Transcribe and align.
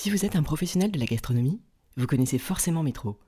Si 0.00 0.10
vous 0.10 0.24
êtes 0.24 0.36
un 0.36 0.44
professionnel 0.44 0.92
de 0.92 0.98
la 1.00 1.06
gastronomie, 1.06 1.60
vous 1.96 2.06
connaissez 2.06 2.38
forcément 2.38 2.84
Métro. 2.84 3.18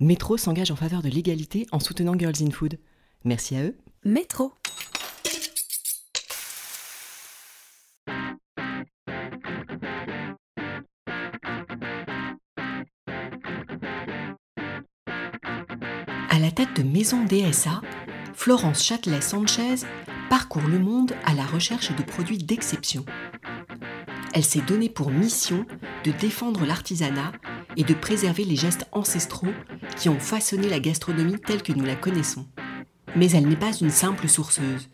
Métro 0.00 0.36
s'engage 0.36 0.72
en 0.72 0.74
faveur 0.74 1.02
de 1.02 1.08
l'égalité 1.08 1.68
en 1.70 1.78
soutenant 1.78 2.18
Girls 2.18 2.42
in 2.42 2.50
Food. 2.50 2.80
Merci 3.22 3.54
à 3.54 3.62
eux. 3.62 3.78
Métro. 4.04 4.52
À 16.28 16.40
la 16.40 16.50
tête 16.50 16.74
de 16.74 16.82
Maison 16.82 17.24
DSA, 17.24 17.82
Florence 18.34 18.82
Châtelet-Sanchez 18.82 19.86
parcourt 20.28 20.66
le 20.66 20.80
monde 20.80 21.12
à 21.24 21.34
la 21.34 21.46
recherche 21.46 21.94
de 21.94 22.02
produits 22.02 22.38
d'exception. 22.38 23.04
Elle 24.32 24.44
s'est 24.44 24.60
donnée 24.60 24.88
pour 24.88 25.10
mission 25.10 25.66
de 26.04 26.12
défendre 26.12 26.64
l'artisanat 26.64 27.32
et 27.76 27.84
de 27.84 27.94
préserver 27.94 28.44
les 28.44 28.56
gestes 28.56 28.86
ancestraux 28.92 29.52
qui 29.96 30.08
ont 30.08 30.20
façonné 30.20 30.68
la 30.68 30.80
gastronomie 30.80 31.40
telle 31.40 31.62
que 31.62 31.72
nous 31.72 31.84
la 31.84 31.96
connaissons. 31.96 32.46
Mais 33.16 33.30
elle 33.32 33.48
n'est 33.48 33.56
pas 33.56 33.72
une 33.72 33.90
simple 33.90 34.28
sourceuse. 34.28 34.88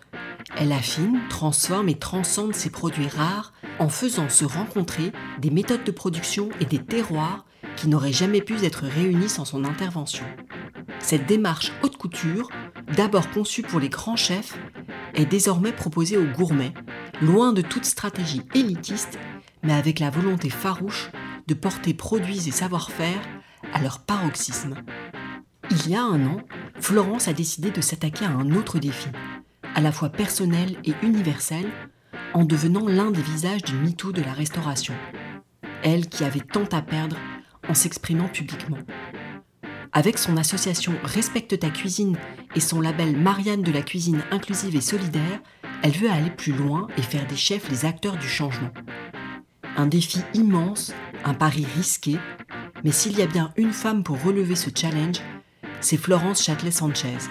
Elle 0.56 0.72
affine, 0.72 1.20
transforme 1.28 1.88
et 1.88 1.98
transcende 1.98 2.54
ses 2.54 2.70
produits 2.70 3.08
rares 3.08 3.52
en 3.78 3.88
faisant 3.88 4.28
se 4.28 4.44
rencontrer 4.44 5.12
des 5.38 5.50
méthodes 5.50 5.84
de 5.84 5.91
production 5.91 6.48
et 6.60 6.64
des 6.64 6.82
terroirs 6.82 7.44
qui 7.77 7.88
n'auraient 7.88 8.12
jamais 8.12 8.41
pu 8.41 8.55
être 8.64 8.84
réunis 8.84 9.28
sans 9.28 9.44
son 9.44 9.64
intervention. 9.64 10.24
Cette 10.98 11.27
démarche 11.27 11.72
haute 11.82 11.98
couture, 11.98 12.48
d'abord 12.96 13.30
conçue 13.30 13.62
pour 13.62 13.80
les 13.80 13.91
grands 13.91 14.16
chefs, 14.16 14.58
est 15.14 15.27
désormais 15.27 15.72
proposée 15.72 16.16
aux 16.16 16.27
gourmets, 16.27 16.72
loin 17.23 17.52
de 17.52 17.62
toute 17.62 17.84
stratégie 17.84 18.43
élitiste, 18.55 19.19
mais 19.62 19.73
avec 19.73 20.01
la 20.01 20.11
volonté 20.11 20.51
farouche 20.51 21.11
de 21.47 21.55
porter 21.55 21.95
produits 21.95 22.48
et 22.48 22.52
savoir-faire 22.52 23.20
à 23.73 23.80
leur 23.80 24.01
paroxysme. 24.01 24.75
Il 25.70 25.91
y 25.91 25.97
a 25.97 26.03
un 26.03 26.25
an, 26.27 26.39
Florence 26.81 27.28
a 27.28 27.33
décidé 27.33 27.70
de 27.70 27.81
s'attaquer 27.81 28.25
à 28.25 28.31
un 28.31 28.53
autre 28.53 28.78
défi, 28.78 29.08
à 29.75 29.81
la 29.81 29.92
fois 29.92 30.11
personnel 30.11 30.77
et 30.84 30.95
universel, 31.03 31.67
en 32.34 32.45
devenant 32.45 32.86
l'un 32.86 33.11
des 33.11 33.23
visages 33.23 33.62
du 33.62 33.75
MeToo 33.75 34.12
de 34.12 34.23
la 34.23 34.33
restauration. 34.33 34.95
Elle 35.83 36.08
qui 36.08 36.25
avait 36.25 36.41
tant 36.41 36.67
à 36.73 36.83
perdre 36.83 37.17
en 37.69 37.75
s'exprimant 37.75 38.28
publiquement. 38.28 38.78
Avec 39.92 40.19
son 40.19 40.36
association 40.36 40.92
Respecte 41.05 41.58
ta 41.58 41.70
cuisine 41.70 42.17
et 42.55 42.61
son 42.61 42.80
label 42.80 43.17
Marianne 43.17 43.62
de 43.62 43.73
la 43.73 43.83
cuisine 43.83 44.23
inclusive 44.30 44.77
et 44.77 44.80
solidaire, 44.80 45.41
elle 45.82 45.92
veut 45.92 46.10
aller 46.10 46.30
plus 46.30 46.52
loin 46.52 46.88
et 46.96 47.02
faire 47.02 47.27
des 47.27 47.36
chefs 47.36 47.69
les 47.70 47.84
acteurs 47.84 48.16
du 48.16 48.28
changement. 48.28 48.72
Un 49.77 49.86
défi 49.86 50.20
immense, 50.34 50.94
un 51.24 51.34
pari 51.34 51.66
risqué, 51.77 52.18
mais 52.84 52.92
s'il 52.92 53.18
y 53.18 53.22
a 53.22 53.27
bien 53.27 53.52
une 53.56 53.72
femme 53.72 54.02
pour 54.02 54.22
relever 54.22 54.56
ce 54.56 54.70
challenge, 54.74 55.18
c'est 55.80 55.96
Florence 55.96 56.42
Châtelet-Sanchez. 56.42 57.28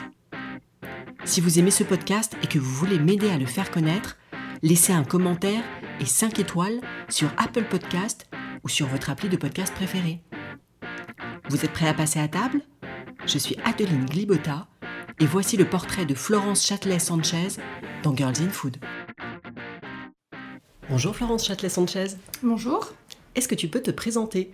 Si 1.23 1.41
vous 1.41 1.57
aimez 1.57 1.71
ce 1.71 1.83
podcast 1.83 2.37
et 2.43 2.47
que 2.47 2.59
vous 2.59 2.71
voulez 2.71 2.99
m'aider 2.99 3.29
à 3.29 3.37
le 3.37 3.47
faire 3.47 3.71
connaître, 3.71 4.17
laissez 4.61 4.93
un 4.93 5.03
commentaire 5.03 5.63
et 5.99 6.05
5 6.05 6.39
étoiles 6.39 6.79
sur 7.09 7.29
Apple 7.37 7.63
Podcast 7.63 8.29
ou 8.63 8.69
sur 8.69 8.87
votre 8.87 9.09
appli 9.09 9.29
de 9.29 9.37
podcast 9.37 9.73
préféré. 9.73 10.21
Vous 11.49 11.65
êtes 11.65 11.73
prêt 11.73 11.87
à 11.87 11.93
passer 11.93 12.19
à 12.19 12.27
table? 12.27 12.61
Je 13.25 13.37
suis 13.39 13.57
Adeline 13.65 14.05
Glibota 14.05 14.67
et 15.19 15.25
voici 15.25 15.57
le 15.57 15.65
portrait 15.65 16.05
de 16.05 16.13
Florence 16.13 16.65
Châtelet-Sanchez 16.65 17.59
dans 18.03 18.15
Girls 18.15 18.35
in 18.41 18.49
Food. 18.49 18.77
Bonjour 20.89 21.15
Florence 21.15 21.45
Châtelet-Sanchez. 21.45 22.17
Bonjour. 22.43 22.91
Est-ce 23.35 23.47
que 23.47 23.55
tu 23.55 23.67
peux 23.67 23.81
te 23.81 23.91
présenter? 23.91 24.53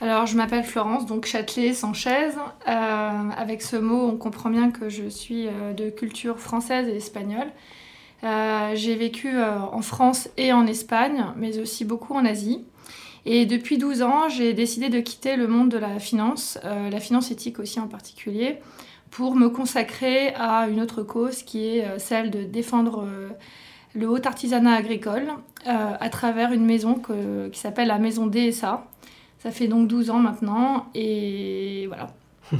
Alors, 0.00 0.26
je 0.26 0.36
m'appelle 0.36 0.64
Florence, 0.64 1.06
donc 1.06 1.26
Châtelet-Sanchez. 1.26 2.30
Euh, 2.68 3.28
avec 3.36 3.62
ce 3.62 3.76
mot, 3.76 4.08
on 4.08 4.16
comprend 4.16 4.50
bien 4.50 4.70
que 4.70 4.88
je 4.88 5.08
suis 5.08 5.46
euh, 5.46 5.72
de 5.72 5.90
culture 5.90 6.40
française 6.40 6.88
et 6.88 6.96
espagnole. 6.96 7.52
Euh, 8.24 8.72
j'ai 8.74 8.96
vécu 8.96 9.36
en 9.40 9.82
France 9.82 10.28
et 10.36 10.52
en 10.52 10.66
Espagne, 10.66 11.26
mais 11.36 11.58
aussi 11.58 11.84
beaucoup 11.84 12.14
en 12.14 12.24
Asie. 12.24 12.64
Et 13.24 13.46
depuis 13.46 13.78
12 13.78 14.02
ans, 14.02 14.28
j'ai 14.28 14.52
décidé 14.52 14.88
de 14.88 15.00
quitter 15.00 15.36
le 15.36 15.46
monde 15.46 15.68
de 15.68 15.78
la 15.78 15.98
finance, 16.00 16.58
euh, 16.64 16.90
la 16.90 16.98
finance 16.98 17.30
éthique 17.30 17.60
aussi 17.60 17.78
en 17.78 17.86
particulier, 17.86 18.58
pour 19.12 19.36
me 19.36 19.48
consacrer 19.48 20.34
à 20.34 20.66
une 20.68 20.80
autre 20.80 21.02
cause 21.04 21.42
qui 21.44 21.68
est 21.78 21.84
euh, 21.86 21.98
celle 21.98 22.30
de 22.30 22.42
défendre 22.42 23.04
euh, 23.06 23.28
le 23.94 24.08
haut 24.08 24.18
artisanat 24.26 24.72
agricole 24.74 25.28
euh, 25.68 25.92
à 26.00 26.08
travers 26.08 26.52
une 26.52 26.64
maison 26.64 26.94
que- 26.94 27.48
qui 27.48 27.60
s'appelle 27.60 27.88
la 27.88 27.98
maison 27.98 28.26
DSA. 28.26 28.86
Ça 29.38 29.50
fait 29.50 29.68
donc 29.68 29.86
12 29.86 30.10
ans 30.10 30.18
maintenant 30.18 30.86
et 30.94 31.86
voilà. 31.88 32.08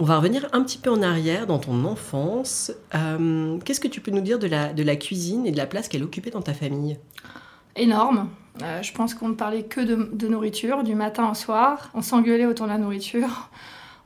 On 0.00 0.04
va 0.04 0.18
revenir 0.18 0.48
un 0.52 0.62
petit 0.62 0.78
peu 0.78 0.90
en 0.90 1.02
arrière 1.02 1.46
dans 1.48 1.58
ton 1.58 1.84
enfance. 1.84 2.70
Euh, 2.94 3.58
Qu'est-ce 3.64 3.80
que 3.80 3.88
tu 3.88 4.00
peux 4.00 4.12
nous 4.12 4.20
dire 4.20 4.38
de 4.38 4.46
la, 4.46 4.72
de 4.72 4.82
la 4.84 4.94
cuisine 4.94 5.44
et 5.46 5.50
de 5.50 5.56
la 5.56 5.66
place 5.66 5.88
qu'elle 5.88 6.04
occupait 6.04 6.30
dans 6.30 6.42
ta 6.42 6.54
famille? 6.54 6.98
Énorme. 7.74 8.28
Euh, 8.62 8.82
je 8.82 8.92
pense 8.92 9.14
qu'on 9.14 9.28
ne 9.30 9.34
parlait 9.34 9.64
que 9.64 9.80
de, 9.80 10.10
de 10.12 10.28
nourriture 10.28 10.84
du 10.84 10.94
matin 10.94 11.28
au 11.30 11.34
soir. 11.34 11.90
On 11.94 12.02
s'engueulait 12.02 12.46
autour 12.46 12.66
de 12.66 12.72
la 12.72 12.78
nourriture. 12.78 13.50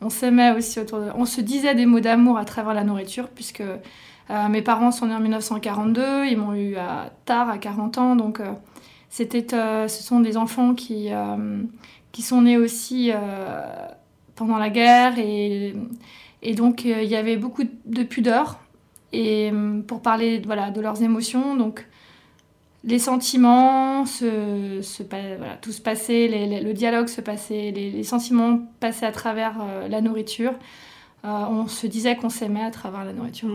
On 0.03 0.11
s'aimait 0.11 0.53
aussi 0.53 0.81
autour 0.81 0.99
de... 1.01 1.11
On 1.15 1.25
se 1.25 1.41
disait 1.41 1.75
des 1.75 1.87
mots 1.87 2.01
d'amour 2.01 2.39
à 2.39 2.45
travers 2.45 2.75
la 2.75 2.85
nourriture 2.85 3.29
puisque 3.29 3.63
euh, 3.63 4.49
mes 4.49 4.63
parents 4.63 4.91
sont 4.91 5.07
nés 5.07 5.15
en 5.15 5.21
1942, 5.21 6.27
ils 6.27 6.37
m'ont 6.37 6.55
eu 6.55 6.77
à 6.77 7.11
tard, 7.25 7.49
à 7.51 7.59
40 7.59 7.99
ans, 7.99 8.17
donc 8.17 8.41
euh, 8.41 8.53
c'était, 9.11 9.55
euh, 9.55 9.89
ce 9.89 10.03
sont 10.03 10.21
des 10.21 10.37
enfants 10.37 10.75
qui, 10.75 11.13
euh, 11.13 11.63
qui 12.13 12.23
sont 12.23 12.43
nés 12.43 12.57
aussi 12.57 13.11
euh, 13.13 13.61
pendant 14.35 14.59
la 14.59 14.71
guerre 14.71 15.19
et, 15.19 15.75
et 16.43 16.55
donc 16.55 16.87
euh, 16.87 17.03
il 17.03 17.11
y 17.11 17.17
avait 17.17 17.37
beaucoup 17.37 17.65
de 17.85 18.03
pudeur 18.03 18.61
et 19.13 19.51
euh, 19.53 19.81
pour 19.83 20.01
parler 20.01 20.41
voilà, 20.45 20.71
de 20.71 20.81
leurs 20.81 21.03
émotions, 21.03 21.57
donc 21.57 21.87
les 22.85 22.99
sentiments, 22.99 24.05
se, 24.07 24.81
se 24.83 25.03
voilà, 25.05 25.57
tout 25.61 25.73
se 25.73 25.81
passait, 25.81 26.27
les- 26.29 26.47
les- 26.47 26.61
le 26.61 26.73
dialogue 26.75 27.09
se 27.09 27.21
passait, 27.21 27.71
les, 27.71 27.91
les 27.91 28.03
sentiments 28.05 28.61
passaient 28.81 29.07
à 29.07 29.13
travers 29.13 29.57
euh, 29.63 29.89
la 29.89 30.01
nourriture. 30.01 30.53
Euh, 31.25 31.29
on 31.29 31.69
se 31.69 31.87
disait 31.87 32.17
qu'on 32.17 32.31
s'aimait 32.31 32.65
à 32.65 32.71
travers 32.71 33.05
la 33.05 33.13
nourriture. 33.13 33.51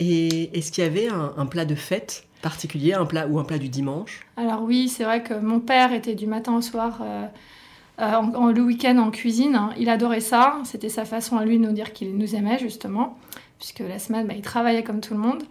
Et 0.00 0.56
est-ce 0.58 0.72
qu'il 0.72 0.82
y 0.82 0.86
avait 0.86 1.08
un, 1.08 1.32
un 1.36 1.46
plat 1.46 1.64
de 1.64 1.74
fête 1.76 2.24
particulier, 2.42 2.94
un 2.94 3.04
plat 3.06 3.28
ou 3.28 3.38
un 3.38 3.44
plat 3.44 3.58
du 3.58 3.68
dimanche? 3.68 4.26
Alors 4.36 4.62
oui, 4.62 4.88
c'est 4.88 5.04
vrai 5.04 5.22
que 5.22 5.34
mon 5.34 5.60
père 5.60 5.92
était 5.92 6.14
du 6.14 6.26
matin 6.26 6.54
au 6.56 6.62
soir, 6.62 7.00
euh, 7.02 7.26
euh, 8.00 8.14
en- 8.14 8.34
en- 8.34 8.46
le 8.50 8.62
week-end 8.62 8.96
en 8.98 9.10
cuisine. 9.10 9.54
hein. 9.54 9.70
Il 9.78 9.88
adorait 9.88 10.20
ça. 10.20 10.58
C'était 10.64 10.88
sa 10.88 11.04
façon 11.04 11.36
à 11.36 11.44
lui 11.44 11.58
de 11.58 11.64
nous 11.64 11.72
dire 11.72 11.92
qu'il 11.92 12.16
nous 12.16 12.34
aimait 12.34 12.58
justement, 12.58 13.18
puisque 13.58 13.80
la 13.80 13.98
semaine, 14.00 14.26
bah, 14.26 14.34
il 14.34 14.42
travaillait 14.42 14.82
comme 14.82 15.00
tout 15.00 15.14
le 15.14 15.20
monde. 15.20 15.42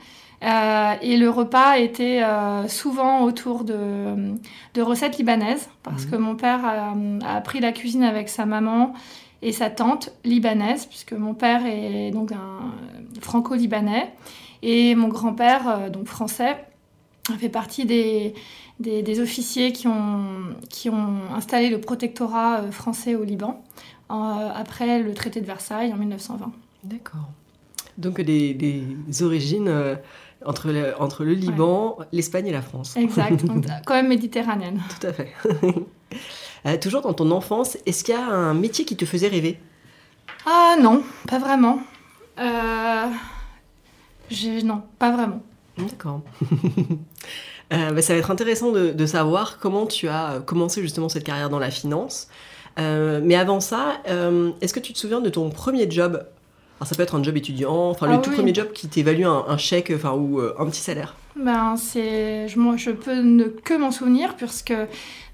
Euh, 0.43 0.93
et 1.01 1.17
le 1.17 1.29
repas 1.29 1.77
était 1.79 2.23
euh, 2.23 2.67
souvent 2.69 3.23
autour 3.23 3.63
de, 3.65 4.33
de 4.73 4.81
recettes 4.81 5.17
libanaises, 5.17 5.69
parce 5.83 6.05
Mhm. 6.05 6.11
que 6.11 6.15
mon 6.15 6.35
père 6.35 6.63
a, 6.65 6.93
a 7.25 7.35
appris 7.35 7.59
la 7.59 7.71
cuisine 7.73 8.03
avec 8.03 8.29
sa 8.29 8.45
maman 8.45 8.93
et 9.41 9.51
sa 9.51 9.69
tante 9.69 10.11
libanaise, 10.23 10.85
puisque 10.85 11.13
mon 11.13 11.33
père 11.33 11.65
est 11.65 12.11
donc 12.11 12.31
un 12.31 12.71
franco-libanais, 13.21 14.11
et 14.61 14.95
mon 14.95 15.07
grand-père, 15.09 15.67
euh, 15.67 15.89
donc 15.89 16.05
français, 16.07 16.57
fait 17.37 17.49
partie 17.49 17.85
des, 17.85 18.33
des, 18.79 19.03
des 19.03 19.19
officiers 19.19 19.71
qui 19.71 19.87
ont, 19.87 20.23
qui 20.69 20.89
ont 20.89 21.19
installé 21.35 21.69
le 21.69 21.79
protectorat 21.79 22.63
français 22.71 23.13
au 23.15 23.23
Liban 23.23 23.61
après 24.09 25.03
le 25.03 25.13
traité 25.13 25.39
de 25.39 25.45
Versailles 25.45 25.93
en 25.93 25.97
1920. 25.97 26.51
D'accord. 26.85 27.29
Donc 27.99 28.19
des, 28.21 28.55
des 28.55 28.83
origines 29.21 29.67
euh, 29.67 29.95
entre, 30.45 30.71
le, 30.71 30.93
entre 30.99 31.23
le 31.23 31.33
Liban, 31.33 31.97
l'Espagne 32.11 32.47
et 32.47 32.51
la 32.51 32.61
France. 32.61 32.95
Exact, 32.97 33.45
donc 33.45 33.65
quand 33.85 33.95
même 33.95 34.07
méditerranéenne. 34.07 34.81
Tout 34.99 35.07
à 35.07 35.13
fait. 35.13 35.33
Euh, 36.65 36.75
toujours 36.75 37.01
dans 37.01 37.13
ton 37.13 37.31
enfance, 37.31 37.77
est-ce 37.85 38.03
qu'il 38.03 38.13
y 38.13 38.17
a 38.17 38.25
un 38.25 38.53
métier 38.53 38.83
qui 38.83 38.97
te 38.97 39.05
faisait 39.05 39.29
rêver? 39.29 39.57
Ah 40.45 40.75
non, 40.77 41.03
pas 41.25 41.39
vraiment. 41.39 41.79
Euh, 42.37 43.05
non, 44.65 44.81
pas 44.97 45.11
vraiment. 45.11 45.41
D'accord. 45.77 46.21
Euh, 47.71 47.91
bah, 47.91 48.01
ça 48.01 48.13
va 48.13 48.19
être 48.19 48.31
intéressant 48.31 48.71
de, 48.71 48.89
de 48.89 49.05
savoir 49.05 49.59
comment 49.59 49.85
tu 49.85 50.09
as 50.09 50.41
commencé 50.43 50.81
justement 50.81 51.07
cette 51.07 51.23
carrière 51.23 51.51
dans 51.51 51.59
la 51.59 51.69
finance. 51.69 52.27
Mais 52.77 53.35
avant 53.35 53.59
ça, 53.59 54.01
est-ce 54.59 54.73
que 54.73 54.79
tu 54.79 54.91
te 54.91 54.97
souviens 54.97 55.21
de 55.21 55.29
ton 55.29 55.51
premier 55.51 55.89
job? 55.89 56.25
Alors 56.79 56.87
ça 56.87 56.95
peut 56.95 57.03
être 57.03 57.15
un 57.15 57.23
job 57.23 57.35
étudiant, 57.35 57.89
enfin 57.89 58.07
le 58.07 58.13
Ah 58.13 58.17
tout 58.19 58.29
oui. 58.29 58.35
premier 58.37 58.53
job 58.53 58.71
qui 58.73 58.87
t'évalue 58.87 59.25
un, 59.25 59.43
un 59.47 59.57
chèque, 59.57 59.91
enfin 59.93 60.13
ou 60.13 60.39
euh, 60.39 60.53
un 60.57 60.65
petit 60.65 60.79
salaire. 60.79 61.15
Ben, 61.35 61.75
c'est, 61.77 62.47
je, 62.47 62.57
moi, 62.59 62.75
je 62.77 62.91
peux 62.91 63.15
ne 63.21 63.45
que 63.45 63.73
m'en 63.73 63.91
souvenir 63.91 64.35
puisque 64.35 64.73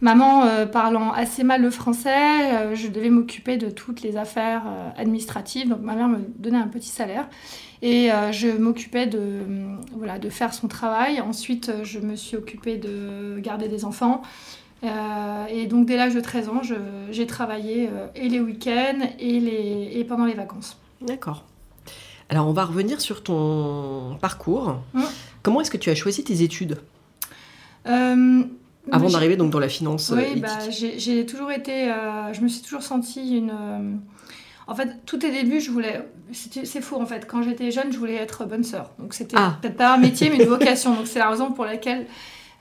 maman 0.02 0.44
euh, 0.46 0.66
parlant 0.66 1.12
assez 1.12 1.44
mal 1.44 1.62
le 1.62 1.70
français, 1.70 2.54
euh, 2.54 2.76
je 2.76 2.88
devais 2.88 3.10
m'occuper 3.10 3.58
de 3.58 3.70
toutes 3.70 4.02
les 4.02 4.18
affaires 4.18 4.64
euh, 4.68 4.90
administratives. 4.98 5.70
Donc 5.70 5.82
ma 5.82 5.96
mère 5.96 6.08
me 6.08 6.20
donnait 6.38 6.58
un 6.60 6.68
petit 6.68 6.90
salaire 6.90 7.28
et 7.82 8.12
euh, 8.12 8.32
je 8.32 8.48
m'occupais 8.50 9.06
de, 9.06 9.20
euh, 9.20 9.76
voilà, 9.96 10.18
de 10.20 10.30
faire 10.30 10.54
son 10.54 10.68
travail. 10.68 11.22
Ensuite, 11.22 11.70
euh, 11.70 11.84
je 11.84 12.00
me 12.00 12.16
suis 12.16 12.38
occupée 12.38 12.78
de 12.78 13.40
garder 13.40 13.68
des 13.68 13.86
enfants. 13.86 14.22
Euh, 14.84 15.46
et 15.50 15.66
donc 15.68 15.86
dès 15.86 15.96
l'âge 15.96 16.14
de 16.16 16.22
13 16.22 16.50
ans, 16.50 16.62
j'ai 17.10 17.26
travaillé 17.28 17.90
et 18.16 18.30
les 18.30 18.40
week-ends 18.40 19.08
et, 19.20 19.40
les, 19.40 19.92
et 19.94 20.04
pendant 20.04 20.26
les 20.26 20.34
vacances. 20.34 20.78
D'accord. 21.06 21.46
Alors 22.30 22.48
on 22.48 22.54
va 22.54 22.66
revenir 22.66 23.02
sur 23.02 23.24
ton 23.24 24.18
parcours. 24.20 24.80
Mmh. 24.94 25.04
Comment 25.44 25.62
est-ce 25.62 25.72
que 25.72 25.78
tu 25.78 25.90
as 25.90 25.96
choisi 25.96 26.24
tes 26.24 26.42
études? 26.42 26.80
Avant 27.86 29.10
d'arriver 29.10 29.38
donc 29.38 29.52
dans 29.52 29.60
la 29.60 29.70
finance. 29.70 30.12
Oui, 30.16 30.40
bah, 30.40 30.48
j'ai 30.70 31.26
toujours 31.26 31.52
été. 31.52 31.92
je 32.34 32.42
me 32.42 32.48
suis 32.48 32.62
toujours 32.62 32.82
sentie 32.82 33.38
une 33.38 34.00
en 34.68 34.74
fait, 34.74 35.06
tout 35.06 35.24
au 35.24 35.30
début, 35.30 35.60
je 35.60 35.70
voulais. 35.70 36.08
C'est 36.32 36.82
faux 36.82 37.00
en 37.00 37.06
fait. 37.06 37.28
Quand 37.28 37.44
j'étais 37.44 37.70
jeune, 37.72 37.92
je 37.92 37.98
voulais 37.98 38.16
être 38.16 38.46
bonne 38.46 38.64
sœur. 38.64 38.92
Donc 38.98 39.14
c'était 39.14 39.36
ah. 39.38 39.58
peut-être 39.62 39.78
pas 39.78 39.94
un 39.94 39.98
métier, 39.98 40.30
mais 40.30 40.44
une 40.44 40.50
vocation. 40.50 40.96
Donc 40.96 41.08
c'est 41.08 41.20
la 41.20 41.30
raison 41.30 41.52
pour 41.52 41.66
laquelle 41.66 42.08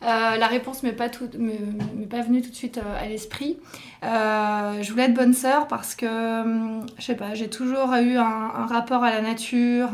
euh, 0.04 0.36
la 0.36 0.46
réponse 0.46 0.82
m'est 0.82 0.92
pas 0.92 1.08
m'est 1.38 2.06
pas 2.06 2.20
venue 2.20 2.42
tout 2.42 2.50
de 2.50 2.54
suite 2.54 2.78
euh, 2.78 3.02
à 3.02 3.08
l'esprit. 3.08 3.58
Euh, 4.02 4.82
je 4.82 4.90
voulais 4.90 5.04
être 5.04 5.14
bonne 5.14 5.32
sœur 5.32 5.66
parce 5.66 5.94
que 5.94 6.42
hum, 6.42 6.86
je 6.98 7.04
sais 7.04 7.14
pas, 7.14 7.34
j'ai 7.34 7.48
toujours 7.48 7.94
eu 7.94 8.16
un, 8.16 8.66
rapport 8.66 9.02
à 9.02 9.10
la 9.10 9.22
nature, 9.22 9.90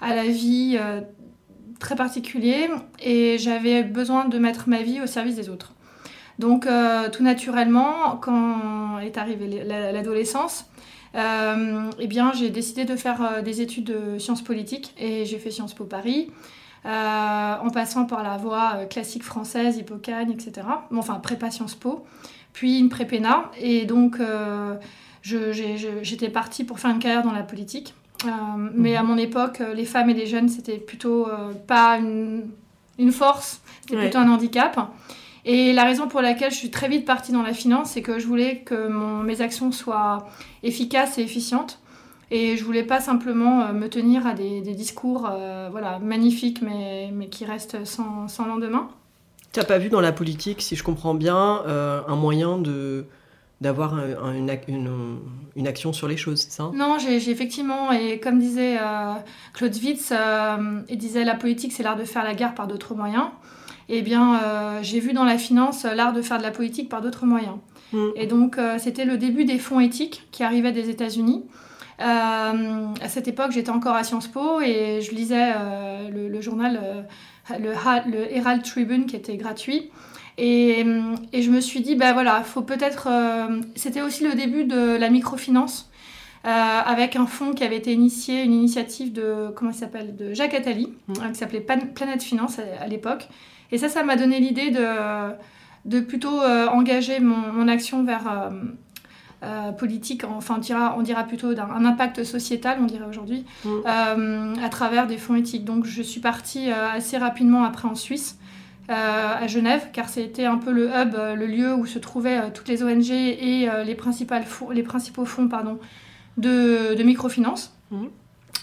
à 0.00 0.14
la 0.14 0.24
vie 0.24 0.78
très 1.78 1.96
particulier, 1.96 2.68
et 3.00 3.36
j'avais 3.38 3.82
besoin 3.82 4.26
de 4.26 4.38
mettre 4.38 4.68
ma 4.68 4.82
vie 4.82 5.00
au 5.00 5.06
service 5.06 5.36
des 5.36 5.48
autres. 5.48 5.72
Donc 6.38 6.66
tout 7.12 7.22
naturellement, 7.22 8.16
quand 8.20 8.98
est 9.00 9.18
arrivée 9.18 9.64
l'adolescence, 9.64 10.66
eh 11.14 12.06
bien, 12.06 12.32
j'ai 12.32 12.50
décidé 12.50 12.84
de 12.84 12.96
faire 12.96 13.42
des 13.42 13.60
études 13.60 13.84
de 13.84 14.18
sciences 14.18 14.42
politiques 14.42 14.94
et 14.98 15.24
j'ai 15.24 15.38
fait 15.38 15.50
Sciences 15.50 15.74
Po 15.74 15.84
Paris. 15.84 16.30
Euh, 16.86 17.54
en 17.62 17.70
passant 17.70 18.04
par 18.04 18.22
la 18.22 18.36
voie 18.36 18.84
classique 18.90 19.22
française, 19.22 19.78
Hippocagne, 19.78 20.30
etc. 20.30 20.66
enfin, 20.94 21.14
prépa 21.14 21.50
Sciences 21.50 21.74
Po, 21.74 22.04
puis 22.52 22.78
une 22.78 22.90
prépéna. 22.90 23.50
Et 23.58 23.86
donc, 23.86 24.18
j'étais 25.22 26.28
partie 26.28 26.64
pour 26.64 26.78
faire 26.78 26.90
une 26.90 26.98
carrière 26.98 27.22
dans 27.22 27.32
la 27.32 27.42
politique. 27.42 27.94
Mais 28.74 28.96
à 28.96 29.02
mhm. 29.02 29.08
mon 29.08 29.16
époque, 29.16 29.62
les 29.74 29.86
femmes 29.86 30.10
et 30.10 30.14
les 30.14 30.26
jeunes, 30.26 30.48
c'était 30.48 30.76
plutôt 30.76 31.26
pas 31.66 31.96
une, 31.96 32.50
une 32.98 33.12
force, 33.12 33.62
c'était 33.80 34.00
plutôt 34.00 34.18
un 34.18 34.28
handicap. 34.28 34.78
Et 35.44 35.72
la 35.72 35.84
raison 35.84 36.08
pour 36.08 36.22
laquelle 36.22 36.50
je 36.50 36.56
suis 36.56 36.70
très 36.70 36.88
vite 36.88 37.04
partie 37.04 37.32
dans 37.32 37.42
la 37.42 37.52
finance, 37.52 37.90
c'est 37.90 38.02
que 38.02 38.18
je 38.18 38.26
voulais 38.26 38.58
que 38.58 39.22
mes 39.22 39.40
actions 39.40 39.72
soient 39.72 40.28
efficaces 40.62 41.18
et 41.18 41.22
efficientes. 41.22 41.80
Et 42.34 42.56
je 42.56 42.64
voulais 42.64 42.82
pas 42.82 42.98
simplement 42.98 43.60
euh, 43.60 43.72
me 43.72 43.88
tenir 43.88 44.26
à 44.26 44.34
des, 44.34 44.60
discours 44.60 45.30
euh, 45.30 45.68
voilà, 45.70 46.00
magnifiques, 46.00 46.62
mais, 46.62 47.10
mais 47.12 47.28
qui 47.28 47.44
restent 47.44 47.84
sans, 47.84 48.26
sans 48.26 48.46
lendemain. 48.46 48.88
Tu 49.52 49.60
n'as 49.60 49.64
pas 49.64 49.78
vu 49.78 49.88
dans 49.88 50.00
la 50.00 50.10
politique, 50.10 50.60
si 50.60 50.74
je 50.74 50.82
comprends 50.82 51.14
bien, 51.14 51.62
euh, 51.68 52.02
un 52.08 52.16
moyen 52.16 52.58
de 52.58 53.06
d'avoir 53.60 53.94
une, 53.94 54.50
une, 54.66 55.18
une, 55.54 55.66
action 55.68 55.92
sur 55.92 56.08
les 56.08 56.16
choses, 56.16 56.40
c'est 56.40 56.50
ça? 56.50 56.70
Non, 56.74 56.98
j'ai 56.98 57.30
effectivement, 57.30 57.92
et 57.92 58.18
comme 58.18 58.38
disait 58.38 58.76
Claude 59.54 59.74
Witz, 59.76 60.12
il 60.90 60.98
disait 60.98 61.24
la 61.24 61.34
politique 61.34 61.72
c'est 61.72 61.84
l'art 61.84 61.96
de 61.96 62.04
faire 62.04 62.24
la 62.24 62.34
guerre 62.34 62.54
par 62.54 62.66
d'autres 62.66 62.94
moyens 62.94 63.28
eh 63.88 64.02
bien, 64.02 64.38
j'ai 64.82 64.98
vu 64.98 65.12
dans 65.14 65.24
la 65.24 65.38
finance 65.38 65.84
l'art 65.84 66.12
de 66.12 66.20
faire 66.20 66.38
de 66.38 66.42
la 66.42 66.50
politique 66.50 66.90
par 66.90 67.00
d'autres 67.00 67.24
moyens. 67.24 67.56
Mm. 67.92 68.08
Et 68.16 68.26
donc, 68.26 68.58
c'était 68.78 69.06
le 69.06 69.16
début 69.16 69.44
des 69.46 69.58
fonds 69.58 69.80
éthiques 69.80 70.26
qui 70.30 70.42
arrivaient 70.42 70.72
des 70.72 70.90
États-Unis. 70.90 71.44
Euh, 72.00 72.88
à 73.00 73.08
cette 73.08 73.28
époque, 73.28 73.52
j'étais 73.52 73.70
encore 73.70 73.94
à 73.94 74.04
Sciences 74.04 74.28
Po 74.28 74.60
et 74.60 75.00
je 75.00 75.14
lisais 75.14 75.52
le, 76.10 76.40
journal, 76.40 77.06
le, 77.58 78.32
Herald 78.32 78.62
Tribune, 78.62 79.06
qui 79.06 79.16
était 79.16 79.36
gratuit. 79.36 79.90
Et, 80.36 80.84
et 81.32 81.42
je 81.42 81.50
me 81.50 81.60
suis 81.60 81.80
dit, 81.80 81.94
ben 81.94 82.12
voilà, 82.12 82.42
faut 82.42 82.62
peut-être. 82.62 83.08
c'était 83.76 84.02
aussi 84.02 84.24
le 84.24 84.34
début 84.34 84.64
de 84.64 84.96
la 84.96 85.10
microfinance. 85.10 85.90
avec 86.42 87.16
un 87.16 87.26
fonds 87.26 87.52
qui 87.52 87.64
avait 87.64 87.76
été 87.76 87.92
initié, 87.92 88.42
une 88.42 88.52
initiative 88.52 89.12
de, 89.12 89.50
comment 89.54 89.70
il 89.70 89.76
s'appelle, 89.76 90.16
de 90.16 90.34
Jacques 90.34 90.54
Attali, 90.54 90.92
mm. 91.08 91.32
qui 91.32 91.38
s'appelait 91.38 91.60
Planète 91.60 92.22
Finance 92.22 92.58
à 92.80 92.86
l'époque, 92.88 93.28
et 93.70 93.78
ça, 93.78 93.88
ça 93.88 94.02
m'a 94.04 94.16
donné 94.16 94.40
l'idée 94.40 94.70
de, 94.70 94.86
de 95.84 96.00
plutôt 96.00 96.40
euh, 96.40 96.66
engager 96.68 97.20
mon, 97.20 97.68
action 97.68 98.04
vers 98.04 98.52
euh, 99.44 99.68
euh, 99.68 99.72
politique, 99.72 100.24
enfin 100.24 100.56
on 100.56 100.60
dira, 100.60 100.96
on 100.98 101.02
dira 101.02 101.24
plutôt 101.24 101.54
d'un 101.54 101.84
impact 101.84 102.24
sociétal, 102.24 102.78
on 102.80 102.86
dirait 102.86 103.04
aujourd'hui, 103.04 103.44
mm. 103.64 104.54
à 104.62 104.68
travers 104.68 105.06
des 105.06 105.18
fonds 105.18 105.34
éthiques. 105.34 105.64
Donc 105.64 105.84
je 105.84 106.02
suis 106.02 106.20
partie 106.20 106.70
assez 106.70 107.18
rapidement 107.18 107.64
après 107.64 107.88
en 107.88 107.94
Suisse. 107.94 108.38
à 108.88 109.46
Genève, 109.46 109.88
car 109.92 110.08
c'était 110.08 110.44
un 110.44 110.58
peu 110.58 110.72
le 110.72 110.88
hub, 110.88 111.14
le 111.14 111.46
lieu 111.46 111.74
où 111.74 111.86
se 111.86 111.98
trouvaient 111.98 112.50
toutes 112.52 112.68
les 112.68 112.82
ONG 112.82 113.10
et 113.10 113.68
les, 113.84 113.94
principales 113.94 114.44
les 114.72 114.82
principaux 114.82 115.24
fonds 115.24 115.48
pardon, 115.48 115.78
de, 116.36 116.94
de 116.94 117.02
microfinance. 117.02 117.76
Mm. 117.90 118.06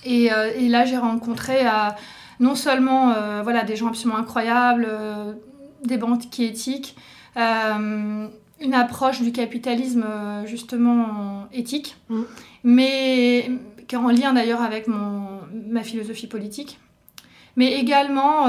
Et, 0.06 0.30
et, 0.58 0.68
là, 0.68 0.86
j'ai 0.86 0.98
rencontré 0.98 1.66
non 2.42 2.56
seulement 2.56 3.12
euh, 3.12 3.42
voilà, 3.44 3.64
des 3.64 3.78
gens 3.78 3.88
absolument 3.88 4.18
incroyables, 4.18 4.88
euh, 4.90 5.34
des 5.86 5.98
banquiers 5.98 6.48
éthiques, 6.48 6.98
euh, 7.38 8.28
une 8.62 8.74
approche 8.74 9.22
du 9.22 9.32
capitalisme 9.32 10.06
justement 10.46 11.48
éthique, 11.52 11.96
mm. 12.10 12.22
mais 12.64 13.52
qui 13.88 13.96
est 13.96 13.98
en 13.98 14.10
lien 14.10 14.34
d'ailleurs 14.34 14.62
avec 14.62 14.88
mon, 14.88 15.40
ma 15.68 15.84
philosophie 15.84 16.28
politique. 16.28 16.80
Mais 17.58 17.74
également 17.74 18.46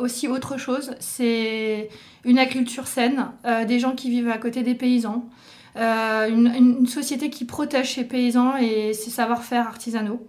aussi 0.00 0.28
autre 0.28 0.58
chose, 0.58 0.90
c'est 1.00 1.88
une 2.26 2.38
agriculture 2.38 2.86
saine, 2.86 3.28
des 3.66 3.78
gens 3.78 3.92
qui 3.92 4.10
vivent 4.10 4.28
à 4.28 4.36
côté 4.36 4.62
des 4.62 4.74
paysans, 4.74 5.24
une, 5.76 6.52
une, 6.54 6.86
société 6.86 7.30
qui 7.30 7.46
protège 7.46 7.94
ses 7.94 8.04
paysans 8.04 8.54
et 8.58 8.92
ses 8.92 9.08
savoir-faire 9.08 9.66
artisanaux. 9.66 10.20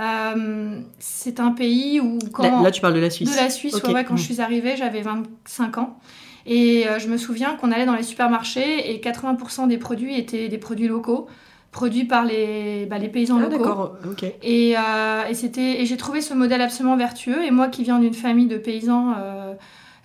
Euh, 0.00 0.80
c'est 0.98 1.40
un 1.40 1.50
pays 1.50 2.00
où 2.00 2.18
quand... 2.32 2.62
Là, 2.62 2.70
tu 2.70 2.80
parles 2.80 2.94
de 2.94 3.00
la 3.00 3.10
Suisse. 3.10 3.30
De 3.30 3.36
la 3.36 3.50
Suisse, 3.50 3.76
quand 3.82 3.92
je 3.92 4.12
mm. 4.12 4.18
suis 4.18 4.40
arrivée, 4.40 4.76
j'avais 4.76 5.02
25 5.02 5.78
ans. 5.78 5.98
Et 6.46 6.86
euh, 6.86 6.98
je 6.98 7.08
me 7.08 7.16
souviens 7.16 7.56
qu'on 7.56 7.72
allait 7.72 7.86
dans 7.86 7.94
les 7.94 8.02
supermarchés 8.02 8.92
et 8.92 8.98
80% 9.00 9.68
des 9.68 9.78
produits 9.78 10.16
étaient 10.16 10.48
des 10.48 10.58
produits 10.58 10.88
locaux, 10.88 11.26
produits 11.72 12.04
par 12.04 12.24
les, 12.24 12.86
bah, 12.86 12.98
les 12.98 13.08
paysans 13.08 13.38
ah, 13.38 13.42
locaux. 13.42 13.58
D'accord, 13.58 13.96
ok. 14.10 14.24
Et, 14.42 14.74
euh, 14.76 15.26
et, 15.28 15.34
c'était, 15.34 15.80
et 15.80 15.86
j'ai 15.86 15.96
trouvé 15.96 16.20
ce 16.20 16.34
modèle 16.34 16.60
absolument 16.60 16.96
vertueux. 16.96 17.44
Et 17.44 17.50
moi 17.50 17.68
qui 17.68 17.82
viens 17.82 17.98
d'une 17.98 18.14
famille 18.14 18.46
de 18.46 18.58
paysans 18.58 19.14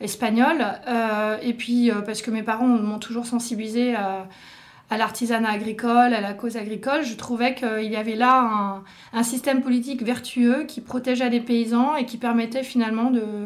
espagnols, 0.02 0.66
et 1.42 1.54
puis 1.54 1.90
parce 2.06 2.22
que 2.22 2.32
mes 2.32 2.44
parents 2.44 2.68
m'ont 2.68 3.00
toujours 3.00 3.26
sensibilisé 3.26 3.96
à 3.96 4.28
à 4.90 4.98
l'artisanat 4.98 5.50
agricole, 5.50 6.14
à 6.14 6.22
la 6.22 6.34
cause 6.34 6.58
agricole, 6.58 7.04
je 7.04 7.16
trouvais 7.16 7.56
qu'il 7.56 7.92
y 7.92 7.96
avait 7.96 8.16
là 8.16 8.82
un, 9.14 9.24
système 9.24 9.62
politique 9.62 10.04
vertueux 10.04 10.66
qui 10.68 10.82
protégeait 10.82 11.30
les 11.30 11.40
paysans 11.40 11.96
et 11.96 12.06
qui 12.06 12.18
permettait 12.18 12.64
finalement 12.64 13.10
de, 13.10 13.20
euh, 13.20 13.46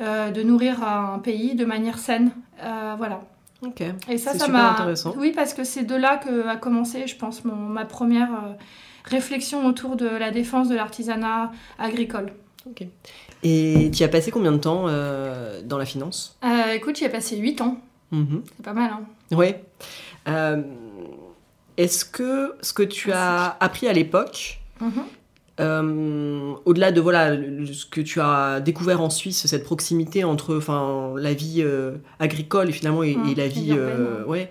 de 0.00 0.42
nourrir 0.42 0.82
un 0.82 1.18
pays 1.18 1.54
de 1.54 1.64
manière 1.64 1.98
saine. 1.98 2.30
Euh, 2.62 2.94
voilà. 2.96 3.22
Ok. 3.62 3.82
Et 4.08 4.18
ça, 4.18 4.32
ça 4.38 4.48
m'a. 4.48 4.72
intéressant. 4.72 5.14
Oui, 5.18 5.32
parce 5.34 5.52
que 5.52 5.64
c'est 5.64 5.84
de 5.84 5.94
là 5.94 6.16
que 6.16 6.46
a 6.46 6.56
commencé, 6.56 7.06
je 7.06 7.16
pense, 7.16 7.44
mon, 7.44 7.56
ma 7.56 7.84
première 7.84 8.32
euh, 8.32 8.52
réflexion 9.04 9.66
autour 9.66 9.96
de 9.96 10.06
la 10.06 10.30
défense 10.30 10.68
de 10.68 10.74
l'artisanat 10.74 11.52
agricole. 11.78 12.32
Ok. 12.66 12.86
Et 13.42 13.90
tu 13.94 14.02
as 14.02 14.08
passé 14.08 14.30
combien 14.30 14.52
de 14.52 14.58
temps 14.58 14.84
dans 15.64 15.78
la 15.78 15.86
finance? 15.86 16.38
Écoute, 16.74 16.96
j'y 16.96 17.04
ai 17.04 17.08
passé 17.08 17.36
8 17.38 17.62
ans. 17.62 17.78
Mhm. 18.10 18.42
C'est 18.56 18.64
pas 18.64 18.72
mal, 18.72 18.90
hein 18.92 19.04
Oui. 19.32 19.54
Euh, 20.28 20.62
est-ce 21.76 22.04
que 22.04 22.54
ce 22.60 22.72
que 22.72 22.82
tu 22.82 23.12
as 23.12 23.56
appris 23.60 23.88
à 23.88 23.92
l'époque, 23.92 24.60
mhm. 24.80 25.04
Euh, 25.60 26.54
au-delà 26.64 26.92
de 26.92 27.00
voilà 27.00 27.36
ce 27.36 27.86
que 27.86 28.00
tu 28.00 28.20
as 28.20 28.60
découvert 28.60 29.00
en 29.00 29.10
Suisse, 29.10 29.46
cette 29.46 29.64
proximité 29.64 30.24
entre 30.24 30.56
enfin 30.56 31.12
la 31.16 31.34
vie 31.34 31.62
euh, 31.62 31.96
agricole 32.18 32.68
et 32.68 32.72
finalement 32.72 33.02
et, 33.02 33.16
mhm. 33.16 33.34
la 33.36 33.48
vie 33.48 33.76
ouais. 34.26 34.50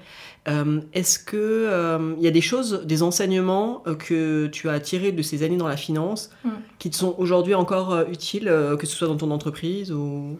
Est-ce 0.94 1.20
que 1.20 2.16
il 2.18 2.24
y 2.24 2.28
a 2.28 2.32
des 2.32 2.42
choses, 2.42 2.84
des 2.86 3.04
enseignements 3.04 3.84
que 4.00 4.48
tu 4.48 4.68
as 4.68 4.80
tirés 4.80 5.12
de 5.12 5.22
ces 5.22 5.44
années 5.44 5.58
dans 5.58 5.68
la 5.68 5.78
finance 5.78 6.32
mhm. 6.44 6.52
qui 6.80 6.90
te 6.90 6.96
sont 6.96 7.14
aujourd'hui 7.18 7.54
encore 7.54 8.06
utiles, 8.10 8.52
que 8.80 8.88
ce 8.88 8.96
soit 8.96 9.08
dans 9.08 9.18
ton 9.18 9.32
entreprise 9.32 9.92
ou? 9.92 10.40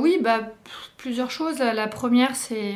Oui, 0.00 0.18
bah 0.22 0.40
plusieurs 0.98 1.30
choses. 1.30 1.58
La 1.58 1.88
première, 1.88 2.36
c'est 2.36 2.74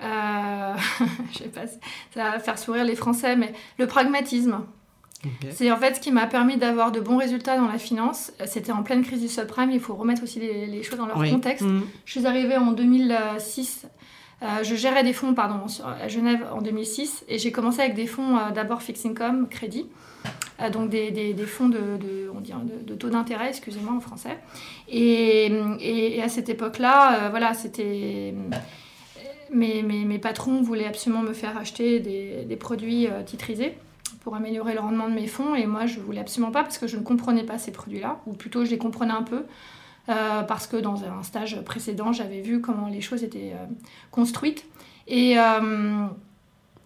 euh, 0.00 0.74
je 1.32 1.38
sais 1.38 1.48
pas, 1.48 1.66
ça 2.14 2.30
va 2.30 2.38
faire 2.38 2.58
sourire 2.58 2.84
les 2.84 2.96
Français, 2.96 3.36
mais 3.36 3.52
le 3.78 3.86
pragmatisme. 3.86 4.60
C'est 5.50 5.70
en 5.72 5.76
fait 5.76 5.96
ce 5.96 6.00
qui 6.00 6.12
m'a 6.12 6.26
permis 6.26 6.56
d'avoir 6.56 6.92
de 6.92 7.00
bons 7.00 7.16
résultats 7.16 7.56
dans 7.56 7.66
la 7.66 7.78
finance. 7.78 8.32
C'était 8.46 8.72
en 8.72 8.82
pleine 8.82 9.02
crise 9.02 9.20
du 9.20 9.28
subprime, 9.28 9.70
il 9.70 9.80
faut 9.80 9.94
remettre 9.94 10.22
aussi 10.22 10.38
les, 10.38 10.82
choses 10.82 10.98
dans 10.98 11.06
leur 11.06 11.16
contexte. 11.16 11.64
Mhm. 11.64 11.82
Je 12.04 12.18
suis 12.18 12.26
arrivée 12.26 12.56
en 12.56 12.72
2006, 12.72 13.86
euh, 14.42 14.46
je 14.62 14.74
gérais 14.76 15.02
des 15.02 15.12
fonds 15.12 15.34
pardon, 15.34 15.66
à 15.84 16.06
Genève 16.06 16.46
en 16.52 16.62
2006 16.62 17.24
et 17.28 17.38
j'ai 17.38 17.50
commencé 17.50 17.80
avec 17.80 17.94
des 17.94 18.06
fonds 18.06 18.36
euh, 18.36 18.50
d'abord 18.52 18.82
fixed 18.82 19.06
income, 19.06 19.48
crédit, 19.48 19.86
donc 20.72 20.90
des, 20.90 21.10
des, 21.10 21.34
des, 21.34 21.46
fonds 21.46 21.68
de, 21.68 21.78
de, 21.78 22.30
on 22.32 22.40
de, 22.40 22.94
taux 22.94 23.10
d'intérêt, 23.10 23.48
excusez-moi 23.48 23.94
en 23.94 24.00
français. 24.00 24.38
Et, 24.88 25.50
et, 25.80 26.22
à 26.22 26.28
cette 26.28 26.48
époque-là, 26.48 27.30
voilà, 27.30 27.54
c'était 27.54 28.34
mes, 29.52 29.82
mes, 29.82 30.18
patrons 30.18 30.62
voulaient 30.62 30.86
absolument 30.86 31.22
me 31.22 31.32
faire 31.32 31.56
acheter 31.56 32.00
des, 32.00 32.44
des 32.44 32.56
produits 32.56 33.06
titrisés 33.26 33.76
pour 34.20 34.34
améliorer 34.36 34.74
le 34.74 34.80
rendement 34.80 35.08
de 35.08 35.14
mes 35.14 35.26
fonds. 35.26 35.54
Et 35.54 35.66
moi, 35.66 35.86
je 35.86 36.00
voulais 36.00 36.20
absolument 36.20 36.52
pas 36.52 36.62
parce 36.62 36.78
que 36.78 36.86
je 36.86 36.96
ne 36.96 37.02
comprenais 37.02 37.44
pas 37.44 37.58
ces 37.58 37.72
produits-là, 37.72 38.20
ou 38.26 38.34
plutôt 38.34 38.64
je 38.64 38.70
les 38.70 38.78
comprenais 38.78 39.14
un 39.14 39.22
peu. 39.22 39.44
parce 40.06 40.66
que 40.66 40.76
dans 40.76 41.04
un 41.04 41.22
stage 41.22 41.60
précédent, 41.62 42.12
j'avais 42.12 42.40
vu 42.40 42.60
comment 42.60 42.88
les 42.88 43.00
choses 43.00 43.22
étaient 43.24 43.52
construites. 44.10 44.64
Et, 45.06 45.36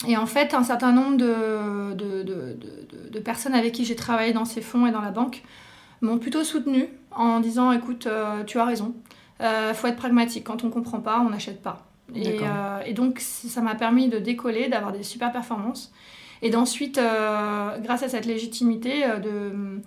et 0.09 0.17
en 0.17 0.27
fait, 0.27 0.55
un 0.55 0.65
certain 0.65 0.93
nombre 0.93 1.17
de, 1.17 1.95
de, 1.95 2.23
de, 2.23 2.57
de 3.11 3.19
personnes 3.21 3.55
avec 3.55 3.73
qui 3.73 3.85
j'ai 3.85 3.97
travaillé 3.97 4.33
dans 4.33 4.45
ces 4.45 4.61
fonds 4.61 4.87
et 4.87 4.91
dans 4.91 5.01
la 5.01 5.11
banque 5.11 5.43
m'ont 6.03 6.19
plutôt 6.19 6.45
soutenu 6.45 6.89
en 7.13 7.41
disant 7.41 7.73
écoute, 7.73 8.07
euh, 8.07 8.45
tu 8.45 8.59
as 8.59 8.65
raison, 8.65 8.95
il 9.41 9.47
euh, 9.47 9.75
faut 9.75 9.87
être 9.87 9.97
pragmatique. 9.97 10.45
Quand 10.45 10.65
on 10.65 10.67
ne 10.67 10.73
comprend 10.73 11.01
pas, 11.01 11.21
on 11.21 11.31
n'achète 11.31 11.63
pas. 11.63 11.87
Et, 12.15 12.41
euh, 12.43 12.81
et, 12.85 12.93
donc, 12.93 13.21
ça 13.21 13.63
m'a 13.63 13.75
permis 13.75 14.09
de 14.09 14.19
décoller, 14.19 14.69
d'avoir 14.69 14.93
des 14.93 15.03
super 15.03 15.33
performances. 15.33 15.93
Et 16.43 16.51
d'ensuite, 16.51 16.97
grâce 16.97 18.03
à 18.03 18.09
cette 18.09 18.27
légitimité, 18.27 19.05
de, 19.23 19.81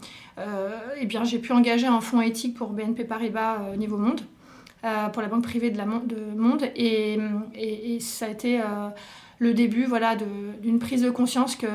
eh 0.99 1.05
bien, 1.05 1.25
j'ai 1.25 1.39
pu 1.39 1.51
engager 1.51 1.87
un 1.87 1.99
fonds 1.99 2.21
éthique 2.21 2.55
pour 2.55 2.69
BNP 2.69 3.03
Paribas 3.03 3.59
au 3.73 3.75
niveau 3.75 3.97
monde, 3.97 4.21
pour 5.11 5.21
la 5.21 5.27
banque 5.27 5.43
privée 5.43 5.69
de, 5.69 5.77
la 5.77 5.83
de 5.83 6.37
Monde. 6.37 6.63
Et, 6.77 7.19
ça 7.99 8.27
a 8.27 8.29
été 8.29 8.61
le 9.39 9.53
début 9.53 9.83
voilà, 9.83 10.15
d'une 10.15 10.79
prise 10.79 11.01
de 11.01 11.09
conscience 11.09 11.57
que, 11.57 11.67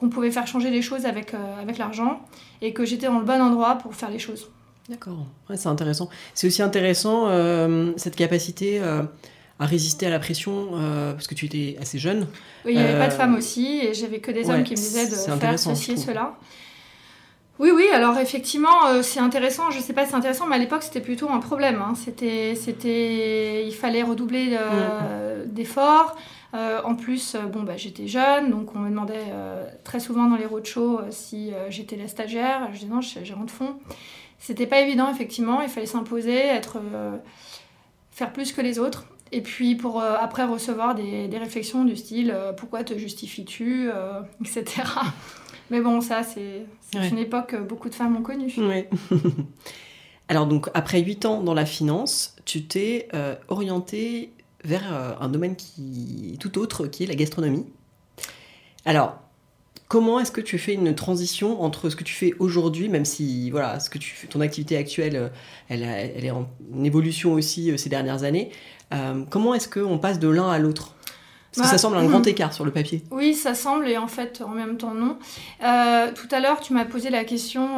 qu'on 0.00 0.08
pouvait 0.08 0.30
faire 0.30 0.46
changer 0.46 0.70
les 0.70 0.80
choses 0.80 1.04
avec, 1.04 1.34
euh, 1.34 1.60
avec 1.60 1.76
l'argent 1.76 2.20
et 2.62 2.72
que 2.72 2.86
j'étais 2.86 3.06
dans 3.06 3.18
le 3.18 3.24
bon 3.24 3.40
endroit 3.40 3.76
pour 3.76 3.94
faire 3.94 4.10
les 4.10 4.18
choses. 4.18 4.48
D'accord, 4.88 5.26
c'est 5.54 5.68
intéressant. 5.68 6.08
C'est 6.32 6.46
aussi 6.46 6.62
intéressant 6.62 7.28
euh, 7.28 7.92
cette 7.96 8.16
capacité 8.16 8.80
euh, 8.80 9.02
à 9.60 9.66
résister 9.66 10.06
à 10.06 10.10
la 10.10 10.18
pression 10.18 10.70
parce 11.12 11.28
que 11.28 11.34
tu 11.34 11.46
étais 11.46 11.76
assez 11.80 11.98
jeune. 11.98 12.26
Oui, 12.64 12.72
il 12.72 12.78
n'y 12.78 12.84
avait 12.84 12.98
pas 12.98 13.08
de 13.08 13.12
femmes 13.12 13.36
aussi 13.36 13.80
et 13.82 13.94
j'avais 13.94 14.18
que 14.18 14.32
des 14.32 14.50
hommes 14.50 14.64
qui 14.64 14.72
me 14.72 14.76
disaient 14.76 15.06
de 15.06 15.14
faire 15.14 15.58
ceci 15.58 15.92
et 15.92 15.96
cela. 15.96 16.34
Oui, 17.58 17.70
oui, 17.74 17.84
alors 17.92 18.18
effectivement, 18.18 19.02
c'est 19.02 19.20
intéressant. 19.20 19.70
Je 19.70 19.76
ne 19.76 19.82
sais 19.82 19.92
pas 19.92 20.04
si 20.04 20.10
c'est 20.10 20.16
intéressant, 20.16 20.46
mais 20.46 20.56
à 20.56 20.58
l'époque, 20.58 20.82
c'était 20.82 21.02
plutôt 21.02 21.28
un 21.28 21.40
problème. 21.40 21.82
Hein. 21.82 21.92
C'était, 21.94 22.54
c'était, 22.54 23.66
il 23.66 23.74
fallait 23.74 24.02
redoubler 24.02 24.56
mm. 24.56 25.50
d'efforts. 25.52 26.16
Euh, 26.52 26.80
en 26.82 26.96
plus, 26.96 27.34
euh, 27.34 27.42
bon, 27.42 27.62
bah, 27.62 27.76
j'étais 27.76 28.08
jeune, 28.08 28.50
donc 28.50 28.74
on 28.74 28.80
me 28.80 28.90
demandait 28.90 29.26
euh, 29.30 29.64
très 29.84 30.00
souvent 30.00 30.26
dans 30.26 30.36
les 30.36 30.46
roadshows 30.46 31.02
si 31.10 31.52
j'étais 31.68 31.96
la 31.96 32.08
stagiaire. 32.08 32.68
Je 32.72 32.80
disais 32.80 32.92
non, 32.92 33.00
je 33.00 33.08
suis 33.08 33.24
gérant 33.24 33.44
de 33.44 33.50
fond. 33.50 33.76
C'était 34.38 34.66
pas 34.66 34.80
évident, 34.80 35.10
effectivement. 35.10 35.60
Il 35.60 35.68
fallait 35.68 35.86
s'imposer, 35.86 36.34
être, 36.34 36.78
faire 38.10 38.32
plus 38.32 38.52
que 38.52 38.60
les 38.60 38.78
autres. 38.78 39.04
Et 39.32 39.42
puis 39.42 39.76
pour 39.76 40.02
après 40.02 40.44
recevoir 40.44 40.94
des, 40.94 41.28
des, 41.28 41.38
réflexions 41.38 41.84
du 41.84 41.96
style 41.96 42.34
pourquoi 42.56 42.82
te 42.82 42.98
justifies-tu, 42.98 43.88
etc. 44.44 44.82
Mais 45.70 45.80
bon, 45.80 46.00
ça, 46.00 46.22
c'est 46.22 46.66
une 46.94 47.18
époque 47.18 47.48
que 47.48 47.56
beaucoup 47.56 47.88
de 47.88 47.94
femmes 47.94 48.16
ont 48.16 48.22
connue. 48.22 48.52
Oui. 48.58 48.86
Alors 50.28 50.46
donc, 50.46 50.68
après 50.74 51.00
8 51.00 51.26
ans 51.26 51.42
dans 51.42 51.54
la 51.54 51.64
finance, 51.64 52.34
tu 52.44 52.64
t'es 52.64 53.08
orientée 53.48 54.32
vers 54.64 54.92
euh, 54.92 55.12
un 55.20 55.28
domaine 55.28 55.56
qui 55.56 56.36
tout 56.40 56.58
autre, 56.58 56.86
qui 56.86 57.04
est 57.04 57.06
la 57.06 57.14
gastronomie. 57.14 57.66
Alors, 58.84 59.18
comment 59.88 60.20
est-ce 60.20 60.32
que 60.32 60.40
tu 60.40 60.58
fais 60.58 60.74
une 60.74 60.94
transition 60.94 61.62
entre 61.62 61.90
ce 61.90 61.96
que 61.96 62.04
tu 62.04 62.14
fais 62.14 62.34
aujourd'hui, 62.38 62.88
même 62.88 63.04
si 63.04 63.50
voilà, 63.50 63.80
ce 63.80 63.90
que 63.90 63.98
tu 63.98 64.26
ton 64.28 64.40
activité 64.40 64.76
actuelle, 64.76 65.16
euh, 65.16 65.28
elle, 65.68 65.82
elle 65.82 66.24
est 66.24 66.30
en 66.30 66.48
évolution 66.82 67.32
aussi 67.32 67.70
euh, 67.70 67.76
ces 67.76 67.88
dernières 67.88 68.22
années. 68.22 68.50
Comment 69.28 69.54
est-ce 69.54 69.68
qu'on 69.68 69.98
passe 69.98 70.18
de 70.18 70.28
l'un 70.28 70.50
à 70.50 70.58
l'autre? 70.58 70.94
Parce 71.52 71.62
que 71.62 71.66
ça 71.66 71.72
bah, 71.72 71.78
semble 71.78 71.96
un 71.96 72.04
grand 72.04 72.22
écart 72.26 72.52
sur 72.52 72.64
le 72.64 72.70
papier. 72.70 73.02
Oui, 73.10 73.34
ça 73.34 73.54
semble, 73.54 73.88
et 73.88 73.98
en 73.98 74.06
fait, 74.06 74.40
en 74.40 74.50
même 74.50 74.76
temps, 74.76 74.94
non. 74.94 75.18
tout 75.60 76.28
à 76.30 76.40
l'heure, 76.40 76.60
tu 76.60 76.72
m'as 76.72 76.84
posé 76.84 77.10
la 77.10 77.24
question 77.24 77.68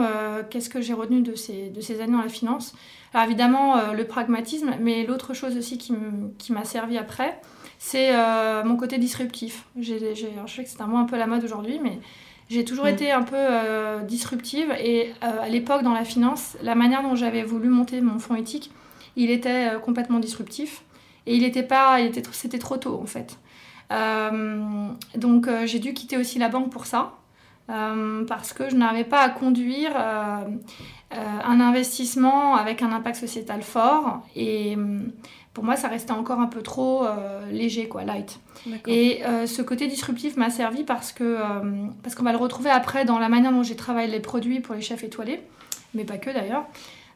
qu'est-ce 0.50 0.68
que 0.68 0.80
j'ai 0.80 0.92
retenu 0.92 1.22
de 1.22 1.34
ces, 1.34 1.70
de 1.70 1.80
ces 1.80 2.00
années 2.00 2.12
dans 2.12 2.22
la 2.22 2.28
finance? 2.28 2.74
Alors 3.14 3.26
évidemment, 3.26 3.76
euh, 3.76 3.92
le 3.92 4.04
pragmatisme, 4.04 4.74
mais 4.80 5.04
l'autre 5.04 5.34
chose 5.34 5.56
aussi 5.56 5.76
qui 5.78 6.52
m'a 6.52 6.64
servi 6.64 6.96
après, 6.96 7.38
c'est 7.78 8.14
euh, 8.14 8.64
mon 8.64 8.76
côté 8.76 8.98
disruptif. 8.98 9.66
je 9.78 9.94
sais 10.46 10.64
que 10.64 10.70
c'est 10.70 10.80
un 10.80 10.86
mot 10.86 10.96
un 10.96 11.04
peu 11.04 11.16
à 11.16 11.18
la 11.18 11.26
mode 11.26 11.44
aujourd'hui, 11.44 11.78
mais 11.82 11.98
j'ai 12.48 12.64
toujours 12.64 12.86
mm. 12.86 12.88
été 12.88 13.12
un 13.12 13.22
peu 13.22 13.36
euh, 13.36 14.00
disruptive. 14.00 14.74
Et 14.82 15.12
à 15.20 15.48
l'époque, 15.48 15.82
dans 15.82 15.92
la 15.92 16.04
finance, 16.04 16.56
la 16.62 16.74
manière 16.74 17.02
dont 17.02 17.14
j'avais 17.14 17.42
voulu 17.42 17.68
monter 17.68 18.00
mon 18.00 18.18
fonds 18.18 18.36
éthique, 18.36 18.70
il 19.16 19.30
était 19.30 19.72
complètement 19.84 20.18
disruptif. 20.18 20.82
Et 21.26 21.36
il 21.36 21.44
était 21.44 21.62
pas, 21.62 21.98
c'était 22.32 22.58
trop 22.58 22.76
tôt 22.76 23.00
en 23.00 23.06
fait. 23.06 23.38
donc 25.16 25.48
j'ai 25.64 25.78
dû 25.78 25.94
quitter 25.94 26.16
aussi 26.16 26.38
la 26.38 26.48
banque 26.48 26.70
pour 26.70 26.86
ça. 26.86 27.14
parce 27.68 28.52
que 28.52 28.68
je 28.68 28.76
n'arrivais 28.76 29.04
pas 29.04 29.20
à 29.20 29.30
conduire 29.30 29.92
euh, 31.14 31.16
un 31.44 31.60
investissement 31.60 32.56
avec 32.56 32.80
un 32.80 32.90
impact 32.90 33.16
sociétal 33.16 33.62
fort. 33.62 34.22
Et 34.34 34.78
pour 35.52 35.62
moi, 35.62 35.76
ça 35.76 35.88
restait 35.88 36.12
encore 36.12 36.40
un 36.40 36.46
peu 36.46 36.62
trop 36.62 37.04
euh, 37.04 37.50
léger, 37.50 37.86
quoi, 37.86 38.04
light. 38.04 38.40
Et 38.86 39.22
euh, 39.26 39.46
ce 39.46 39.60
côté 39.60 39.88
disruptif 39.88 40.38
m'a 40.38 40.48
servi 40.48 40.84
parce 40.84 41.12
que 41.12 41.38
parce 42.02 42.14
qu'on 42.14 42.22
va 42.22 42.32
le 42.32 42.38
retrouver 42.38 42.70
après 42.70 43.04
dans 43.04 43.18
la 43.18 43.28
manière 43.28 43.52
dont 43.52 43.62
j'ai 43.62 43.76
travaillé 43.76 44.10
les 44.10 44.20
produits 44.20 44.60
pour 44.60 44.74
les 44.74 44.80
chefs 44.80 45.04
étoilés, 45.04 45.42
mais 45.94 46.04
pas 46.04 46.16
que 46.16 46.30
d'ailleurs. 46.30 46.64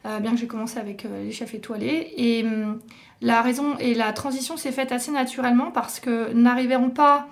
Bien 0.03 0.31
que 0.31 0.37
j'ai 0.37 0.47
commencé 0.47 0.79
avec 0.79 1.03
les 1.03 1.31
chefs 1.31 1.53
étoilés. 1.53 2.13
Et 2.17 2.43
hum, 2.43 2.79
la 3.21 3.41
raison 3.41 3.77
et 3.79 3.93
la 3.93 4.13
transition 4.13 4.57
s'est 4.57 4.71
faite 4.71 4.91
assez 4.91 5.11
naturellement 5.11 5.71
parce 5.71 5.99
que 5.99 6.31
n'arriveront 6.33 6.89
pas 6.89 7.27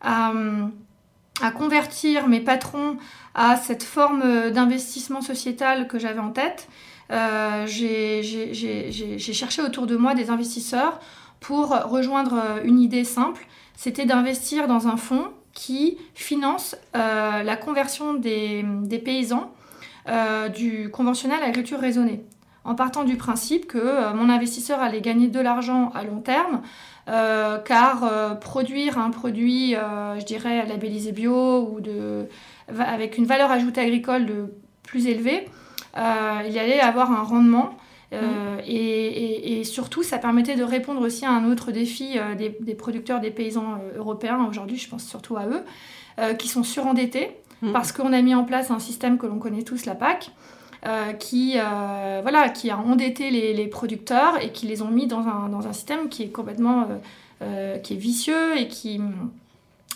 à, 0.00 0.30
hum, 0.30 0.72
à 1.42 1.50
convertir 1.50 2.28
mes 2.28 2.40
patrons 2.40 2.96
à 3.34 3.56
cette 3.56 3.82
forme 3.82 4.50
d'investissement 4.50 5.22
sociétal 5.22 5.88
que 5.88 5.98
j'avais 5.98 6.20
en 6.20 6.30
tête. 6.30 6.68
Euh, 7.10 7.66
j'ai 7.66 9.18
cherché 9.18 9.62
autour 9.62 9.86
de 9.86 9.96
moi 9.96 10.14
des 10.14 10.30
investisseurs 10.30 11.00
pour 11.40 11.70
rejoindre 11.70 12.60
une 12.64 12.80
idée 12.80 13.04
simple, 13.04 13.46
c'était 13.74 14.04
d'investir 14.04 14.68
dans 14.68 14.88
un 14.88 14.96
fonds 14.96 15.28
qui 15.54 15.98
finance 16.14 16.76
euh, 16.94 17.42
la 17.42 17.56
conversion 17.56 18.14
des, 18.14 18.64
paysans 19.04 19.52
euh, 20.10 20.48
du 20.48 20.90
conventionnel 20.90 21.38
à 21.38 21.46
l'agriculture 21.46 21.80
raisonnée, 21.80 22.24
en 22.64 22.74
partant 22.74 23.04
du 23.04 23.16
principe 23.16 23.66
que 23.66 24.12
mon 24.14 24.28
investisseur 24.28 24.80
allait 24.80 25.00
gagner 25.00 25.28
de 25.28 25.40
l'argent 25.40 25.90
à 25.94 26.04
long 26.04 26.20
terme 26.20 26.60
euh, 27.10 27.58
car 27.58 28.04
euh, 28.04 28.34
produire 28.34 28.98
un 28.98 29.10
produit, 29.10 29.74
euh, 29.74 30.20
je 30.20 30.24
dirais, 30.24 30.64
labellisé 30.66 31.10
bio 31.10 31.68
ou 31.72 31.80
de, 31.80 32.26
avec 32.78 33.18
une 33.18 33.24
valeur 33.24 33.50
ajoutée 33.50 33.80
agricole 33.80 34.26
de 34.26 34.52
plus 34.84 35.06
élevée, 35.08 35.48
il 35.96 36.58
allait 36.58 36.80
avoir 36.80 37.10
un 37.10 37.22
rendement. 37.22 37.74
Mmh. 38.12 38.16
Et, 38.66 39.60
et, 39.60 39.64
surtout, 39.64 40.02
ça 40.02 40.18
permettait 40.18 40.56
de 40.56 40.64
répondre 40.64 41.00
aussi 41.00 41.24
à 41.24 41.30
un 41.30 41.48
autre 41.50 41.70
défi 41.70 42.18
des, 42.36 42.56
des, 42.60 42.74
producteurs, 42.74 43.20
des 43.20 43.30
paysans 43.30 43.78
européens, 43.96 44.44
aujourd'hui 44.48 44.76
je 44.76 44.88
pense 44.88 45.04
surtout 45.04 45.36
à 45.36 45.46
eux, 45.46 46.34
qui 46.34 46.48
sont 46.48 46.64
surendettés 46.64 47.39
mmh. 47.62 47.72
parce 47.72 47.92
qu'on 47.92 48.12
a 48.12 48.22
mis 48.22 48.34
en 48.34 48.44
place 48.44 48.70
un 48.70 48.78
système 48.78 49.18
que 49.18 49.26
l'on 49.26 49.38
connaît 49.38 49.62
tous, 49.62 49.86
la 49.86 49.94
PAC, 49.94 50.32
euh, 50.86 51.12
qui, 51.12 51.56
euh, 51.56 52.20
voilà, 52.22 52.48
qui 52.48 52.70
a 52.70 52.78
endetté 52.78 53.30
les, 53.30 53.66
producteurs 53.66 54.42
et 54.42 54.50
qui 54.50 54.66
les 54.66 54.80
ont 54.80 54.88
mis 54.88 55.06
dans 55.06 55.28
un, 55.28 55.50
dans 55.50 55.66
un 55.66 55.74
système 55.74 56.08
qui 56.08 56.22
est 56.22 56.30
complètement 56.30 56.88
euh, 57.42 57.76
qui 57.76 57.94
est 57.94 57.98
vicieux 57.98 58.56
et 58.58 58.66
qui, 58.66 58.98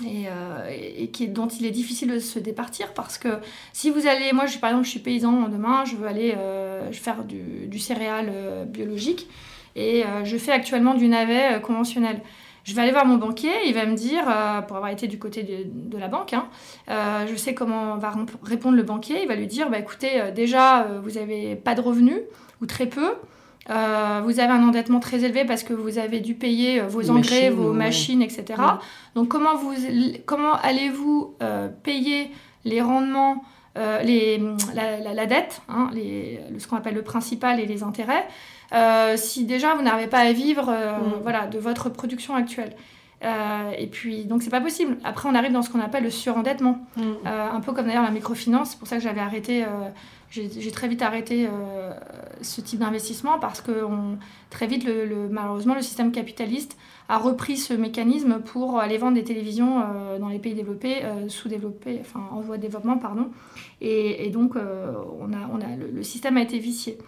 et, 0.04 1.08
qui, 1.08 1.28
dont 1.28 1.48
il 1.48 1.64
est 1.64 1.70
difficile 1.70 2.12
de 2.12 2.18
se 2.18 2.38
départir 2.38 2.92
parce 2.92 3.16
que 3.16 3.28
si 3.72 3.88
vous 3.88 4.06
allez, 4.06 4.34
moi 4.34 4.44
je, 4.44 4.58
par 4.58 4.70
exemple 4.70 4.84
je 4.84 4.90
suis 4.90 5.00
paysan 5.00 5.48
demain, 5.48 5.86
je 5.86 5.96
veux 5.96 6.06
aller 6.06 6.36
faire 6.92 7.24
du, 7.24 7.66
du 7.66 7.78
céréal 7.78 8.30
biologique 8.66 9.26
et 9.76 10.04
je 10.24 10.36
fais 10.36 10.52
actuellement 10.52 10.92
du 10.92 11.08
navet 11.08 11.62
conventionnel. 11.62 12.20
Je 12.64 12.74
vais 12.74 12.80
aller 12.80 12.92
voir 12.92 13.04
mon 13.04 13.16
banquier, 13.16 13.52
il 13.66 13.74
va 13.74 13.84
me 13.84 13.94
dire, 13.94 14.24
euh, 14.26 14.62
pour 14.62 14.76
avoir 14.78 14.90
été 14.90 15.06
du 15.06 15.18
côté 15.18 15.42
de, 15.42 15.98
la 15.98 16.08
banque, 16.08 16.32
hein, 16.32 16.46
euh, 16.88 17.26
je 17.30 17.36
sais 17.36 17.52
comment 17.52 17.98
va 17.98 18.14
répondre 18.42 18.74
le 18.74 18.82
banquier, 18.82 19.22
il 19.22 19.28
va 19.28 19.36
lui 19.36 19.46
dire, 19.46 19.68
bah, 19.68 19.78
écoutez, 19.78 20.20
euh, 20.20 20.30
déjà, 20.30 20.86
vous 21.02 21.12
n'avez 21.12 21.56
pas 21.56 21.74
de 21.74 21.82
revenus, 21.82 22.20
ou 22.62 22.66
très 22.66 22.86
peu, 22.86 23.12
vous 23.68 24.40
avez 24.40 24.52
un 24.52 24.66
endettement 24.66 25.00
très 25.00 25.24
élevé 25.24 25.44
parce 25.44 25.62
que 25.62 25.72
vous 25.72 25.98
avez 25.98 26.20
dû 26.20 26.34
payer 26.34 26.80
vos 26.82 27.10
engrais, 27.10 27.48
vos 27.50 27.72
machines, 27.72 28.20
etc. 28.20 28.60
Donc 29.14 29.28
comment, 29.28 29.56
vous, 29.56 29.72
comment 30.26 30.54
allez-vous 30.54 31.34
payer 31.82 32.30
les 32.66 32.82
rendements, 32.82 33.42
les, 33.76 34.42
la, 34.74 35.26
dette, 35.26 35.62
hein, 35.70 35.90
les, 35.94 36.40
ce 36.58 36.68
qu'on 36.68 36.76
appelle 36.76 36.94
le 36.94 37.02
principal 37.02 37.58
et 37.58 37.64
les 37.64 37.82
intérêts, 37.82 38.26
euh, 38.72 39.16
si 39.16 39.44
déjà 39.44 39.74
vous 39.74 39.82
n'arrivez 39.82 40.08
pas 40.08 40.20
à 40.20 40.32
vivre 40.32 40.68
euh, 40.68 40.98
mm. 40.98 41.22
voilà, 41.22 41.46
de 41.46 41.58
votre 41.58 41.88
production 41.88 42.34
actuelle. 42.34 42.74
et 43.78 43.86
puis, 43.86 44.24
donc, 44.26 44.42
c'est 44.42 44.50
pas 44.50 44.60
possible. 44.60 44.98
Après, 45.02 45.28
on 45.28 45.34
arrive 45.34 45.52
dans 45.52 45.62
ce 45.62 45.70
qu'on 45.70 45.80
appelle 45.80 46.04
le 46.04 46.10
surendettement. 46.10 46.78
Mm. 46.96 47.26
un 47.26 47.60
peu 47.60 47.72
comme 47.72 47.86
d'ailleurs 47.86 48.02
la 48.02 48.10
microfinance. 48.10 48.70
C'est 48.70 48.78
pour 48.78 48.88
ça 48.88 48.96
que 48.96 49.02
j'avais 49.02 49.20
arrêté 49.20 49.64
j'ai 50.34 50.70
très 50.70 50.88
vite 50.88 51.02
arrêté 51.02 51.46
euh, 51.46 51.92
ce 52.42 52.60
type 52.60 52.80
d'investissement 52.80 53.38
parce 53.38 53.60
que 53.60 53.84
on, 53.84 54.18
très 54.50 54.66
vite, 54.66 54.84
le, 54.84 55.28
malheureusement, 55.30 55.74
le 55.74 55.82
système 55.82 56.10
capitaliste 56.10 56.76
a 57.08 57.18
repris 57.18 57.56
ce 57.56 57.74
mécanisme 57.74 58.40
pour 58.40 58.80
aller 58.80 58.98
vendre 58.98 59.14
des 59.14 59.24
télévisions 59.24 59.80
euh, 59.80 60.18
dans 60.18 60.28
les 60.28 60.38
pays 60.38 60.54
développés, 60.54 61.04
euh, 61.04 61.28
sous-développés, 61.28 61.98
enfin 62.00 62.20
en 62.32 62.40
voie 62.40 62.56
de 62.56 62.62
développement, 62.62 62.98
pardon. 62.98 63.28
Et, 63.80 64.30
donc, 64.30 64.56
on 64.56 65.32
a, 65.32 65.48
on 65.52 65.60
a, 65.60 65.76
le, 65.76 66.02
système 66.02 66.36
a 66.38 66.42
été 66.42 66.58
vicié. 66.58 66.98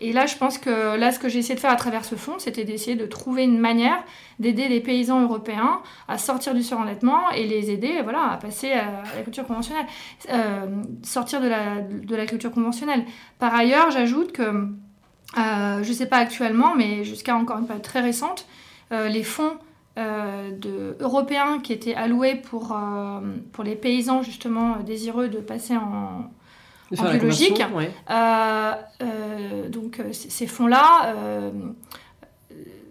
Et 0.00 0.12
là, 0.12 0.26
je 0.26 0.36
pense 0.36 0.58
que 0.58 0.96
là, 0.96 1.10
ce 1.10 1.18
que 1.18 1.28
j'ai 1.28 1.40
essayé 1.40 1.56
de 1.56 1.60
faire 1.60 1.72
à 1.72 1.76
travers 1.76 2.04
ce 2.04 2.14
fonds, 2.14 2.38
c'était 2.38 2.62
d'essayer 2.62 2.94
de 2.94 3.06
trouver 3.06 3.42
une 3.42 3.58
manière 3.58 4.04
d'aider 4.38 4.68
les 4.68 4.80
paysans 4.80 5.20
européens 5.22 5.80
à 6.06 6.18
sortir 6.18 6.54
du 6.54 6.62
surendettement 6.62 7.30
et 7.30 7.46
les 7.46 7.72
aider 7.72 8.00
voilà, 8.04 8.30
à 8.30 8.36
passer 8.36 8.70
à 8.72 9.02
la 9.16 9.22
culture 9.22 9.44
conventionnelle, 9.44 9.86
euh, 10.30 10.82
sortir 11.02 11.40
de 11.40 11.48
la, 11.48 11.80
de 11.80 12.14
la 12.14 12.26
culture 12.26 12.52
conventionnelle. 12.52 13.04
Par 13.40 13.52
ailleurs, 13.52 13.90
j'ajoute 13.90 14.30
que, 14.30 14.42
euh, 14.42 15.82
je 15.82 15.88
ne 15.88 15.94
sais 15.94 16.06
pas 16.06 16.18
actuellement, 16.18 16.76
mais 16.76 17.02
jusqu'à 17.02 17.34
encore 17.34 17.58
une 17.58 17.66
période 17.66 17.82
très 17.82 18.00
récente, 18.00 18.46
euh, 18.92 19.08
les 19.08 19.24
fonds 19.24 19.56
de, 19.96 20.96
européens 21.00 21.58
qui 21.58 21.72
étaient 21.72 21.96
alloués 21.96 22.36
pour, 22.36 22.78
pour 23.50 23.64
les 23.64 23.74
paysans 23.74 24.22
justement 24.22 24.76
désireux 24.76 25.26
de 25.26 25.38
passer 25.38 25.76
en, 25.76 26.30
en 26.96 27.10
biologique. 27.10 27.62
Euh, 28.10 28.72
euh, 29.02 29.68
donc 29.68 30.00
euh, 30.00 30.12
ces 30.12 30.46
fonds-là 30.46 31.14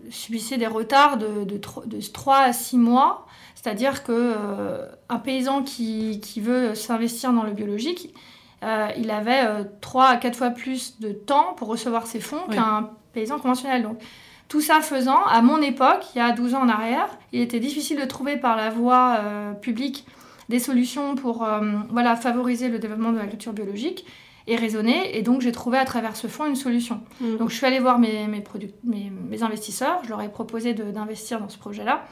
subissaient 0.09 0.57
des 0.57 0.67
retards 0.67 1.17
de, 1.17 1.43
de, 1.43 1.57
3 1.57 2.37
à 2.37 2.53
6 2.53 2.77
mois. 2.77 3.25
C'est-à-dire 3.55 4.03
qu'un 4.03 5.19
paysan 5.23 5.63
qui, 5.63 6.21
qui 6.21 6.39
veut 6.39 6.75
s'investir 6.75 7.33
dans 7.33 7.43
le 7.43 7.51
biologique, 7.51 8.13
il 8.61 9.11
avait 9.11 9.43
3 9.81 10.05
à 10.05 10.17
4 10.17 10.37
fois 10.37 10.49
plus 10.51 10.99
de 10.99 11.11
temps 11.11 11.53
pour 11.57 11.67
recevoir 11.67 12.07
ses 12.07 12.19
fonds 12.19 12.47
qu'un 12.49 12.91
paysan 13.13 13.39
conventionnel. 13.39 13.83
Donc, 13.83 13.99
tout 14.47 14.61
ça 14.61 14.79
faisant, 14.79 15.25
à 15.25 15.41
mon 15.41 15.61
époque, 15.61 16.05
il 16.15 16.19
y 16.19 16.21
a 16.21 16.31
12 16.31 16.55
ans 16.55 16.61
en 16.61 16.69
arrière, 16.69 17.09
il 17.33 17.41
était 17.41 17.59
difficile 17.59 17.99
de 17.99 18.05
trouver 18.05 18.37
par 18.37 18.55
la 18.55 18.69
voie 18.69 19.19
publique 19.61 20.05
des 20.49 20.59
solutions 20.59 21.15
pour 21.15 21.43
euh, 21.43 21.59
voilà, 21.89 22.15
favoriser 22.15 22.69
le 22.69 22.79
développement 22.79 23.11
de 23.11 23.17
l'agriculture 23.17 23.53
biologique 23.53 24.05
et 24.47 24.55
raisonner. 24.55 25.17
Et 25.17 25.21
donc, 25.21 25.41
j'ai 25.41 25.51
trouvé 25.51 25.77
à 25.77 25.85
travers 25.85 26.15
ce 26.15 26.27
fonds 26.27 26.45
une 26.45 26.55
solution. 26.55 27.01
Mm. 27.19 27.37
Donc, 27.37 27.49
je 27.49 27.55
suis 27.55 27.65
allée 27.65 27.79
voir 27.79 27.99
mes, 27.99 28.27
mes, 28.27 28.43
mes, 28.83 29.43
investisseurs. 29.43 29.99
Je 30.03 30.09
leur 30.09 30.21
ai 30.21 30.29
proposé 30.29 30.73
d'investir 30.73 31.39
dans 31.39 31.49
ce 31.49 31.57
projet-là. 31.57 32.05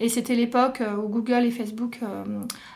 Et 0.00 0.08
c'était 0.08 0.34
l'époque 0.34 0.80
euh, 0.80 0.96
où 0.96 1.08
Google 1.08 1.44
et 1.44 1.50
Facebook 1.50 1.98
euh, 2.02 2.24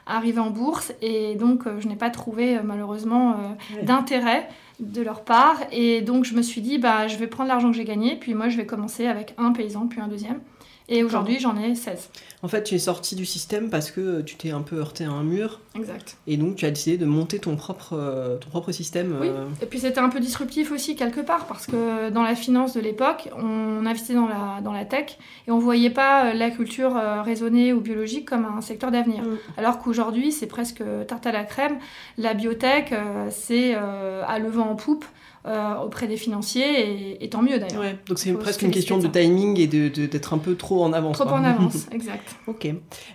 arrivaient 0.07 0.41
en 0.41 0.51
bourse. 0.51 0.93
Et 1.03 1.37
donc, 1.37 1.65
je 1.79 1.87
n'ai 1.87 1.97
pas 1.97 2.11
trouvé 2.11 2.59
malheureusement 2.65 3.57
d'intérêt 3.83 4.49
de 4.81 5.03
leur 5.03 5.23
part. 5.23 5.59
Et 5.71 6.03
donc, 6.03 6.25
je 6.25 6.35
me 6.35 6.43
suis 6.43 6.61
dit, 6.61 6.79
bah, 6.79 7.07
je 7.07 7.17
vais 7.17 7.29
prendre 7.29 7.49
l'argent 7.49 7.71
que 7.71 7.77
j'ai 7.77 7.85
gagné. 7.85 8.17
Puis 8.17 8.35
moi, 8.35 8.49
je 8.49 8.57
vais 8.57 8.67
commencer 8.67 9.07
avec 9.07 9.35
un 9.39 9.53
paysan, 9.53 9.87
puis 9.87 10.01
un 10.01 10.09
deuxième. 10.09 10.41
Et 10.89 11.03
aujourd'hui, 11.03 11.41
j'en 11.41 11.57
ai 11.57 11.75
16. 11.75 12.11
En 12.43 12.49
fait, 12.49 12.63
tu 12.63 12.77
es 12.77 12.79
sorti 12.79 13.17
du 13.17 13.25
système 13.25 13.71
parce 13.71 13.91
que 13.91 14.21
tu 14.21 14.37
t'es 14.37 14.51
un 14.51 14.61
peu 14.63 14.77
heurté 14.77 15.05
à 15.05 15.11
un 15.11 15.25
mur. 15.25 15.61
Exact. 15.75 16.17
Et 16.29 16.37
donc, 16.37 16.55
tu 16.55 16.65
as 16.65 16.71
décidé 16.71 16.97
de 16.97 17.07
monter 17.07 17.41
ton 17.41 17.57
propre, 17.57 17.95
euh, 17.95 18.37
ton 18.37 18.51
propre 18.51 18.71
système. 18.71 19.17
Oui. 19.21 19.29
Euh. 19.29 19.47
Et 19.61 19.67
puis, 19.67 19.81
c'était 19.81 19.99
un 19.99 20.09
peu 20.09 20.21
disruptif 20.21 20.71
aussi, 20.71 20.95
quelque 20.95 21.21
part, 21.21 21.47
parce 21.47 21.67
que 21.67 22.11
dans 22.11 22.23
la 22.23 22.37
finance 22.37 22.75
de 22.75 22.81
l'époque, 22.81 23.29
on 23.37 23.85
investissait 23.85 24.15
dans 24.15 24.29
la, 24.29 24.61
dans 24.63 24.73
la 24.73 24.85
tech 24.85 25.19
et 25.49 25.51
on 25.51 25.57
ne 25.57 25.63
voyait 25.63 25.91
pas 25.91 26.27
euh, 26.27 26.35
la 26.35 26.51
culture 26.51 26.95
raisonnée 27.25 27.73
ou 27.73 27.81
biologique 27.81 28.29
comme 28.29 28.45
un 28.45 28.61
secteur 28.61 28.93
d'avenir. 28.93 29.25
Mm. 29.25 29.39
Alors 29.57 29.81
qu'aujourd'hui, 29.81 30.31
c'est 30.31 30.47
presque 30.47 30.85
tarte 31.09 31.27
à 31.27 31.33
la 31.33 31.43
crème. 31.43 31.79
La 32.17 32.35
biotech, 32.35 32.95
c'est 33.31 33.75
à 33.75 34.39
le 34.39 34.49
vent 34.49 34.71
en 34.71 34.77
poupe. 34.77 35.05
Euh, 35.47 35.77
auprès 35.77 36.09
des 36.09 36.17
financiers, 36.17 37.23
et, 37.23 37.29
tant 37.29 37.41
mieux 37.41 37.61
d'ailleurs. 37.61 37.81
Ouais, 37.81 37.97
donc 38.09 38.19
c'est 38.19 38.33
presque 38.33 38.63
une 38.63 38.73
question 38.73 38.99
de 38.99 39.07
timing 39.07 39.61
et 39.61 39.69
d'être 39.69 40.31
de, 40.31 40.35
un 40.35 40.39
peu 40.39 40.57
trop 40.57 40.83
en 40.83 40.93
avance. 40.93 41.19
Trop 41.19 41.29
en 41.29 41.45
avance, 41.45 41.87
exact. 41.93 42.35
ok. 42.49 42.67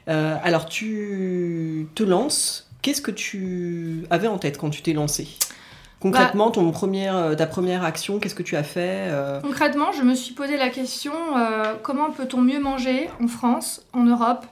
Euh, 0.08 0.38
alors 0.42 0.66
tu 0.66 1.88
te 1.94 2.04
lances. 2.04 2.70
Qu'est-ce 2.82 3.02
que 3.02 3.12
tu 3.12 4.06
avais 4.10 4.28
en 4.28 4.38
tête 4.38 4.58
quand 4.58 4.70
tu 4.70 4.82
t'es 4.82 4.94
lancé 4.94 5.28
Concrètement, 6.00 6.46
bah, 6.46 6.52
ton 6.54 6.72
première, 6.72 7.18
euh, 7.18 7.36
ta 7.36 7.48
première 7.48 7.84
action, 7.84 8.18
qu'est-ce 8.18 8.34
que 8.34 8.44
tu 8.44 8.56
as 8.56 8.64
fait 8.64 9.12
Concrètement, 9.42 9.92
je 9.92 10.04
me 10.04 10.16
suis 10.16 10.34
posé 10.34 10.56
la 10.56 10.70
question 10.70 11.12
comment 11.84 12.12
peut-on 12.12 12.40
mieux 12.40 12.62
manger 12.62 13.10
en 13.22 13.28
France, 13.28 13.86
en 13.92 14.06
Europe, 14.06 14.46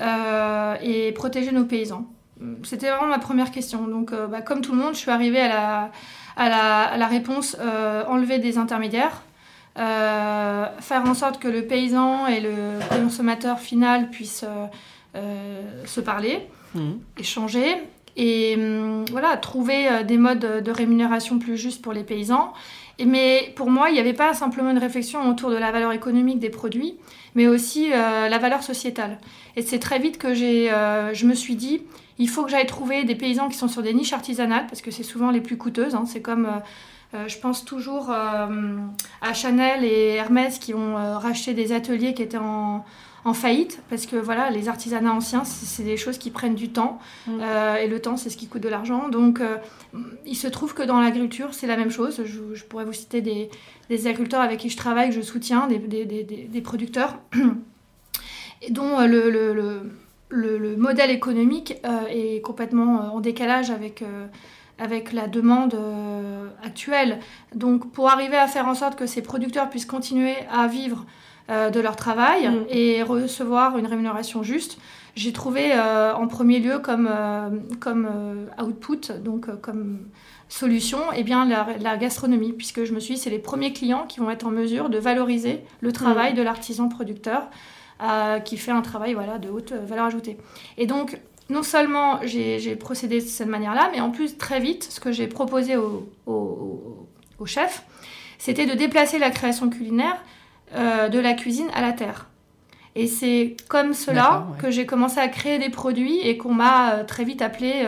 et 0.00 1.10
protéger 1.10 1.50
nos 1.50 1.64
paysans? 1.64 2.06
C'était 2.62 2.90
vraiment 2.90 3.08
ma 3.08 3.18
première 3.18 3.50
question. 3.50 3.88
Donc, 3.88 4.12
bah, 4.30 4.42
comme 4.42 4.60
tout 4.60 4.72
le 4.72 4.78
monde, 4.78 4.94
je 4.94 4.98
suis 4.98 5.10
arrivée 5.10 5.40
à 5.40 5.48
la, 5.48 5.90
à 6.36 6.96
la, 6.96 7.06
réponse 7.06 7.56
euh, 7.60 8.04
enlever 8.08 8.38
des 8.38 8.58
intermédiaires, 8.58 9.22
euh, 9.78 10.66
faire 10.80 11.04
en 11.04 11.14
sorte 11.14 11.40
que 11.40 11.48
le 11.48 11.66
paysan 11.66 12.26
et 12.26 12.40
le 12.40 12.78
consommateur 13.02 13.58
final 13.58 14.10
puissent 14.10 14.44
euh, 15.14 15.62
se 15.86 16.00
parler, 16.00 16.46
mmh. 16.74 16.92
échanger, 17.18 17.76
et 18.18 18.54
hum, 18.56 19.04
voilà, 19.10 19.36
trouver 19.36 20.04
des 20.04 20.18
modes 20.18 20.62
de 20.62 20.70
rémunération 20.70 21.38
plus 21.38 21.56
justes 21.56 21.82
pour 21.82 21.92
les 21.92 22.04
paysans. 22.04 22.52
mais 23.04 23.52
pour 23.56 23.70
moi, 23.70 23.90
il 23.90 23.94
n'y 23.94 24.00
avait 24.00 24.14
pas 24.14 24.32
simplement 24.34 24.70
une 24.70 24.78
réflexion 24.78 25.28
autour 25.28 25.50
de 25.50 25.56
la 25.56 25.70
valeur 25.70 25.92
économique 25.92 26.38
des 26.38 26.50
produits, 26.50 26.94
mais 27.34 27.46
aussi 27.46 27.90
la 27.90 28.38
valeur 28.38 28.62
sociétale. 28.62 29.18
Et 29.54 29.62
c'est 29.62 29.78
très 29.78 29.98
vite 29.98 30.16
que 30.16 30.32
j'ai, 30.32 30.70
je 31.12 31.26
me 31.26 31.34
suis 31.34 31.56
dit, 31.56 31.82
il 32.18 32.28
faut 32.28 32.44
que 32.44 32.50
j'aille 32.50 32.66
trouver 32.66 33.04
des 33.04 33.14
paysans 33.14 33.48
qui 33.48 33.56
sont 33.56 33.68
sur 33.68 33.82
des 33.82 33.92
niches 33.92 34.12
artisanales, 34.12 34.66
parce 34.66 34.80
que 34.80 34.90
c'est 34.90 35.02
souvent 35.02 35.30
les 35.30 35.40
plus 35.40 35.58
coûteuses. 35.58 35.94
Hein. 35.94 36.04
C'est 36.06 36.22
comme, 36.22 36.46
euh, 36.46 36.58
euh, 37.14 37.28
je 37.28 37.38
pense 37.38 37.64
toujours 37.64 38.10
euh, 38.10 38.76
à 39.20 39.34
Chanel 39.34 39.84
et 39.84 40.14
Hermès 40.14 40.58
qui 40.58 40.74
ont 40.74 40.94
racheté 41.18 41.52
des 41.54 41.72
ateliers 41.72 42.14
qui 42.14 42.22
étaient 42.22 42.38
en, 42.38 42.84
faillite, 43.34 43.82
parce 43.90 44.06
que 44.06 44.14
voilà, 44.14 44.50
les 44.50 44.68
artisanats 44.68 45.12
anciens, 45.12 45.42
c'est 45.44 45.82
des 45.82 45.96
choses 45.96 46.16
qui 46.16 46.30
prennent 46.30 46.54
du 46.54 46.68
temps, 46.68 47.00
mm. 47.26 47.40
et 47.82 47.88
le 47.88 48.00
temps, 48.00 48.16
c'est 48.16 48.30
ce 48.30 48.36
qui 48.36 48.46
coûte 48.46 48.62
de 48.62 48.68
l'argent. 48.68 49.08
Donc, 49.08 49.40
il 50.24 50.36
se 50.36 50.46
trouve 50.46 50.74
que 50.74 50.84
dans 50.84 51.00
l'agriculture, 51.00 51.48
c'est 51.52 51.66
la 51.66 51.76
même 51.76 51.90
chose. 51.90 52.22
Je, 52.24 52.64
pourrais 52.66 52.84
vous 52.84 52.92
citer 52.92 53.22
des, 53.22 53.50
agriculteurs 54.06 54.42
avec 54.42 54.60
qui 54.60 54.70
je 54.70 54.76
travaille, 54.76 55.08
que 55.08 55.16
je 55.16 55.22
soutiens, 55.22 55.66
des, 55.66 56.60
producteurs, 56.62 57.18
dont 58.70 59.00
le 59.00 59.28
le, 59.28 59.90
modèle 60.30 61.10
économique 61.10 61.76
euh, 61.84 62.06
est 62.08 62.40
complètement 62.40 63.00
euh, 63.00 63.08
en 63.08 63.20
décalage 63.20 63.70
avec, 63.70 64.02
euh, 64.02 64.26
avec 64.78 65.12
la 65.12 65.28
demande 65.28 65.78
actuelle. 66.62 67.20
Donc 67.54 67.90
pour 67.92 68.10
arriver 68.10 68.36
à 68.36 68.46
faire 68.46 68.66
en 68.66 68.74
sorte 68.74 68.96
que 68.96 69.06
ces 69.06 69.22
producteurs 69.22 69.70
puissent 69.70 69.86
continuer 69.86 70.34
à 70.50 70.66
vivre 70.66 71.06
de 71.48 71.78
leur 71.78 71.94
travail 71.94 72.48
mm. 72.48 72.64
et 72.70 73.02
recevoir 73.04 73.78
une 73.78 73.86
rémunération 73.86 74.42
juste, 74.42 74.78
j'ai 75.14 75.32
trouvé 75.32 75.72
en 75.72 76.26
premier 76.26 76.58
lieu 76.58 76.80
comme, 76.80 77.08
comme 77.78 78.08
output, 78.60 79.12
donc 79.24 79.48
comme 79.62 80.00
solution, 80.48 80.98
eh 81.14 81.22
bien, 81.22 81.46
la, 81.46 81.96
gastronomie, 81.96 82.52
puisque 82.52 82.84
je 82.84 82.92
me 82.92 82.98
suis 82.98 83.14
dit, 83.14 83.20
c'est 83.20 83.30
les 83.30 83.38
premiers 83.38 83.72
clients 83.72 84.06
qui 84.08 84.18
vont 84.18 84.28
être 84.28 84.44
en 84.44 84.50
mesure 84.50 84.90
de 84.90 84.98
valoriser 84.98 85.60
le 85.80 85.92
travail 85.92 86.32
mm. 86.32 86.36
de 86.36 86.42
l'artisan 86.42 86.88
producteur 86.88 87.48
qui 88.44 88.56
fait 88.56 88.72
un 88.72 88.82
travail 88.82 89.14
voilà, 89.14 89.38
de 89.38 89.48
haute 89.48 89.72
valeur 89.72 90.06
ajoutée. 90.06 90.36
Et 90.76 90.86
donc, 90.86 91.18
non 91.48 91.62
seulement 91.62 92.20
j'ai 92.24 92.76
procédé 92.76 93.20
de 93.20 93.26
cette 93.26 93.48
manière-là, 93.48 93.90
mais 93.92 94.00
en 94.00 94.10
plus, 94.10 94.36
très 94.36 94.60
vite, 94.60 94.84
ce 94.84 95.00
que 95.00 95.12
j'ai 95.12 95.26
proposé 95.26 95.76
au, 95.76 96.08
au, 96.26 97.46
chef, 97.46 97.84
c'était 98.38 98.66
de 98.66 98.74
déplacer 98.74 99.18
la 99.18 99.30
création 99.30 99.70
culinaire 99.70 100.16
euh, 100.74 101.08
de 101.08 101.18
la 101.18 101.34
cuisine 101.34 101.68
à 101.74 101.80
la 101.80 101.92
terre. 101.92 102.28
Et 102.96 103.06
c'est 103.06 103.56
comme 103.68 103.92
cela 103.92 104.46
que 104.58 104.70
j'ai 104.70 104.86
commencé 104.86 105.18
à 105.18 105.28
créer 105.28 105.58
des 105.58 105.68
produits 105.68 106.18
et 106.20 106.38
qu'on 106.38 106.54
m'a 106.54 106.94
euh, 106.94 107.04
très 107.04 107.24
vite 107.24 107.42
appelé 107.42 107.86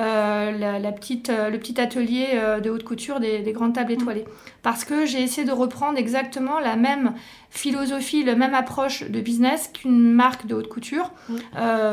euh, 0.00 0.78
la, 0.78 0.92
petite, 0.92 1.28
euh, 1.28 1.50
le 1.50 1.58
petit 1.58 1.78
atelier 1.78 2.28
euh, 2.32 2.60
de 2.60 2.70
haute 2.70 2.84
couture 2.84 3.20
des, 3.20 3.42
grandes 3.52 3.74
tables 3.74 3.92
mm. 3.92 4.00
étoilées. 4.00 4.24
Parce 4.62 4.84
que 4.84 5.04
j'ai 5.04 5.22
essayé 5.22 5.46
de 5.46 5.52
reprendre 5.52 5.98
exactement 5.98 6.58
la 6.58 6.76
même 6.76 7.12
philosophie, 7.50 8.24
la 8.24 8.34
même 8.34 8.54
approche 8.54 9.02
de 9.02 9.20
business 9.20 9.70
qu'une 9.72 10.12
marque 10.12 10.46
de 10.46 10.54
haute 10.54 10.68
couture. 10.68 11.12
Mm. 11.28 11.36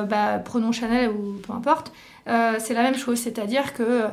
bah, 0.10 0.40
prenons 0.44 0.72
Chanel 0.72 1.10
ou 1.10 1.40
peu 1.46 1.54
importe. 1.54 1.92
c'est 2.26 2.74
la 2.74 2.84
même 2.84 2.98
chose, 2.98 3.20
c'est-à-dire 3.20 3.74
que 3.74 4.04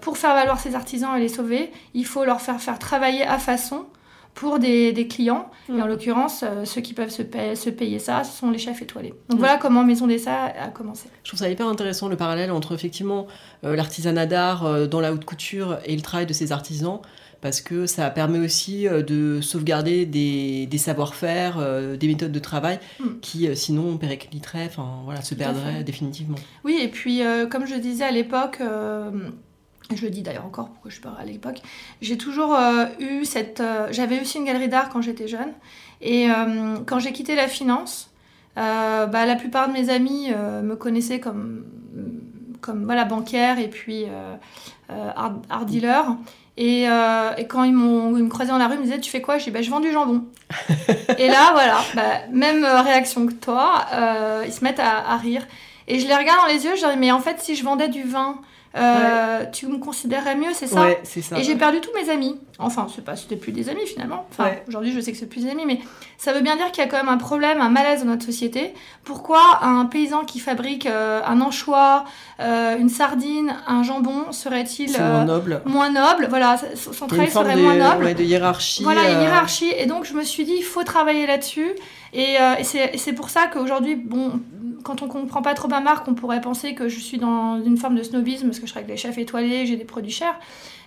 pour 0.00 0.18
faire 0.18 0.34
valoir 0.34 0.58
ces 0.58 0.74
artisans 0.74 1.16
et 1.16 1.20
les 1.20 1.28
sauver, 1.28 1.70
il 1.92 2.06
faut 2.06 2.24
leur 2.24 2.40
faire 2.40 2.60
faire 2.60 2.78
travailler 2.78 3.24
à 3.24 3.38
façon 3.38 3.86
pour 4.34 4.58
des, 4.58 5.06
clients. 5.08 5.50
Et 5.68 5.80
en 5.80 5.86
mm. 5.86 5.88
l'occurrence, 5.88 6.42
euh, 6.42 6.64
ceux 6.64 6.80
qui 6.80 6.92
peuvent 6.92 7.10
se, 7.10 7.22
se, 7.22 7.70
payer 7.70 7.98
ça, 7.98 8.24
ce 8.24 8.36
sont 8.36 8.50
les 8.50 8.58
chefs 8.58 8.82
étoilés. 8.82 9.14
Donc 9.28 9.38
mm. 9.38 9.40
voilà 9.40 9.56
comment 9.56 9.84
Maison 9.84 10.06
des 10.06 10.14
Dessins 10.14 10.50
a 10.60 10.68
commencé. 10.68 11.08
Je 11.22 11.30
trouve 11.30 11.40
ça 11.40 11.48
hyper 11.48 11.68
intéressant 11.68 12.08
le 12.08 12.16
parallèle 12.16 12.50
entre 12.50 12.74
effectivement 12.74 13.26
euh, 13.64 13.76
l'artisanat 13.76 14.26
d'art 14.26 14.66
euh, 14.66 14.86
dans 14.86 15.00
la 15.00 15.12
haute 15.12 15.24
couture 15.24 15.78
et 15.84 15.94
le 15.94 16.02
travail 16.02 16.26
de 16.26 16.32
ces 16.32 16.52
artisans 16.52 17.00
parce 17.40 17.60
que 17.60 17.84
ça 17.84 18.08
permet 18.08 18.38
aussi 18.38 18.86
de 18.88 19.42
sauvegarder 19.42 20.06
des, 20.06 20.66
savoir-faire, 20.78 21.58
des 21.98 22.06
méthodes 22.06 22.32
de 22.32 22.38
travail 22.38 22.80
mm. 23.00 23.04
qui 23.20 23.54
sinon 23.54 23.98
péricliteraient, 23.98 24.64
enfin 24.64 25.02
voilà, 25.04 25.20
se 25.20 25.34
perdraient 25.34 25.84
définitivement. 25.84 26.38
Oui, 26.64 26.78
et 26.80 26.88
puis 26.88 27.20
comme 27.50 27.66
je 27.66 27.74
disais 27.74 28.04
à 28.04 28.12
l'époque, 28.12 28.62
je 29.94 30.02
le 30.02 30.10
dis 30.10 30.22
d'ailleurs 30.22 30.46
encore, 30.46 30.68
pourquoi 30.70 30.90
je 30.90 30.94
suis 30.94 31.02
pas 31.02 31.16
à 31.18 31.24
l'époque, 31.24 31.60
j'ai 32.00 32.16
toujours 32.16 32.56
eu 33.00 33.24
cette... 33.24 33.62
J'avais 33.90 34.20
aussi 34.20 34.38
une 34.38 34.44
galerie 34.44 34.68
d'art 34.68 34.88
quand 34.88 35.02
j'étais 35.02 35.28
jeune, 35.28 35.52
et 36.00 36.28
quand 36.86 36.98
j'ai 36.98 37.12
quitté 37.12 37.34
la 37.34 37.48
finance, 37.48 38.10
bah, 38.56 39.26
la 39.26 39.36
plupart 39.36 39.68
de 39.68 39.74
mes 39.74 39.90
amis 39.90 40.30
me 40.30 40.74
connaissaient 40.74 41.20
comme 41.20 41.64
comme 42.64 42.84
voilà, 42.84 43.04
bancaire 43.04 43.58
et 43.58 43.68
puis 43.68 44.04
euh, 44.04 44.34
euh, 44.90 45.10
art, 45.50 45.66
dealer. 45.66 46.16
Et, 46.56 46.88
euh, 46.88 47.34
et, 47.36 47.46
quand 47.46 47.64
ils, 47.64 47.74
m'ont, 47.74 48.16
ils 48.16 48.24
me 48.24 48.28
croisaient 48.28 48.52
dans 48.52 48.58
la 48.58 48.68
rue, 48.68 48.74
ils 48.74 48.80
me 48.80 48.84
disaient 48.84 49.00
Tu 49.00 49.10
fais 49.10 49.20
quoi? 49.20 49.38
Je 49.38 49.44
dis 49.44 49.50
bah, 49.50 49.60
Je 49.60 49.70
vends 49.70 49.80
du 49.80 49.92
jambon. 49.92 50.24
et 51.18 51.28
là, 51.28 51.50
voilà, 51.52 51.80
bah, 51.94 52.26
même 52.30 52.64
réaction 52.64 53.26
que 53.26 53.32
toi, 53.32 53.86
ils 54.46 54.52
se 54.52 54.64
mettent 54.64 54.80
à, 54.80 55.10
à, 55.10 55.16
rire. 55.16 55.46
Et 55.88 56.00
je 56.00 56.06
les 56.06 56.14
regarde 56.14 56.40
dans 56.40 56.52
les 56.52 56.64
yeux, 56.64 56.76
je 56.76 56.82
leur 56.82 56.92
dis 56.92 56.98
Mais 56.98 57.12
en 57.12 57.20
fait, 57.20 57.40
si 57.40 57.54
je 57.54 57.64
vendais 57.64 57.88
du 57.88 58.02
vin, 58.02 58.40
tu 59.52 59.66
me 59.66 59.78
considérerais 59.78 60.36
mieux, 60.36 60.52
c'est 60.52 60.66
ça 60.66 60.82
ouais, 60.82 61.00
c'est 61.04 61.22
ça. 61.22 61.38
Et 61.38 61.42
j'ai 61.42 61.56
perdu 61.56 61.80
tous 61.80 61.92
mes 61.94 62.10
amis. 62.10 62.40
Enfin, 62.58 62.86
c'est 62.94 63.04
pas, 63.04 63.16
c'était 63.16 63.36
plus 63.36 63.52
des 63.52 63.68
amis 63.68 63.86
finalement. 63.86 64.26
Enfin, 64.30 64.50
aujourd'hui, 64.68 64.92
je 64.92 65.00
sais 65.00 65.12
que 65.12 65.18
c'est 65.18 65.26
plus 65.26 65.44
des 65.44 65.50
amis, 65.50 65.64
mais 65.66 65.80
ça 66.18 66.32
veut 66.32 66.40
bien 66.40 66.56
dire 66.56 66.70
qu'il 66.70 66.82
y 66.82 66.86
a 66.86 66.90
quand 66.90 66.96
même 66.96 67.08
un 67.08 67.18
problème, 67.18 67.60
un 67.60 67.68
malaise 67.68 68.00
dans 68.00 68.10
notre 68.10 68.24
société. 68.24 68.72
Pourquoi 69.02 69.60
un 69.62 69.86
paysan 69.86 70.24
qui 70.24 70.38
fabrique 70.38 70.86
euh, 70.86 71.20
un 71.26 71.40
anchois, 71.40 72.04
euh, 72.40 72.78
une 72.78 72.88
sardine, 72.88 73.54
un 73.66 73.82
jambon 73.82 74.32
serait-il 74.32 74.90
moins 74.92 75.00
euh, 75.00 75.24
noble 75.24 75.62
Moins 75.64 75.90
noble, 75.90 76.26
voilà, 76.28 76.56
son 76.74 77.06
travail 77.06 77.30
serait 77.30 77.56
moins 77.56 77.76
noble. 77.76 78.14
De 78.14 78.22
hiérarchie. 78.22 78.84
Voilà, 78.84 79.10
une 79.10 79.20
hiérarchie. 79.20 79.72
Et 79.76 79.86
donc, 79.86 80.04
je 80.04 80.14
me 80.14 80.22
suis 80.22 80.44
dit, 80.44 80.54
il 80.56 80.64
faut 80.64 80.84
travailler 80.84 81.26
là-dessus. 81.26 81.72
Et, 82.14 82.36
et 82.58 82.98
c'est 82.98 83.12
pour 83.12 83.28
ça 83.28 83.48
qu'aujourd'hui, 83.52 83.96
bon, 83.96 84.40
quand 84.84 85.02
on 85.02 85.08
comprend 85.08 85.42
pas 85.42 85.54
trop 85.54 85.66
ma 85.66 85.80
marque, 85.80 86.06
on 86.06 86.14
pourrait 86.14 86.40
penser 86.40 86.74
que 86.74 86.88
je 86.88 87.00
suis 87.00 87.18
dans 87.18 87.60
une 87.64 87.76
forme 87.76 87.96
de 87.96 88.02
snobisme 88.02 88.46
parce 88.46 88.60
que 88.60 88.66
je 88.66 88.72
travaille 88.72 88.90
avec 88.90 89.02
les 89.02 89.08
chefs 89.08 89.18
étoilés, 89.18 89.66
j'ai 89.66 89.76
des 89.76 89.84
produits 89.84 90.12
chers. 90.12 90.38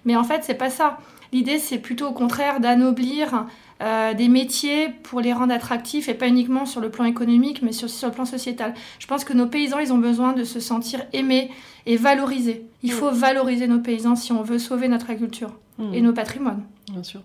Mais 0.06 0.16
en 0.16 0.24
fait, 0.24 0.44
c'est 0.44 0.54
pas 0.54 0.70
ça. 0.70 1.00
L'idée, 1.34 1.60
c'est 1.60 1.80
plutôt 1.80 2.08
au 2.08 2.14
contraire 2.14 2.62
d'anoblir 2.62 3.46
euh, 3.82 4.14
des 4.14 4.30
métiers 4.30 4.90
pour 5.04 5.20
les 5.20 5.34
rendre 5.34 5.54
attractifs 5.54 6.08
et 6.08 6.14
pas 6.14 6.28
uniquement 6.28 6.66
sur 6.66 6.80
le 6.80 6.90
plan 6.90 7.04
économique, 7.04 7.62
mais 7.62 7.70
aussi 7.84 7.98
sur 7.98 8.08
le 8.08 8.14
plan 8.14 8.26
sociétal. 8.26 8.74
Je 9.00 9.08
pense 9.08 9.26
que 9.26 9.34
nos 9.34 9.48
paysans, 9.48 9.80
ils 9.80 9.92
ont 9.92 9.98
besoin 9.98 10.34
de 10.34 10.44
se 10.44 10.60
sentir 10.60 11.02
aimés 11.12 11.52
et 11.86 11.98
valorisés. 11.98 12.66
Il 12.84 12.92
faut 12.92 13.12
valoriser 13.12 13.68
nos 13.68 13.80
paysans 13.80 14.16
si 14.16 14.32
on 14.32 14.44
veut 14.44 14.60
sauver 14.60 14.88
notre 14.88 15.10
agriculture 15.10 15.52
mmh. 15.80 15.94
et 15.94 16.02
nos 16.02 16.14
patrimoines. 16.14 16.64
Bien 16.92 17.04
sûr. 17.04 17.22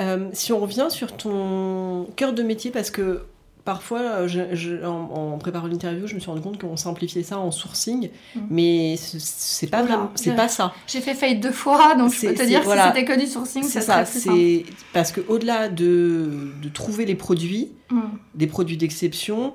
Euh, 0.00 0.28
si 0.32 0.52
on 0.52 0.58
revient 0.58 0.86
sur 0.90 1.16
ton 1.16 2.06
cœur 2.16 2.32
de 2.32 2.42
métier, 2.42 2.70
parce 2.70 2.90
que 2.90 3.22
parfois, 3.64 4.00
euh, 4.00 4.84
en, 4.84 5.38
préparant 5.38 5.66
l'interview, 5.66 6.06
je 6.06 6.14
me 6.14 6.20
suis 6.20 6.28
rendu 6.28 6.42
compte 6.42 6.60
qu'on 6.60 6.76
simplifiait 6.76 7.22
ça 7.22 7.38
en 7.38 7.50
sourcing, 7.50 8.10
mm. 8.34 8.40
mais 8.50 8.96
c'est 8.98 9.68
pas 9.68 9.82
vraiment, 9.82 10.10
c'est 10.14 10.34
pas 10.34 10.48
ça. 10.48 10.74
J'ai 10.86 11.00
fait 11.00 11.14
faillite 11.14 11.40
deux 11.40 11.52
fois, 11.52 11.94
donc 11.94 12.12
je 12.12 12.26
peux 12.26 12.34
te 12.34 12.42
dire 12.42 12.62
que 12.62 12.70
si 12.70 12.82
c'était 12.86 13.04
que 13.04 13.18
du 13.18 13.26
sourcing, 13.26 13.62
c'est 13.62 13.80
ça. 13.80 14.04
C'est 14.04 14.64
parce 14.92 15.12
que 15.12 15.20
au-delà 15.28 15.68
de, 15.68 16.52
de, 16.62 16.68
trouver 16.68 17.04
les 17.06 17.14
produits, 17.14 17.72
mm. 17.90 18.00
des 18.34 18.46
produits 18.46 18.76
d'exception. 18.76 19.54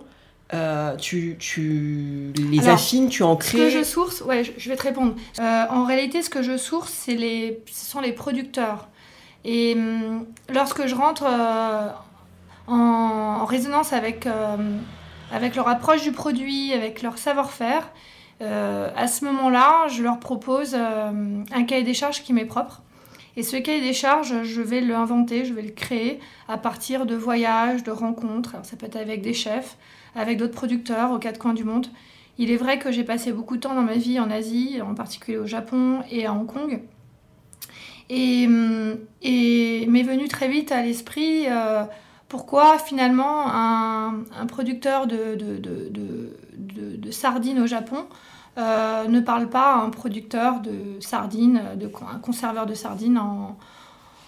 Euh, 0.52 0.96
tu, 0.96 1.36
tu, 1.38 2.34
les 2.36 2.68
affines, 2.68 3.08
tu 3.08 3.22
en 3.22 3.36
crées. 3.36 3.60
Ce 3.60 3.64
que 3.66 3.70
je 3.70 3.84
source, 3.84 4.22
ouais, 4.22 4.44
je, 4.44 4.70
vais 4.70 4.76
te 4.76 4.82
répondre. 4.82 5.14
Euh, 5.38 5.66
en 5.70 5.86
réalité, 5.86 6.24
ce 6.24 6.32
que 6.32 6.42
je 6.42 6.58
source, 6.58 6.92
c'est 6.92 7.14
les, 7.14 7.62
ce 7.72 7.92
sont 7.92 8.02
les 8.02 8.14
producteurs. 8.14 8.88
Et 9.46 9.74
hum, 9.76 10.26
lorsque 10.50 10.86
je 10.88 10.96
rentre 10.96 11.26
en, 12.68 13.46
résonance 13.46 13.94
avec, 13.94 14.28
euh, 14.28 14.58
avec 15.32 15.56
leur 15.56 15.68
approche 15.68 16.04
du 16.04 16.12
produit, 16.12 16.74
avec 16.74 17.02
leur 17.02 17.18
savoir-faire, 17.18 17.90
euh, 18.42 18.90
à 18.96 19.08
ce 19.08 19.26
moment-là, 19.26 19.88
je 19.90 20.04
leur 20.04 20.20
propose 20.20 20.76
euh, 20.76 21.44
un 21.52 21.64
cahier 21.64 21.84
des 21.84 21.94
charges 21.94 22.24
qui 22.24 22.34
m'est 22.34 22.46
propre. 22.46 22.82
Et 23.36 23.44
ce 23.44 23.58
cahier 23.58 23.82
des 23.82 23.94
charges, 23.94 24.44
je 24.44 24.62
vais 24.62 24.82
l'inventer, 24.82 25.46
je 25.46 25.54
vais 25.54 25.62
le 25.62 25.72
créer 25.72 26.20
à 26.48 26.58
partir 26.58 27.06
de 27.06 27.16
voyages, 27.16 27.84
de 27.84 27.92
rencontres. 27.92 28.56
ça 28.64 28.76
peut 28.76 28.86
être 28.86 28.96
avec 28.96 29.22
des 29.22 29.34
chefs, 29.34 29.78
avec 30.16 30.38
d'autres 30.38 30.54
producteurs 30.54 31.12
aux 31.12 31.20
quatre 31.20 31.40
coins 31.40 31.54
du 31.54 31.64
monde. 31.64 31.88
Il 32.38 32.52
est 32.52 32.58
vrai 32.58 32.80
que 32.80 32.92
j'ai 32.92 33.04
passé 33.04 33.32
beaucoup 33.32 33.58
de 33.58 33.62
temps 33.62 33.76
dans 33.76 33.82
ma 33.82 33.96
vie 33.96 34.20
en 34.20 34.32
Asie, 34.32 34.82
en 34.82 34.96
particulier 34.96 35.38
au 35.38 35.46
Japon 35.46 36.00
et 36.10 36.26
à 36.26 36.34
Hong 36.34 36.48
Kong. 36.48 36.82
Et, 38.10 38.48
et 39.22 39.86
m'est 39.88 40.04
venu 40.04 40.28
très 40.28 40.48
vite 40.48 40.72
à 40.72 40.82
l'esprit 40.82 41.48
pourquoi 42.30 42.78
finalement 42.78 43.48
un, 43.52 44.24
producteur 44.48 45.08
de, 45.08 45.36
sardines 47.12 47.60
au 47.60 47.68
Japon 47.68 48.06
euh, 48.58 49.08
ne 49.08 49.20
parle 49.20 49.50
pas 49.50 49.74
à 49.74 49.78
un 49.78 49.90
producteur 49.90 50.62
de 50.62 51.00
sardines, 51.00 51.62
un 52.14 52.20
conserveur 52.20 52.66
de 52.68 52.76
sardines 52.76 53.20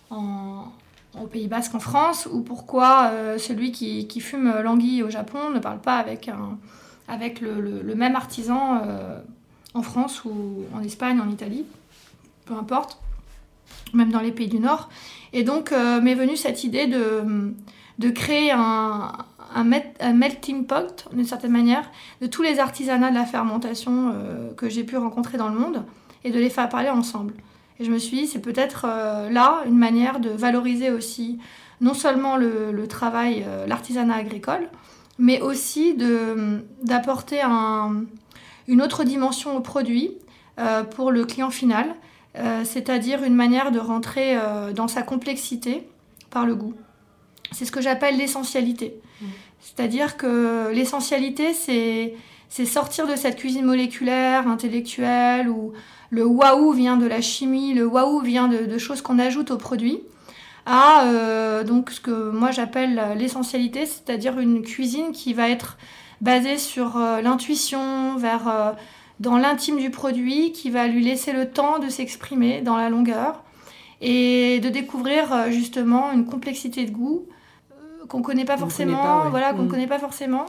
au 0.10 1.28
Pays 1.28 1.48
Basque 1.48 1.76
en 1.76 1.80
France, 1.80 2.28
ou 2.32 2.42
pourquoi 2.42 3.10
euh, 3.12 3.38
celui 3.38 3.72
qui, 3.72 4.20
fume 4.20 4.62
l'anguille 4.62 5.04
au 5.04 5.10
Japon 5.10 5.50
ne 5.54 5.60
parle 5.60 5.80
pas 5.80 5.98
avec, 5.98 7.42
le, 7.42 7.96
même 7.96 8.16
artisan 8.16 8.82
euh, 8.84 9.20
en 9.74 9.82
France 9.82 10.24
ou 10.26 10.64
en 10.74 10.82
Espagne, 10.82 11.20
en 11.20 11.30
Italie, 11.30 11.66
peu 12.46 12.54
importe, 12.54 13.01
même 13.94 14.12
dans 14.12 14.22
les 14.22 14.32
pays 14.32 14.48
du 14.48 14.60
Nord. 14.60 14.90
Et 15.34 15.44
donc 15.44 15.72
m'est 15.72 16.16
venue 16.16 16.36
cette 16.36 16.64
idée 16.64 16.88
de 16.88 17.54
de 18.02 18.10
créer 18.10 18.52
un, 18.52 19.14
melting 20.14 20.66
pot, 20.66 21.08
d'une 21.14 21.26
certaine 21.26 21.52
manière, 21.52 21.90
de 22.20 22.28
tous 22.28 22.42
les 22.42 22.60
artisanats 22.60 23.12
de 23.12 23.16
la 23.16 23.26
fermentation 23.26 24.12
euh, 24.14 24.54
que 24.56 24.70
j'ai 24.70 24.84
pu 24.84 24.98
rencontrer 24.98 25.38
dans 25.38 25.50
le 25.50 25.58
monde 25.58 25.84
et 26.24 26.32
de 26.32 26.40
les 26.40 26.50
faire 26.50 26.68
parler 26.68 26.90
ensemble. 26.90 27.34
Et 27.80 27.86
je 27.86 27.92
me 27.92 28.00
suis 28.00 28.22
dit, 28.22 28.28
c'est 28.28 28.42
peut-être 28.42 28.86
euh, 28.88 29.30
là 29.30 29.62
une 29.66 29.78
manière 29.78 30.20
de 30.20 30.30
valoriser 30.30 30.90
aussi 30.90 31.40
non 31.80 31.94
seulement 31.94 32.38
le, 32.38 32.88
travail, 32.88 33.44
euh, 33.48 33.68
l'artisanat 33.68 34.16
agricole, 34.16 34.68
mais 35.20 35.42
aussi 35.42 35.96
d'apporter 36.84 37.42
une 38.68 38.82
autre 38.82 39.04
dimension 39.04 39.56
au 39.56 39.60
produit 39.60 40.14
pour 40.96 41.12
le 41.12 41.26
client 41.26 41.52
final, 41.52 41.96
c'est-à-dire 42.64 43.24
une 43.24 43.36
manière 43.36 43.72
de 43.72 43.80
rentrer 43.80 44.38
dans 44.74 44.88
sa 44.88 45.02
complexité 45.04 45.88
par 46.30 46.46
le 46.46 46.56
goût. 46.56 46.74
C'est 47.52 47.66
ce 47.66 47.72
que 47.72 47.82
j'appelle 47.82 48.18
l'essentialité. 48.18 49.02
Mm. 49.22 49.26
C'est-à-dire 49.60 50.18
que 50.18 50.72
l'essentialité, 50.74 51.54
c'est 51.54 52.66
sortir 52.66 53.08
de 53.08 53.16
cette 53.16 53.38
cuisine 53.38 53.66
moléculaire, 53.66 54.48
intellectuelle, 54.48 55.50
où 55.50 55.74
le 56.12 56.26
waouh 56.26 56.74
vient 56.74 56.98
de 56.98 57.08
la 57.08 57.22
chimie, 57.22 57.74
le 57.74 57.86
waouh 57.86 58.20
vient 58.20 58.48
de, 58.48 58.78
choses 58.78 59.02
qu'on 59.02 59.18
ajoute 59.18 59.50
au 59.52 59.58
produit, 59.58 60.02
à 60.66 61.06
euh, 61.06 61.64
donc 61.64 61.90
ce 61.90 62.02
que 62.02 62.30
moi 62.30 62.52
j'appelle 62.52 63.02
l'essentialité, 63.18 63.86
c'est-à-dire 63.86 64.38
une 64.38 64.62
cuisine 64.62 65.12
qui 65.12 65.34
va 65.34 65.50
être 65.50 65.78
basée 66.20 66.58
sur 66.58 66.98
euh, 66.98 67.22
l'intuition, 67.22 68.18
vers 68.18 68.48
euh, 68.48 68.72
dans 69.22 69.38
l'intime 69.38 69.78
du 69.78 69.92
produit, 69.92 70.52
qui 70.52 70.70
va 70.70 70.88
lui 70.88 71.04
laisser 71.04 71.32
le 71.32 71.50
temps 71.50 71.80
de 71.80 71.90
s'exprimer 71.90 72.62
dans 72.62 72.76
la 72.76 72.90
longueur 72.90 73.44
et 74.02 74.60
de 74.60 74.70
découvrir 74.70 75.52
justement 75.52 76.12
une 76.12 76.26
complexité 76.26 76.86
de 76.86 76.92
goût 76.92 77.28
qu'on 78.12 78.22
connaît 78.22 78.46
pas 78.46 78.58
forcément, 78.58 79.30
voilà, 79.30 79.54
qu'on 79.54 79.64
mm. 79.64 79.70
connaît 79.70 79.88
pas 79.88 80.00
forcément. 80.00 80.48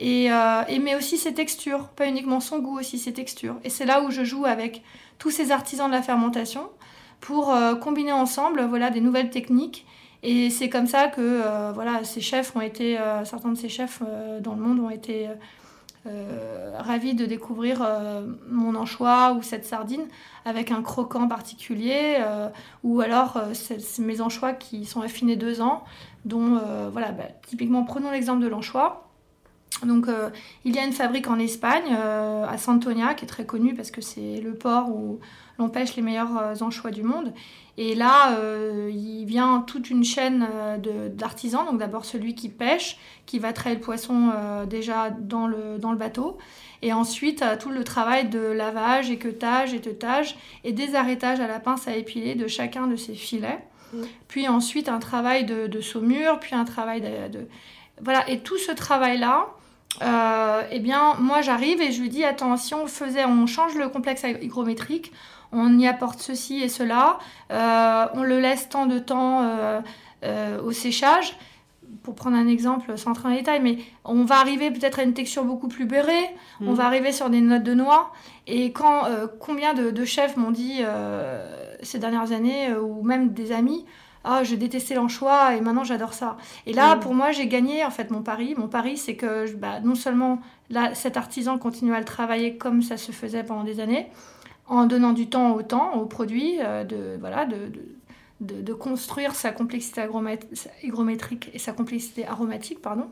Et, 0.00 0.32
euh, 0.32 0.62
et, 0.68 0.78
mais 0.78 0.94
aussi 0.94 1.18
ses 1.18 1.34
textures, 1.34 1.88
pas 1.88 2.06
uniquement 2.06 2.40
son 2.40 2.58
goût, 2.58 2.78
aussi 2.78 2.98
ses 2.98 3.12
textures. 3.12 3.56
Et 3.64 3.70
c'est 3.70 3.84
là 3.84 4.02
où 4.02 4.10
je 4.10 4.24
joue 4.24 4.46
avec 4.46 4.82
tous 5.18 5.30
ces 5.30 5.52
artisans 5.52 5.88
de 5.88 5.92
la 5.92 6.02
fermentation 6.02 6.70
pour 7.20 7.52
euh, 7.52 7.74
combiner 7.74 8.12
ensemble 8.12 8.62
voilà, 8.64 8.90
des 8.90 9.00
nouvelles 9.00 9.30
techniques. 9.30 9.86
Et 10.22 10.50
c'est 10.50 10.68
comme 10.68 10.86
ça 10.86 11.08
que 11.08 11.20
euh, 11.20 11.72
voilà, 11.72 12.02
ces 12.04 12.20
chefs 12.20 12.56
ont 12.56 12.60
été, 12.60 12.98
certains 13.24 13.50
de 13.50 13.58
ces 13.58 13.68
chefs 13.68 14.02
dans 14.40 14.54
le 14.54 14.60
monde 14.62 14.80
ont 14.80 14.90
été 14.90 15.28
ravis 16.76 17.14
de 17.14 17.26
découvrir 17.26 17.86
mon 18.50 18.74
anchois 18.74 19.32
ou 19.34 19.42
cette 19.42 19.64
sardine 19.64 20.04
avec 20.44 20.70
un 20.70 20.82
croquant 20.82 21.28
particulier, 21.28 22.16
ou 22.82 23.00
alors 23.00 23.40
mes 23.98 24.20
anchois 24.20 24.52
qui 24.52 24.84
sont 24.84 25.00
affinés 25.00 25.36
deux 25.36 25.60
ans, 25.60 25.84
dont, 26.24 26.56
euh, 26.56 26.88
voilà, 26.92 27.12
bah, 27.12 27.24
typiquement, 27.46 27.84
prenons 27.84 28.10
l'exemple 28.10 28.42
de 28.42 28.48
l'anchois. 28.48 29.08
Donc 29.84 30.06
il 30.64 30.74
y 30.74 30.78
a 30.78 30.84
une 30.84 30.92
fabrique 30.92 31.28
en 31.28 31.38
Espagne, 31.38 31.94
à 31.94 32.58
Santonia, 32.58 33.14
qui 33.14 33.24
est 33.24 33.28
très 33.28 33.46
connue 33.46 33.74
parce 33.74 33.90
que 33.90 34.00
c'est 34.00 34.40
le 34.40 34.54
port 34.54 34.90
où 34.90 35.18
l'on 35.58 35.68
pêche 35.68 35.96
les 35.96 36.02
meilleurs 36.02 36.62
anchois 36.62 36.90
du 36.90 37.02
monde. 37.02 37.32
Et 37.78 37.94
là, 37.94 38.38
il 38.90 39.24
vient 39.24 39.64
toute 39.66 39.88
une 39.88 40.04
chaîne 40.04 40.46
d'artisans. 41.14 41.64
Donc 41.64 41.78
d'abord 41.78 42.04
celui 42.04 42.34
qui 42.34 42.50
pêche, 42.50 42.98
qui 43.24 43.38
va 43.38 43.52
traiter 43.54 43.76
le 43.76 43.80
poisson 43.80 44.30
déjà 44.68 45.08
dans 45.08 45.46
le, 45.46 45.78
dans 45.78 45.90
le 45.90 45.96
bateau. 45.96 46.36
Et 46.82 46.92
ensuite, 46.92 47.44
tout 47.60 47.70
le 47.70 47.84
travail 47.84 48.28
de 48.28 48.40
lavage, 48.40 49.10
équeutage, 49.10 49.72
éteutage 49.72 50.36
et 50.64 50.72
des 50.72 50.96
arrêtages 50.96 51.40
à 51.40 51.46
la 51.46 51.60
pince 51.60 51.86
à 51.86 51.96
épiler 51.96 52.34
de 52.34 52.48
chacun 52.48 52.88
de 52.88 52.96
ces 52.96 53.14
filets. 53.14 53.60
Mm. 53.92 54.02
Puis 54.28 54.48
ensuite, 54.48 54.88
un 54.88 54.98
travail 54.98 55.44
de, 55.44 55.80
saumure, 55.80 56.40
puis 56.40 56.54
un 56.54 56.64
travail 56.64 57.00
de, 57.00 57.46
Voilà, 58.00 58.28
et 58.28 58.40
tout 58.40 58.58
ce 58.58 58.72
travail-là, 58.72 59.46
euh, 60.02 60.62
eh 60.70 60.80
bien, 60.80 61.14
moi 61.20 61.42
j'arrive 61.42 61.80
et 61.80 61.92
je 61.92 62.00
lui 62.00 62.08
dis 62.08 62.24
attends, 62.24 62.56
si 62.56 62.74
on 62.74 62.86
faisait, 62.86 63.24
on 63.26 63.46
change 63.46 63.74
le 63.74 63.88
complexe 63.88 64.24
hygrométrique, 64.40 65.12
on 65.52 65.78
y 65.78 65.86
apporte 65.86 66.20
ceci 66.20 66.62
et 66.62 66.68
cela, 66.68 67.18
euh, 67.50 68.06
on 68.14 68.22
le 68.22 68.40
laisse 68.40 68.68
tant 68.68 68.86
de 68.86 68.98
temps 68.98 69.42
euh, 69.42 70.60
au 70.62 70.72
séchage, 70.72 71.36
pour 72.02 72.14
prendre 72.14 72.36
un 72.36 72.46
exemple 72.46 72.96
sans 72.96 73.10
entrer 73.10 73.24
dans 73.24 73.30
les 73.30 73.36
détails, 73.38 73.60
mais 73.60 73.78
on 74.04 74.24
va 74.24 74.38
arriver 74.38 74.70
peut-être 74.70 74.98
à 74.98 75.02
une 75.02 75.14
texture 75.14 75.44
beaucoup 75.44 75.68
plus 75.68 75.84
beurrée, 75.84 76.34
on 76.60 76.72
mm. 76.72 76.74
va 76.74 76.86
arriver 76.86 77.12
sur 77.12 77.30
des 77.30 77.40
notes 77.40 77.62
de 77.62 77.74
noix. 77.74 78.12
Et 78.46 78.72
quand 78.72 79.06
euh, 79.06 79.26
combien 79.40 79.74
de, 79.74 80.04
chefs 80.04 80.36
m'ont 80.36 80.50
dit 80.50 80.78
euh, 80.80 81.44
ces 81.82 81.98
dernières 81.98 82.32
années, 82.32 82.70
euh, 82.70 82.80
ou 82.80 83.02
même 83.02 83.32
des 83.32 83.52
amis, 83.52 83.84
ah, 84.24 84.44
je 84.44 84.54
détestais 84.54 84.94
l'anchois 84.94 85.56
et 85.56 85.60
maintenant 85.60 85.84
j'adore 85.84 86.12
ça. 86.12 86.36
Et 86.66 86.72
là, 86.72 86.96
mm. 86.96 87.00
pour 87.00 87.14
moi, 87.14 87.32
j'ai 87.32 87.46
gagné 87.46 87.84
en 87.84 87.90
fait 87.90 88.10
mon 88.10 88.22
pari. 88.22 88.54
Mon 88.56 88.68
pari, 88.68 88.96
c'est 88.96 89.14
que 89.14 89.52
bah, 89.56 89.80
non 89.80 89.94
seulement 89.94 90.40
là, 90.70 90.94
cet 90.94 91.16
artisan 91.16 91.58
continue 91.58 91.94
à 91.94 91.98
le 91.98 92.04
travailler 92.04 92.56
comme 92.56 92.82
ça 92.82 92.96
se 92.96 93.12
faisait 93.12 93.44
pendant 93.44 93.64
des 93.64 93.80
années, 93.80 94.08
en 94.66 94.86
donnant 94.86 95.12
du 95.12 95.28
temps 95.28 95.54
au 95.54 95.62
temps, 95.62 95.94
au 95.94 96.06
produit, 96.06 96.58
de, 96.58 97.16
voilà, 97.20 97.46
de 97.46 97.70
de, 98.42 98.72
construire 98.72 99.34
sa 99.34 99.52
complexité 99.52 100.04
hygrométrique 100.82 101.50
et 101.54 101.58
sa 101.58 101.72
complexité 101.72 102.26
aromatique, 102.26 102.80
pardon, 102.80 103.06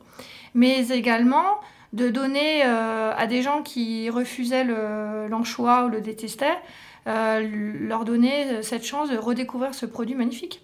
mais 0.54 0.88
également 0.88 1.60
de 1.92 2.08
donner 2.08 2.64
euh, 2.64 3.12
à 3.16 3.26
des 3.26 3.42
gens 3.42 3.62
qui 3.62 4.10
refusaient 4.10 4.64
l'anchois 4.64 5.86
ou 5.86 5.88
le 5.88 6.00
détestaient, 6.00 6.58
euh, 7.06 7.48
leur 7.80 8.04
donner 8.04 8.62
cette 8.62 8.84
chance 8.84 9.10
de 9.10 9.16
redécouvrir 9.16 9.74
ce 9.74 9.86
produit 9.86 10.14
magnifique. 10.14 10.62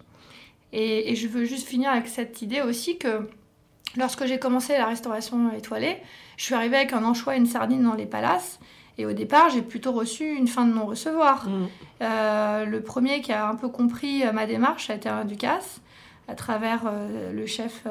Et, 0.73 1.13
et, 1.13 1.17
je 1.17 1.27
veux 1.29 1.45
juste 1.45 1.67
finir 1.67 1.91
avec 1.91 2.09
cette 2.09 2.43
idée 2.43 2.61
aussi 2.61 2.99
que 2.99 3.29
lorsque 3.97 4.27
j'ai 4.27 4.39
commencé 4.39 4.75
la 4.75 4.87
restauration 4.87 5.53
étoilée, 5.53 5.97
je 6.37 6.45
suis 6.45 6.55
arrivée 6.55 6.77
avec 6.77 6.93
un 6.93 7.05
anchois 7.05 7.35
et 7.35 7.39
une 7.39 7.47
sardine 7.47 7.83
dans 7.83 7.95
les 7.95 8.07
palaces. 8.07 8.59
Et 8.99 9.07
au 9.07 9.13
départ, 9.13 9.51
j'ai 9.51 9.63
plutôt 9.63 9.93
reçu 9.93 10.35
une 10.35 10.49
fin 10.49 10.67
de 10.67 10.73
non-recevoir. 10.73 11.49
Mm. 11.49 11.69
Euh, 12.03 12.65
le 12.65 12.81
premier 12.81 13.21
qui 13.21 13.33
a 13.33 13.49
un 13.49 13.55
peu 13.55 13.69
compris 13.69 14.25
euh, 14.25 14.33
ma 14.33 14.47
démarche 14.47 14.91
a 14.91 14.95
été 14.95 15.09
un 15.09 15.25
Ducasse, 15.25 15.81
à 16.29 16.35
travers 16.35 16.85
euh, 16.87 17.33
le 17.33 17.47
chef 17.47 17.85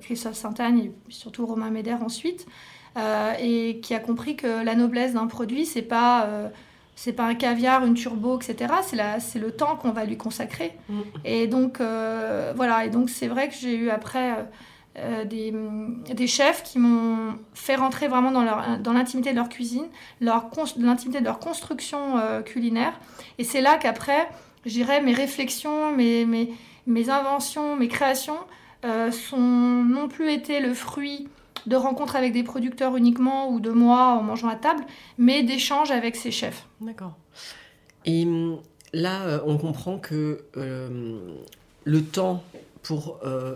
Christophe 0.00 0.34
Saint-Agne 0.34 0.78
et 0.78 0.92
surtout 1.08 1.46
Romain 1.46 1.70
Médère 1.70 2.02
ensuite, 2.02 2.46
et 3.40 3.80
qui 3.82 3.94
a 3.94 3.98
compris 3.98 4.36
que 4.36 4.64
la 4.64 4.74
noblesse 4.74 5.14
d'un 5.14 5.26
produit, 5.26 5.66
c'est 5.66 5.82
pas 5.82 6.28
c'est 6.94 7.14
pas 7.14 7.24
un 7.24 7.34
caviar, 7.34 7.86
une 7.86 7.94
turbo, 7.94 8.38
etc. 8.38 8.72
C'est 9.18 9.38
le 9.38 9.50
temps 9.50 9.76
qu'on 9.76 9.92
va 9.92 10.04
lui 10.04 10.18
consacrer. 10.18 10.76
Mm. 10.88 11.00
Et 11.24 11.46
donc 11.46 11.78
voilà. 11.80 12.84
Et 12.84 12.90
donc 12.90 13.10
c'est 13.10 13.28
vrai 13.28 13.48
que 13.48 13.54
j'ai 13.54 13.74
eu 13.74 13.90
après 13.90 14.46
euh, 14.98 15.24
des, 15.24 15.54
des, 16.14 16.26
chefs 16.26 16.62
qui 16.62 16.78
m'ont 16.78 17.38
fait 17.54 17.76
rentrer 17.76 18.08
vraiment 18.08 18.30
dans, 18.30 18.42
leur, 18.42 18.78
dans 18.78 18.92
l'intimité 18.92 19.30
de 19.30 19.36
leur 19.36 19.48
cuisine, 19.48 19.86
leur, 20.20 20.50
l'intimité 20.76 21.20
de 21.20 21.24
leur 21.24 21.38
construction 21.38 22.18
euh, 22.18 22.42
culinaire. 22.42 22.92
Et 23.38 23.44
c'est 23.44 23.62
là 23.62 23.78
qu'après, 23.78 24.28
j'irai 24.66 25.00
mes 25.00 25.14
réflexions, 25.14 25.96
mes, 25.96 26.26
mes, 26.26 26.52
mes, 26.86 27.08
inventions, 27.08 27.74
mes 27.74 27.88
créations 27.88 28.36
euh, 28.84 29.10
sont 29.10 29.38
non 29.38 30.08
plus 30.08 30.30
été 30.30 30.60
le 30.60 30.74
fruit 30.74 31.26
de 31.66 31.76
rencontres 31.76 32.16
avec 32.16 32.34
des 32.34 32.42
producteurs 32.42 32.94
uniquement 32.94 33.48
ou 33.48 33.60
de 33.60 33.70
moi 33.70 34.18
en 34.18 34.22
mangeant 34.22 34.48
à 34.48 34.56
table, 34.56 34.84
mais 35.16 35.42
d'échanges 35.42 35.90
avec 35.90 36.16
ces 36.16 36.30
chefs. 36.30 36.66
D'accord. 36.82 37.16
Et 38.04 38.24
hum, 38.26 38.58
là, 38.92 39.40
on 39.46 39.56
comprend 39.56 39.96
que 39.96 40.44
le 40.54 42.02
temps 42.02 42.42
pour 42.82 43.20
euh, 43.24 43.54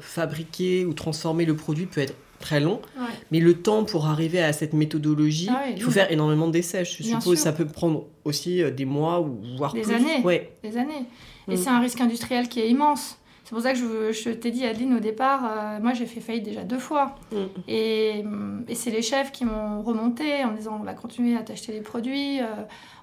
fabriquer 0.00 0.84
ou 0.84 0.92
transformer 0.92 1.44
le 1.44 1.56
produit 1.56 1.86
peut 1.86 2.00
être 2.00 2.14
très 2.40 2.60
long, 2.60 2.82
mais 3.30 3.40
le 3.40 3.54
temps 3.54 3.84
pour 3.84 4.06
arriver 4.06 4.42
à 4.42 4.52
cette 4.52 4.74
méthodologie, 4.74 5.48
ah 5.50 5.64
il 5.74 5.80
faut 5.80 5.90
faire 5.90 6.10
énormément 6.12 6.48
d'essais. 6.48 6.84
Je 6.84 7.02
suppose 7.02 7.38
ça 7.38 7.52
peut 7.52 7.66
prendre 7.66 8.06
aussi 8.24 8.62
euh, 8.62 8.70
des 8.70 8.84
mois 8.84 9.20
ou 9.20 9.40
voire 9.56 9.72
des 9.72 9.80
plus. 9.80 9.94
Années. 9.94 10.20
Ouais. 10.22 10.52
Des 10.62 10.76
années. 10.76 11.06
Et 11.48 11.54
mm. 11.54 11.56
c'est 11.56 11.70
un 11.70 11.80
risque 11.80 12.00
industriel 12.00 12.48
qui 12.48 12.60
est 12.60 12.68
immense. 12.68 13.18
C'est 13.44 13.50
pour 13.50 13.60
ça 13.60 13.72
que 13.72 13.78
je, 13.78 14.12
je 14.12 14.30
t'ai 14.30 14.50
dit, 14.50 14.64
Adeline, 14.64 14.94
au 14.94 15.00
départ, 15.00 15.44
euh, 15.44 15.80
moi 15.80 15.92
j'ai 15.94 16.06
fait 16.06 16.20
faillite 16.20 16.44
déjà 16.44 16.64
deux 16.64 16.78
fois. 16.78 17.14
Mm. 17.32 17.36
Et, 17.68 18.24
et 18.68 18.74
c'est 18.74 18.90
les 18.90 19.02
chefs 19.02 19.32
qui 19.32 19.44
m'ont 19.44 19.82
remonté 19.82 20.44
en 20.44 20.52
disant 20.52 20.78
on 20.80 20.84
va 20.84 20.94
continuer 20.94 21.36
à 21.36 21.42
t'acheter 21.42 21.72
des 21.72 21.82
produits, 21.82 22.40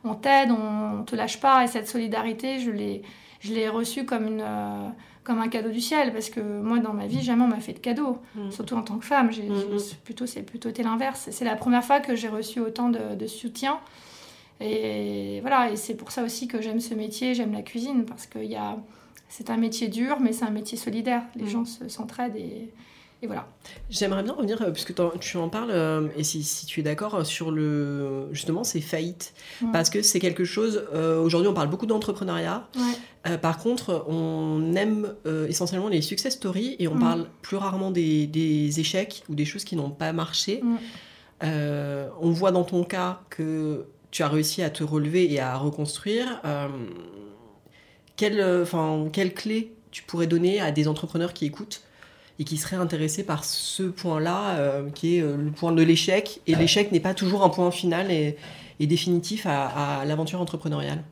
on 0.03 0.13
t'aide, 0.13 0.51
on, 0.51 0.99
ne 0.99 1.03
te 1.03 1.15
lâche 1.15 1.39
pas. 1.39 1.63
Et 1.63 1.67
cette 1.67 1.87
solidarité, 1.87 2.59
je 2.59 2.69
l'ai, 2.69 3.01
je 3.39 3.53
l'ai 3.53 3.69
reçue 3.69 4.05
comme 4.05 4.27
une 4.27 4.43
comme 5.23 5.39
un 5.39 5.47
cadeau 5.47 5.69
du 5.69 5.81
ciel 5.81 6.11
parce 6.11 6.29
que 6.29 6.39
moi 6.39 6.79
dans 6.79 6.93
ma 6.93 7.05
vie 7.05 7.21
jamais 7.21 7.43
on 7.43 7.47
m'a 7.47 7.59
fait 7.59 7.73
de 7.73 7.79
cadeau. 7.79 8.17
Mm. 8.35 8.51
surtout 8.51 8.75
en 8.75 8.81
tant 8.81 8.97
que 8.97 9.05
femme 9.05 9.31
j'ai, 9.31 9.43
mm, 9.43 9.75
mm. 9.75 9.79
plutôt 10.03 10.25
c'est 10.25 10.43
plutôt 10.43 10.69
l'inverse. 10.83 11.29
C'est 11.31 11.45
la 11.45 11.55
première 11.55 11.83
fois 11.83 11.99
que 11.99 12.15
j'ai 12.15 12.27
reçu 12.27 12.59
autant 12.59 12.89
de, 12.89 13.27
soutien. 13.27 13.79
Et 14.59 15.39
voilà 15.41 15.71
et 15.71 15.75
c'est 15.75 15.95
pour 15.95 16.11
ça 16.11 16.23
aussi 16.23 16.47
que 16.47 16.61
j'aime 16.61 16.79
ce 16.79 16.93
métier 16.93 17.33
j'aime 17.33 17.53
la 17.53 17.63
cuisine 17.63 18.05
parce 18.05 18.27
que 18.27 18.39
y 18.39 18.55
a 18.55 18.77
c'est 19.27 19.49
un 19.49 19.57
métier 19.57 19.87
dur 19.87 20.19
mais 20.19 20.33
c'est 20.33 20.45
un 20.45 20.51
métier 20.51 20.77
solidaire. 20.77 21.23
Les 21.35 21.47
gens 21.47 21.65
s'entraident 21.65 22.35
et 22.35 22.69
et 23.23 23.27
voilà. 23.27 23.47
J'aimerais 23.89 24.23
bien 24.23 24.33
revenir, 24.33 24.59
euh, 24.61 24.71
puisque 24.71 24.93
tu 25.19 25.37
en 25.37 25.49
parles, 25.49 25.69
euh, 25.71 26.07
et 26.17 26.23
si, 26.23 26.43
si, 26.43 26.65
tu 26.65 26.79
es 26.79 26.83
d'accord, 26.83 27.15
euh, 27.15 27.23
sur 27.23 27.51
le, 27.51 28.27
justement 28.31 28.63
ces 28.63 28.81
faillites. 28.81 29.33
Parce 29.71 29.91
que 29.91 30.01
c'est 30.01 30.19
quelque 30.19 30.43
chose, 30.43 30.83
aujourd'hui 30.93 31.47
on 31.47 31.53
parle 31.53 31.69
beaucoup 31.69 31.85
d'entrepreneuriat. 31.85 32.67
par 33.41 33.59
contre, 33.59 34.05
on 34.07 34.73
aime 34.75 35.13
essentiellement 35.47 35.87
les 35.87 36.01
success 36.01 36.33
stories 36.33 36.75
et 36.79 36.87
on 36.87 36.97
parle 36.97 37.27
plus 37.41 37.57
rarement 37.57 37.91
des, 37.91 38.25
des, 38.27 38.79
échecs 38.79 39.23
ou 39.29 39.35
des 39.35 39.45
choses 39.45 39.63
qui 39.63 39.75
n'ont 39.75 39.91
pas 39.91 40.13
marché. 40.13 40.63
on 41.41 42.31
voit 42.31 42.51
dans 42.51 42.63
ton 42.63 42.83
cas 42.83 43.21
que 43.29 43.85
tu 44.09 44.23
as 44.23 44.27
réussi 44.27 44.63
à 44.63 44.69
te 44.69 44.83
relever 44.83 45.31
et 45.31 45.39
à 45.39 45.55
reconstruire. 45.57 46.41
quelle, 48.15 48.65
quelle 49.13 49.33
clé 49.33 49.75
tu 49.91 50.03
pourrais 50.03 50.27
donner 50.27 50.59
à 50.59 50.71
des 50.71 50.87
entrepreneurs 50.87 51.33
qui 51.33 51.45
écoutent 51.45 51.83
et 52.41 52.43
qui 52.43 52.57
serait 52.57 52.75
intéressé 52.75 53.23
par 53.23 53.45
ce 53.45 53.83
point-là, 53.83 54.55
euh, 54.55 54.89
qui 54.89 55.17
est 55.17 55.21
euh, 55.21 55.37
le 55.37 55.51
point 55.51 55.71
de 55.71 55.83
l'échec. 55.83 56.41
Et 56.47 56.55
l'échec 56.55 56.91
n'est 56.91 56.99
pas 56.99 57.13
toujours 57.13 57.43
un 57.43 57.49
point 57.49 57.69
final 57.69 58.11
et, 58.11 58.35
définitif 58.79 59.45
à, 59.45 60.03
l'aventure 60.07 60.41
entrepreneuriale. 60.41 61.03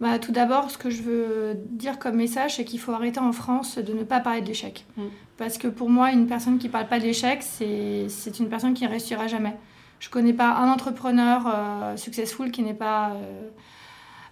Bah, 0.00 0.18
tout 0.18 0.32
d'abord, 0.32 0.68
ce 0.68 0.76
que 0.76 0.90
je 0.90 1.02
veux 1.02 1.54
dire 1.70 2.00
comme 2.00 2.16
message, 2.16 2.56
c'est 2.56 2.64
qu'il 2.64 2.80
faut 2.80 2.90
arrêter 2.90 3.20
en 3.20 3.30
France 3.30 3.78
de 3.78 3.92
ne 3.92 4.02
pas 4.02 4.18
parler 4.18 4.40
de 4.40 4.48
l'échec. 4.48 4.84
Mm. 4.96 5.02
Parce 5.36 5.58
que 5.58 5.68
pour 5.68 5.90
moi, 5.90 6.10
une 6.10 6.26
personne 6.26 6.58
qui 6.58 6.66
ne 6.66 6.72
parle 6.72 6.88
pas 6.88 6.98
de 6.98 7.04
l'échec, 7.04 7.44
c'est 7.44 8.40
une 8.40 8.48
personne 8.48 8.74
qui 8.74 8.82
ne 8.82 8.88
réussira 8.88 9.28
jamais. 9.28 9.54
Je 10.00 10.08
ne 10.08 10.12
connais 10.12 10.32
pas 10.32 10.56
un 10.56 10.72
entrepreneur 10.72 11.44
euh, 11.46 11.96
successful 11.96 12.50
qui 12.50 12.62
n'est 12.62 12.74
pas 12.74 13.12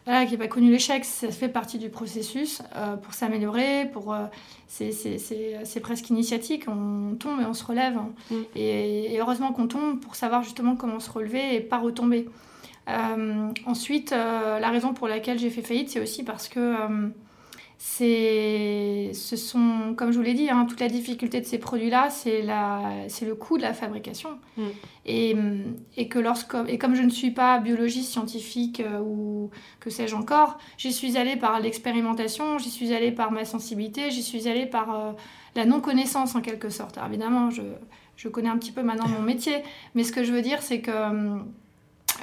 voilà, 0.07 0.25
qui 0.25 0.33
n'a 0.33 0.39
pas 0.39 0.47
connu 0.47 0.71
l'échec, 0.71 1.05
ça 1.05 1.33
fait 1.33 1.49
partie 1.49 1.79
du 1.79 1.91
processus 1.91 2.63
euh, 2.77 2.97
pour 2.97 3.13
s'améliorer, 3.13 3.91
pour 3.93 4.15
euh, 4.15 4.27
c'est 4.69 5.81
presque 5.81 6.11
initiatique, 6.11 6.67
on 6.69 7.17
tombe 7.17 7.41
et 7.41 7.45
on 7.45 7.55
se 7.55 7.65
relève. 7.65 7.97
Hein. 7.97 8.11
Mm. 8.31 8.35
Et, 8.55 9.17
heureusement 9.19 9.53
qu'on 9.53 9.67
tombe 9.67 9.99
pour 9.99 10.15
savoir 10.15 10.45
justement 10.45 10.77
comment 10.77 11.01
se 11.01 11.11
relever 11.11 11.57
et 11.57 11.61
pas 11.61 11.79
retomber. 11.79 12.29
Euh, 12.89 13.49
ensuite, 13.67 14.13
la 14.13 14.71
raison 14.71 14.95
pour 14.95 15.09
laquelle 15.09 15.41
j'ai 15.41 15.51
fait 15.51 15.63
faillite, 15.63 15.91
c'est 15.91 16.01
aussi 16.01 16.23
parce 16.23 16.49
que 16.49 16.77
c'est, 17.79 19.11
ce 19.13 19.37
sont, 19.37 19.95
comme 19.97 20.11
je 20.11 20.17
vous 20.17 20.25
l'ai 20.25 20.33
dit, 20.33 20.49
hein, 20.49 20.65
toute 20.65 20.81
la 20.81 20.89
difficulté 20.89 21.43
de 21.43 21.47
ces 21.47 21.59
produits-là, 21.59 22.09
c'est, 22.09 22.41
la, 22.41 22.81
c'est 23.09 23.27
le 23.27 23.35
coût 23.35 23.59
de 23.59 23.63
la 23.63 23.75
fabrication. 23.75 24.39
Mm. 24.57 24.63
Et, 25.05 25.37
et, 25.99 26.09
que 26.09 26.19
lorsque, 26.19 26.57
et 26.69 26.79
comme 26.79 26.95
je 26.95 27.03
ne 27.03 27.11
suis 27.11 27.33
pas 27.33 27.59
biologiste 27.59 28.11
scientifique 28.11 28.81
euh, 28.81 29.01
ou 29.01 29.51
que 29.79 29.91
sais-je 29.91 30.17
encore, 30.17 30.57
j'y 30.79 30.93
suis 30.93 31.19
allée 31.19 31.37
par 31.37 31.61
l'expérimentation, 31.61 32.59
j'y 32.59 32.71
suis 32.71 32.95
allée 32.95 33.13
par 33.13 33.31
ma 33.31 33.45
sensibilité, 33.45 34.11
j'y 34.11 34.23
suis 34.23 34.49
allée 34.49 34.67
par 34.67 34.95
euh, 34.95 35.13
la 35.55 35.67
non-connaissance 35.67 36.35
en 36.35 36.41
quelque 36.41 36.71
sorte. 36.71 36.97
Alors 36.97 37.11
évidemment, 37.11 37.51
je, 37.51 37.63
je, 38.17 38.29
connais 38.29 38.49
un 38.49 38.57
petit 38.57 38.73
peu 38.73 38.83
maintenant 38.83 39.09
mon 39.09 39.23
métier, 39.23 39.63
mais 39.95 40.03
ce 40.03 40.13
que 40.13 40.25
je 40.25 40.33
veux 40.33 40.43
dire, 40.43 40.63
c'est 40.63 40.81
que 40.81 40.91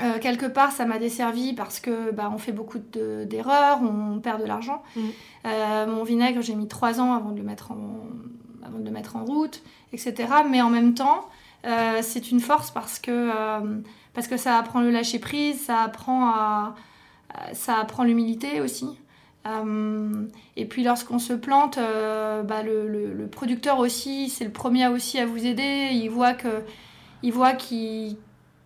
euh, 0.01 0.17
quelque 0.19 0.45
part, 0.45 0.71
ça 0.71 0.86
m'a 0.86 0.97
desservi 0.97 1.53
parce 1.53 1.79
que 1.79 2.12
bah, 2.12 2.32
on 2.34 2.38
fait 2.38 2.51
beaucoup 2.51 2.79
d'erreurs, 2.79 3.79
on 3.84 4.19
perd 4.19 4.41
de 4.41 4.47
l'argent. 4.47 4.82
Mm. 4.95 5.01
Euh, 5.45 5.88
mon 5.88 6.03
vinaigre, 6.03 6.41
j'ai 6.41 6.56
mis 6.56 6.67
trois 6.67 6.99
ans 6.99 7.13
avant 7.13 7.32
de 7.32 7.38
le 7.38 7.43
mettre 7.43 7.71
en, 7.71 8.08
avant 8.65 8.79
de 8.79 8.86
le 8.86 8.91
mettre 8.91 9.15
en 9.15 9.23
route, 9.23 9.62
etc. 9.91 10.15
Mais 10.49 10.62
en 10.62 10.69
même 10.69 10.93
temps, 10.93 11.29
c'est 12.01 12.32
une 12.32 12.41
force 12.41 12.71
parce 12.71 12.99
que, 12.99 13.29
parce 14.13 14.27
que 14.27 14.36
ça 14.36 14.58
apprend 14.58 14.82
le 14.82 14.89
lâcher 14.89 15.19
prise, 15.19 15.62
ça 15.62 15.82
apprend, 15.82 16.27
à, 16.27 16.75
ça 17.53 17.77
apprend 17.77 18.03
l'humilité 18.03 18.60
aussi. 18.60 18.88
et 19.45 20.65
puis 20.65 20.84
lorsqu'on 20.84 21.19
se 21.19 21.34
plante, 21.34 21.77
bah, 21.77 22.63
le, 22.63 23.13
le, 23.13 23.27
producteur 23.27 23.79
aussi, 23.79 24.29
c'est 24.29 24.43
le 24.43 24.51
premier 24.51 24.88
aussi 24.88 25.19
à 25.19 25.25
vous 25.25 25.45
aider. 25.45 25.89
Il 25.91 26.10
voit 26.10 26.34
que, 26.34 26.63
il 27.21 27.32
voit 27.32 27.53
qu'il 27.53 28.17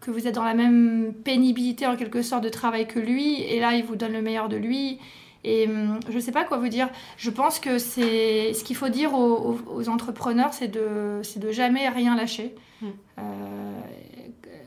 que 0.07 0.11
vous 0.11 0.25
êtes 0.25 0.35
dans 0.35 0.45
la 0.45 0.53
même 0.53 1.13
pénibilité 1.25 1.85
en 1.85 1.97
quelque 1.97 2.21
sorte 2.21 2.41
de 2.41 2.49
travail 2.49 2.87
que 2.87 2.97
lui, 2.97 3.41
et 3.41 3.59
là 3.59 3.73
il 3.73 3.83
vous 3.83 3.97
donne 3.97 4.13
le 4.13 4.21
meilleur 4.21 4.47
de 4.47 4.55
lui. 4.55 4.99
Et 5.43 5.67
hum, 5.67 5.99
je 6.07 6.15
ne 6.15 6.19
sais 6.21 6.31
pas 6.31 6.45
quoi 6.45 6.57
vous 6.57 6.69
dire. 6.69 6.89
Je 7.17 7.29
pense 7.29 7.59
que 7.59 7.77
c'est 7.77 8.53
ce 8.53 8.63
qu'il 8.63 8.77
faut 8.77 8.87
dire 8.87 9.13
aux, 9.13 9.89
entrepreneurs, 9.89 10.53
c'est 10.53 10.69
de, 10.69 11.21
de 11.35 11.51
jamais 11.51 11.89
rien 11.89 12.15
lâcher. 12.15 12.55
Hmm. 12.81 12.87
Euh, 13.19 13.81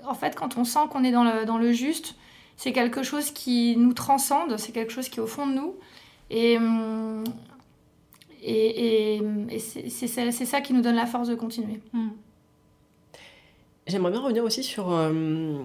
en 0.06 0.14
fait, 0.14 0.36
quand 0.36 0.58
on 0.58 0.64
sent 0.64 0.80
qu'on 0.90 1.04
est 1.04 1.10
dans 1.10 1.24
le, 1.24 1.46
dans 1.46 1.56
le 1.56 1.72
juste, 1.72 2.16
c'est 2.58 2.72
quelque 2.72 3.02
chose 3.02 3.30
qui 3.30 3.76
nous 3.78 3.94
transcende, 3.94 4.58
c'est 4.58 4.72
quelque 4.72 4.92
chose 4.92 5.08
qui 5.08 5.20
est 5.20 5.22
au 5.22 5.26
fond 5.26 5.46
de 5.46 5.54
nous. 5.54 5.74
Et, 6.28 6.58
hum, 6.58 7.24
et, 8.42 9.16
et, 9.16 9.58
c'est 9.58 10.06
ça 10.44 10.60
qui 10.60 10.74
nous 10.74 10.82
donne 10.82 10.96
la 10.96 11.06
force 11.06 11.28
de 11.28 11.34
continuer. 11.34 11.80
Hmm. 11.94 12.10
J'aimerais 13.90 14.12
bien 14.12 14.20
revenir 14.20 14.44
aussi 14.44 14.62
sur 14.62 14.92
euh, 14.92 15.58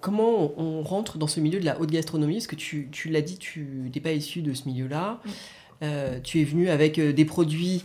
comment 0.00 0.58
on 0.58 0.82
rentre 0.82 1.18
dans 1.18 1.26
ce 1.26 1.38
milieu 1.38 1.60
de 1.60 1.66
la 1.66 1.78
haute 1.78 1.90
gastronomie, 1.90 2.36
parce 2.36 2.46
que 2.46 2.56
tu, 2.56 2.88
tu 2.90 3.10
l'as 3.10 3.20
dit, 3.20 3.36
tu 3.36 3.90
n'es 3.94 4.00
pas 4.00 4.12
issu 4.12 4.40
de 4.40 4.54
ce 4.54 4.66
milieu-là. 4.66 5.20
Euh, 5.82 6.18
tu 6.24 6.40
es 6.40 6.44
venu 6.44 6.70
avec 6.70 6.98
euh, 6.98 7.12
des 7.12 7.24
produits 7.24 7.84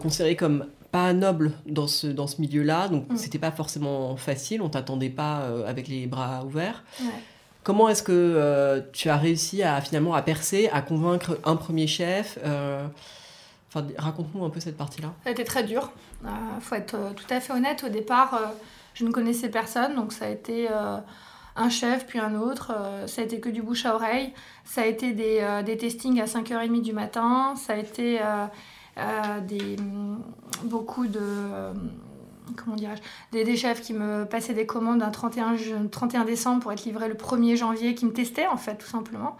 considérés 0.00 0.36
comme 0.36 0.66
pas 0.90 1.12
nobles 1.12 1.52
dans 1.66 1.86
ce, 1.86 2.06
dans 2.06 2.26
ce 2.26 2.40
milieu-là, 2.40 2.88
donc 2.88 3.04
ce 3.10 3.16
c'était 3.16 3.38
pas 3.38 3.50
forcément 3.50 4.16
facile, 4.16 4.62
on 4.62 4.70
t'attendait 4.70 5.10
pas 5.10 5.42
avec 5.66 5.88
les 5.88 6.06
bras 6.06 6.44
ouverts. 6.46 6.82
Comment 7.62 7.90
est-ce 7.90 8.02
que 8.02 8.82
tu 8.94 9.10
as 9.10 9.18
réussi 9.18 9.62
à 9.62 9.82
finalement 9.82 10.14
à 10.14 10.22
percer, 10.22 10.70
à 10.72 10.80
convaincre 10.80 11.38
un 11.44 11.56
premier 11.56 11.86
chef 11.86 12.38
Enfin, 12.42 13.86
raconte-nous 13.98 14.42
un 14.44 14.50
peu 14.50 14.60
cette 14.60 14.78
partie-là. 14.78 15.12
Ça 15.24 15.28
a 15.28 15.32
été 15.32 15.44
très 15.44 15.64
dur. 15.64 15.90
Il 16.24 16.30
faut 16.62 16.76
être 16.76 16.96
tout 17.14 17.34
à 17.34 17.40
fait 17.40 17.52
honnête. 17.52 17.84
Au 17.84 17.90
départ, 17.90 18.40
je 18.96 19.04
ne 19.04 19.12
connaissais 19.12 19.50
personne, 19.50 19.94
donc 19.94 20.14
ça 20.14 20.24
a 20.24 20.28
été 20.30 20.68
euh, 20.70 20.96
un 21.54 21.68
chef, 21.68 22.06
puis 22.06 22.18
un 22.18 22.34
autre. 22.34 22.72
Euh, 22.74 23.06
ça 23.06 23.20
a 23.20 23.24
été 23.26 23.40
que 23.40 23.50
du 23.50 23.60
bouche 23.60 23.84
à 23.84 23.94
oreille. 23.94 24.32
Ça 24.64 24.82
a 24.82 24.86
été 24.86 25.12
des, 25.12 25.40
euh, 25.42 25.62
des 25.62 25.76
testings 25.76 26.18
à 26.18 26.24
5h30 26.24 26.80
du 26.80 26.94
matin. 26.94 27.54
Ça 27.56 27.74
a 27.74 27.76
été 27.76 28.20
des, 29.46 29.76
mm, 29.76 30.22
beaucoup 30.64 31.06
de 31.06 31.20
comment 32.56 32.76
dirais-je, 32.76 33.02
des, 33.32 33.44
des, 33.44 33.56
chefs 33.56 33.82
qui 33.82 33.92
me 33.92 34.24
passaient 34.24 34.54
des 34.54 34.64
commandes 34.64 35.02
un 35.02 35.10
31, 35.10 35.56
31 35.90 36.24
décembre 36.24 36.62
pour 36.62 36.72
être 36.72 36.84
livré 36.84 37.08
le 37.08 37.14
1er 37.14 37.56
janvier, 37.56 37.94
qui 37.94 38.06
me 38.06 38.12
testaient 38.12 38.46
en 38.46 38.56
fait, 38.56 38.76
tout 38.76 38.86
simplement. 38.86 39.36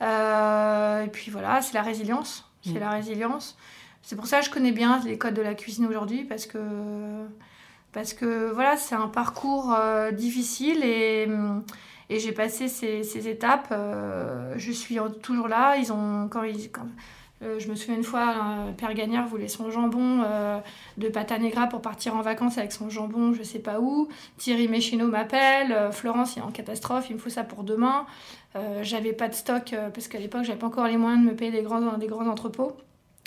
et 0.00 1.08
puis 1.08 1.32
voilà, 1.32 1.60
c'est 1.60 1.74
la 1.74 1.82
résilience. 1.82 2.48
C'est 2.62 2.74
mm. 2.74 2.78
la 2.78 2.90
résilience. 2.90 3.56
C'est 4.02 4.14
pour 4.14 4.26
ça 4.26 4.38
que 4.38 4.44
je 4.44 4.50
connais 4.50 4.72
bien 4.72 5.00
les 5.04 5.18
codes 5.18 5.34
de 5.34 5.42
la 5.42 5.54
cuisine 5.54 5.86
aujourd'hui, 5.86 6.22
parce 6.22 6.46
que 6.46 6.58
parce 7.92 8.14
que 8.14 8.50
voilà, 8.50 8.76
c'est 8.76 8.94
un 8.94 9.08
parcours 9.08 9.74
euh, 9.74 10.10
difficile 10.12 10.82
et, 10.84 11.28
j'ai 12.10 12.32
passé 12.32 12.68
ces, 12.68 13.28
étapes. 13.28 13.68
Euh, 13.70 14.52
je 14.56 14.70
suis 14.70 14.98
toujours 15.22 15.48
là. 15.48 15.76
Ils 15.76 15.92
ont, 15.92 16.28
quand 16.28 16.42
euh, 16.42 17.58
je 17.58 17.68
me 17.68 17.74
souviens 17.74 17.96
une 17.96 18.04
fois, 18.04 18.34
Père 18.76 18.92
Gagnard 18.92 19.26
voulait 19.26 19.48
son 19.48 19.70
jambon 19.70 20.22
de 20.98 21.08
pâte 21.08 21.32
à 21.32 21.38
negra 21.38 21.68
pour 21.68 21.80
partir 21.80 22.14
en 22.14 22.20
vacances 22.20 22.58
avec 22.58 22.72
son 22.72 22.90
jambon, 22.90 23.32
je 23.32 23.42
sais 23.42 23.60
pas 23.60 23.80
où. 23.80 24.08
Thierry 24.36 24.68
Méchino 24.68 25.06
m'appelle. 25.06 25.90
Florence, 25.90 26.36
est 26.36 26.42
en 26.42 26.50
catastrophe, 26.50 27.06
il 27.08 27.16
me 27.16 27.18
faut 27.18 27.30
ça 27.30 27.44
pour 27.44 27.64
demain. 27.64 28.04
j'avais 28.82 29.14
pas 29.14 29.28
de 29.28 29.34
stock 29.34 29.74
parce 29.94 30.08
qu'à 30.08 30.18
l'époque, 30.18 30.44
j'avais 30.44 30.58
pas 30.58 30.66
encore 30.66 30.86
les 30.86 30.98
moyens 30.98 31.24
de 31.24 31.30
me 31.30 31.34
payer 31.34 31.50
des 31.50 31.62
grands, 31.62 31.96
des 31.96 32.08
grands 32.08 32.26
entrepôts. 32.26 32.76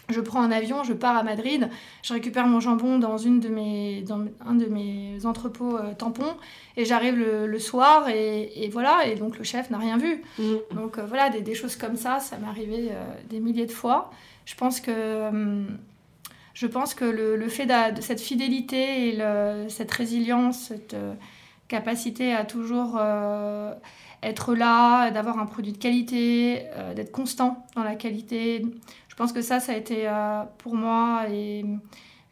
Je 0.10 0.22
prends 0.22 0.42
un 0.42 0.52
avion, 0.52 0.84
je 0.84 0.94
pars 0.94 1.18
à 1.18 1.24
Madrid, 1.24 1.70
je 2.04 2.14
récupère 2.14 2.46
mon 2.46 2.60
jambon 2.60 3.00
dans, 3.00 3.18
une 3.18 3.40
de 3.40 3.50
mes, 3.50 4.02
dans 4.02 4.24
un 4.46 4.54
de 4.54 4.66
mes 4.66 5.26
entrepôts 5.26 5.78
euh, 5.78 5.94
tampons 5.98 6.36
et 6.78 6.86
j'arrive 6.86 7.16
le, 7.16 7.60
soir 7.60 8.08
et, 8.10 8.70
voilà, 8.72 9.08
et 9.08 9.16
donc 9.16 9.38
le 9.40 9.44
chef 9.44 9.72
n'a 9.72 9.80
rien 9.80 9.98
vu. 9.98 10.22
Mm. 10.38 10.76
Donc 10.76 10.98
euh, 10.98 11.06
voilà, 11.08 11.30
des, 11.30 11.56
choses 11.56 11.76
comme 11.76 11.96
ça, 11.96 12.20
ça 12.20 12.38
m'est 12.38 12.48
arrivé 12.48 12.90
euh, 12.92 13.04
des 13.30 13.40
milliers 13.40 13.66
de 13.66 13.72
fois. 13.72 14.12
Je 14.46 14.54
pense 14.54 14.80
que, 14.80 15.64
je 16.54 16.68
pense 16.68 16.94
que 16.94 17.06
le, 17.06 17.50
fait 17.50 17.66
de, 17.66 18.02
cette 18.02 18.22
fidélité 18.22 19.10
et 19.10 19.70
cette 19.70 19.92
résilience, 19.92 20.68
cette 20.68 20.96
capacité 21.68 22.32
à 22.32 22.46
toujours 22.46 23.02
être 24.22 24.54
là, 24.54 25.10
d'avoir 25.10 25.40
un 25.40 25.48
produit 25.48 25.72
de 25.72 25.80
qualité, 25.80 26.68
d'être 26.96 27.12
constant 27.12 27.66
dans 27.76 27.84
la 27.84 27.96
qualité, 27.96 28.62
je 29.16 29.24
pense 29.24 29.32
que 29.32 29.42
ça, 29.42 29.62
ça 29.62 29.72
a 29.72 29.76
été 29.78 30.10
euh, 30.10 30.44
pour 30.58 30.76
moi 30.76 31.24
et 31.32 31.64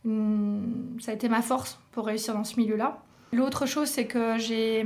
mm, 0.03 0.99
ça 0.99 1.11
a 1.11 1.13
été 1.13 1.29
ma 1.29 1.41
force 1.41 1.79
pour 1.93 2.05
réussir 2.05 2.33
dans 2.33 2.43
ce 2.43 2.59
milieu-là. 2.59 2.97
L'autre 3.31 3.65
chose, 3.65 3.87
c'est 3.87 4.05
que 4.05 4.37
j'ai, 4.37 4.85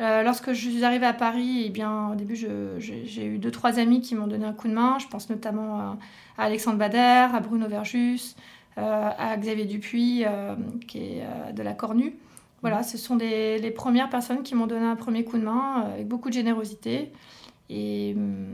euh, 0.00 0.22
lorsque 0.22 0.52
je 0.52 0.68
suis 0.68 0.84
arrivée 0.84 1.06
à 1.06 1.14
Paris, 1.14 1.62
eh 1.64 1.70
bien, 1.70 2.10
au 2.10 2.16
début, 2.16 2.36
j'ai 2.36 3.24
eu 3.24 3.38
deux, 3.38 3.50
trois 3.50 3.78
amis 3.78 4.02
qui 4.02 4.14
m'ont 4.14 4.26
donné 4.26 4.44
un 4.44 4.52
coup 4.52 4.68
de 4.68 4.74
main. 4.74 4.98
Je 4.98 5.08
pense 5.08 5.30
notamment 5.30 5.80
à, 5.80 5.98
Alexandre 6.36 6.76
Bader, 6.76 7.34
à 7.34 7.40
Bruno 7.40 7.66
Verjus, 7.66 8.36
euh, 8.76 9.10
à 9.16 9.34
Xavier 9.38 9.64
Dupuis, 9.64 10.24
qui 10.86 10.98
est 10.98 11.24
de 11.54 11.62
la 11.62 11.72
Cornue. 11.72 12.14
Voilà, 12.60 12.82
ce 12.82 12.98
sont 12.98 13.16
les 13.16 13.72
premières 13.74 14.10
personnes 14.10 14.42
qui 14.42 14.54
m'ont 14.54 14.66
donné 14.66 14.84
un 14.84 14.96
premier 14.96 15.24
coup 15.24 15.38
de 15.38 15.44
main 15.44 15.86
avec 15.94 16.06
beaucoup 16.06 16.28
de 16.28 16.34
générosité. 16.34 17.10
Mm, 17.70 18.52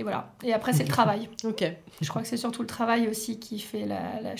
et 0.00 0.02
voilà. 0.02 0.32
Et 0.42 0.54
après, 0.54 0.72
c'est 0.72 0.84
le 0.84 0.88
travail. 0.88 1.28
ok. 1.44 1.62
Je 2.00 2.08
crois 2.08 2.22
que 2.22 2.28
c'est 2.28 2.38
surtout 2.38 2.62
le 2.62 2.68
travail 2.68 3.06
aussi 3.06 3.38
qui 3.38 3.58
fait 3.58 3.84
la, 3.84 4.18
la, 4.22 4.34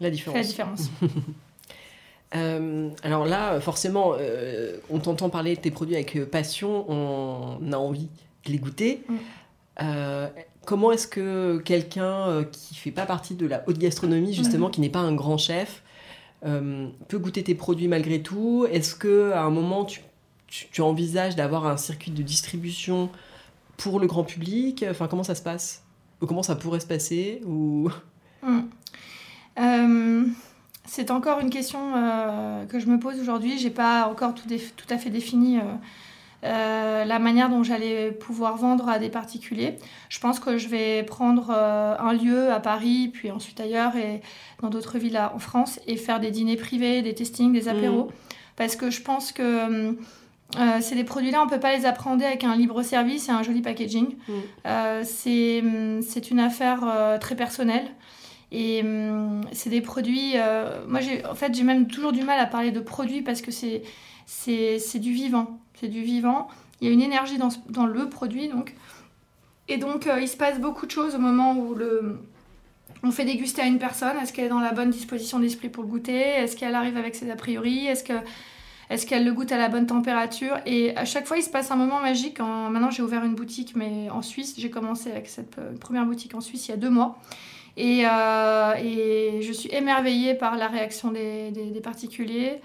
la 0.00 0.10
différence. 0.10 0.36
la 0.36 0.42
différence. 0.44 0.90
Euh, 2.36 2.90
alors 3.02 3.26
là, 3.26 3.58
forcément, 3.60 4.12
euh, 4.16 4.76
on 4.88 5.00
t'entend 5.00 5.30
parler 5.30 5.56
de 5.56 5.60
tes 5.60 5.72
produits 5.72 5.96
avec 5.96 6.14
euh, 6.14 6.24
passion, 6.24 6.88
on 6.88 7.72
a 7.72 7.76
envie 7.76 8.08
de 8.44 8.52
les 8.52 8.58
goûter. 8.58 9.02
Mm. 9.08 10.26
comment 10.64 10.92
est-ce 10.92 11.08
que 11.08 11.58
quelqu'un 11.64 12.44
qui 12.52 12.76
fait 12.76 12.92
pas 12.92 13.04
partie 13.04 13.34
de 13.34 13.48
la 13.48 13.64
haute 13.66 13.78
gastronomie, 13.78 14.32
justement, 14.32 14.68
mm. 14.68 14.70
qui 14.70 14.80
n'est 14.80 14.90
pas 14.90 15.00
un 15.00 15.12
grand 15.12 15.38
chef, 15.38 15.82
peut 16.42 17.18
goûter 17.18 17.42
tes 17.42 17.56
produits 17.56 17.88
malgré 17.88 18.22
tout? 18.22 18.64
Est-ce 18.70 18.94
que 18.94 19.32
à 19.32 19.42
un 19.42 19.50
moment 19.50 19.84
tu, 19.84 20.00
tu, 20.46 20.68
tu 20.70 20.82
envisages 20.82 21.34
d'avoir 21.34 21.66
un 21.66 21.78
circuit 21.78 22.12
de 22.12 22.22
distribution 22.22 23.10
pour 23.80 23.98
le 23.98 24.06
grand 24.06 24.24
public 24.24 24.84
Enfin, 24.88 25.08
comment 25.08 25.22
ça 25.22 25.34
se 25.34 25.42
passe? 25.42 25.82
Ou 26.20 26.26
comment 26.26 26.42
ça 26.42 26.54
pourrait 26.54 26.80
se 26.80 26.86
passer? 26.86 27.40
Ou... 27.46 27.88
Hmm. 28.42 28.60
Euh, 29.58 30.24
c'est 30.84 31.10
encore 31.10 31.40
une 31.40 31.50
question 31.50 31.78
euh, 31.96 32.66
que 32.66 32.78
je 32.78 32.86
me 32.86 32.98
pose 32.98 33.18
aujourd'hui. 33.20 33.58
J'ai 33.58 33.70
pas 33.70 34.06
encore 34.06 34.34
tout, 34.34 34.48
tout, 34.76 34.86
à 34.94 34.98
fait 34.98 35.10
défini 35.10 35.58
euh, 36.44 37.04
la 37.04 37.18
manière 37.18 37.48
dont 37.48 37.62
j'allais 37.62 38.12
pouvoir 38.12 38.56
vendre 38.56 38.88
à 38.88 38.98
des 38.98 39.08
particuliers. 39.08 39.76
Je 40.10 40.20
pense 40.20 40.40
que 40.40 40.58
je 40.58 40.68
vais 40.68 41.02
prendre 41.02 41.50
un 41.50 42.12
lieu 42.12 42.52
à 42.52 42.60
Paris, 42.60 43.10
puis 43.12 43.30
ensuite 43.30 43.60
ailleurs 43.60 43.96
et 43.96 44.20
dans 44.60 44.68
d'autres 44.68 44.98
villes 44.98 45.18
en 45.18 45.38
France 45.38 45.80
et 45.86 45.96
faire 45.96 46.20
des 46.20 46.30
dîners 46.30 46.56
privés, 46.56 47.00
des 47.02 47.14
testings, 47.14 47.52
des 47.52 47.68
apéros. 47.68 48.04
Hmm. 48.04 48.34
Parce 48.56 48.76
que 48.76 48.90
je 48.90 49.00
pense 49.00 49.32
que 49.32 49.96
euh, 50.58 50.78
c'est 50.80 50.94
des 50.94 51.04
produits-là, 51.04 51.42
on 51.42 51.44
ne 51.44 51.50
peut 51.50 51.60
pas 51.60 51.76
les 51.76 51.86
apprendre 51.86 52.24
avec 52.24 52.44
un 52.44 52.56
libre 52.56 52.82
service 52.82 53.28
et 53.28 53.32
un 53.32 53.42
joli 53.42 53.62
packaging. 53.62 54.16
Mm. 54.28 54.32
Euh, 54.66 55.00
hum, 55.60 56.02
c'est 56.02 56.30
une 56.30 56.40
affaire 56.40 56.80
euh, 56.84 57.18
très 57.18 57.36
personnelle. 57.36 57.88
Et 58.52 58.80
hum, 58.82 59.42
c'est 59.52 59.70
des 59.70 59.80
produits. 59.80 60.34
moi, 60.88 61.00
en 61.28 61.34
fait, 61.34 61.54
j'ai 61.54 61.62
même 61.62 61.86
toujours 61.86 62.12
du 62.12 62.22
mal 62.22 62.40
à 62.40 62.46
parler 62.46 62.72
de 62.72 62.80
produits 62.80 63.22
parce 63.22 63.42
que 63.42 63.50
c'est 63.50 64.98
du 64.98 65.12
vivant. 65.12 65.60
C'est 65.74 65.88
du 65.88 66.02
vivant. 66.02 66.48
Il 66.80 66.88
y 66.88 66.90
a 66.90 66.92
une 66.92 67.02
énergie 67.02 67.38
dans, 67.38 67.50
dans 67.68 67.86
le 67.86 68.08
produit. 68.08 68.48
Donc. 68.48 68.74
Et 69.68 69.76
donc, 69.76 70.08
il 70.20 70.26
se 70.26 70.36
passe 70.36 70.58
beaucoup 70.58 70.84
de 70.86 70.90
choses 70.90 71.14
au 71.14 71.20
moment 71.20 71.54
où 71.54 71.76
le, 71.76 72.18
on 73.04 73.12
fait 73.12 73.24
déguster 73.24 73.62
à 73.62 73.66
une 73.66 73.78
personne. 73.78 74.16
Est-ce 74.20 74.32
qu'elle 74.32 74.46
est 74.46 74.50
dans 74.50 74.58
la 74.58 74.72
bonne 74.72 74.90
disposition 74.90 75.38
d'esprit 75.38 75.68
pour 75.68 75.84
le 75.84 75.88
goûter? 75.88 76.18
Est-ce 76.18 76.56
qu'elle 76.56 76.74
arrive 76.74 76.96
avec 76.96 77.14
ses 77.14 77.30
a 77.30 77.36
priori? 77.36 77.86
Est-ce 77.86 78.02
que 78.02 78.14
est-ce 78.90 79.06
qu'elle 79.06 79.24
le 79.24 79.32
goûte 79.32 79.52
à 79.52 79.56
la 79.56 79.68
bonne 79.68 79.86
température? 79.86 80.58
Et 80.66 80.96
à 80.96 81.04
chaque 81.04 81.26
fois, 81.26 81.38
il 81.38 81.42
se 81.44 81.48
passe 81.48 81.70
un 81.70 81.76
moment 81.76 82.00
magique. 82.00 82.40
Maintenant, 82.40 82.90
j'ai 82.90 83.04
ouvert 83.04 83.24
une 83.24 83.36
boutique, 83.36 83.76
mais 83.76 84.10
en 84.10 84.20
Suisse. 84.20 84.54
J'ai 84.58 84.68
commencé 84.68 85.12
avec 85.12 85.28
cette 85.28 85.58
euh, 85.58 85.76
première 85.78 86.04
boutique 86.04 86.34
en 86.34 86.40
Suisse 86.40 86.66
il 86.66 86.72
y 86.72 86.74
a 86.74 86.76
deux 86.76 86.90
mois. 86.90 87.16
Et, 87.76 88.04
euh, 88.04 89.40
je 89.40 89.52
suis 89.52 89.72
émerveillée 89.72 90.34
par 90.34 90.56
la 90.56 90.66
réaction 90.66 91.12
des, 91.12 91.80
particuliers. 91.84 92.60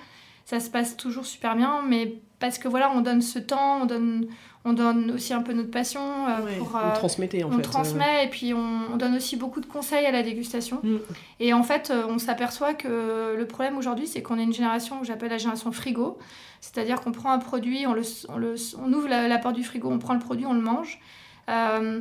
ça 0.45 0.59
se 0.59 0.71
passe 0.71 0.97
toujours 0.97 1.27
super 1.27 1.55
bien, 1.55 1.83
mais 1.87 2.15
parce 2.39 2.57
que 2.57 2.67
voilà, 2.67 2.91
on 2.95 3.01
donne 3.01 3.21
ce 3.21 3.37
temps, 3.37 3.83
on 3.83 3.85
donne, 3.85 4.25
on 4.65 4.73
donne 4.73 5.11
aussi 5.11 5.33
un 5.33 5.41
peu 5.41 5.53
notre 5.53 5.71
passion. 5.71 6.01
Euh, 6.01 6.57
pour, 6.57 6.75
on 6.75 6.93
transmettait 6.93 7.43
en 7.43 7.51
on 7.51 7.59
transmet 7.59 8.25
et 8.25 8.29
puis 8.29 8.53
on, 8.53 8.97
donne 8.97 9.15
aussi 9.15 9.37
beaucoup 9.37 9.61
de 9.61 9.65
conseils 9.65 10.05
à 10.05 10.11
la 10.11 10.23
dégustation. 10.23 10.79
Mm. 10.83 10.97
Et 11.39 11.53
en 11.53 11.63
fait, 11.63 11.93
on 12.09 12.17
s'aperçoit 12.17 12.73
que 12.73 13.35
le 13.37 13.45
problème 13.45 13.77
aujourd'hui, 13.77 14.07
c'est 14.07 14.21
qu'on 14.21 14.39
est 14.39 14.43
une 14.43 14.53
génération 14.53 14.99
que 14.99 15.05
j'appelle 15.05 15.29
la 15.29 15.37
génération 15.37 15.71
frigo. 15.71 16.17
C'est-à-dire 16.61 16.99
qu'on 17.01 17.11
prend 17.11 17.31
un 17.31 17.39
produit, 17.39 17.85
on, 17.85 17.93
le, 17.93 18.01
on, 18.29 18.37
le, 18.37 18.55
on 18.83 18.91
ouvre 18.91 19.07
la, 19.07 19.37
porte 19.37 19.55
du 19.55 19.63
frigo, 19.63 19.89
on 19.89 19.99
prend 19.99 20.13
le 20.13 20.19
produit, 20.19 20.45
on 20.45 20.53
le 20.53 20.61
mange. 20.61 20.99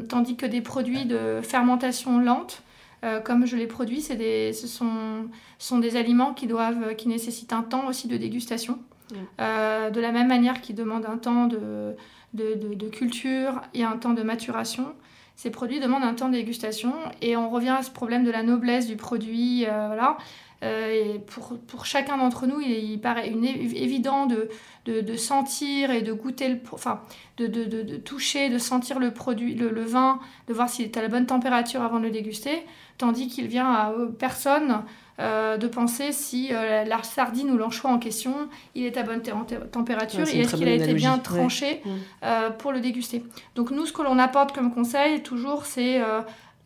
tandis 0.08 0.36
que 0.36 0.46
des 0.46 0.62
produits 0.62 1.04
de 1.04 1.40
fermentation 1.42 2.18
lente, 2.18 2.62
euh, 3.04 3.20
comme 3.20 3.44
je 3.44 3.56
les 3.56 3.66
produis, 3.66 4.02
des, 4.16 4.52
ce 4.54 4.66
sont, 4.66 5.28
sont, 5.58 5.78
des 5.78 5.96
aliments 5.96 6.32
qui, 6.32 6.46
doivent, 6.46 6.94
qui 6.96 7.08
nécessitent 7.08 7.52
un 7.52 7.62
temps 7.62 7.86
aussi 7.86 8.08
de 8.08 8.16
dégustation. 8.16 8.78
Mm. 9.10 9.14
Euh, 9.40 9.90
de 9.90 10.00
la 10.00 10.10
même 10.10 10.28
manière 10.28 10.60
qu'ils 10.62 10.74
demandent 10.74 11.06
un 11.06 11.18
temps 11.18 11.46
de, 11.46 11.94
de, 12.34 12.74
de, 12.74 12.88
culture 12.88 13.62
et 13.72 13.84
un 13.84 13.96
temps 13.96 14.12
de 14.12 14.22
maturation, 14.22 14.94
ces 15.36 15.50
produits 15.50 15.80
demandent 15.80 16.04
un 16.04 16.14
temps 16.14 16.28
de 16.28 16.34
dégustation. 16.34 16.92
Et 17.22 17.36
on 17.36 17.48
revient 17.48 17.76
à 17.78 17.82
ce 17.82 17.90
problème 17.90 18.24
de 18.24 18.30
la 18.30 18.42
noblesse 18.42 18.86
du 18.86 18.96
produit. 18.96 19.64
Euh, 19.66 19.86
voilà. 19.88 20.18
et 20.62 21.18
pour, 21.26 21.58
pour 21.66 21.86
chacun 21.86 22.16
d'entre 22.18 22.46
nous, 22.46 22.60
il, 22.60 23.00
paraît 23.00 23.28
une, 23.28 23.44
évident 23.44 24.26
de, 24.26 24.48
de, 24.86 25.16
sentir 25.16 25.90
et 25.90 26.02
de 26.02 26.12
goûter, 26.12 26.48
le, 26.48 26.60
enfin, 26.72 27.00
de, 27.38 27.46
de, 27.46 27.96
toucher, 27.96 28.50
de 28.50 28.58
sentir 28.58 28.98
le 28.98 29.12
produit, 29.12 29.54
le, 29.54 29.70
le 29.70 29.82
vin, 29.82 30.20
de 30.48 30.54
voir 30.54 30.68
s'il 30.68 30.84
est 30.84 30.96
à 30.96 31.02
la 31.02 31.08
bonne 31.08 31.26
température 31.26 31.82
avant 31.82 31.98
de 31.98 32.04
le 32.04 32.10
déguster 32.10 32.64
tandis 32.98 33.28
qu'il 33.28 33.46
vient 33.46 33.70
à 33.70 33.92
personne 34.18 34.82
euh, 35.20 35.56
de 35.56 35.68
penser 35.68 36.10
si 36.10 36.48
euh, 36.50 36.82
la 36.84 37.00
sardine 37.04 37.48
ou 37.52 37.56
l'anchois 37.56 37.90
en 37.90 38.00
question, 38.00 38.34
il 38.74 38.84
est 38.84 38.96
à 38.96 39.04
bonne 39.04 39.22
température 39.22 40.26
et 40.28 40.40
est-ce 40.40 40.56
qu'il 40.56 40.66
a 40.66 40.72
été 40.72 40.92
bien 40.92 41.18
tranché 41.18 41.82
mm. 41.84 41.90
euh, 42.24 42.50
pour 42.50 42.72
le 42.72 42.80
déguster. 42.80 43.22
Donc 43.54 43.70
nous, 43.70 43.86
ce 43.86 43.92
que 43.92 44.02
l'on 44.02 44.18
apporte 44.18 44.52
comme 44.52 44.74
conseil, 44.74 45.22
toujours, 45.22 45.66
c'est 45.66 46.00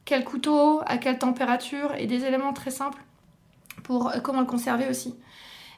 quel 0.06 0.24
couteau, 0.24 0.80
à 0.86 0.96
quelle 0.96 1.18
température 1.18 1.94
et 1.98 2.06
des 2.06 2.24
éléments 2.24 2.54
très 2.54 2.70
simples 2.70 3.02
pour 3.82 4.12
comment 4.22 4.40
le 4.40 4.46
conserver 4.46 4.88
aussi. 4.88 5.14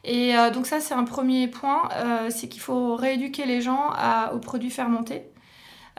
Et 0.05 0.33
donc 0.55 0.67
ça, 0.67 0.79
c'est 0.79 0.95
un 0.95 1.05
premier 1.05 1.49
point, 1.49 1.89
c'est 2.29 2.49
qu'il 2.49 2.63
faut 2.63 2.95
rééduquer 2.95 3.47
les 3.47 3.61
gens 3.61 3.91
aux 4.33 4.39
produits 4.39 4.71
fermentés. 4.71 5.25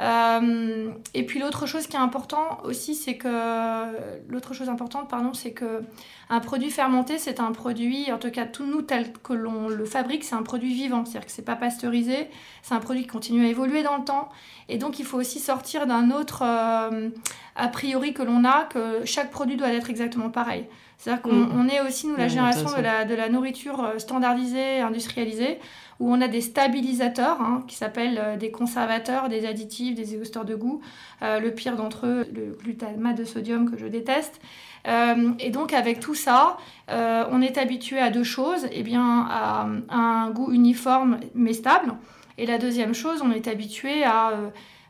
Euh, 0.02 0.89
et 1.14 1.26
puis 1.26 1.39
l'autre 1.39 1.68
chose 1.68 1.86
qui 1.86 1.95
est 1.95 1.99
important 1.99 2.60
aussi, 2.64 2.95
c'est 2.95 3.18
que 3.18 4.28
l'autre 4.30 4.54
chose 4.54 4.68
importante, 4.68 5.08
pardon, 5.08 5.34
c'est 5.34 5.52
que 5.52 5.84
un 6.32 6.39
produit 6.39 6.72
fermenté, 6.72 7.20
c'est 7.20 7.39
un 7.39 7.52
produit, 7.52 8.12
en 8.12 8.18
tout 8.18 8.32
cas 8.32 8.45
tout 8.45 8.66
nous 8.66 8.82
tel 8.82 9.12
que 9.12 9.34
l'on 9.34 9.68
le 9.68 9.86
fabrique, 9.86 10.24
c'est 10.24 10.34
un 10.34 10.43
produit 10.43 10.74
vivant, 10.74 11.04
c'est-à-dire 11.04 11.28
que 11.28 11.32
c'est 11.32 11.45
pas 11.45 11.58
pasteurisé, 11.58 12.30
c'est 12.64 12.74
un 12.74 12.80
produit 12.80 13.04
qui 13.04 13.10
continue 13.10 13.45
à 13.45 13.49
évoluer 13.49 13.84
dans 13.84 13.97
le 13.97 14.06
temps, 14.06 14.30
et 14.70 14.78
donc 14.78 14.97
il 14.97 15.06
faut 15.06 15.18
aussi 15.18 15.39
sortir 15.39 15.88
d'un 15.88 16.10
autre 16.10 16.41
euh, 16.43 17.10
a 17.58 17.68
priori 17.68 18.14
que 18.14 18.24
l'on 18.24 18.45
a, 18.45 18.64
que 18.64 19.02
chaque 19.04 19.30
produit 19.30 19.58
doit 19.58 19.74
être 19.74 19.89
exactement 19.89 20.30
pareil. 20.30 20.66
C'est-à-dire 20.97 21.24
qu'on 21.24 21.34
mm. 21.34 21.70
est 21.70 21.82
aussi, 21.82 22.08
nous, 22.08 22.16
la 22.16 22.28
génération 22.28 22.72
de 22.78 22.82
la, 22.82 23.06
de 23.06 23.16
la, 23.16 23.28
nourriture 23.28 23.84
euh, 23.84 23.97
standardisée, 23.97 24.82
industrialisée, 24.82 25.60
où 26.02 26.12
on 26.12 26.20
a 26.20 26.28
des 26.28 26.41
stabilisateurs 26.41 27.39
hein, 27.39 27.64
qui 27.68 27.76
s'appellent 27.76 28.20
euh, 28.20 28.36
des 28.36 28.49
conservateurs, 28.49 29.30
des 29.30 29.45
additifs, 29.45 29.93
des 29.93 30.16
exhausteurs 30.16 30.45
de 30.45 30.56
goût. 30.56 30.82
Euh, 31.22 31.39
le 31.39 31.52
pire 31.52 31.78
d'entre 31.78 32.08
eux, 32.08 32.28
le 32.34 32.58
glutamate 32.60 33.16
de 33.16 33.24
sodium 33.24 33.70
que 33.70 33.78
je 33.78 33.86
déteste. 33.86 34.41
Euh, 34.88 35.32
et 35.39 35.52
donc 35.52 35.74
avec 35.74 35.99
tout 35.99 36.16
ça, 36.16 36.58
on 36.89 37.41
est 37.41 37.58
habitué 37.58 37.99
à 37.99 38.10
deux 38.10 38.24
choses, 38.24 38.68
eh 38.72 38.84
bien 38.84 39.28
à, 39.30 39.68
un 39.89 40.32
goût 40.32 40.52
uniforme 40.52 41.20
mais 41.36 41.54
stable. 41.54 41.93
Et 42.39 42.47
la 42.47 42.58
deuxième 42.58 42.95
chose, 42.95 43.22
on 43.24 43.32
est 43.32 43.47
habitué 43.47 44.04
à, 44.04 44.32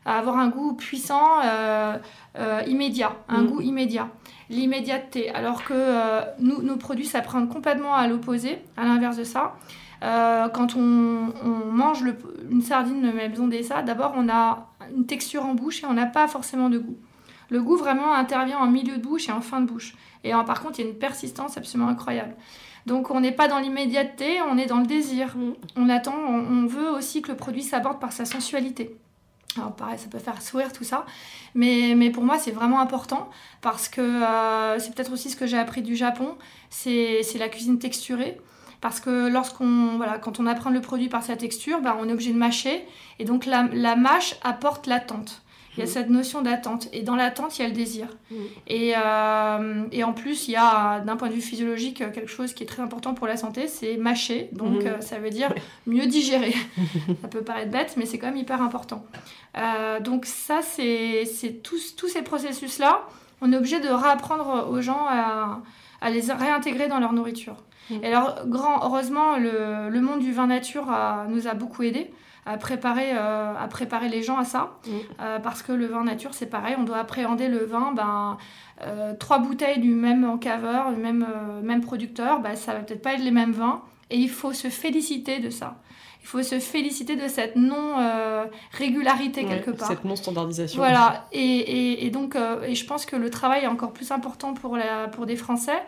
avoir 0.06 0.38
un 0.38 0.48
goût 0.48 0.72
puissant, 0.72 1.42
immédiat, 2.66 3.12
un 3.28 3.42
mm. 3.42 3.46
goût 3.46 3.60
immédiat 3.60 4.08
l'immédiateté, 4.50 5.30
alors 5.30 5.64
que 5.64 6.20
nous, 6.38 6.60
nos 6.62 6.76
produits 6.76 7.06
s'apprennent 7.06 7.48
complètement 7.48 7.94
à 7.94 8.06
l'opposé, 8.06 8.58
à 8.76 8.84
l'inverse 8.84 9.16
de 9.16 9.24
ça. 9.24 9.54
Euh, 10.02 10.48
quand 10.48 10.76
on, 10.76 11.32
mange 11.72 12.04
une 12.50 12.62
sardine 12.62 13.02
de 13.02 13.12
maison 13.12 13.46
d'Essa, 13.46 13.82
d'abord 13.82 14.12
on 14.16 14.28
a 14.28 14.68
une 14.94 15.06
texture 15.06 15.44
en 15.44 15.54
bouche 15.54 15.82
et 15.82 15.86
on 15.86 15.94
n'a 15.94 16.06
pas 16.06 16.28
forcément 16.28 16.68
de 16.68 16.78
goût. 16.78 16.98
Le 17.50 17.62
goût 17.62 17.76
vraiment 17.76 18.12
intervient 18.12 18.58
en 18.58 18.66
milieu 18.66 18.96
de 18.96 19.02
bouche 19.02 19.28
et 19.28 19.32
en 19.32 19.40
fin 19.40 19.60
de 19.60 19.66
bouche. 19.66 19.94
Et 20.24 20.32
par 20.46 20.62
contre, 20.62 20.78
il 20.78 20.84
y 20.84 20.88
a 20.88 20.90
une 20.90 20.98
persistance 20.98 21.56
absolument 21.56 21.88
incroyable. 21.88 22.34
Donc 22.86 23.10
on 23.10 23.20
n'est 23.20 23.32
pas 23.32 23.48
dans 23.48 23.58
l'immédiateté, 23.58 24.40
on 24.42 24.58
est 24.58 24.66
dans 24.66 24.78
le 24.78 24.86
désir. 24.86 25.36
Mm. 25.36 25.54
On 25.76 25.88
attend, 25.88 26.14
on, 26.16 26.66
veut 26.66 26.90
aussi 26.90 27.22
que 27.22 27.30
le 27.30 27.36
produit 27.36 27.62
s'aborde 27.62 28.00
par 28.00 28.12
sa 28.12 28.24
sensualité. 28.24 28.96
Alors 29.56 29.76
pareil, 29.76 29.98
ça 29.98 30.08
peut 30.08 30.18
faire 30.18 30.40
sourire 30.40 30.72
tout 30.72 30.84
ça, 30.84 31.04
mais, 31.54 31.94
mais 31.94 32.08
pour 32.08 32.24
moi 32.24 32.38
c'est 32.38 32.52
vraiment 32.52 32.80
important 32.80 33.28
parce 33.60 33.88
que 33.88 34.00
euh, 34.00 34.78
c'est 34.78 34.94
peut-être 34.94 35.12
aussi 35.12 35.28
ce 35.28 35.36
que 35.36 35.46
j'ai 35.46 35.58
appris 35.58 35.82
du 35.82 35.94
Japon, 35.94 36.36
c'est 36.70 37.22
la 37.38 37.50
cuisine 37.50 37.78
texturée. 37.78 38.40
Parce 38.82 39.00
que 39.00 39.28
lorsqu'on, 39.28 39.96
voilà, 39.96 40.18
quand 40.18 40.40
on 40.40 40.46
apprend 40.46 40.68
le 40.68 40.80
produit 40.80 41.08
par 41.08 41.22
sa 41.22 41.36
texture, 41.36 41.80
bah, 41.80 41.96
on 41.98 42.08
est 42.08 42.12
obligé 42.12 42.32
de 42.32 42.38
mâcher. 42.38 42.84
Et 43.20 43.24
donc 43.24 43.46
la, 43.46 43.68
la 43.72 43.96
mâche 43.96 44.34
apporte 44.42 44.86
l'attente. 44.86 45.42
Il 45.76 45.80
y 45.80 45.82
a 45.82 45.86
mm. 45.86 45.88
cette 45.88 46.10
notion 46.10 46.42
d'attente. 46.42 46.88
Et 46.92 47.02
dans 47.02 47.16
l'attente, 47.16 47.58
il 47.58 47.62
y 47.62 47.64
a 47.64 47.68
le 47.68 47.74
désir. 47.74 48.06
Mm. 48.30 48.34
Et, 48.66 48.92
euh, 48.96 49.84
et, 49.92 50.04
en 50.04 50.12
plus, 50.12 50.48
il 50.48 50.50
y 50.50 50.56
a, 50.56 51.00
d'un 51.00 51.16
point 51.16 51.28
de 51.28 51.32
vue 51.34 51.40
physiologique, 51.40 51.98
quelque 51.98 52.26
chose 52.26 52.52
qui 52.52 52.64
est 52.64 52.66
très 52.66 52.82
important 52.82 53.14
pour 53.14 53.26
la 53.26 53.36
santé, 53.36 53.68
c'est 53.68 53.96
mâcher. 53.96 54.48
Donc, 54.52 54.82
mm. 54.82 54.86
euh, 54.86 55.00
ça 55.00 55.18
veut 55.18 55.30
dire 55.30 55.54
mieux 55.86 56.06
digérer. 56.06 56.54
ça 57.22 57.28
peut 57.28 57.42
paraître 57.42 57.70
bête, 57.70 57.94
mais 57.96 58.04
c'est 58.04 58.18
quand 58.18 58.26
même 58.26 58.36
hyper 58.36 58.60
important. 58.60 59.06
Euh, 59.56 60.00
donc, 60.00 60.26
ça, 60.26 60.60
c'est 60.60 61.62
tous, 61.62 61.96
tous 61.96 62.08
ces 62.08 62.22
processus-là, 62.22 63.06
on 63.40 63.52
est 63.52 63.56
obligé 63.56 63.80
de 63.80 63.88
réapprendre 63.88 64.68
aux 64.70 64.80
gens 64.80 65.06
à, 65.08 65.62
à 66.02 66.10
les 66.10 66.32
réintégrer 66.32 66.88
dans 66.88 67.00
leur 67.00 67.12
nourriture. 67.12 67.56
Et 67.90 68.06
alors, 68.06 68.46
grand, 68.46 68.84
heureusement, 68.86 69.36
le, 69.36 69.88
le, 69.90 70.00
monde 70.00 70.20
du 70.20 70.32
vin 70.32 70.46
nature 70.46 70.86
nous 71.28 71.46
a 71.46 71.54
beaucoup 71.54 71.82
aidé 71.82 72.10
à 72.44 72.56
préparer, 72.56 73.12
euh, 73.12 73.54
à 73.56 73.68
préparer 73.68 74.08
les 74.08 74.22
gens 74.22 74.36
à 74.38 74.44
ça. 74.44 74.72
Mm. 74.86 74.90
Euh, 75.20 75.38
parce 75.38 75.62
que 75.62 75.72
le 75.72 75.86
vin 75.86 76.04
nature, 76.04 76.34
c'est 76.34 76.46
pareil, 76.46 76.74
on 76.78 76.84
doit 76.84 76.98
appréhender 76.98 77.48
le 77.48 77.64
vin. 77.64 77.92
Ben, 77.92 78.36
euh, 78.82 79.14
trois 79.14 79.38
bouteilles 79.38 79.78
du 79.78 79.94
même 79.94 80.24
encaveur, 80.24 80.92
du 80.92 81.00
même, 81.00 81.26
même 81.62 81.80
producteur, 81.80 82.40
ben, 82.40 82.56
ça 82.56 82.72
va 82.72 82.80
peut-être 82.80 83.02
pas 83.02 83.14
être 83.14 83.22
les 83.22 83.30
mêmes 83.30 83.52
vins. 83.52 83.82
Et 84.10 84.16
il 84.16 84.30
faut 84.30 84.52
se 84.52 84.68
féliciter 84.68 85.38
de 85.38 85.50
ça. 85.50 85.76
Il 86.22 86.26
faut 86.26 86.42
se 86.42 86.58
féliciter 86.60 87.16
de 87.16 87.28
cette 87.28 87.56
non-régularité 87.56 89.44
quelque 89.44 89.72
part. 89.72 89.88
Cette 89.88 90.04
non-standardisation. 90.04 90.78
Voilà. 90.78 91.26
Et, 91.32 91.40
et, 91.40 92.06
et 92.06 92.10
donc, 92.10 92.36
et 92.66 92.74
je 92.74 92.86
pense 92.86 93.04
que 93.04 93.16
le 93.16 93.28
travail 93.28 93.64
est 93.64 93.68
encore 93.68 93.92
plus 93.92 94.10
important 94.12 94.54
pour, 94.54 94.76
la, 94.76 95.08
pour 95.08 95.26
des 95.26 95.36
Français. 95.36 95.82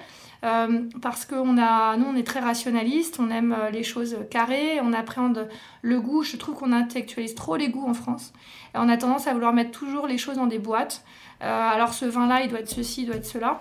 Euh, 0.45 0.83
parce 1.01 1.25
que 1.25 1.37
on 1.37 1.57
a, 1.57 1.97
nous, 1.97 2.05
on 2.05 2.17
est 2.17 2.27
très 2.27 2.41
rationaliste, 2.41 3.19
on 3.19 3.31
aime 3.31 3.57
euh, 3.59 3.71
les 3.71 3.83
choses 3.83 4.19
carrées, 4.31 4.79
on 4.83 4.93
appréhende 4.93 5.49
le 5.81 6.01
goût. 6.01 6.23
Je 6.23 6.37
trouve 6.37 6.55
qu'on 6.57 6.73
intellectualise 6.73 7.35
trop 7.35 7.57
les 7.57 7.69
goûts 7.69 7.89
en 7.89 7.95
France. 7.95 8.33
Et 8.75 8.79
on 8.79 8.89
a 8.91 8.97
tendance 8.99 9.27
à 9.27 9.33
vouloir 9.33 9.55
mettre 9.55 9.71
toujours 9.71 10.07
les 10.07 10.19
choses 10.19 10.37
dans 10.37 10.47
des 10.47 10.59
boîtes. 10.59 11.03
Euh, 11.43 11.71
alors 11.71 11.95
ce 11.95 12.05
vin-là, 12.05 12.43
il 12.43 12.51
doit 12.51 12.61
être 12.61 12.69
ceci, 12.69 13.03
il 13.03 13.07
doit 13.07 13.17
être 13.17 13.27
cela. 13.27 13.61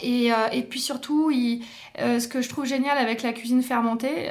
Et, 0.00 0.30
et, 0.52 0.62
puis 0.62 0.80
surtout, 0.80 1.30
il, 1.30 1.62
ce 1.98 2.26
que 2.26 2.40
je 2.40 2.48
trouve 2.48 2.64
génial 2.64 2.98
avec 2.98 3.22
la 3.22 3.32
cuisine 3.32 3.62
fermentée, 3.62 4.30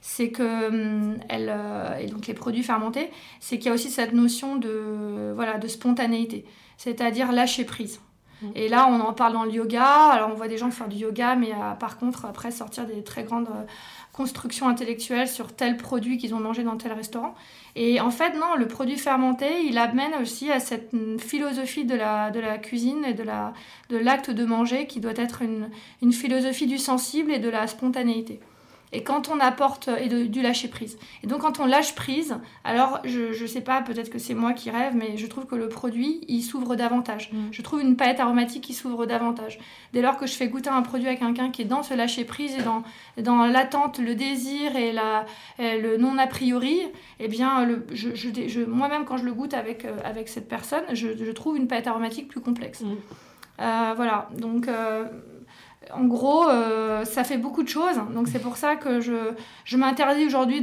c'est 0.00 0.30
que 0.30 0.68
hum, 0.68 1.18
elle, 1.28 1.54
et 2.00 2.06
donc 2.06 2.26
les 2.26 2.34
produits 2.34 2.62
fermentés, 2.62 3.10
c'est 3.38 3.58
qu'il 3.58 3.66
y 3.66 3.70
a 3.70 3.74
aussi 3.74 3.90
cette 3.90 4.14
notion 4.14 4.56
de 4.56 5.32
voilà 5.34 5.58
de 5.58 5.68
spontanéité, 5.68 6.44
c'est-à-dire 6.76 7.30
lâcher 7.30 7.64
prise. 7.64 8.00
Mm. 8.42 8.46
Et 8.54 8.68
là, 8.68 8.88
on 8.88 9.00
en 9.00 9.12
parle 9.12 9.32
dans 9.32 9.44
le 9.44 9.52
yoga. 9.52 9.84
Alors, 9.84 10.30
on 10.30 10.34
voit 10.34 10.48
des 10.48 10.58
gens 10.58 10.70
faire 10.70 10.88
du 10.88 10.96
yoga, 10.96 11.36
mais 11.36 11.52
euh, 11.52 11.72
par 11.78 11.98
contre, 11.98 12.24
après, 12.26 12.50
sortir 12.50 12.86
des 12.86 13.02
très 13.02 13.24
grandes 13.24 13.48
constructions 14.16 14.68
intellectuelles 14.68 15.28
sur 15.28 15.54
tel 15.54 15.76
produit 15.76 16.16
qu'ils 16.16 16.34
ont 16.34 16.40
mangé 16.40 16.62
dans 16.62 16.76
tel 16.76 16.92
restaurant. 16.92 17.34
Et 17.74 18.00
en 18.00 18.10
fait, 18.10 18.30
non, 18.30 18.56
le 18.56 18.66
produit 18.66 18.96
fermenté, 18.96 19.46
il 19.64 19.76
amène 19.76 20.14
aussi 20.22 20.50
à 20.50 20.60
cette 20.60 20.92
philosophie 21.18 21.84
de 21.84 21.94
la, 21.94 22.30
de 22.30 22.40
la 22.40 22.56
cuisine 22.56 23.04
et 23.04 23.12
de 23.12 23.24
l'acte 23.98 24.30
de, 24.30 24.36
de 24.36 24.44
manger 24.46 24.86
qui 24.86 25.00
doit 25.00 25.16
être 25.16 25.42
une, 25.42 25.68
une 26.02 26.12
philosophie 26.12 26.66
du 26.66 26.78
sensible 26.78 27.30
et 27.30 27.38
de 27.38 27.50
la 27.50 27.66
spontanéité. 27.66 28.40
Et 28.92 29.02
quand 29.02 29.28
on 29.28 29.40
apporte 29.40 29.88
et 29.88 30.08
du 30.08 30.42
lâcher 30.42 30.68
prise. 30.68 30.98
Et 31.22 31.26
donc 31.26 31.40
quand 31.40 31.60
on 31.60 31.66
lâche 31.66 31.94
prise, 31.94 32.36
alors 32.64 33.00
je 33.04 33.40
ne 33.40 33.46
sais 33.46 33.60
pas, 33.60 33.82
peut-être 33.82 34.10
que 34.10 34.18
c'est 34.18 34.34
moi 34.34 34.52
qui 34.52 34.70
rêve, 34.70 34.94
mais 34.94 35.16
je 35.16 35.26
trouve 35.26 35.46
que 35.46 35.56
le 35.56 35.68
produit, 35.68 36.20
il 36.28 36.42
s'ouvre 36.42 36.76
davantage. 36.76 37.30
Mm. 37.32 37.48
Je 37.50 37.62
trouve 37.62 37.80
une 37.80 37.96
palette 37.96 38.20
aromatique 38.20 38.64
qui 38.64 38.74
s'ouvre 38.74 39.06
davantage. 39.06 39.58
Dès 39.92 40.02
lors 40.02 40.16
que 40.16 40.26
je 40.26 40.34
fais 40.34 40.48
goûter 40.48 40.70
un 40.70 40.82
produit 40.82 41.08
à 41.08 41.16
quelqu'un 41.16 41.50
qui 41.50 41.62
est 41.62 41.66
dans 41.66 41.82
ce 41.82 41.94
lâcher 41.94 42.24
prise 42.24 42.54
et 42.56 42.62
dans, 42.62 42.84
dans 43.18 43.46
l'attente, 43.46 43.98
le 43.98 44.14
désir 44.14 44.76
et, 44.76 44.92
la, 44.92 45.26
le 45.58 45.96
non 45.96 46.16
a 46.18 46.26
priori, 46.26 46.80
eh 47.18 47.28
bien 47.28 47.64
le, 47.64 47.86
je, 47.92 48.14
je, 48.14 48.60
moi-même 48.64 49.04
quand 49.04 49.16
je 49.16 49.24
le 49.24 49.32
goûte 49.32 49.54
avec, 49.54 49.84
euh, 49.84 49.96
avec 50.04 50.28
cette 50.28 50.48
personne, 50.48 50.84
je, 50.92 51.30
trouve 51.32 51.56
une 51.56 51.66
palette 51.66 51.86
aromatique 51.86 52.28
plus 52.28 52.40
complexe. 52.40 52.82
Mm. 52.82 52.94
Euh, 53.60 53.92
voilà, 53.96 54.28
donc... 54.38 54.68
Euh, 54.68 55.06
en 55.92 56.04
gros, 56.04 56.48
euh, 56.48 57.04
ça 57.04 57.24
fait 57.24 57.38
beaucoup 57.38 57.62
de 57.62 57.68
choses. 57.68 57.96
Donc 58.14 58.28
c'est 58.28 58.38
pour 58.38 58.56
ça 58.56 58.76
que 58.76 59.00
je, 59.00 59.76
m'interdis 59.76 60.24
aujourd'hui 60.24 60.62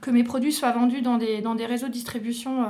que 0.00 0.10
mes 0.10 0.24
produits 0.24 0.52
soient 0.52 0.72
vendus 0.72 1.02
dans 1.02 1.16
des, 1.16 1.66
réseaux 1.66 1.86
de 1.86 1.92
distribution 1.92 2.62
euh, 2.62 2.66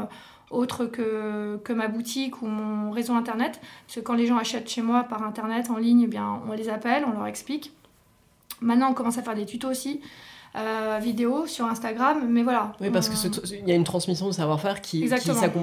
autres 0.50 0.86
que, 0.86 1.72
ma 1.72 1.88
boutique 1.88 2.42
ou 2.42 2.46
mon 2.46 2.90
réseau 2.90 3.14
internet. 3.14 3.60
Parce 3.86 3.96
que 3.96 4.00
quand 4.00 4.14
les 4.14 4.26
gens 4.26 4.36
achètent 4.36 4.68
chez 4.68 4.82
moi 4.82 5.04
par 5.04 5.22
internet, 5.22 5.70
en 5.70 5.76
ligne, 5.76 6.08
eh 6.12 6.18
on 6.18 6.52
les 6.52 6.68
appelle, 6.68 7.04
on 7.06 7.12
leur 7.12 7.26
explique. 7.26 7.72
Maintenant, 8.60 8.90
on 8.90 8.94
commence 8.94 9.18
à 9.18 9.22
faire 9.22 9.34
des 9.34 9.46
tutos 9.46 9.68
aussi. 9.68 10.00
Euh, 10.56 11.00
vidéo 11.02 11.48
sur 11.48 11.66
Instagram, 11.66 12.28
mais 12.28 12.44
voilà. 12.44 12.74
Oui, 12.80 12.88
parce 12.90 13.08
qu'il 13.08 13.68
y 13.68 13.72
a 13.72 13.74
une 13.74 13.82
transmission 13.82 14.28
de 14.28 14.32
savoir-faire 14.32 14.80
qui, 14.82 15.10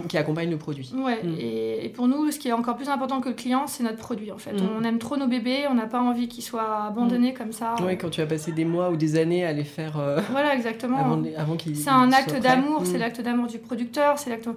qui, 0.09 0.17
accompagne 0.17 0.49
le 0.49 0.57
produit. 0.57 0.91
Ouais, 0.93 1.23
mm. 1.23 1.35
et, 1.39 1.89
pour 1.95 2.09
nous, 2.09 2.29
ce 2.29 2.37
qui 2.37 2.49
est 2.49 2.51
encore 2.51 2.75
plus 2.75 2.89
important 2.89 3.21
que 3.21 3.29
le 3.29 3.35
client, 3.35 3.67
c'est 3.67 3.83
notre 3.83 3.99
produit 3.99 4.33
en 4.33 4.37
fait. 4.37 4.51
Mm. 4.51 4.67
On 4.77 4.83
aime 4.83 4.99
trop 4.99 5.15
nos 5.15 5.27
bébés, 5.27 5.63
on 5.69 5.75
n'a 5.75 5.85
pas 5.85 6.01
envie 6.01 6.27
qu'ils 6.27 6.43
soient 6.43 6.87
abandonnés 6.87 7.31
mm. 7.31 7.35
comme 7.35 7.53
ça. 7.53 7.75
Oui, 7.81 7.97
quand 7.97 8.09
tu 8.09 8.19
as 8.19 8.25
passé 8.25 8.51
des 8.51 8.65
mois 8.65 8.89
ou 8.89 8.97
des 8.97 9.17
années 9.17 9.45
à 9.45 9.53
les 9.53 9.63
faire. 9.63 9.97
Euh, 9.97 10.19
voilà, 10.29 10.53
exactement. 10.53 11.21
Avant, 11.37 11.55
qu'ils. 11.55 11.77
C'est 11.77 11.89
un 11.89 12.11
acte 12.11 12.37
d'amour, 12.41 12.81
c'est 12.83 12.97
l'acte 12.97 13.21
d'amour 13.21 13.47
du 13.47 13.59
producteur, 13.59 14.19
c'est 14.19 14.29
l'acte. 14.29 14.49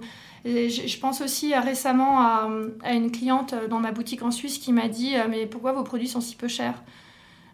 Je, 0.43 0.99
pense 0.99 1.21
aussi 1.21 1.55
récemment 1.55 2.19
à, 2.19 2.49
à, 2.83 2.93
une 2.93 3.09
cliente 3.09 3.55
dans 3.69 3.79
ma 3.79 3.93
boutique 3.93 4.21
en 4.21 4.31
Suisse 4.31 4.57
qui 4.57 4.73
m'a 4.73 4.89
dit 4.89 5.15
euh, 5.15 5.27
Mais 5.29 5.45
pourquoi 5.45 5.71
vos 5.71 5.83
produits 5.83 6.09
sont 6.09 6.21
si 6.21 6.35
peu 6.35 6.49
chers? 6.49 6.83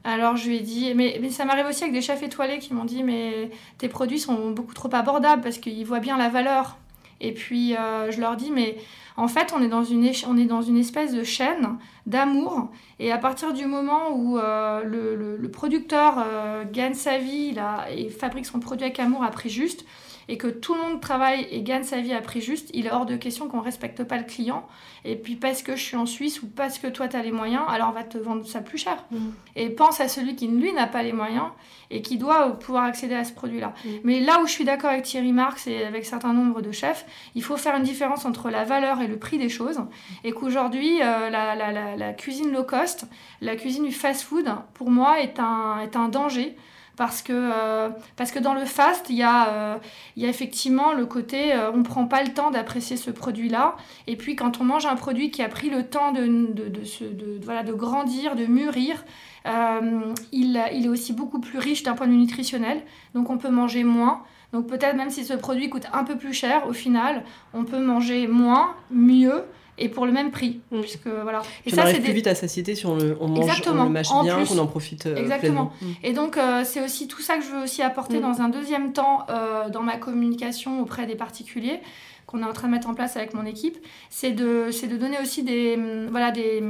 Alors 0.04 0.36
je 0.36 0.50
lui 0.50 0.58
ai 0.58 0.62
dit, 0.62 0.94
mais, 0.96 1.30
ça 1.30 1.46
m'arrive 1.46 1.68
aussi 1.68 1.84
avec 1.84 1.94
des 1.94 2.02
chefs 2.02 2.24
étoilés 2.24 2.60
qui 2.60 2.74
m'ont 2.74 2.86
dit, 2.86 3.04
mais 3.04 3.52
tes 3.78 3.88
produits 3.88 4.20
sont 4.20 4.52
beaucoup 4.52 4.74
trop 4.74 4.90
abordables 4.94 5.42
parce 5.42 5.58
qu'ils 5.58 5.86
voient 5.86 6.00
bien 6.00 6.18
la 6.18 6.30
valeur. 6.30 6.78
Et 7.20 7.34
puis 7.34 7.76
euh, 7.76 8.12
je 8.12 8.20
leur 8.20 8.36
dis, 8.36 8.52
mais 8.52 8.78
en 9.16 9.28
fait, 9.28 9.54
on 9.56 9.62
est 9.62 9.68
dans 9.68 9.84
une, 9.84 10.10
on 10.28 10.76
espèce 10.76 11.14
de 11.14 11.24
chaîne 11.24 11.78
d'amour. 12.08 12.72
Et 13.00 13.12
à 13.12 13.20
partir 13.20 13.54
du 13.54 13.68
moment 13.68 14.16
où 14.16 14.40
euh, 14.40 14.84
le, 14.84 15.38
le, 15.38 15.52
producteur 15.52 16.16
euh, 16.18 16.64
gagne 16.72 16.96
sa 16.96 17.18
vie 17.20 17.54
et 17.96 18.10
fabrique 18.10 18.46
son 18.46 18.60
produit 18.60 18.86
avec 18.86 19.00
amour 19.00 19.24
à 19.24 19.30
prix 19.30 19.50
juste, 19.50 19.86
et 20.32 20.38
que 20.38 20.48
tout 20.48 20.74
le 20.76 20.80
monde 20.80 21.02
travaille 21.02 21.46
et 21.52 21.62
gagne 21.62 21.84
sa 21.84 22.00
vie 22.00 22.14
à 22.14 22.22
prix 22.22 22.40
juste, 22.40 22.70
il 22.74 22.88
est 22.88 22.92
hors 22.92 23.06
de 23.06 23.18
question 23.18 23.50
qu'on 23.50 23.58
ne 23.58 23.64
respecte 23.64 24.02
pas 24.06 24.18
le 24.18 24.24
client. 24.24 24.66
Et 25.04 25.18
puis 25.18 25.36
parce 25.36 25.62
que 25.62 25.76
je 25.76 25.84
suis 25.84 25.98
en 25.98 26.06
Suisse 26.06 26.42
ou 26.42 26.48
parce 26.48 26.80
que 26.80 26.88
toi 26.88 27.10
tu 27.10 27.18
as 27.18 27.22
les 27.22 27.34
moyens, 27.34 27.64
alors 27.68 27.90
on 27.90 27.92
va 27.92 28.06
te 28.06 28.18
vendre 28.18 28.48
ça 28.48 28.62
plus 28.62 28.78
cher. 28.78 29.04
Mm. 29.12 29.18
Et 29.58 29.70
pense 29.70 30.00
à 30.00 30.08
celui 30.08 30.38
qui 30.38 30.48
lui 30.48 30.72
n'a 30.72 30.88
pas 30.88 31.04
les 31.04 31.12
moyens 31.12 31.48
et 31.90 32.02
qui 32.02 32.18
doit 32.18 32.58
pouvoir 32.58 32.86
accéder 32.86 33.14
à 33.14 33.26
ce 33.26 33.34
produit-là. 33.34 33.74
Mm. 33.84 33.90
Mais 34.06 34.22
là 34.22 34.40
où 34.42 34.48
je 34.48 34.54
suis 34.54 34.64
d'accord 34.64 34.92
avec 34.92 35.04
Thierry 35.04 35.34
Marx 35.34 35.68
et 35.68 35.84
avec 35.84 36.06
certains 36.06 36.32
nombres 36.32 36.62
de 36.62 36.72
chefs, 36.72 37.06
il 37.36 37.44
faut 37.44 37.58
faire 37.58 37.76
une 37.76 37.84
différence 37.84 38.24
entre 38.24 38.50
la 38.50 38.64
valeur 38.64 39.02
et 39.02 39.08
le 39.08 39.20
prix 39.20 39.38
des 39.38 39.50
choses. 39.50 39.82
Et 40.24 40.32
qu'aujourd'hui, 40.32 41.02
euh, 41.02 41.30
la, 41.30 41.56
la, 41.56 41.98
la, 41.98 42.14
cuisine 42.14 42.54
low 42.54 42.64
cost, 42.64 43.04
la 43.42 43.58
cuisine 43.58 43.84
du 43.84 43.92
fast-food, 43.92 44.50
pour 44.76 44.92
moi, 44.92 45.20
est 45.20 45.42
un, 45.42 45.82
est 45.82 45.98
un 45.98 46.08
danger 46.08 46.56
parce 46.98 47.22
que, 47.22 47.34
euh, 47.34 47.90
parce 48.16 48.32
que 48.32 48.40
dans 48.40 48.54
le 48.54 48.66
fast, 48.66 49.08
il 49.10 49.16
y, 49.16 49.24
a, 49.24 49.50
euh, 49.50 49.78
y 50.18 50.26
a 50.26 50.30
effectivement 50.30 50.94
le 50.94 51.06
côté 51.06 51.54
euh, 51.54 51.72
on 51.74 51.78
ne 51.78 51.84
prend 51.84 52.06
pas 52.06 52.24
le 52.24 52.34
temps 52.34 52.52
d'apprécier 52.52 52.98
ce 52.98 53.12
produit-là. 53.12 53.76
Et 54.08 54.16
puis 54.16 54.36
quand 54.36 54.62
on 54.62 54.64
mange 54.64 54.86
un 54.86 54.96
produit 54.96 55.32
qui 55.32 55.42
a 55.42 55.50
pris 55.50 55.70
le 55.70 55.88
temps 55.88 56.12
de, 56.12 56.26
de, 56.28 56.68
de, 56.70 57.40
voilà, 57.44 57.64
de 57.64 57.74
grandir, 57.74 58.36
de 58.36 58.46
mûrir, 58.46 59.04
il, 59.46 60.62
il 60.74 60.86
est 60.86 60.90
aussi 60.90 61.14
beaucoup 61.14 61.40
plus 61.40 61.58
riche 61.58 61.84
d'un 61.84 61.94
point 61.94 62.06
de 62.06 62.12
vue 62.12 62.18
nutritionnel. 62.18 62.84
Donc 63.16 63.30
on 63.30 63.38
peut 63.38 63.50
manger 63.50 63.84
moins. 63.84 64.24
Donc 64.54 64.68
peut-être 64.68 64.96
même 64.96 65.10
si 65.10 65.24
ce 65.24 65.34
produit 65.34 65.70
coûte 65.70 65.88
un 65.94 66.04
peu 66.04 66.18
plus 66.18 66.34
cher, 66.34 66.68
au 66.68 66.74
final, 66.74 67.24
on 67.54 67.64
peut 67.64 67.80
manger 67.80 68.28
moins, 68.28 68.76
mieux 68.92 69.46
et 69.82 69.90
pour 69.90 70.06
le 70.06 70.12
même 70.12 70.32
prix. 70.32 70.62
Mm. 70.72 70.82
Puisque, 70.82 71.08
voilà. 71.08 71.42
Et 71.66 71.74
on 71.74 71.76
ça, 71.76 71.82
arrive 71.82 72.02
plus 72.02 72.14
vite 72.14 72.28
à 72.28 72.36
satiété 72.36 72.76
si 72.76 72.86
on 72.86 72.96
le, 72.96 73.18
on 73.20 73.28
mange, 73.28 73.62
on 73.68 73.84
le 73.84 73.90
mâche 73.90 74.08
bien, 74.24 74.46
qu'on 74.46 74.58
en 74.60 74.68
profite 74.68 75.08
euh, 75.08 75.16
Exactement. 75.16 75.74
Mm. 75.82 75.86
Et 76.04 76.14
donc, 76.14 76.38
euh, 76.38 76.64
c'est 76.64 76.84
aussi 76.84 77.08
tout 77.08 77.22
ça 77.22 77.38
que 77.38 77.44
je 77.44 77.50
veux 77.50 77.64
aussi 77.64 77.82
apporter 77.82 78.20
mm. 78.20 78.22
dans 78.22 78.42
un 78.42 78.50
deuxième 78.50 78.94
temps 78.94 79.26
euh, 79.30 79.70
dans 79.70 79.82
ma 79.82 79.98
communication 79.98 80.82
auprès 80.82 81.06
des 81.06 81.16
particuliers 81.16 81.80
qu'on 82.28 82.42
est 82.42 82.46
en 82.46 82.54
train 82.54 82.68
de 82.68 82.74
mettre 82.74 82.88
en 82.88 82.94
place 82.94 83.18
avec 83.18 83.34
mon 83.34 83.46
équipe. 83.46 83.78
C'est 84.10 84.32
de, 84.32 84.70
de 84.70 84.98
donner 84.98 85.18
aussi 85.22 85.44
des, 85.44 85.78
voilà, 86.10 86.32
des, 86.32 86.64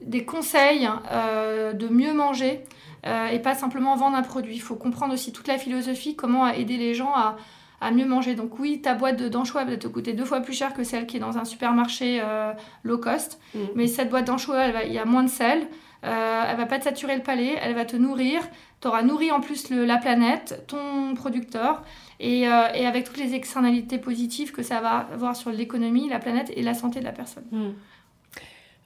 des 0.00 0.24
conseils 0.24 0.88
de 0.88 1.88
mieux 1.88 2.14
manger. 2.14 2.60
et 3.04 3.38
pas 3.40 3.54
simplement 3.54 3.96
vendre 3.96 4.16
un 4.16 4.22
produit. 4.22 4.54
Il 4.54 4.62
faut 4.62 4.76
comprendre 4.76 5.12
aussi 5.12 5.30
toute 5.30 5.46
la 5.46 5.58
philosophie, 5.58 6.16
comment 6.16 6.48
aider 6.48 6.78
les 6.78 6.94
gens 6.94 7.12
à, 7.14 7.36
à 7.80 7.90
mieux 7.90 8.06
manger. 8.06 8.34
Donc 8.34 8.58
oui, 8.58 8.80
ta 8.80 8.94
boîte 8.94 9.22
d'anchois 9.22 9.64
va 9.64 9.76
te 9.76 9.88
coûter 9.88 10.12
deux 10.12 10.24
fois 10.24 10.40
plus 10.40 10.54
cher 10.54 10.74
que 10.74 10.84
celle 10.84 11.06
qui 11.06 11.16
est 11.16 11.20
dans 11.20 11.38
un 11.38 11.44
supermarché 11.44 12.20
euh, 12.22 12.52
low 12.82 12.98
cost. 12.98 13.40
Mm. 13.54 13.58
Mais 13.74 13.86
cette 13.86 14.10
boîte 14.10 14.26
d'anchois, 14.26 14.66
il 14.86 14.92
y 14.92 14.98
a 14.98 15.04
moins 15.04 15.22
de 15.22 15.30
sel. 15.30 15.68
Euh, 16.04 16.44
elle 16.48 16.56
va 16.56 16.66
pas 16.66 16.78
te 16.78 16.84
saturer 16.84 17.16
le 17.16 17.22
palais, 17.22 17.56
elle 17.60 17.74
va 17.74 17.84
te 17.84 17.96
nourrir. 17.96 18.40
Tu 18.80 18.86
auras 18.86 19.02
nourri 19.02 19.32
en 19.32 19.40
plus 19.40 19.70
la 19.70 19.96
planète, 19.96 20.64
ton 20.68 21.14
producteur, 21.14 21.82
et, 22.20 22.48
euh, 22.48 22.68
et, 22.74 22.86
avec 22.86 23.04
toutes 23.04 23.18
les 23.18 23.34
externalités 23.34 23.98
positives 23.98 24.52
que 24.52 24.62
ça 24.62 24.80
va 24.80 25.08
avoir 25.12 25.34
sur 25.34 25.50
l'économie, 25.50 26.08
la 26.08 26.20
planète 26.20 26.52
et 26.54 26.62
la 26.62 26.74
santé 26.74 27.00
de 27.00 27.04
la 27.04 27.12
personne. 27.12 27.44
Mm. 27.50 27.70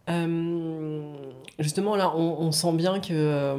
Euh, 0.08 1.12
justement, 1.58 1.96
là, 1.96 2.12
on, 2.16 2.40
on, 2.40 2.50
sent 2.50 2.72
bien 2.72 2.98
que 3.00 3.58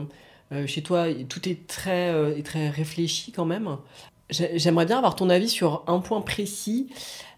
chez 0.66 0.82
toi, 0.82 1.06
tout 1.30 1.48
est 1.48 1.68
très, 1.68 2.10
est 2.38 2.46
très 2.46 2.70
réfléchi 2.70 3.32
quand 3.32 3.46
même. 3.46 3.78
J'aimerais 4.34 4.86
bien 4.86 4.98
avoir 4.98 5.16
ton 5.16 5.30
avis 5.30 5.50
sur 5.50 5.84
un 5.88 6.00
point 6.00 6.22
précis. 6.22 6.90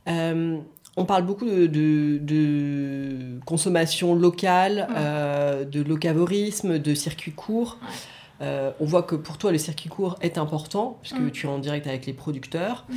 Euh, 0.08 0.58
on 0.98 1.06
parle 1.06 1.26
beaucoup 1.26 1.46
de, 1.46 2.20
consommation 3.46 4.16
locale, 4.16 4.88
euh, 4.96 5.66
de 5.66 5.82
locavorisme, 5.82 6.80
de 6.80 6.96
circuits 6.96 7.34
courts. 7.34 7.78
Euh, 8.42 8.72
on 8.80 8.86
voit 8.86 9.04
que 9.04 9.16
pour 9.16 9.38
toi, 9.38 9.52
le 9.52 9.58
circuit 9.58 9.90
court 9.90 10.18
est 10.22 10.38
important, 10.38 10.98
puisque 11.02 11.20
mm. 11.20 11.32
tu 11.32 11.48
es 11.48 11.50
en 11.50 11.60
direct 11.60 11.88
avec 11.88 12.06
les 12.06 12.14
producteurs. 12.14 12.86
Mm. 12.90 12.96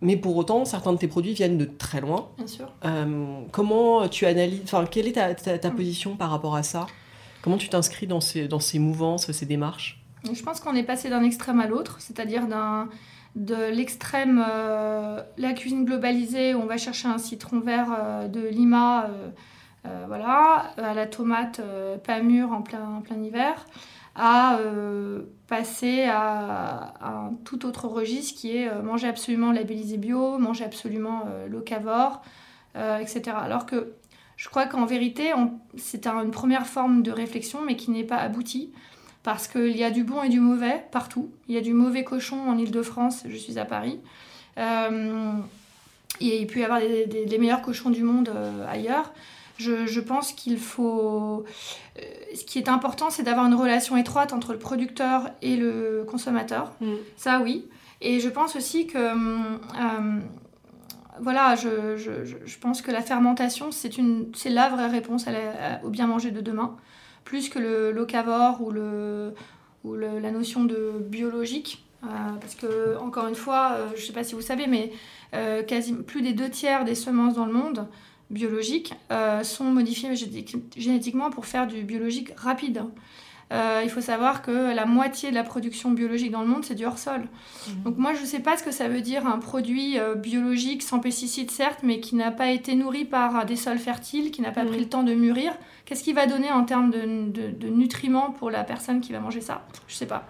Mais 0.00 0.16
pour 0.16 0.36
autant, 0.36 0.64
certains 0.64 0.92
de 0.92 0.98
tes 0.98 1.08
produits 1.08 1.34
viennent 1.34 1.58
de 1.58 1.64
très 1.64 2.00
loin. 2.00 2.28
Bien 2.36 2.46
sûr. 2.46 2.72
comment 3.52 4.08
tu 4.08 4.26
analyses, 4.26 4.62
enfin, 4.64 4.84
quelle 4.90 5.06
est 5.06 5.12
ta, 5.12 5.34
ta, 5.34 5.70
mm. 5.70 5.76
position 5.76 6.16
par 6.16 6.30
rapport 6.30 6.56
à 6.56 6.62
ça? 6.62 6.86
Comment 7.42 7.58
tu 7.58 7.68
t'inscris 7.68 8.06
dans 8.06 8.20
ces, 8.20 8.48
dans 8.48 8.60
ces 8.60 8.78
mouvances, 8.78 9.30
ces 9.30 9.46
démarches? 9.46 10.03
Je 10.32 10.42
pense 10.42 10.60
qu'on 10.60 10.74
est 10.74 10.84
passé 10.84 11.10
d'un 11.10 11.22
extrême 11.22 11.60
à 11.60 11.66
l'autre, 11.66 11.96
c'est-à-dire 12.00 12.46
de 13.34 13.70
l'extrême 13.70 14.44
euh, 14.48 15.20
la 15.38 15.52
cuisine 15.52 15.84
globalisée 15.84 16.54
où 16.54 16.60
on 16.60 16.66
va 16.66 16.76
chercher 16.76 17.08
un 17.08 17.18
citron 17.18 17.60
vert 17.60 17.88
euh, 17.98 18.28
de 18.28 18.40
Lima 18.46 19.08
euh, 19.86 20.04
voilà 20.06 20.72
à 20.78 20.94
la 20.94 21.06
tomate 21.06 21.60
pas 22.06 22.20
mûre 22.20 22.52
en 22.52 22.62
plein, 22.62 23.02
plein 23.04 23.20
hiver 23.22 23.66
à 24.16 24.58
passer 25.46 26.04
à, 26.04 26.94
un 27.02 27.34
tout 27.44 27.66
autre 27.66 27.86
registre 27.88 28.40
qui 28.40 28.56
est 28.56 28.82
manger 28.82 29.08
absolument 29.08 29.52
labellisé 29.52 29.98
bio 29.98 30.38
manger 30.38 30.64
absolument 30.64 31.24
locavore 31.50 32.22
etc 32.74 33.36
alors 33.38 33.66
que 33.66 33.92
je 34.38 34.48
crois 34.48 34.64
qu'en 34.64 34.86
vérité 34.86 35.32
c'est 35.76 36.06
une 36.06 36.30
première 36.30 36.66
forme 36.66 37.02
de 37.02 37.10
réflexion 37.10 37.60
mais 37.66 37.76
qui 37.76 37.90
n'est 37.90 38.04
pas 38.04 38.16
aboutie 38.16 38.72
parce 39.24 39.48
qu'il 39.48 39.76
y 39.76 39.82
a 39.82 39.90
du 39.90 40.04
bon 40.04 40.22
et 40.22 40.28
du 40.28 40.38
mauvais 40.38 40.84
partout. 40.92 41.32
Il 41.48 41.54
y 41.54 41.58
a 41.58 41.62
du 41.62 41.72
mauvais 41.72 42.04
cochon 42.04 42.38
en 42.46 42.56
Ile-de-France, 42.58 43.24
je 43.26 43.36
suis 43.36 43.58
à 43.58 43.64
Paris. 43.64 43.98
Euh, 44.58 45.32
et 46.20 46.42
il 46.42 46.46
peut 46.46 46.60
y 46.60 46.64
avoir 46.64 46.78
des, 46.78 47.38
meilleurs 47.40 47.62
cochons 47.62 47.90
du 47.90 48.04
monde 48.04 48.28
euh, 48.28 48.66
ailleurs. 48.68 49.12
Je, 49.56 50.00
pense 50.00 50.32
qu'il 50.32 50.58
faut... 50.58 51.44
Euh, 51.98 52.02
ce 52.34 52.44
qui 52.44 52.58
est 52.58 52.68
important, 52.68 53.08
c'est 53.08 53.22
d'avoir 53.22 53.46
une 53.46 53.54
relation 53.54 53.96
étroite 53.96 54.34
entre 54.34 54.52
le 54.52 54.58
producteur 54.58 55.30
et 55.40 55.56
le 55.56 56.04
consommateur. 56.08 56.72
Mm. 56.82 56.92
Ça, 57.16 57.40
oui. 57.40 57.66
Et 58.02 58.20
je 58.20 58.28
pense 58.28 58.56
aussi 58.56 58.86
que... 58.86 58.98
voilà, 61.18 61.54
je, 61.56 61.96
je, 61.96 62.58
pense 62.58 62.82
que 62.82 62.90
la 62.90 63.00
fermentation, 63.00 63.70
c'est 63.72 64.50
la 64.50 64.68
vraie 64.68 64.88
réponse 64.88 65.24
au 65.82 65.88
bien 65.88 66.06
manger 66.06 66.30
de 66.30 66.42
demain 66.42 66.76
plus 67.24 67.48
que 67.48 67.58
le 67.58 67.92
locavore 67.92 68.60
ou, 68.60 68.70
la 69.94 70.30
notion 70.30 70.64
de 70.64 70.92
biologique. 71.00 71.84
Euh, 72.04 72.08
parce 72.40 72.54
que, 72.54 72.98
encore 72.98 73.28
une 73.28 73.34
fois, 73.34 73.72
euh, 73.72 73.88
je 73.94 74.02
ne 74.02 74.06
sais 74.06 74.12
pas 74.12 74.24
si 74.24 74.34
vous 74.34 74.42
savez, 74.42 74.66
mais 74.66 74.92
euh, 75.34 75.62
quasi, 75.62 75.94
plus 75.94 76.22
des 76.22 76.32
deux 76.32 76.50
tiers 76.50 76.84
des 76.84 76.94
semences 76.94 77.34
dans 77.34 77.46
le 77.46 77.52
monde 77.52 77.86
biologiques 78.30 78.94
sont 79.42 79.64
modifiées 79.64 80.14
génétiquement 80.76 81.30
pour 81.30 81.44
faire 81.44 81.66
du 81.66 81.82
biologique 81.82 82.32
rapide. 82.36 82.82
Euh, 83.52 83.82
il 83.84 83.90
faut 83.90 84.00
savoir 84.00 84.42
que 84.42 84.74
la 84.74 84.86
moitié 84.86 85.30
de 85.30 85.34
la 85.34 85.44
production 85.44 85.90
biologique 85.90 86.30
dans 86.30 86.40
le 86.40 86.46
monde, 86.46 86.64
c'est 86.64 86.74
du 86.74 86.86
hors-sol. 86.86 87.20
Mhm. 87.20 87.82
Donc 87.82 87.98
moi, 87.98 88.14
je 88.14 88.22
ne 88.22 88.26
sais 88.26 88.40
pas 88.40 88.56
ce 88.56 88.62
que 88.62 88.70
ça 88.70 88.88
veut 88.88 89.00
dire 89.00 89.26
un 89.26 89.38
produit 89.38 89.98
euh, 89.98 90.14
biologique 90.14 90.82
sans 90.82 90.98
pesticides, 90.98 91.50
certes, 91.50 91.80
mais 91.82 92.00
qui 92.00 92.16
n'a 92.16 92.30
pas 92.30 92.48
été 92.48 92.74
nourri 92.74 93.04
par 93.04 93.44
des 93.44 93.56
sols 93.56 93.78
fertiles, 93.78 94.30
qui 94.30 94.40
n'a 94.40 94.50
pas 94.50 94.64
pris 94.64 94.76
mhm. 94.76 94.82
le 94.82 94.88
temps 94.88 95.02
de 95.02 95.14
mûrir. 95.14 95.52
Qu'est-ce 95.84 96.02
qu'il 96.02 96.14
va 96.14 96.26
donner 96.26 96.50
en 96.50 96.64
termes 96.64 96.90
de, 96.90 97.68
nutriments 97.68 98.30
pour 98.30 98.50
la 98.50 98.64
personne 98.64 99.00
qui 99.00 99.12
va 99.12 99.20
manger 99.20 99.40
ça? 99.40 99.66
Je 99.86 99.94
ne 99.94 99.98
sais 99.98 100.06
pas. 100.06 100.26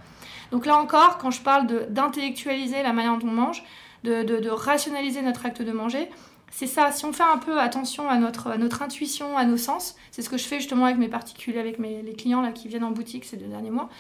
Donc 0.51 0.67
là 0.67 0.77
encore, 0.77 1.19
quand 1.19 1.31
je 1.31 1.41
parle 1.41 1.67
d'intellectualiser 1.91 2.83
la 2.83 2.93
manière 2.93 3.17
dont 3.19 3.29
on 3.29 3.33
mange, 3.33 3.63
de, 4.03 4.49
rationaliser 4.49 5.23
notre 5.23 5.47
acte 5.47 5.63
de 5.63 5.73
manger, 5.73 6.09
c'est 6.57 6.69
ça. 6.69 6.93
Si 6.93 7.05
on 7.05 7.13
fait 7.13 7.25
un 7.25 7.39
peu 7.39 7.61
attention 7.61 8.09
à 8.09 8.17
notre, 8.17 8.47
à 8.47 8.59
notre 8.59 8.83
intuition, 8.83 9.37
à 9.37 9.45
nos 9.45 9.57
sens, 9.57 9.97
c'est 10.13 10.23
ce 10.23 10.31
que 10.31 10.39
je 10.39 10.45
fais 10.45 10.61
justement 10.61 10.85
avec 10.85 10.99
mes 10.99 11.09
particuliers, 11.09 11.59
avec 11.59 11.81
mes, 11.81 12.01
les 12.01 12.13
clients 12.13 12.43
là, 12.43 12.53
qui 12.53 12.69
viennent 12.69 12.85
en 12.85 12.93
boutique 12.93 13.25
ces 13.25 13.37
deux 13.37 13.47
derniers 13.47 13.73
mois. 13.73 13.91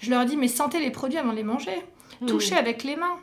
Je 0.00 0.08
leur 0.08 0.24
dis, 0.24 0.38
mais 0.38 0.48
sentez 0.48 0.80
les 0.80 0.90
produits 0.90 1.18
avant 1.18 1.32
de 1.32 1.36
les 1.36 1.42
manger. 1.42 1.84
Mmh. 2.22 2.26
Touchez 2.26 2.56
avec 2.56 2.82
les 2.82 2.96
mains. 2.96 3.16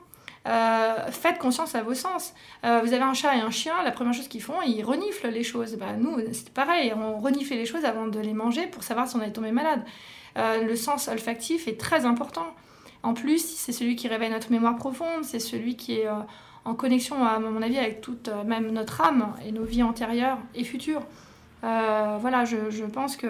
Euh, 0.46 1.10
faites 1.10 1.40
conscience 1.40 1.74
à 1.74 1.82
vos 1.82 1.96
sens. 1.96 2.36
Euh, 2.64 2.82
vous 2.84 2.94
avez 2.94 3.02
un 3.02 3.16
chat 3.16 3.36
et 3.36 3.40
un 3.40 3.50
chien, 3.50 3.74
la 3.84 3.92
première 3.92 4.14
chose 4.14 4.28
qu'ils 4.28 4.44
font, 4.44 4.62
ils 4.62 4.84
reniflent 4.84 5.30
les 5.30 5.44
choses. 5.44 5.78
Bah, 5.78 5.94
nous, 5.98 6.20
c'est 6.32 6.54
pareil, 6.54 6.94
on 6.96 7.18
renifle 7.18 7.56
les 7.56 7.66
choses 7.66 7.86
avant 7.86 8.06
de 8.06 8.20
les 8.20 8.34
manger 8.34 8.68
pour 8.68 8.84
savoir 8.84 9.08
si 9.08 9.16
on 9.16 9.22
est 9.24 9.32
tombé 9.32 9.52
malade. 9.52 9.84
Euh, 10.38 10.62
le 10.62 10.76
sens 10.76 11.08
olfactif 11.08 11.68
est 11.68 11.80
très 11.80 12.06
important. 12.06 12.46
En 13.02 13.16
plus, 13.16 13.44
c'est 13.44 13.72
celui 13.72 13.96
qui 13.96 14.08
réveille 14.08 14.30
notre 14.30 14.52
mémoire 14.52 14.76
profonde, 14.76 15.24
c'est 15.24 15.40
celui 15.40 15.76
qui 15.76 15.94
est 15.94 16.08
en 16.66 16.74
connexion, 16.76 17.24
à 17.26 17.40
mon 17.40 17.62
avis, 17.62 17.78
avec 17.78 18.02
toute, 18.02 18.30
même 18.46 18.72
notre 18.72 19.02
âme 19.02 19.34
et 19.46 19.52
nos 19.52 19.64
vies 19.64 19.84
antérieures 19.84 20.40
et 20.56 20.64
futures. 20.64 21.02
voilà, 21.62 22.46
je, 22.46 22.70
je 22.70 22.84
pense 22.86 23.16
que 23.18 23.28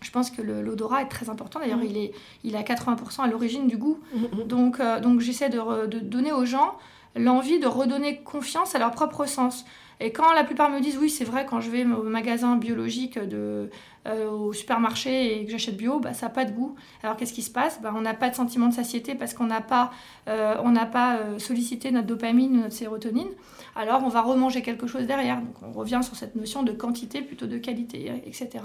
je 0.00 0.10
pense 0.10 0.30
que 0.30 0.40
l'odorat 0.42 1.02
est 1.02 1.08
très 1.08 1.28
important. 1.28 1.60
D'ailleurs, 1.60 1.76
Mhm. 1.78 1.84
il, 1.90 1.96
est, 1.98 2.12
il 2.44 2.54
est 2.54 2.58
à 2.58 2.62
80% 2.62 3.22
à 3.22 3.26
l'origine 3.28 3.66
du 3.68 3.76
goût. 3.76 3.98
Mhm. 4.14 4.44
Donc, 4.46 4.80
euh, 4.80 5.00
donc 5.00 5.20
j'essaie 5.20 5.50
de, 5.50 5.86
de 5.86 5.98
donner 5.98 6.32
aux 6.32 6.46
gens 6.46 6.76
l'envie 7.14 7.58
de 7.60 7.66
redonner 7.66 8.20
confiance 8.22 8.74
à 8.74 8.78
leur 8.78 8.90
propre 8.92 9.26
sens. 9.26 9.64
Et 10.02 10.10
quand 10.10 10.32
la 10.32 10.42
plupart 10.42 10.68
me 10.68 10.80
disent 10.80 10.98
oui, 10.98 11.08
c'est 11.08 11.24
vrai, 11.24 11.46
quand 11.48 11.60
je 11.60 11.70
vais 11.70 11.84
au 11.84 12.02
magasin 12.02 12.56
biologique, 12.56 13.20
de, 13.20 13.70
euh, 14.04 14.28
au 14.28 14.52
supermarché 14.52 15.38
et 15.38 15.44
que 15.44 15.52
j'achète 15.52 15.76
bio, 15.76 16.00
bah, 16.00 16.12
ça 16.12 16.26
n'a 16.26 16.32
pas 16.32 16.44
de 16.44 16.50
goût. 16.50 16.74
Alors 17.04 17.16
qu'est-ce 17.16 17.32
qui 17.32 17.42
se 17.42 17.52
passe? 17.52 17.80
Bah, 17.80 17.92
On 17.94 18.00
n'a 18.00 18.14
pas 18.14 18.28
de 18.28 18.34
sentiment 18.34 18.66
de 18.66 18.74
satiété 18.74 19.14
parce 19.14 19.32
qu'on 19.32 19.46
n'a 19.46 19.60
pas, 19.60 19.92
euh, 20.26 20.56
pas 20.86 21.18
euh, 21.18 21.38
sollicité 21.38 21.92
notre 21.92 22.08
dopamine 22.08 22.56
ou 22.56 22.62
notre 22.62 22.74
sérotonine. 22.74 23.28
Alors 23.76 24.02
on 24.02 24.08
va 24.08 24.22
remanger 24.22 24.60
quelque 24.60 24.88
chose 24.88 25.06
derrière. 25.06 25.36
Donc 25.40 25.54
on 25.62 25.70
revient 25.70 26.00
sur 26.02 26.16
cette 26.16 26.34
notion 26.34 26.64
de 26.64 26.72
quantité 26.72 27.22
plutôt 27.22 27.46
de 27.46 27.58
qualité, 27.58 28.12
etc. 28.26 28.64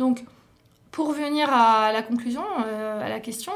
Donc 0.00 0.24
pour 0.90 1.12
venir 1.12 1.48
à 1.52 1.92
la 1.92 2.02
conclusion, 2.02 2.42
à 2.42 3.08
la 3.08 3.20
question, 3.20 3.52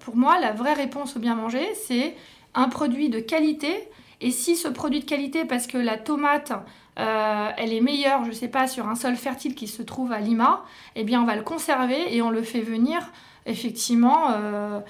pour 0.00 0.16
moi, 0.16 0.38
la 0.38 0.52
vraie 0.52 0.74
réponse 0.74 1.16
au 1.16 1.18
bien 1.18 1.34
manger, 1.34 1.74
c'est 1.74 2.14
un 2.54 2.68
produit 2.68 3.10
de 3.10 3.20
qualité. 3.20 3.88
Et 4.20 4.30
si 4.30 4.56
ce 4.56 4.68
produit 4.68 5.00
de 5.00 5.04
qualité, 5.04 5.44
parce 5.44 5.66
que 5.66 5.76
la 5.76 5.98
tomate, 5.98 6.52
euh, 6.98 7.48
elle 7.58 7.72
est 7.72 7.80
meilleure, 7.80 8.24
je 8.24 8.30
ne 8.30 8.34
sais 8.34 8.48
pas, 8.48 8.66
sur 8.66 8.88
un 8.88 8.94
sol 8.94 9.16
fertile 9.16 9.54
qui 9.54 9.66
se 9.66 9.82
trouve 9.82 10.12
à 10.12 10.20
Lima, 10.20 10.64
eh 10.94 11.04
bien, 11.04 11.20
on 11.20 11.26
va 11.26 11.36
le 11.36 11.42
conserver 11.42 12.14
et 12.14 12.22
on 12.22 12.30
le 12.30 12.42
fait 12.42 12.62
venir, 12.62 13.00
effectivement, 13.44 14.30
euh, 14.30 14.80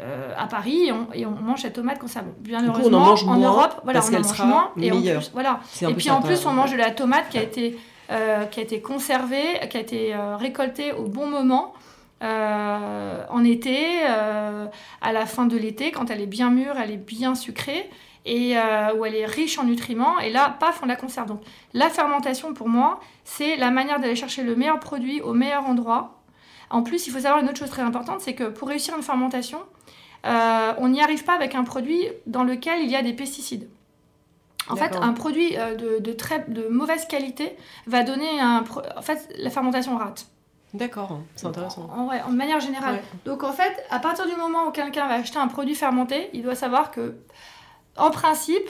euh, 0.00 0.32
à 0.38 0.46
Paris 0.46 0.86
et 0.86 0.92
on, 0.92 1.08
et 1.14 1.26
on 1.26 1.32
mange 1.32 1.62
cette 1.62 1.74
tomate 1.74 1.98
conservée. 1.98 2.30
Bien 2.38 2.60
coup, 2.60 2.66
on 2.68 2.70
en 2.70 2.74
heureusement, 2.78 3.00
mange 3.00 3.24
en 3.24 3.34
moins 3.34 3.48
Europe, 3.48 3.80
voilà, 3.82 3.98
parce 3.98 4.10
on 4.10 4.14
en 4.14 4.18
mange 4.18 4.26
sera 4.26 4.46
moins. 4.46 4.70
Et 4.80 4.92
en 4.92 4.96
meilleure. 4.96 5.22
plus, 5.22 5.30
voilà. 5.32 5.60
Et 5.82 5.94
puis 5.94 6.10
en 6.10 6.22
plus, 6.22 6.46
on 6.46 6.52
mange 6.52 6.70
de 6.70 6.76
la 6.76 6.92
tomate 6.92 7.28
qui 7.30 7.38
a 7.38 7.42
été, 7.42 7.76
qui 8.08 8.60
a 8.60 8.62
été 8.62 8.80
conservée, 8.80 9.58
qui 9.68 9.76
a 9.76 9.80
été 9.80 10.14
récoltée 10.38 10.92
au 10.92 11.06
bon 11.06 11.26
moment. 11.26 11.74
en 12.20 13.44
été, 13.44 14.04
à 14.04 15.12
la 15.12 15.26
fin 15.26 15.46
de 15.46 15.56
l'été, 15.56 15.90
quand 15.90 16.10
elle 16.10 16.20
est 16.20 16.26
bien 16.26 16.50
mûre, 16.50 16.76
elle 16.80 16.92
est 16.92 16.96
bien 16.96 17.34
sucrée, 17.34 17.90
et 18.26 18.58
euh, 18.58 18.94
où 18.94 19.06
elle 19.06 19.14
est 19.14 19.24
riche 19.24 19.58
en 19.58 19.64
nutriments, 19.64 20.18
et 20.18 20.30
là, 20.30 20.54
paf, 20.60 20.80
on 20.82 20.86
la 20.86 20.96
conserve. 20.96 21.28
Donc 21.28 21.40
la 21.72 21.88
fermentation, 21.88 22.52
pour 22.52 22.68
moi, 22.68 23.00
c'est 23.24 23.56
la 23.56 23.70
manière 23.70 24.00
d'aller 24.00 24.16
chercher 24.16 24.42
le 24.42 24.54
meilleur 24.54 24.80
produit 24.80 25.22
au 25.22 25.32
meilleur 25.32 25.64
endroit. 25.64 26.20
En 26.68 26.82
plus, 26.82 27.06
il 27.06 27.10
faut 27.10 27.20
savoir 27.20 27.38
une 27.40 27.48
autre 27.48 27.58
chose 27.58 27.70
très 27.70 27.82
importante, 27.82 28.20
c'est 28.20 28.34
que 28.34 28.44
pour 28.44 28.68
réussir 28.68 28.94
une 28.96 29.02
fermentation, 29.02 29.60
euh, 30.26 30.72
on 30.78 30.88
n'y 30.88 31.00
arrive 31.00 31.24
pas 31.24 31.34
avec 31.34 31.54
un 31.54 31.62
produit 31.62 32.02
dans 32.26 32.42
lequel 32.42 32.82
il 32.82 32.90
y 32.90 32.96
a 32.96 33.02
des 33.02 33.12
pesticides. 33.12 33.68
En 34.68 34.74
fait, 34.74 34.96
un 34.96 35.12
produit 35.12 35.56
euh, 35.56 35.76
de, 35.76 35.98
de 36.00 36.12
très 36.12 36.44
de 36.48 36.66
mauvaise 36.66 37.06
qualité 37.06 37.56
va 37.86 38.02
donner 38.02 38.40
un. 38.40 38.64
En 38.96 39.02
fait, 39.02 39.32
la 39.38 39.50
fermentation 39.50 39.96
rate. 39.96 40.26
D'accord, 40.74 41.20
c'est 41.36 41.46
intéressant. 41.46 41.88
En, 41.96 42.06
vrai, 42.06 42.20
en 42.22 42.30
manière 42.30 42.58
générale. 42.58 42.96
Ouais. 42.96 43.02
Donc, 43.24 43.44
en 43.44 43.52
fait, 43.52 43.72
à 43.90 44.00
partir 44.00 44.26
du 44.26 44.34
moment 44.34 44.66
où 44.66 44.72
quelqu'un 44.72 45.06
va 45.06 45.14
acheter 45.14 45.38
un 45.38 45.46
produit 45.46 45.76
fermenté, 45.76 46.28
il 46.32 46.42
doit 46.42 46.56
savoir 46.56 46.90
que, 46.90 47.14
en 47.98 48.10
principe, 48.10 48.68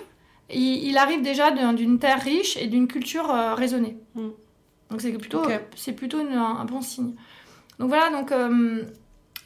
il, 0.51 0.85
il 0.89 0.97
arrive 0.99 1.23
déjà 1.23 1.51
d'un- 1.51 1.73
d'une 1.73 1.99
terre 1.99 2.21
riche 2.23 2.57
et 2.57 2.67
d'une 2.67 2.87
culture 2.89 3.31
euh, 3.31 3.55
raisonnée. 3.55 3.97
Mm. 4.15 4.29
Donc, 4.91 5.01
c'est 5.01 5.13
plutôt, 5.13 5.43
c'est 5.77 5.93
plutôt 5.93 6.21
une- 6.21 6.33
un, 6.37 6.59
un 6.59 6.65
bon 6.65 6.81
signe. 6.81 7.15
Donc, 7.79 7.89
voilà, 7.89 8.11
donc. 8.11 8.33
euh, 8.33 8.83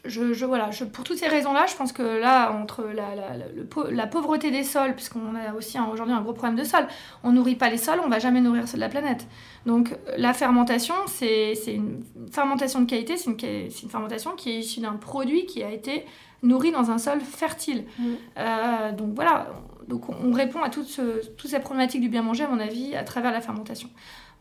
je, 0.06 0.32
je- 0.32 0.46
voilà, 0.46 0.70
je- 0.70 0.84
pour 0.84 1.04
toutes 1.04 1.18
ces 1.18 1.28
raisons-là, 1.28 1.66
je 1.66 1.74
pense 1.76 1.92
que 1.92 2.02
là, 2.02 2.52
entre 2.52 2.84
la, 2.84 3.14
la- 3.14 3.36
la- 3.36 3.48
le 3.54 3.64
pau- 3.64 3.90
la 3.90 4.06
pauvreté 4.06 4.50
des 4.50 4.64
sols, 4.64 4.94
puisqu'on 4.94 5.34
a 5.34 5.52
aussi 5.54 5.78
aujourd'hui 5.78 6.14
un 6.14 6.22
gros 6.22 6.32
problème 6.32 6.56
de 6.58 6.64
sol, 6.64 6.86
on 7.22 7.32
nourrit 7.32 7.54
pas 7.56 7.68
les 7.68 7.76
sols, 7.76 8.00
on 8.02 8.08
va 8.08 8.18
jamais 8.18 8.40
nourrir 8.40 8.66
ceux 8.66 8.76
de 8.76 8.80
la 8.80 8.88
planète. 8.88 9.26
Donc 9.66 9.94
la 10.16 10.32
fermentation, 10.32 10.94
c'est 11.06 11.52
une 11.66 12.02
fermentation 12.32 12.80
de 12.80 12.86
qualité, 12.88 13.18
c'est 13.18 13.30
une, 13.30 13.36
une 13.82 13.90
fermentation 13.90 14.30
qui 14.36 14.48
est 14.52 14.58
issue 14.60 14.80
d'un 14.80 14.94
produit 14.94 15.44
qui 15.44 15.62
a 15.62 15.70
été 15.70 16.06
nourri 16.42 16.72
dans 16.72 16.90
un 16.90 16.96
sol 16.96 17.20
fertile. 17.20 17.84
Mm. 17.98 18.04
Euh, 18.38 18.92
donc 18.92 19.10
voilà, 19.14 19.48
donc 19.91 20.09
on 20.09 20.14
on 20.24 20.32
répond 20.32 20.62
à 20.62 20.70
toutes, 20.70 20.86
ce- 20.86 21.26
toutes 21.36 21.51
ces 21.51 21.61
problématiques 21.61 22.01
du 22.01 22.09
bien 22.09 22.22
manger, 22.22 22.45
à 22.45 22.49
mon 22.49 22.59
avis, 22.61 22.95
à 22.97 23.05
travers 23.05 23.32
la 23.32 23.41
fermentation. 23.43 23.91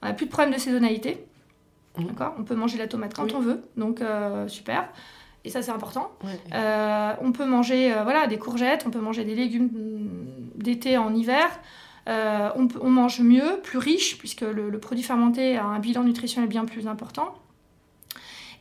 On 0.02 0.08
n'a 0.08 0.14
plus 0.14 0.28
de 0.28 0.32
problème 0.32 0.54
de 0.54 0.60
saisonnalité. 0.60 1.26
Mm. 1.98 2.06
D'accord? 2.06 2.36
On 2.40 2.44
peut 2.44 2.56
manger 2.56 2.78
la 2.78 2.88
tomate 2.88 3.14
quand 3.14 3.26
Oui. 3.26 3.34
on 3.36 3.40
veut, 3.42 3.62
donc 3.76 4.02
euh, 4.02 4.48
super. 4.48 4.88
Et 5.46 5.50
ça, 5.50 5.62
c'est 5.62 5.72
important. 5.72 6.12
Euh, 6.54 7.14
on 7.22 7.32
peut 7.32 7.46
manger 7.46 7.94
euh, 7.94 8.04
voilà, 8.04 8.28
des 8.28 8.38
courgettes, 8.38 8.84
on 8.86 8.90
peut 8.92 9.00
manger 9.00 9.24
des 9.26 9.36
légumes 9.36 9.70
mm, 9.74 10.62
d'été 10.64 10.98
en 10.98 11.14
hiver. 11.14 11.48
On, 12.56 12.68
peut- 12.68 12.80
on 12.82 12.90
mange 12.90 13.20
mieux, 13.22 13.60
plus 13.62 13.78
riche, 13.78 14.18
puisque 14.18 14.42
le, 14.42 14.72
le 14.72 14.80
produit 14.80 15.04
fermenté 15.04 15.58
a 15.58 15.64
un 15.66 15.78
bilan 15.80 16.04
nutritionnel 16.04 16.50
bien 16.50 16.66
plus 16.66 16.88
important. 16.88 17.36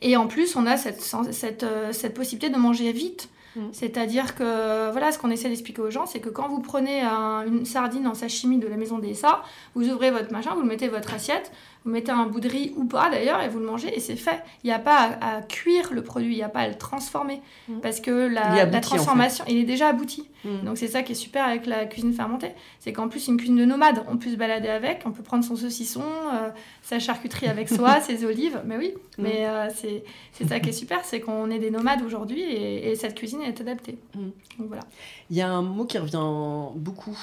Et 0.02 0.16
en 0.18 0.26
plus, 0.26 0.54
on 0.54 0.66
a 0.66 0.76
cette, 0.76 1.00
cette, 1.32 1.64
cette 1.92 2.14
possibilité 2.14 2.50
de 2.52 2.58
manger 2.58 2.92
vite. 2.92 3.30
Mm. 3.58 3.68
C'est-à-dire 3.72 4.34
que, 4.34 4.90
voilà, 4.90 5.10
ce 5.12 5.18
qu'on 5.18 5.30
essaie 5.30 5.48
d'expliquer 5.48 5.82
aux 5.82 5.90
gens, 5.90 6.06
c'est 6.06 6.20
que 6.20 6.28
quand 6.28 6.48
vous 6.48 6.60
prenez 6.60 7.00
un- 7.00 7.44
une 7.46 7.64
sardine 7.64 8.06
en 8.06 8.14
sashimi 8.14 8.58
de 8.58 8.68
la 8.68 8.76
maison 8.76 8.98
des 8.98 9.14
SA, 9.14 9.42
vous 9.74 9.88
ouvrez 9.88 10.10
votre 10.10 10.32
machin, 10.32 10.54
vous 10.54 10.62
le 10.62 10.68
mettez 10.68 10.88
votre 10.88 11.12
assiette, 11.12 11.50
vous 11.84 11.90
mettez 11.90 12.10
un 12.12 12.26
bout 12.26 12.40
de 12.40 12.48
riz 12.48 12.72
ou 12.76 12.84
pas 12.84 13.08
d'ailleurs, 13.10 13.40
et 13.42 13.48
vous 13.48 13.58
le 13.60 13.66
mangez, 13.66 13.94
et 13.96 14.00
c'est 14.00 14.16
fait. 14.16 14.42
Il 14.64 14.66
n'y 14.66 14.72
a 14.72 14.78
pas 14.78 15.16
à, 15.20 15.36
à 15.36 15.42
cuire 15.42 15.92
le 15.92 16.02
produit, 16.02 16.32
il 16.34 16.36
n'y 16.36 16.42
a 16.42 16.48
pas 16.48 16.60
à 16.60 16.68
le 16.68 16.74
transformer. 16.74 17.40
Mm. 17.68 17.80
Parce 17.80 18.00
que 18.00 18.10
la, 18.10 18.26
Il 18.26 18.32
est 18.32 18.56
la 18.56 18.62
abouti, 18.62 18.66
en 18.76 18.80
fait. 18.80 18.80
transformation, 18.80 19.44
il 19.48 19.56
est 19.58 19.64
déjà 19.64 19.88
abouti. 19.88 20.28
Mm. 20.44 20.64
Donc 20.64 20.78
c'est 20.78 20.88
ça 20.88 21.02
qui 21.02 21.12
est 21.12 21.14
super 21.16 21.44
avec 21.44 21.66
la 21.66 21.86
cuisine 21.86 22.12
fermentée, 22.12 22.52
c'est 22.80 22.92
qu'en 22.92 23.08
plus 23.08 23.26
une 23.28 23.36
cuisine 23.36 23.56
de 23.56 23.64
nomade, 23.64 24.04
on 24.08 24.16
peut 24.16 24.30
se 24.30 24.36
balader 24.36 24.68
avec, 24.68 25.02
on 25.06 25.10
peut 25.12 25.22
prendre 25.22 25.44
son 25.44 25.56
saucisson, 25.56 26.02
euh, 26.34 26.50
sa 26.82 26.98
charcuterie 26.98 27.46
avec 27.48 27.68
soi, 27.68 28.00
ses 28.02 28.24
olives, 28.24 28.60
mais 28.64 28.76
oui, 28.76 28.94
Mm. 29.18 29.22
mais 29.22 29.46
euh, 29.46 29.68
c'est 29.74 30.04
c'est 30.32 30.48
ça 30.48 30.60
qui 30.60 30.68
est 30.68 30.72
super, 30.72 31.04
c'est 31.04 31.20
qu'on 31.20 31.50
est 31.50 31.58
des 31.58 31.70
nomades 31.70 32.02
aujourd'hui 32.02 32.40
et, 32.42 32.90
et 32.90 32.94
cette 32.96 33.14
cuisine 33.16 33.42
est 33.42 33.60
adaptée. 33.60 33.98
Donc 34.14 34.32
voilà. 34.68 34.82
Il 35.30 35.36
y 35.36 35.42
a 35.42 35.48
un 35.48 35.62
mot 35.62 35.84
qui 35.84 35.98
revient 35.98 36.72
beaucoup 36.76 37.18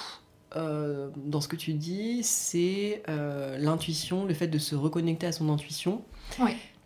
euh, 0.55 1.09
dans 1.17 1.41
ce 1.41 1.47
que 1.47 1.55
tu 1.55 1.73
dis, 1.73 2.21
c'est 2.23 3.03
euh, 3.09 3.57
l'intuition, 3.57 4.25
le 4.25 4.33
fait 4.33 4.47
de 4.47 4.57
se 4.57 4.75
reconnecter 4.75 5.27
à 5.27 5.31
son 5.31 5.49
intuition. 5.49 6.01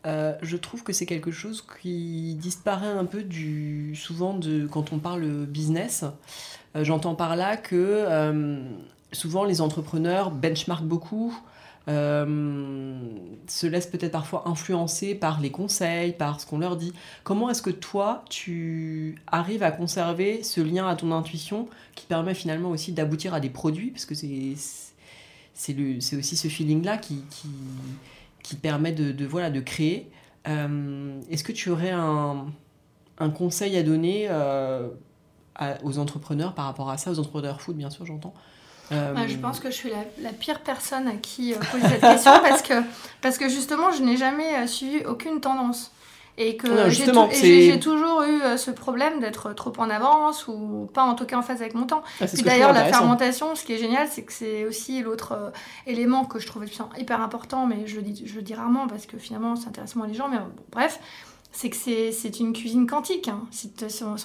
Euh, 0.06 0.34
je 0.42 0.58
trouve 0.58 0.84
que 0.84 0.94
c'est 0.94 1.06
quelque 1.06 1.32
chose 1.32 1.66
qui 1.82 2.36
disparaît 2.36 2.88
un 2.88 3.06
peu 3.06 3.22
du 3.22 3.96
souvent 3.96 4.34
de 4.34 4.66
quand 4.66 4.94
on 4.94 5.00
parle 5.00 5.46
business. 5.46 6.06
J'entends 6.76 7.16
par 7.16 7.36
là 7.36 7.58
que 7.58 8.06
souvent 9.12 9.44
les 9.44 9.60
entrepreneurs 9.60 10.32
benchmarkent 10.32 10.86
beaucoup, 10.86 11.38
euh, 11.90 13.00
se 13.48 13.66
laissent 13.66 13.88
peut-être 13.88 14.12
parfois 14.12 14.48
influencer 14.48 15.16
par 15.16 15.42
les 15.42 15.50
conseils, 15.50 16.14
par 16.14 16.40
ce 16.40 16.46
qu'on 16.46 16.60
leur 16.60 16.78
dit. 16.78 16.94
Comment 17.24 17.50
est-ce 17.50 17.64
que 17.64 17.72
toi, 17.72 18.24
tu 18.30 19.16
arrives 19.28 19.64
à 19.64 19.72
conserver 19.72 20.44
ce 20.44 20.62
lien 20.62 20.88
à 20.88 20.96
ton 20.96 21.12
intuition 21.12 21.68
qui 21.96 22.06
permet 22.06 22.36
finalement 22.36 22.70
aussi 22.70 22.92
d'aboutir 22.92 23.34
à 23.34 23.40
des 23.40 23.50
produits? 23.50 23.90
Parce 23.90 24.06
que 24.06 24.14
c'est 24.14 24.56
aussi 26.16 26.38
ce 26.38 26.48
feeling-là 26.48 26.98
qui, 26.98 27.24
qui, 28.44 28.56
permet 28.56 28.92
de, 28.92 29.12
de, 29.12 29.26
voilà, 29.26 29.50
de 29.50 29.60
créer. 29.60 30.12
Euh, 30.48 31.20
Est-ce 31.30 31.44
que 31.44 31.52
tu 31.52 31.70
aurais 31.70 31.92
un, 31.92 32.48
un 33.18 33.30
conseil 33.30 33.76
à 33.78 33.84
donner 33.84 34.28
euh, 34.30 34.90
aux 35.84 35.98
entrepreneurs 35.98 36.54
par 36.54 36.66
rapport 36.66 36.90
à 36.90 36.98
ça, 36.98 37.12
aux 37.12 37.20
entrepreneurs 37.20 37.62
food, 37.62 37.78
bien 37.78 37.90
sûr, 37.90 38.06
j'entends 38.06 38.34
Euh, 38.92 39.14
Ouais, 39.16 39.28
je 39.28 39.38
pense 39.38 39.60
que 39.60 39.70
je 39.70 39.76
suis 39.76 39.90
la, 39.90 40.04
la 40.22 40.32
pire 40.34 40.62
personne 40.62 41.08
à 41.08 41.14
qui 41.14 41.54
euh, 41.54 41.58
poser 41.72 41.88
cette 41.88 42.02
question 42.02 42.32
parce 42.44 42.62
que, 42.62 42.74
parce 43.22 43.38
que 43.38 43.48
justement, 43.50 43.92
je 43.92 44.02
n'ai 44.04 44.18
jamais 44.18 44.56
euh, 44.56 44.68
suivi 44.68 45.06
aucune 45.06 45.40
tendance. 45.42 45.92
Et 46.42 46.56
que 46.56 46.90
j'ai 46.90 47.80
toujours 47.82 48.24
eu 48.24 48.58
ce 48.58 48.72
problème 48.72 49.20
d'être 49.20 49.52
trop 49.52 49.74
en 49.78 49.90
avance 49.90 50.48
ou 50.48 50.90
pas 50.94 51.04
en 51.04 51.14
tout 51.14 51.26
cas 51.26 51.36
en 51.38 51.42
phase 51.42 51.60
avec 51.62 51.74
mon 51.74 51.86
temps. 51.86 52.02
ah, 52.22 52.28
Puis 52.28 52.44
d'ailleurs, 52.44 52.72
la 52.72 52.86
fermentation, 52.86 53.56
ce 53.56 53.66
qui 53.66 53.74
est 53.74 53.78
génial, 53.78 54.08
c'est 54.10 54.24
que 54.24 54.32
c'est 54.32 54.64
aussi 54.64 55.02
l'autre 55.02 55.34
euh, 55.34 55.50
élément 55.86 56.24
que 56.24 56.40
je 56.40 56.48
trouve 56.48 56.64
hyper 56.98 57.20
important, 57.22 57.66
mais 57.66 57.88
je 57.88 57.98
le 57.98 58.04
dis, 58.04 58.24
je 58.26 58.36
le 58.36 58.42
dis 58.42 58.54
rarement 58.54 58.88
parce 58.88 59.06
que 59.06 59.18
finalement, 59.18 59.58
c'est 59.58 59.68
intéressant 59.68 60.02
les 60.06 60.14
gens, 60.14 60.30
mais 60.30 60.38
bon, 60.38 60.48
bref. 60.72 61.02
c'est 61.52 61.70
que 61.70 61.76
c'est 61.76 62.40
une 62.40 62.54
cuisine 62.54 62.88
quantique. 62.88 63.28
Hein. 63.28 63.42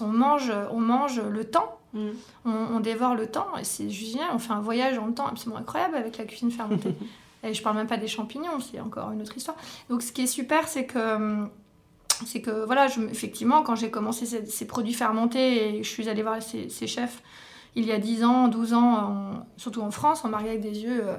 On, 0.00 0.06
mange, 0.06 0.52
on 0.70 0.78
mange 0.78 1.20
le 1.20 1.44
temps, 1.44 1.78
mm. 1.94 2.10
on, 2.44 2.80
dévore 2.80 3.14
le 3.14 3.26
temps, 3.26 3.56
et 3.58 3.64
c'est 3.64 3.88
génial. 3.88 4.28
On 4.32 4.38
fait 4.38 4.52
un 4.52 4.60
voyage 4.60 4.96
dans 4.96 5.06
le 5.06 5.14
temps 5.14 5.26
absolument 5.26 5.60
incroyable 5.60 5.96
avec 5.96 6.18
la 6.18 6.24
cuisine 6.24 6.50
fermentée. 6.50 6.94
et 7.42 7.54
je 7.54 7.62
parle 7.62 7.76
même 7.76 7.86
pas 7.86 7.96
des 7.96 8.08
champignons, 8.08 8.60
c'est 8.60 8.80
encore 8.80 9.10
une 9.12 9.22
autre 9.22 9.36
histoire. 9.36 9.56
Donc 9.88 10.02
ce 10.02 10.12
qui 10.12 10.22
est 10.22 10.26
super, 10.26 10.68
c'est 10.68 10.86
que 10.86 11.46
c'est 12.26 12.40
que 12.40 12.64
voilà, 12.64 12.86
je, 12.86 13.00
effectivement, 13.02 13.62
quand 13.62 13.74
j'ai 13.74 13.90
commencé 13.90 14.24
ces, 14.26 14.66
produits 14.66 14.94
fermentés 14.94 15.78
et 15.78 15.82
je 15.82 15.88
suis 15.88 16.08
allée 16.08 16.22
voir 16.22 16.40
ces, 16.40 16.86
chefs 16.86 17.22
il 17.76 17.84
y 17.84 17.92
a 17.92 17.98
10 17.98 18.24
ans, 18.24 18.48
12 18.48 18.72
ans, 18.74 19.46
surtout 19.56 19.80
en 19.80 19.90
France, 19.90 20.22
on 20.24 20.28
m'a 20.28 20.38
regardé 20.38 20.58
avec 20.58 20.72
des 20.72 20.84
yeux 20.84 21.02
euh, 21.02 21.16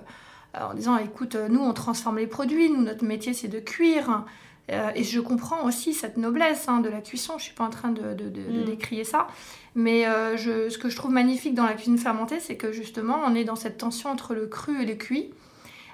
en 0.58 0.74
disant 0.74 0.98
écoute, 0.98 1.36
nous 1.50 1.60
on 1.60 1.74
transforme 1.74 2.18
les 2.18 2.28
produits, 2.28 2.70
nous 2.70 2.82
notre 2.82 3.04
métier 3.04 3.34
c'est 3.34 3.50
de 3.50 3.60
cuire. 3.60 4.24
Euh, 4.72 4.90
et 4.96 5.04
je 5.04 5.20
comprends 5.20 5.64
aussi 5.66 5.94
cette 5.94 6.18
noblesse 6.18 6.68
hein, 6.68 6.80
de 6.80 6.90
la 6.90 7.02
cuisson, 7.02 7.34
je 7.34 7.38
ne 7.38 7.44
suis 7.44 7.54
pas 7.54 7.66
en 7.66 7.70
train 7.70 7.92
de, 7.92 8.02
mm. 8.02 8.64
décrier 8.66 9.04
ça. 9.04 9.28
Mais 9.76 10.08
euh, 10.08 10.38
je, 10.38 10.70
ce 10.70 10.78
que 10.78 10.90
je 10.90 10.96
trouve 10.96 11.12
magnifique 11.12 11.54
dans 11.54 11.66
la 11.66 11.74
cuisine 11.74 11.98
fermentée, 11.98 12.40
c'est 12.40 12.56
que 12.56 12.72
justement, 12.72 13.20
on 13.26 13.36
est 13.36 13.44
dans 13.44 13.56
cette 13.56 13.78
tension 13.78 14.10
entre 14.10 14.34
le 14.34 14.48
cru 14.48 14.82
et 14.82 14.86
le 14.86 14.96
cuit. 14.96 15.32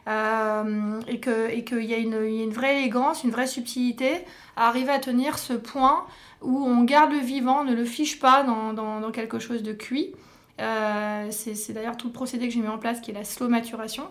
Euh, 0.07 0.99
et 1.07 1.19
qu'il 1.19 1.83
y, 1.83 1.93
a 1.93 1.97
une, 1.97 2.13
y 2.13 2.41
a 2.41 2.43
une 2.43 2.53
vraie 2.53 2.79
élégance, 2.79 3.23
une 3.23 3.29
vraie 3.29 3.45
subtilité 3.45 4.25
à 4.55 4.67
arriver 4.67 4.91
à 4.91 4.97
tenir 4.97 5.37
ce 5.37 5.53
point 5.53 6.07
où 6.41 6.65
on 6.65 6.83
garde 6.83 7.11
le 7.11 7.19
vivant, 7.19 7.63
ne 7.63 7.75
le 7.75 7.85
fiche 7.85 8.19
pas 8.19 8.41
dans, 8.41 8.73
dans, 8.73 9.11
quelque 9.11 9.37
chose 9.37 9.61
de 9.61 9.73
cuit. 9.73 10.11
c'est 10.57 11.73
d'ailleurs 11.73 11.97
tout 11.97 12.07
le 12.07 12.13
procédé 12.13 12.47
que 12.47 12.53
j'ai 12.53 12.61
mis 12.61 12.67
en 12.67 12.79
place 12.79 12.99
qui 12.99 13.11
est 13.11 13.13
la 13.13 13.23
slow 13.23 13.47
maturation. 13.47 14.05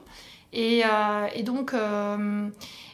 Et, 0.53 0.85
et 1.35 1.43
donc, 1.43 1.75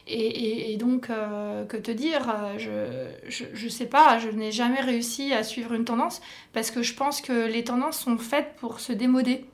et, 0.09 0.77
donc, 0.77 1.09
euh, 1.09 1.65
que 1.65 1.77
te 1.77 1.91
dire 1.91 2.33
euh, 2.59 3.09
Je 3.27 3.65
ne 3.65 3.69
sais 3.69 3.85
pas, 3.85 4.19
je 4.19 4.29
n'ai 4.29 4.51
jamais 4.51 4.81
réussi 4.81 5.33
à 5.33 5.43
suivre 5.43 5.73
une 5.73 5.85
tendance 5.85 6.21
parce 6.53 6.71
que 6.71 6.81
je 6.81 6.93
pense 6.93 7.21
que 7.21 7.47
les 7.47 7.63
tendances 7.63 7.99
sont 7.99 8.17
faites 8.17 8.55
pour 8.59 8.79
se 8.79 8.93
démoder. 8.93 9.45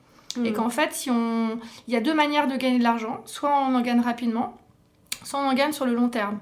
Et 0.44 0.50
mm. 0.50 0.54
qu'en 0.54 0.70
fait, 0.70 0.92
si 0.92 1.10
on... 1.10 1.58
il 1.86 1.94
y 1.94 1.96
a 1.96 2.00
deux 2.00 2.14
manières 2.14 2.48
de 2.48 2.56
gagner 2.56 2.78
de 2.78 2.82
l'argent. 2.82 3.22
Soit 3.24 3.50
on 3.50 3.74
en 3.74 3.80
gagne 3.80 4.00
rapidement, 4.00 4.56
soit 5.22 5.40
on 5.40 5.48
en 5.48 5.54
gagne 5.54 5.72
sur 5.72 5.86
le 5.86 5.94
long 5.94 6.08
terme. 6.08 6.38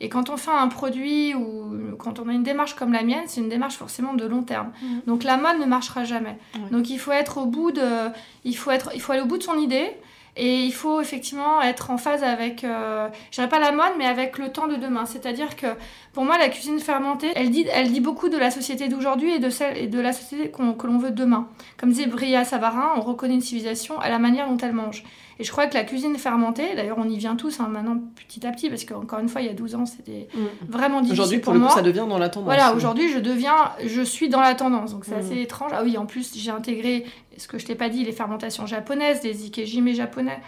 Et 0.00 0.08
quand 0.10 0.28
on 0.28 0.36
fait 0.36 0.50
un 0.50 0.68
produit 0.68 1.34
ou 1.34 1.96
quand 1.98 2.18
on 2.18 2.28
a 2.28 2.32
une 2.32 2.42
démarche 2.42 2.74
comme 2.74 2.92
la 2.92 3.02
mienne, 3.02 3.24
c'est 3.26 3.40
une 3.40 3.48
démarche 3.48 3.76
forcément 3.76 4.14
de 4.14 4.26
long 4.26 4.42
terme. 4.42 4.72
Mm. 4.82 4.98
Donc 5.06 5.24
la 5.24 5.36
mode 5.36 5.58
ne 5.58 5.66
marchera 5.66 6.04
jamais. 6.04 6.38
Donc 6.70 6.90
il 6.90 6.98
faut 6.98 7.12
être 7.12 7.38
au 7.38 7.46
bout 7.46 7.72
de, 7.72 8.08
il 8.44 8.56
faut 8.56 8.70
être, 8.70 8.90
il 8.94 9.00
faut 9.00 9.12
aller 9.12 9.22
au 9.22 9.26
bout 9.26 9.38
de 9.38 9.42
son 9.42 9.58
idée. 9.58 9.90
Et 10.36 10.64
il 10.64 10.72
faut 10.72 11.00
effectivement 11.00 11.62
être 11.62 11.90
en 11.90 11.96
phase 11.96 12.22
avec, 12.22 12.62
euh, 12.62 13.08
je 13.30 13.36
dirais 13.36 13.48
pas 13.48 13.58
la 13.58 13.72
mode, 13.72 13.92
mais 13.96 14.04
avec 14.04 14.36
le 14.36 14.50
temps 14.50 14.66
de 14.68 14.76
demain. 14.76 15.06
C'est-à-dire 15.06 15.56
que 15.56 15.66
pour 16.12 16.24
moi, 16.24 16.36
la 16.36 16.50
cuisine 16.50 16.78
fermentée, 16.78 17.32
elle 17.34 17.50
dit, 17.50 17.66
elle 17.72 17.90
dit 17.90 18.00
beaucoup 18.00 18.28
de 18.28 18.36
la 18.36 18.50
société 18.50 18.88
d'aujourd'hui 18.88 19.32
et 19.32 19.38
de 19.38 19.48
celle 19.48 19.78
et 19.78 19.86
de 19.86 19.98
la 19.98 20.12
société 20.12 20.50
que 20.50 20.86
l'on 20.86 20.98
veut 20.98 21.10
demain. 21.10 21.48
Comme 21.78 21.90
disait 21.90 22.06
Bria 22.06 22.44
Savarin, 22.44 22.92
on 22.96 23.00
reconnaît 23.00 23.34
une 23.34 23.40
civilisation 23.40 23.98
à 23.98 24.10
la 24.10 24.18
manière 24.18 24.48
dont 24.48 24.58
elle 24.58 24.74
mange. 24.74 25.04
Et 25.38 25.44
je 25.44 25.50
crois 25.50 25.66
que 25.66 25.74
la 25.74 25.84
cuisine 25.84 26.16
fermentée, 26.16 26.74
d'ailleurs 26.74 26.98
on 26.98 27.08
y 27.08 27.18
vient 27.18 27.36
tous 27.36 27.60
hein, 27.60 27.68
maintenant 27.68 27.98
petit 28.26 28.46
à 28.46 28.52
petit, 28.52 28.70
parce 28.70 28.84
qu'encore 28.84 29.18
une 29.18 29.28
fois, 29.28 29.42
il 29.42 29.46
y 29.46 29.50
a 29.50 29.54
12 29.54 29.74
ans, 29.74 29.86
c'était 29.86 30.28
mm. 30.34 30.70
vraiment 30.70 31.00
difficile 31.00 31.20
Aujourd'hui, 31.20 31.38
pour, 31.38 31.52
le 31.52 31.58
moi. 31.58 31.68
coup, 31.68 31.76
ça 31.76 31.82
devient 31.82 32.06
dans 32.08 32.18
la 32.18 32.28
tendance. 32.28 32.46
Voilà, 32.46 32.74
aujourd'hui, 32.74 33.10
je 33.12 33.18
deviens, 33.18 33.72
je 33.84 34.02
suis 34.02 34.28
dans 34.28 34.40
la 34.40 34.54
tendance, 34.54 34.92
donc 34.92 35.04
c'est 35.04 35.16
mm. 35.16 35.20
assez 35.20 35.40
étrange. 35.40 35.72
Ah 35.74 35.82
oui, 35.84 35.98
en 35.98 36.06
plus, 36.06 36.34
j'ai 36.36 36.50
intégré, 36.50 37.04
ce 37.36 37.48
que 37.48 37.58
je 37.58 37.66
t'ai 37.66 37.74
pas 37.74 37.88
dit, 37.88 38.04
les 38.04 38.12
fermentations 38.12 38.66
japonaises, 38.66 39.22
les 39.22 39.44
ikejime 39.44 39.92
japonais 39.94 40.40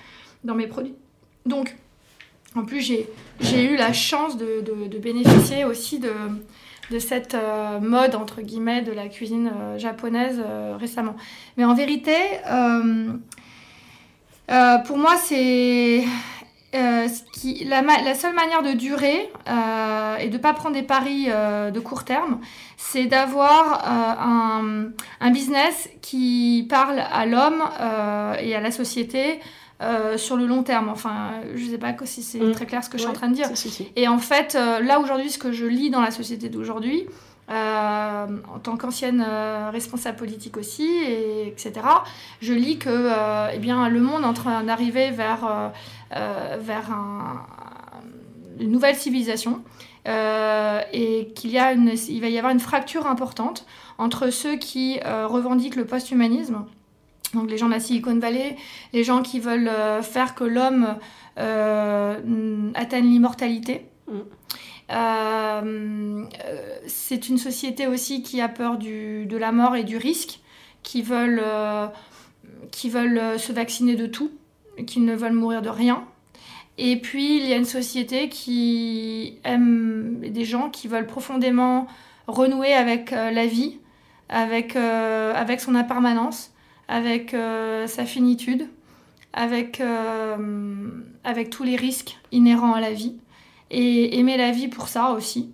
dans 0.45 0.55
mes 0.55 0.67
produits. 0.67 0.95
Donc, 1.45 1.77
en 2.55 2.65
plus, 2.65 2.81
j'ai 2.81 3.65
eu 3.65 3.77
la 3.77 3.93
chance 3.93 4.37
de, 4.37 4.63
de, 4.63 4.99
bénéficier 4.99 5.65
aussi 5.65 5.99
de, 5.99 6.13
de 6.91 6.99
cette 6.99 7.35
euh, 7.35 7.79
mode, 7.79 8.15
entre 8.15 8.41
guillemets, 8.41 8.83
de 8.83 8.93
la 8.93 9.09
cuisine 9.09 9.51
euh, 9.55 9.79
japonaise 9.79 10.43
euh, 10.45 10.77
récemment. 10.79 11.15
Mais 11.57 11.65
en 11.65 11.75
vérité, 11.75 12.15
pour 14.87 14.99
moi, 14.99 15.17
c'est... 15.17 16.05
qui, 17.33 17.65
la, 17.65 17.83
la, 17.83 18.15
seule 18.15 18.35
manière 18.35 18.63
de 18.63 18.73
durer 18.73 19.31
et 20.21 20.29
de 20.29 20.33
ne 20.33 20.39
pas 20.39 20.53
prendre 20.55 20.75
des 20.75 20.83
paris 20.83 21.27
de 21.27 21.81
court 21.81 22.05
terme, 22.05 22.41
c'est 22.77 23.07
d'avoir 23.07 23.87
un, 23.89 24.89
un, 25.21 25.31
business 25.31 25.89
qui 26.03 26.67
parle 26.69 26.99
à 26.99 27.27
l'homme 27.27 27.63
et 28.41 28.55
à 28.55 28.61
la 28.61 28.71
société 28.71 29.41
euh, 29.81 30.19
sur 30.19 30.37
le 30.37 30.45
long 30.45 30.65
terme. 30.65 30.89
Enfin, 30.89 31.35
je 31.55 31.65
ne 31.65 31.71
sais 31.71 31.79
pas 31.79 31.95
si 32.05 32.25
c'est 32.25 32.41
mm. 32.41 32.53
très 32.53 32.67
clair 32.67 32.83
ce 32.83 32.91
que 32.91 32.99
je 32.99 33.03
suis 33.03 33.11
en 33.11 33.15
train 33.15 33.29
de 33.29 33.35
dire. 33.35 33.49
Et 33.95 34.09
en 34.09 34.19
fait, 34.19 34.57
euh, 34.57 34.81
là 34.81 34.99
aujourd'hui, 34.99 35.31
ce 35.31 35.39
que 35.39 35.53
je 35.53 35.67
lis 35.67 35.89
dans 35.89 36.01
la 36.01 36.11
société 36.11 36.49
d'aujourd'hui, 36.49 37.07
euh, 37.51 38.27
en 38.55 38.59
tant 38.59 38.77
qu'ancienne 38.77 39.25
responsable 39.73 40.17
politique 40.19 40.57
aussi, 40.57 40.87
et, 40.87 41.49
etc., 41.49 41.73
je 42.41 42.53
lis 42.53 42.79
que 42.79 43.11
eh 43.53 43.59
bien, 43.59 43.89
le 43.89 44.01
monde 44.01 44.23
est 44.23 44.27
en 44.27 44.35
train 44.35 44.63
d'arriver 44.63 45.11
vers, 45.11 45.73
vers 46.11 46.91
une 48.61 48.71
nouvelle 48.71 48.97
civilisation. 48.97 49.61
et 50.07 51.33
qu'il 51.35 51.51
y 51.51 51.59
a 51.59 51.73
une, 51.73 51.93
il 52.09 52.21
va 52.21 52.29
y 52.29 52.39
avoir 52.39 52.53
une 52.53 52.61
fracture 52.61 53.07
importante 53.07 53.67
entre 53.99 54.31
ceux 54.31 54.57
qui 54.57 55.01
revendiquent 55.05 55.77
le 55.77 55.85
post-humanisme 55.85 56.65
donc 57.35 57.51
les 57.51 57.59
gens 57.59 57.67
de 57.67 57.73
la 57.73 57.81
Silicon 57.81 58.19
Valley, 58.19 58.57
les 58.93 59.05
gens 59.05 59.23
qui 59.23 59.41
veulent 59.41 59.69
euh, 59.69 60.03
faire 60.03 60.35
que 60.35 60.45
l'homme 60.45 60.97
euh, 61.39 62.71
atteigne 62.75 63.07
l'immortalité. 63.07 63.87
Mm. 64.11 64.19
Euh, 64.91 66.25
c'est 66.87 67.29
une 67.29 67.39
société 67.39 67.87
aussi 67.87 68.23
qui 68.23 68.41
a 68.41 68.49
peur 68.49 68.79
de 68.79 69.37
la 69.37 69.53
mort 69.53 69.77
et 69.77 69.85
du 69.85 69.97
risque, 69.97 70.41
qui 70.83 71.03
veulent, 71.03 71.43
qui 72.71 72.89
veulent 72.89 73.39
se 73.39 73.53
vacciner 73.53 73.97
de 73.97 74.07
tout, 74.07 74.31
qui 74.87 75.01
ne 75.01 75.15
veulent 75.15 75.33
mourir 75.33 75.63
de 75.63 75.69
rien. 75.69 76.05
Et 76.79 76.97
puis 76.97 77.39
il 77.39 77.47
y 77.47 77.53
a 77.53 77.57
une 77.57 77.65
société 77.65 78.29
qui 78.29 79.39
aime 79.45 80.21
des 80.21 80.45
gens 80.45 80.71
qui 80.71 80.89
veulent 80.89 81.07
profondément 81.07 81.87
renouer 82.27 82.73
avec 82.73 83.11
la 83.11 83.47
vie, 83.47 83.79
avec, 84.29 84.77
avec 84.77 85.61
son 85.61 85.75
impermanence 85.75 86.53
avec 86.89 87.35
euh, 87.35 87.87
sa 87.87 88.05
finitude, 88.07 88.67
avec, 89.35 89.81
euh, 89.81 90.89
avec 91.23 91.51
tous 91.51 91.63
les 91.63 91.77
risques 91.77 92.19
inhérents 92.33 92.73
à 92.73 92.81
la 92.81 92.93
vie, 92.93 93.17
et 93.71 94.19
aimer 94.19 94.37
la 94.37 94.51
vie 94.51 94.69
pour 94.69 94.89
ça 94.89 95.11
aussi. 95.11 95.51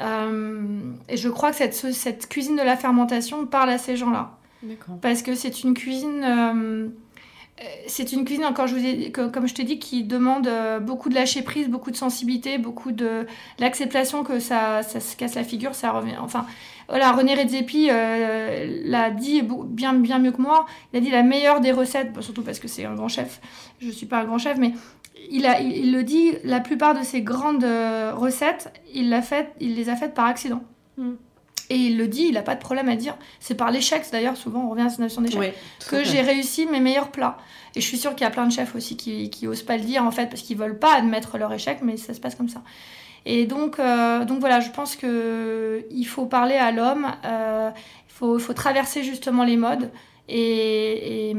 Euh, 0.00 0.92
et 1.08 1.16
je 1.16 1.28
crois 1.28 1.50
que 1.50 1.56
cette, 1.56 1.74
cette 1.74 2.28
cuisine 2.28 2.56
de 2.56 2.62
la 2.62 2.76
fermentation 2.76 3.46
parle 3.46 3.70
à 3.70 3.78
ces 3.78 3.96
gens-là. 3.96 4.38
Parce 5.02 5.22
que 5.22 5.34
c'est 5.34 5.62
une 5.62 5.74
cuisine 5.74 6.92
c'est 7.88 8.12
une 8.12 8.24
cuisine, 8.24 8.44
encore 8.44 8.68
je 8.68 8.76
vous 8.76 8.84
ai, 8.84 9.10
comme 9.10 9.48
je 9.48 9.54
t'ai 9.54 9.64
dit, 9.64 9.80
qui 9.80 10.04
demande 10.04 10.48
beaucoup 10.82 11.08
de 11.08 11.14
lâcher 11.14 11.42
prise, 11.42 11.68
beaucoup 11.68 11.90
de 11.90 11.96
sensibilité, 11.96 12.56
beaucoup 12.56 12.92
de 12.92 13.26
l'acceptation 13.58 14.22
que 14.22 14.38
ça, 14.38 14.84
ça, 14.84 15.00
se 15.00 15.16
casse 15.16 15.34
la 15.34 15.42
figure, 15.42 15.74
ça 15.74 15.90
revient. 15.90 16.18
Enfin, 16.20 16.46
voilà, 16.88 17.12
René 17.12 17.34
Redzepi 17.34 17.88
euh, 17.90 18.82
l'a 18.84 19.10
dit 19.10 19.42
bien, 19.42 19.92
bien 19.92 20.18
mieux 20.18 20.32
que 20.32 20.40
moi. 20.40 20.64
Il 20.92 20.96
a 20.96 21.00
dit 21.00 21.10
la 21.10 21.22
meilleure 21.22 21.60
des 21.60 21.70
recettes, 21.70 22.18
surtout 22.20 22.42
parce 22.42 22.58
que 22.58 22.66
c'est 22.66 22.86
un 22.86 22.94
grand 22.94 23.08
chef. 23.08 23.40
Je 23.78 23.88
ne 23.88 23.92
suis 23.92 24.06
pas 24.06 24.20
un 24.20 24.24
grand 24.24 24.38
chef, 24.38 24.56
mais 24.56 24.72
il, 25.30 25.46
a, 25.46 25.60
il, 25.60 25.92
le 25.92 26.02
dit, 26.02 26.32
la 26.44 26.60
plupart 26.60 26.98
de 26.98 27.02
ses 27.02 27.22
grandes 27.22 27.64
euh, 27.64 28.12
recettes, 28.14 28.72
il, 28.94 29.08
l'a 29.10 29.22
fait, 29.22 29.52
il 29.60 29.74
les 29.74 29.88
a 29.88 29.96
faites 29.96 30.14
par 30.14 30.26
accident. 30.26 30.62
Hmm. 30.96 31.14
Et 31.70 31.76
il 31.76 31.98
le 31.98 32.08
dit, 32.08 32.22
il 32.28 32.34
n'a 32.34 32.42
pas 32.42 32.54
de 32.54 32.60
problème 32.60 32.88
à 32.88 32.96
dire. 32.96 33.16
C'est 33.40 33.54
par 33.54 33.70
l'échec, 33.70 34.02
d'ailleurs, 34.10 34.36
souvent 34.36 34.64
on 34.64 34.70
revient 34.70 34.82
à 34.82 34.88
cette 34.88 35.00
notion 35.00 35.20
d'échec, 35.20 35.54
que 35.90 36.02
j'ai 36.02 36.22
réussi 36.22 36.66
mes 36.66 36.80
meilleurs 36.80 37.10
plats. 37.10 37.36
Et 37.74 37.80
je 37.80 37.86
suis 37.86 37.98
sûre 37.98 38.12
qu'il 38.14 38.22
y 38.22 38.26
a 38.26 38.30
plein 38.30 38.46
de 38.46 38.52
chefs 38.52 38.74
aussi 38.74 38.96
qui, 38.96 39.28
qui 39.28 39.46
osent 39.46 39.62
pas 39.62 39.76
le 39.76 39.84
dire, 39.84 40.02
en 40.02 40.10
fait, 40.10 40.26
parce 40.26 40.40
qu'ils 40.40 40.56
veulent 40.56 40.78
pas 40.78 40.94
admettre 40.94 41.36
leur 41.36 41.52
échec, 41.52 41.80
mais 41.82 41.98
ça 41.98 42.14
se 42.14 42.20
passe 42.20 42.34
comme 42.34 42.48
ça. 42.48 42.62
Et 43.26 43.44
donc, 43.44 43.78
euh, 43.78 44.24
donc 44.24 44.40
voilà, 44.40 44.60
je 44.60 44.70
pense 44.70 44.96
qu'il 44.96 46.06
faut 46.06 46.24
parler 46.24 46.54
à 46.54 46.72
l'homme, 46.72 47.06
euh, 47.26 47.70
il 48.08 48.12
faut, 48.12 48.38
faut, 48.38 48.54
traverser 48.54 49.02
justement 49.02 49.44
les 49.44 49.58
modes 49.58 49.90
et, 50.28 51.30
et, 51.30 51.36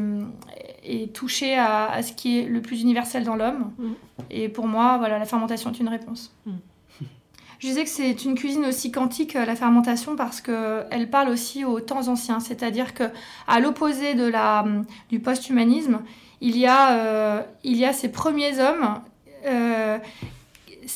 toucher 1.14 1.58
à, 1.58 2.02
ce 2.02 2.14
qui 2.14 2.40
est 2.40 2.44
le 2.44 2.62
plus 2.62 2.82
universel 2.82 3.24
dans 3.24 3.36
l'homme. 3.36 3.72
Mm. 3.78 3.92
Et 4.32 4.50
pour 4.50 4.68
moi, 4.68 4.98
voilà, 4.98 5.20
la 5.20 5.26
fermentation 5.26 5.72
est 5.72 5.80
une 5.80 5.90
réponse. 5.90 6.34
Mm. 6.46 6.52
Je 7.60 7.68
disais 7.68 7.84
que 7.84 7.90
c'est 7.90 8.24
une 8.24 8.36
cuisine 8.36 8.66
aussi 8.66 8.92
quantique, 8.92 9.34
la 9.34 9.56
fermentation, 9.56 10.16
parce 10.16 10.42
qu'elle 10.42 11.10
parle 11.10 11.30
aussi 11.30 11.66
aux 11.66 11.80
temps 11.80 12.08
anciens. 12.08 12.40
C'est-à-dire 12.40 12.94
que 12.94 13.04
à 13.48 13.60
l'opposé 13.60 14.14
de 14.14 14.26
la, 14.26 14.66
du 15.10 15.20
post-humanisme, 15.20 16.00
il, 16.42 16.58
y 16.58 16.66
a, 16.66 16.92
euh, 16.92 17.42
il 17.64 17.78
y 17.78 17.86
a 17.86 17.94
ces 17.94 18.12
premiers 18.12 18.60
hommes 18.60 19.02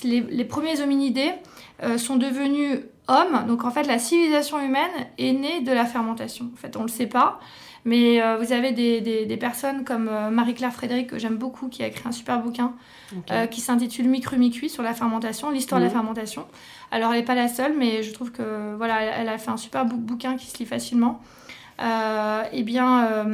les, 0.03 0.45
premiers 0.45 0.81
hominidés 0.81 1.31
euh, 1.83 1.97
sont 1.97 2.15
devenus 2.15 2.79
hommes. 3.07 3.45
Donc 3.47 3.63
en 3.63 3.71
fait, 3.71 3.83
la 3.83 3.99
civilisation 3.99 4.59
humaine 4.59 4.91
est 5.17 5.33
née 5.33 5.61
de 5.61 5.71
la 5.71 5.85
fermentation. 5.85 6.49
En 6.53 6.57
fait, 6.57 6.75
on 6.75 6.81
ne 6.81 6.85
le 6.85 6.91
sait 6.91 7.07
pas. 7.07 7.39
Mais 7.85 8.21
euh, 8.21 8.37
vous 8.37 8.53
avez 8.53 8.71
des, 8.71 9.01
des, 9.01 9.37
personnes 9.37 9.83
comme 9.83 10.07
euh, 10.09 10.29
Marie-Claire 10.29 10.71
Frédéric, 10.71 11.07
que 11.07 11.19
j'aime 11.19 11.35
beaucoup, 11.35 11.67
qui 11.67 11.83
a 11.83 11.87
écrit 11.87 12.07
un 12.07 12.13
super 12.13 12.39
bouquin 12.39 12.73
euh, 13.29 13.45
qui 13.45 13.59
s'intitule 13.59 14.07
Micru 14.07 14.37
Mi-Cuit 14.37 14.69
sur 14.69 14.83
la 14.83 14.93
fermentation, 14.93 15.51
l'histoire 15.51 15.81
de 15.81 15.85
la 15.85 15.91
fermentation. 15.91 16.45
Alors, 16.91 17.11
elle 17.11 17.19
n'est 17.19 17.25
pas 17.25 17.35
la 17.35 17.49
seule, 17.49 17.73
mais 17.77 18.01
je 18.01 18.13
trouve 18.13 18.31
que 18.31 18.75
voilà, 18.77 19.01
elle, 19.01 19.27
a 19.27 19.37
fait 19.37 19.51
un 19.51 19.57
super 19.57 19.85
bouquin 19.85 20.37
qui 20.37 20.47
se 20.47 20.57
lit 20.59 20.65
facilement. 20.65 21.21
eh 21.79 22.63
bien, 22.63 23.25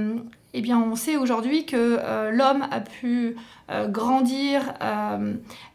eh 0.54 0.62
bien, 0.62 0.80
on 0.80 0.96
sait 0.96 1.18
aujourd'hui 1.18 1.66
que 1.66 2.00
l'homme 2.32 2.66
a 2.72 2.80
pu 2.80 3.36
grandir 3.90 4.74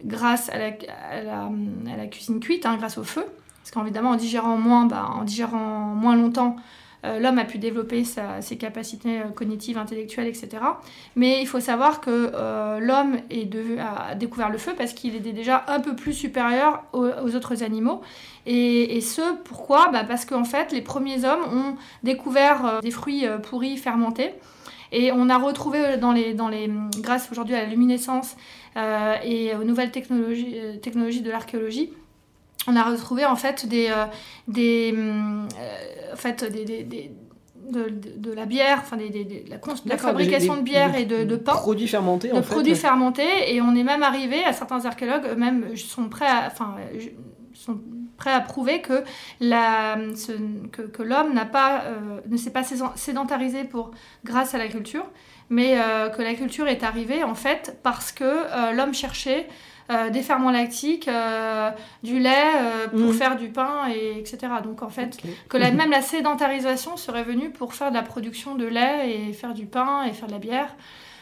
grâce 0.02 0.48
à 0.48 0.58
la, 0.58 0.72
à 1.10 1.96
la, 1.96 2.06
cuisine 2.06 2.40
cuite, 2.40 2.66
hein, 2.66 2.76
grâce 2.76 2.98
au 2.98 3.04
feu. 3.04 3.24
Parce 3.62 3.70
qu'évidemment, 3.70 4.10
en 4.10 4.16
digérant 4.16 4.56
moins, 4.56 4.86
bah, 4.86 5.08
en 5.14 5.22
digérant 5.22 5.94
moins 5.94 6.16
longtemps, 6.16 6.56
l'homme 7.18 7.38
a 7.38 7.44
pu 7.44 7.58
développer 7.58 8.04
ses 8.04 8.56
capacités 8.56 9.20
euh, 9.20 9.28
cognitives, 9.34 9.78
intellectuelles, 9.78 10.26
etc. 10.26 10.48
Mais 11.16 11.40
il 11.40 11.46
faut 11.46 11.60
savoir 11.60 12.00
que 12.00 12.32
euh, 12.34 12.80
l'homme 12.80 13.18
a 13.78 14.14
découvert 14.14 14.50
le 14.50 14.58
feu 14.58 14.72
parce 14.76 14.92
qu'il 14.92 15.14
était 15.14 15.32
déjà 15.32 15.64
un 15.68 15.80
peu 15.80 15.94
plus 15.94 16.12
supérieur 16.12 16.82
aux, 16.92 17.34
autres 17.34 17.62
animaux. 17.62 18.00
Et, 18.46 19.00
ce, 19.00 19.34
pourquoi? 19.44 19.88
Bah 19.90 20.04
Parce 20.06 20.24
qu'en 20.24 20.44
fait, 20.44 20.72
les 20.72 20.82
premiers 20.82 21.24
hommes 21.24 21.44
ont 21.52 21.76
découvert 22.02 22.80
des 22.82 22.90
fruits 22.90 23.26
pourris 23.42 23.76
fermentés. 23.76 24.32
Et 24.92 25.10
on 25.12 25.28
a 25.28 25.38
retrouvé 25.38 25.96
dans 25.96 26.12
les, 26.12 26.34
grâce 27.00 27.30
aujourd'hui 27.32 27.54
à 27.54 27.62
la 27.62 27.68
luminescence 27.68 28.36
et 28.76 29.54
aux 29.54 29.64
nouvelles 29.64 29.90
technologies 29.90 31.22
de 31.22 31.30
l'archéologie, 31.30 31.90
on 32.66 32.76
a 32.76 32.82
retrouvé 32.82 33.24
en 33.24 33.36
fait 33.36 33.66
des, 33.66 33.88
euh, 33.88 34.06
des 34.48 34.94
euh, 34.96 35.42
en 36.12 36.16
fait 36.16 36.44
des, 36.44 36.64
des, 36.64 37.10
de, 37.70 37.88
de, 37.88 38.32
la 38.32 38.44
bière, 38.46 38.80
enfin 38.82 38.96
des, 38.96 39.08
des, 39.08 39.44
la, 39.48 39.56
la, 39.86 39.98
fabrication 39.98 40.56
de 40.56 40.62
bière 40.62 40.96
et 40.96 41.04
de, 41.04 41.24
de 41.24 41.36
pain. 41.36 41.54
Produits 41.54 41.88
fermentés 41.88 42.28
de 42.28 42.40
produits 42.40 42.74
fermentés. 42.74 43.54
Et 43.54 43.60
on 43.60 43.74
est 43.74 43.82
même 43.84 44.02
arrivé, 44.02 44.44
à 44.44 44.52
certains 44.52 44.84
archéologues 44.84 45.36
même 45.36 45.76
sont 45.76 46.08
prêts 46.08 46.26
à, 46.26 46.46
enfin, 46.46 46.76
sont 47.54 47.80
prêts 48.16 48.32
à 48.32 48.40
prouver 48.40 48.80
que, 48.80 49.02
la, 49.40 49.96
que, 50.72 50.82
que 50.82 51.02
l'homme 51.02 51.32
n'a 51.32 51.46
pas, 51.46 51.84
euh, 51.84 52.20
ne 52.28 52.36
s'est 52.36 52.52
pas 52.52 52.64
sédentarisé 52.96 53.64
pour, 53.64 53.92
grâce 54.24 54.54
à 54.54 54.58
la 54.58 54.68
culture, 54.68 55.06
mais 55.50 55.76
que 56.16 56.22
la 56.22 56.34
culture 56.34 56.68
est 56.68 56.82
arrivée 56.82 57.22
en 57.22 57.34
fait 57.34 57.78
parce 57.82 58.12
que 58.12 58.72
l'homme 58.74 58.94
cherchait 58.94 59.46
euh, 59.90 60.08
des 60.08 60.22
ferments 60.22 60.50
lactiques, 60.50 61.08
euh, 61.08 61.70
du 62.02 62.18
lait 62.18 62.30
euh, 62.56 62.88
pour 62.88 63.10
mm. 63.10 63.12
faire 63.12 63.36
du 63.36 63.48
pain, 63.48 63.88
et, 63.90 64.18
etc. 64.18 64.38
Donc 64.62 64.82
en 64.82 64.88
fait, 64.88 65.18
que 65.50 65.58
même 65.76 65.90
la 65.90 66.00
sédentarisation 66.00 66.96
serait 66.96 67.22
venue 67.22 67.50
pour 67.50 67.74
faire 67.74 67.90
de 67.90 67.94
la 67.94 68.02
production 68.02 68.54
de 68.54 68.64
lait 68.64 69.10
et 69.10 69.32
faire 69.34 69.52
du 69.52 69.66
pain 69.66 70.04
et 70.04 70.12
faire 70.14 70.26
de 70.26 70.32
la 70.32 70.38
bière. 70.38 70.74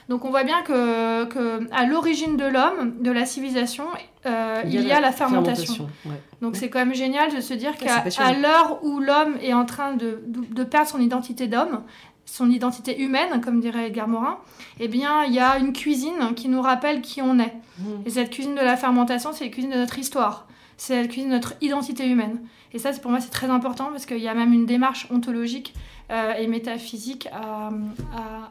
Donc 0.09 0.25
on 0.25 0.31
voit 0.31 0.45
bien 0.45 0.63
que, 0.63 1.25
que 1.25 1.69
à 1.73 1.87
l'origine 1.87 2.37
de 2.37 2.45
l'homme, 2.45 3.01
de 3.01 3.11
la 3.11 3.27
civilisation, 3.27 3.85
il 4.25 4.31
y 4.71 4.93
a, 4.93 5.01
la, 5.01 5.13
fermentation. 5.13 5.89
Donc 6.41 6.57
c'est 6.57 6.69
quand 6.71 6.81
même 6.81 6.95
génial 6.95 7.35
de 7.35 7.41
se 7.41 7.55
dire 7.55 7.73
qu'à 7.77 8.33
l'heure 8.33 8.79
où 8.85 9.01
l'homme 9.01 9.37
est 9.43 9.55
en 9.55 9.65
train 9.65 9.95
de, 9.95 10.23
de, 10.27 10.65
perdre 10.65 10.89
son 10.89 11.01
identité 11.01 11.47
d'homme, 11.47 11.83
son 12.33 12.51
identité 12.51 12.99
humaine, 12.99 13.43
comme 13.43 13.61
dirait 13.61 13.89
Edgar 13.89 14.09
Morin, 14.09 14.39
eh 14.81 14.89
bien, 14.89 15.23
il 15.25 15.35
y 15.35 15.39
a 15.39 15.59
une 15.59 15.75
cuisine 15.75 16.35
qui 16.35 16.49
nous 16.49 16.63
rappelle 16.63 17.03
qui 17.03 17.21
on 17.21 17.39
est. 17.39 17.53
Mmh. 17.79 17.85
Et 18.07 18.11
cette 18.11 18.31
cuisine 18.31 18.55
de 18.55 18.63
la 18.63 18.79
fermentation, 18.79 19.35
c'est 19.35 19.45
la 19.45 19.51
cuisine 19.51 19.71
de 19.71 19.77
notre 19.77 19.99
histoire. 19.99 20.49
C'est 20.79 21.03
la 21.03 21.07
cuisine 21.09 21.29
de 21.29 21.35
notre 21.35 21.53
identité 21.61 22.09
humaine. 22.09 22.41
Et 22.73 22.79
ça, 22.79 22.91
pour 22.93 23.11
moi, 23.11 23.21
c'est 23.21 23.29
très 23.29 23.49
important 23.49 23.91
parce 23.91 24.07
qu'il 24.07 24.17
y 24.17 24.29
a 24.29 24.35
même 24.35 24.55
une 24.55 24.65
démarche 24.65 25.07
ontologique 25.11 25.75
euh, 26.11 26.33
et 26.33 26.47
métaphysique 26.47 27.29
à, 27.35 27.69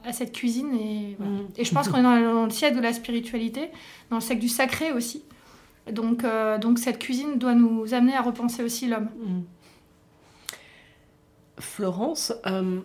à, 0.06 0.14
cette 0.14 0.32
cuisine. 0.32 0.76
Et, 0.76 1.18
mmh. 1.20 1.40
et 1.58 1.66
je 1.66 1.74
pense 1.74 1.90
qu'on 1.90 1.98
est 1.98 2.04
dans, 2.04 2.46
le 2.46 2.52
siècle 2.52 2.78
de 2.78 2.84
la 2.84 2.94
spiritualité, 2.94 3.72
dans 4.12 4.18
le 4.18 4.22
siècle 4.22 4.42
du 4.42 4.50
sacré 4.50 4.92
aussi. 4.92 5.24
Donc, 5.92 6.24
euh, 6.24 6.60
donc 6.60 6.78
cette 6.78 7.00
cuisine 7.00 7.40
doit 7.40 7.56
nous 7.56 7.96
amener 7.96 8.16
à 8.16 8.22
repenser 8.22 8.62
aussi 8.62 8.86
l'homme. 8.86 9.10
Mmh. 9.26 9.40
Florence, 11.58 12.32
euh, 12.46 12.82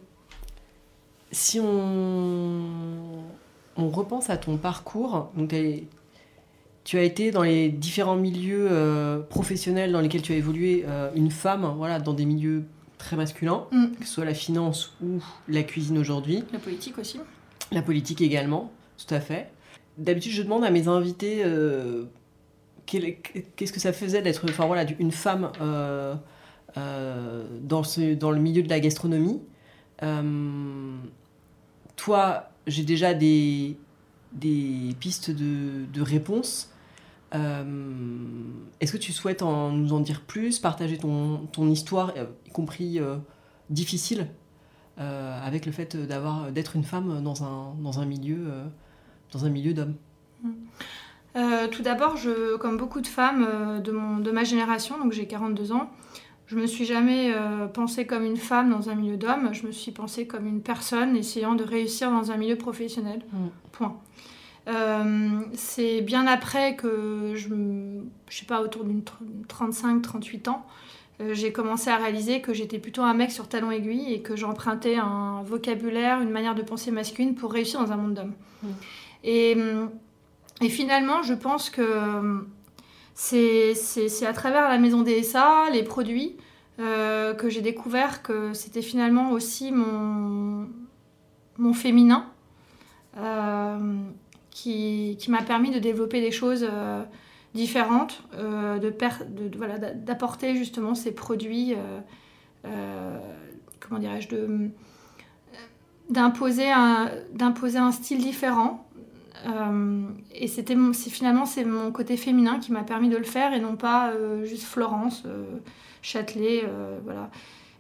si 1.33 1.61
on, 1.61 2.63
on 3.77 3.89
repense 3.91 4.31
à 4.31 4.37
ton 4.37 4.57
parcours, 4.57 5.31
donc 5.37 5.55
tu 6.85 6.99
as 6.99 7.03
été 7.03 7.31
dans 7.33 7.43
les 7.43 7.69
différents 7.69 8.17
milieux 8.17 8.69
euh, 8.71 9.19
professionnels 9.21 9.93
dans 9.93 10.01
lesquels 10.01 10.23
tu 10.23 10.33
as 10.33 10.37
évolué, 10.37 10.85
euh, 10.87 11.11
une 11.15 11.31
femme, 11.31 11.75
voilà, 11.77 11.99
dans 11.99 12.15
des 12.15 12.25
milieux 12.25 12.65
très 12.97 13.17
masculins, 13.17 13.67
mm. 13.73 13.87
que 13.99 14.07
ce 14.07 14.13
soit 14.13 14.25
la 14.25 14.35
finance 14.35 14.95
ou 15.03 15.21
la 15.49 15.63
cuisine 15.63 15.99
aujourd'hui. 15.99 16.45
La 16.53 16.59
politique 16.59 16.99
aussi. 16.99 17.19
La 17.73 17.83
politique 17.83 18.21
également, 18.21 18.71
tout 19.05 19.13
à 19.13 19.21
fait. 19.21 19.51
D'habitude, 19.99 20.33
je 20.33 20.43
demande 20.43 20.65
à 20.65 20.71
mes 20.71 20.87
invités 20.87 21.43
euh, 21.45 22.05
qu'est-ce 22.87 23.73
que 23.73 23.81
ça 23.81 23.93
faisait 23.93 24.23
d'être 24.23 24.45
enfin, 24.45 24.67
voilà, 24.67 24.85
une 25.01 25.11
femme 25.11 25.51
dans, 26.77 27.83
ce, 27.83 28.15
dans 28.15 28.31
le 28.31 28.39
milieu 28.39 28.63
de 28.63 28.69
la 28.69 28.79
gastronomie. 28.79 29.41
Toi, 31.97 32.49
j'ai 32.67 32.85
déjà 32.85 33.15
des, 33.15 33.77
des 34.33 34.95
pistes 35.01 35.31
de, 35.31 35.87
de 35.93 36.03
réponse. 36.03 36.71
Euh, 37.35 37.65
est-ce 38.81 38.93
que 38.93 38.99
tu 38.99 39.13
souhaites 39.13 39.43
nous 39.43 39.93
en 39.93 40.01
dire 40.01 40.21
plus, 40.23 40.59
partager 40.59 40.97
ton, 40.99 41.47
ton 41.53 41.69
histoire, 41.69 42.13
euh, 42.17 42.27
y 42.47 42.51
compris 42.51 43.01
euh, 43.01 43.17
difficile, 43.71 44.29
avec 44.99 45.67
le 45.67 45.73
fait 45.73 45.95
d'être 45.95 46.75
une 46.75 46.85
femme 46.85 47.23
dans 47.23 47.45
un, 47.45 47.75
dans 47.83 48.01
un 48.01 48.07
milieu, 48.07 48.51
milieu 49.45 49.75
d'hommes? 49.75 49.95
Tout 51.35 51.83
d'abord, 51.83 52.17
comme 52.61 52.79
beaucoup 52.79 53.03
de 53.03 53.07
femmes 53.07 53.83
de, 53.83 53.93
mon, 53.93 54.21
de 54.21 54.31
ma 54.31 54.45
génération, 54.45 54.99
donc 54.99 55.13
j'ai 55.13 55.27
42 55.27 55.73
ans, 55.73 55.91
je 56.47 56.57
me 56.57 56.67
suis 56.67 56.85
jamais 56.85 57.33
euh, 57.35 57.67
pensée 57.67 58.07
comme 58.07 58.25
une 58.25 58.37
femme 58.37 58.71
dans 58.71 58.89
un 58.89 58.95
milieu 58.95 59.17
d'hommes, 59.17 59.53
je 59.53 59.67
me 59.67 59.73
suis 59.73 59.91
pensée 59.91 60.27
comme 60.27 60.47
une 60.47 60.63
personne 60.63 61.17
essayant 61.17 61.55
de 61.55 61.65
réussir 61.65 62.11
dans 62.11 62.31
un 62.31 62.37
milieu 62.37 62.57
professionnel. 62.57 63.21
Mm. 63.33 63.47
Point. 63.73 64.01
Euh, 64.69 65.41
c'est 65.55 66.01
bien 66.03 66.27
après 66.27 66.77
que 66.77 67.33
je, 67.35 67.49
je 68.29 68.37
sais 68.37 68.47
pas, 68.47 68.63
autour 68.63 68.85
d'une 68.85 69.03
35-38 69.49 70.49
ans, 70.49 70.67
euh, 71.21 71.35
j'ai 71.35 71.51
commencé 71.51 71.91
à 71.91 71.97
réaliser 71.97 72.41
que 72.41 72.53
j'étais 72.53 72.79
plutôt 72.79 73.03
un 73.03 73.15
mec 73.15 73.33
sur 73.33 73.49
talon 73.49 73.71
aiguille 73.71 74.13
et 74.13 74.21
que 74.21 74.37
j'empruntais 74.37 74.97
un 74.97 75.43
vocabulaire, 75.43 76.21
une 76.21 76.31
manière 76.31 76.55
de 76.55 76.63
penser 76.63 76.93
masculine 76.93 77.35
pour 77.35 77.53
réussir 77.53 77.81
dans 77.81 77.91
un 77.91 77.97
monde 77.97 78.15
d'hommes. 78.15 78.35
Mm. 78.63 78.69
Et, 79.25 79.57
et, 80.61 80.69
finalement, 80.69 81.23
je 81.23 81.35
pense 81.35 81.71
que 81.71 81.83
c'est 83.17 84.27
à 84.27 84.33
travers 84.35 84.69
la 84.69 84.79
maison 84.79 85.03
DSA, 85.03 85.71
les 85.73 85.83
produits, 85.83 86.37
euh, 86.79 87.33
que 87.33 87.49
j'ai 87.49 87.63
découvert 87.63 88.23
que 88.23 88.53
c'était 88.53 88.83
finalement 88.83 89.31
aussi 89.31 89.73
mon, 89.73 90.69
mon 91.57 91.73
féminin 91.73 92.27
euh, 93.17 93.97
qui, 94.51 95.17
qui 95.19 95.31
m'a 95.31 95.43
permis 95.43 95.71
de 95.71 95.79
développer 95.79 96.21
des 96.21 96.31
choses 96.31 96.67
euh, 96.71 97.03
différentes, 97.55 98.23
d'apporter 100.05 100.53
de, 100.53 100.59
justement 100.59 100.95
ces 100.95 101.13
produits, 101.13 101.75
comment 103.81 103.99
dirais-je, 103.99 104.29
d'imposer 106.11 106.71
un, 106.71 107.11
un 107.41 107.93
style 107.93 108.19
différent 108.19 108.86
euh, 109.45 110.09
et 110.35 110.49
c'était 110.49 110.77
finalement 110.95 111.45
c'est 111.47 111.65
mon 111.65 111.93
côté 111.93 112.17
féminin 112.17 112.59
qui 112.59 112.73
m'a 112.73 112.83
permis 112.83 113.09
de 113.09 113.17
le 113.17 113.25
faire 113.25 113.53
et 113.53 113.61
non 113.61 113.77
pas 113.77 114.11
euh, 114.11 114.45
juste 114.45 114.65
Florence, 114.65 115.23
euh, 115.27 115.45
Châtelet, 116.03 116.65
voilà. 117.05 117.31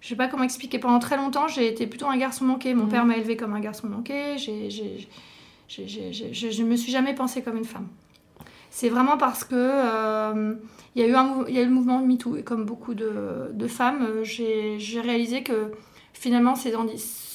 Je 0.00 0.08
sais 0.08 0.16
pas 0.16 0.28
comment 0.28 0.44
expliquer. 0.44 0.78
Pendant 0.78 0.98
très 0.98 1.16
longtemps, 1.16 1.48
j'ai 1.48 1.66
été 1.68 1.86
plutôt 1.86 2.06
un 2.06 2.16
garçon 2.16 2.44
manqué. 2.44 2.74
Mon 2.74 2.86
père 2.86 3.02
mhm. 3.02 3.08
m'a 3.08 3.16
élevé 3.16 3.36
comme 3.36 3.54
un 3.54 3.60
garçon 3.60 3.88
manqué. 3.88 4.36
je 4.38 4.52
ne 5.68 6.64
me 6.64 6.76
suis 6.76 6.92
jamais 6.92 7.14
pensée 7.14 7.42
comme 7.42 7.56
une 7.56 7.64
femme. 7.64 7.88
C'est 8.70 8.88
vraiment 8.88 9.16
parce 9.16 9.44
que 9.44 10.56
il 10.94 11.02
y, 11.02 11.04
a 11.04 11.08
eu 11.08 11.14
un, 11.14 11.44
y 11.48 11.58
a 11.58 11.62
eu 11.62 11.66
le 11.66 11.70
mouvement 11.70 12.00
MeToo 12.00 12.36
et 12.36 12.42
comme 12.42 12.64
beaucoup 12.64 12.94
de, 12.94 13.50
de 13.52 13.66
femmes, 13.68 14.22
j'ai 14.22 15.00
réalisé 15.00 15.42
que 15.42 15.72
finalement 16.12 16.54
ces, 16.56 16.72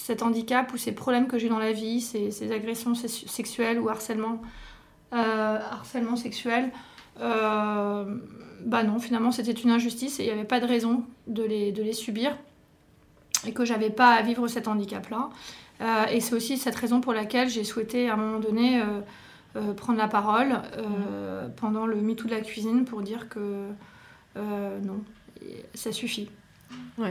cet 0.01 0.23
handicap 0.23 0.73
ou 0.73 0.77
ces 0.77 0.93
problèmes 0.93 1.27
que 1.27 1.37
j'ai 1.37 1.47
dans 1.47 1.59
la 1.59 1.71
vie, 1.71 2.01
ces, 2.01 2.51
agressions 2.51 2.95
sexuelles 2.95 3.79
ou 3.79 3.87
harcèlement, 3.87 4.41
euh, 5.13 5.59
harcèlement 5.71 6.15
sexuel, 6.15 6.71
euh, 7.19 8.17
bah 8.65 8.83
non, 8.83 8.99
finalement 8.99 9.31
c'était 9.31 9.51
une 9.51 9.69
injustice 9.69 10.19
et 10.19 10.23
il 10.23 10.25
n'y 10.25 10.31
avait 10.31 10.43
pas 10.43 10.59
de 10.59 10.65
raison 10.65 11.03
de 11.27 11.43
les, 11.43 11.71
de 11.71 11.83
les 11.83 11.93
subir 11.93 12.35
et 13.45 13.53
que 13.53 13.63
j'avais 13.63 13.91
pas 13.91 14.13
à 14.13 14.23
vivre 14.23 14.47
cet 14.47 14.67
handicap-là. 14.67 15.29
Euh, 15.81 16.05
et 16.11 16.19
c'est 16.19 16.33
aussi 16.33 16.57
cette 16.57 16.75
raison 16.75 16.99
pour 16.99 17.13
laquelle 17.13 17.49
j'ai 17.49 17.63
souhaité 17.63 18.09
à 18.09 18.15
un 18.15 18.17
moment 18.17 18.39
donné 18.39 18.81
prendre 19.77 19.99
la 19.99 20.07
parole 20.07 20.49
mmh. 20.49 21.51
pendant 21.57 21.85
le 21.85 21.97
MeToo 21.97 22.25
de 22.25 22.31
la 22.31 22.41
cuisine 22.41 22.85
pour 22.85 23.01
dire 23.01 23.29
que 23.29 23.67
non, 24.35 25.03
ça 25.75 25.91
suffit. 25.91 26.29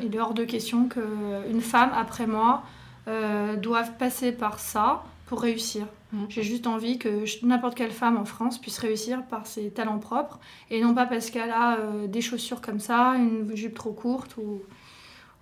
Il 0.03 0.15
est 0.15 0.21
hors 0.21 0.35
de 0.35 0.45
question 0.45 0.89
qu'une 0.89 1.61
femme, 1.61 1.91
après 1.95 2.27
moi, 2.27 2.65
doivent 3.07 3.97
passer 3.97 4.33
par 4.33 4.59
ça 4.61 5.03
pour 5.27 5.43
réussir. 5.43 5.87
Mm. 6.13 6.25
J'ai 6.29 6.43
juste 6.43 6.67
envie 6.67 6.99
que 6.99 7.25
n'importe 7.45 7.75
quelle 7.75 7.91
femme 7.91 8.17
en 8.17 8.25
France 8.25 8.59
puisse 8.59 8.79
réussir 8.79 9.25
par 9.27 9.47
ses 9.47 9.71
talents 9.71 9.99
propres 9.99 10.39
et 10.71 10.81
non 10.81 10.95
pas 10.95 11.07
parce 11.07 11.31
qu'elle 11.31 11.51
a 11.51 11.79
des 12.07 12.21
chaussures 12.21 12.61
comme 12.61 12.81
ça, 12.81 13.15
une 13.17 13.55
jupe 13.57 13.75
trop 13.75 13.93
courte 13.93 14.37
ou, 14.37 14.63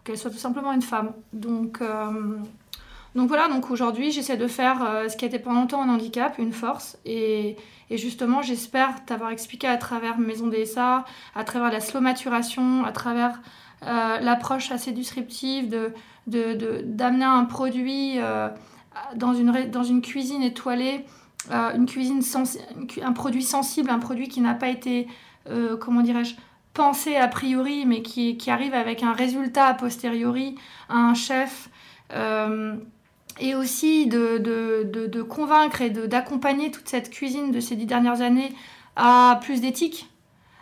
qu'elle 0.05 0.17
soit 0.17 0.31
tout 0.31 0.39
simplement 0.39 0.73
une 0.73 0.83
femme. 0.83 1.13
Donc, 1.33 1.83
donc 3.15 3.29
voilà, 3.29 3.49
donc 3.49 3.71
aujourd'hui 3.71 4.13
j'essaie 4.13 4.37
de 4.37 4.47
faire 4.47 5.05
ce 5.11 5.17
qui 5.17 5.25
a 5.25 5.29
été 5.29 5.39
pendant 5.39 5.61
longtemps 5.61 5.83
un 5.83 5.89
handicap, 5.89 6.39
une 6.39 6.53
force 6.53 6.99
et 7.05 7.57
et 7.91 7.97
justement, 7.97 8.43
j'espère 8.43 9.05
t'avoir 9.05 9.31
expliqué 9.31 9.67
à 9.67 9.77
travers 9.77 10.19
Maison 10.19 10.49
DSA, 10.49 11.05
à 11.35 11.45
travers 11.45 11.73
la 11.73 11.81
slow 11.81 12.01
maturation, 12.01 12.85
à 12.85 12.93
travers 12.93 13.41
euh, 13.87 14.18
l'approche 14.18 14.72
assez 14.72 14.93
disruptive 14.93 15.68
de, 16.26 16.83
d'amener 16.85 17.24
un 17.24 17.45
produit 17.45 18.14
euh, 18.18 18.49
dans, 19.14 19.35
une, 19.35 20.03
cuisine 20.03 20.43
étoilée, 20.43 21.05
euh, 21.53 21.79
un 23.03 23.12
produit 23.12 23.43
sensible, 23.43 23.91
un 23.91 23.99
produit 23.99 24.29
qui 24.29 24.41
n'a 24.41 24.55
pas 24.55 24.68
été, 24.68 25.07
comment 25.81 26.03
dirais-je, 26.03 26.35
pensé 26.74 27.16
a 27.16 27.29
priori, 27.29 27.87
mais 27.87 28.03
qui, 28.03 28.37
arrive 28.51 28.74
avec 28.74 29.03
un 29.03 29.12
résultat 29.12 29.66
a 29.66 29.74
posteriori 29.74 30.57
à 30.89 30.97
un 30.97 31.14
chef 31.14 31.70
et 33.41 33.55
aussi 33.55 34.07
de, 34.07 34.39
de, 34.39 35.07
de, 35.07 35.22
convaincre 35.22 35.83
et 35.83 35.91
d'accompagner 35.91 36.72
toute 36.72 36.89
cette 36.89 37.11
cuisine 37.11 37.53
de 37.53 37.61
ces 37.61 37.76
dix 37.76 37.87
dernières 37.87 38.20
années 38.20 38.53
à 38.97 39.39
plus 39.43 39.61
d'éthique, 39.61 40.08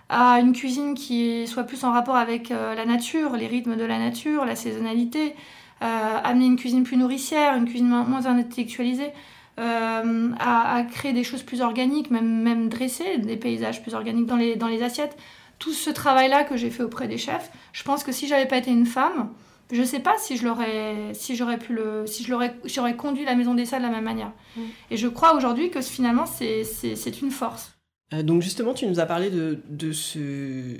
à 0.08 0.38
une 0.40 0.52
cuisine 0.52 0.94
qui 0.94 1.46
soit 1.46 1.64
plus 1.64 1.84
en 1.84 1.92
rapport 1.92 2.16
avec 2.16 2.50
euh, 2.50 2.74
la 2.74 2.84
nature, 2.84 3.36
les 3.36 3.46
rythmes 3.46 3.76
de 3.76 3.84
la 3.84 3.98
nature, 3.98 4.44
la 4.44 4.54
saisonnalité, 4.54 5.34
euh, 5.82 6.18
amener 6.22 6.46
une 6.46 6.56
cuisine 6.56 6.84
plus 6.84 6.96
nourricière, 6.96 7.56
une 7.56 7.66
cuisine 7.66 7.88
moins 7.88 8.26
intellectualisée, 8.26 9.10
euh, 9.58 10.30
à, 10.38 10.82
créer 10.90 11.12
des 11.12 11.24
choses 11.24 11.42
plus 11.42 11.60
organiques, 11.60 12.10
même, 12.10 12.42
même 12.42 12.68
dresser 12.68 13.18
des 13.18 13.36
paysages 13.36 13.82
plus 13.82 13.94
organiques 13.94 14.26
dans 14.26 14.36
les, 14.36 14.54
dans 14.56 14.68
les 14.68 14.82
assiettes. 14.82 15.16
Tout 15.58 15.72
ce 15.72 15.90
travail-là 15.90 16.44
que 16.44 16.56
j'ai 16.56 16.70
fait 16.70 16.82
auprès 16.82 17.08
des 17.08 17.18
chefs, 17.18 17.50
je 17.72 17.82
pense 17.82 18.04
que 18.04 18.12
si 18.12 18.28
j'avais 18.28 18.46
pas 18.46 18.58
été 18.58 18.70
une 18.70 18.86
femme, 18.86 19.30
je 19.72 19.82
sais 19.82 20.00
pas 20.00 20.14
si 20.18 20.36
je 20.36 20.44
l'aurais 20.44 21.12
si 21.12 21.34
j'aurais 21.34 21.58
pu 21.58 21.72
le 21.72 22.06
si 22.06 22.22
je 22.22 22.30
l'aurais 22.30 22.54
j'aurais 22.66 22.94
conduit 22.94 23.24
la 23.24 23.34
maison 23.34 23.54
des 23.54 23.64
salles 23.64 23.82
de 23.82 23.86
la 23.88 23.92
même 23.92 24.04
manière 24.04 24.30
mm. 24.56 24.60
et 24.92 24.96
je 24.96 25.08
crois 25.08 25.34
aujourd'hui 25.34 25.70
que 25.70 25.80
finalement 25.80 26.24
c'est 26.24 27.20
une 27.20 27.32
force 27.32 27.75
euh, 28.12 28.22
donc 28.22 28.42
justement 28.42 28.74
tu 28.74 28.86
nous 28.86 29.00
as 29.00 29.06
parlé 29.06 29.30
de, 29.30 29.92
ce 29.92 30.76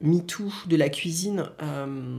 MeToo 0.00 0.50
de 0.66 0.76
la 0.76 0.88
cuisine 0.88 1.44
euh, 1.62 2.18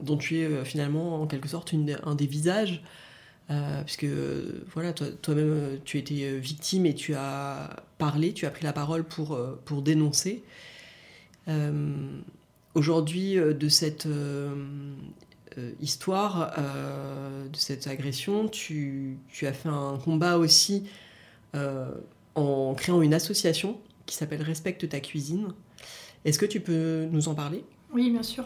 dont 0.00 0.16
tu 0.16 0.38
es 0.38 0.44
euh, 0.44 0.64
finalement 0.64 1.22
en 1.22 1.26
quelque 1.26 1.48
sorte 1.48 1.74
un 2.04 2.14
des 2.14 2.26
visages 2.26 2.82
puisque 3.86 4.04
voilà 4.74 4.92
toi-même 4.92 5.78
tu 5.86 5.96
étais 5.96 6.38
victime 6.38 6.84
et 6.84 6.94
tu 6.94 7.14
as 7.14 7.82
parlé 7.96 8.34
tu 8.34 8.44
as 8.44 8.50
pris 8.50 8.64
la 8.64 8.74
parole 8.74 9.04
pour 9.04 9.40
pour 9.64 9.80
dénoncer. 9.80 10.42
Aujourd'hui 12.74 13.36
de 13.36 13.68
cette 13.70 14.06
histoire, 15.80 16.54
de 17.50 17.56
cette 17.56 17.86
agression, 17.86 18.48
tu, 18.48 19.16
as 19.40 19.54
fait 19.54 19.70
un 19.70 19.96
combat 19.96 20.36
aussi 20.36 20.84
en 22.38 22.74
créant 22.74 23.02
une 23.02 23.14
association 23.14 23.78
qui 24.06 24.16
s'appelle 24.16 24.42
Respecte 24.42 24.88
ta 24.88 25.00
cuisine. 25.00 25.48
Est-ce 26.24 26.38
que 26.38 26.46
tu 26.46 26.60
peux 26.60 27.08
nous 27.10 27.28
en 27.28 27.34
parler? 27.34 27.64
Oui, 27.92 28.10
bien 28.10 28.22
sûr. 28.22 28.44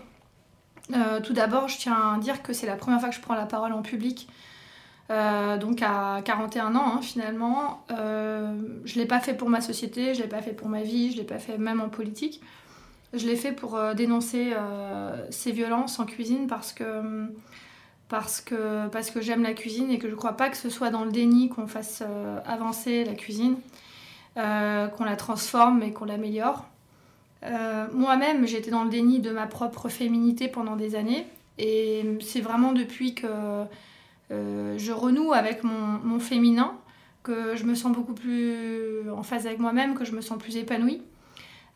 tout 1.24 1.32
d'abord, 1.32 1.68
je 1.68 1.78
tiens 1.78 2.14
à 2.14 2.18
dire 2.18 2.42
que 2.42 2.52
c'est 2.52 2.66
la 2.66 2.76
première 2.76 3.00
fois 3.00 3.08
que 3.08 3.14
je 3.14 3.20
prends 3.20 3.34
la 3.34 3.46
parole 3.46 3.72
en 3.72 3.82
public. 3.82 4.28
donc 5.08 5.82
à 5.82 6.20
41 6.24 6.74
ans 6.74 6.96
hein, 6.96 7.02
finalement. 7.02 7.84
je 7.88 7.94
ne 7.94 8.98
l'ai 8.98 9.06
pas 9.06 9.20
fait 9.20 9.34
pour 9.34 9.48
ma 9.48 9.60
société, 9.60 10.14
je 10.14 10.18
ne 10.18 10.24
l'ai 10.24 10.28
pas 10.28 10.42
fait 10.42 10.52
pour 10.52 10.68
ma 10.68 10.82
vie, 10.82 11.10
je 11.10 11.16
ne 11.16 11.20
l'ai 11.20 11.26
pas 11.26 11.38
fait 11.38 11.58
même 11.58 11.80
en 11.80 11.88
politique. 11.88 12.42
Je 13.12 13.26
l'ai 13.26 13.36
fait 13.36 13.52
pour 13.52 13.76
euh, 13.76 13.92
dénoncer 13.94 14.52
euh, 14.56 15.26
ces 15.30 15.52
violences 15.52 15.98
en 15.98 16.06
cuisine 16.06 16.46
parce 16.46 16.72
que, 16.72 17.28
parce 18.08 18.40
que, 18.40 19.20
j'aime 19.20 19.42
la 19.42 19.52
cuisine 19.52 19.90
et 19.90 19.98
que 19.98 20.08
je 20.08 20.12
ne 20.12 20.16
crois 20.18 20.36
pas 20.36 20.48
que 20.48 20.56
ce 20.56 20.70
soit 20.70 20.90
dans 20.90 21.04
le 21.04 21.12
déni 21.12 21.50
qu'on 21.50 21.66
fasse 21.66 22.02
euh, 22.06 22.38
avancer 22.46 23.04
la 23.04 23.14
cuisine, 23.14 23.56
qu'on 24.34 25.04
la 25.04 25.16
transforme 25.16 25.82
et 25.82 25.92
qu'on 25.92 26.06
l'améliore. 26.06 26.66
Moi-même, 27.92 28.46
j'étais 28.46 28.70
dans 28.70 28.84
le 28.84 28.90
déni 28.90 29.20
de 29.20 29.30
ma 29.30 29.46
propre 29.46 29.88
féminité 29.88 30.48
pendant 30.48 30.76
des 30.76 30.94
années 30.94 31.26
et 31.58 32.04
c'est 32.20 32.40
vraiment 32.40 32.72
depuis 32.72 33.14
que 33.14 33.26
je 34.30 34.92
renoue 34.92 35.32
avec 35.32 35.64
mon, 35.64 35.98
mon 36.04 36.18
féminin 36.18 36.74
que 37.22 37.56
je 37.56 37.64
me 37.64 37.74
sens 37.74 37.92
beaucoup 37.92 38.14
plus 38.14 39.08
en 39.10 39.22
phase 39.22 39.46
avec 39.46 39.58
moi-même, 39.58 39.94
que 39.94 40.04
je 40.04 40.12
me 40.12 40.20
sens 40.20 40.38
plus 40.38 40.56
épanouie. 40.56 41.02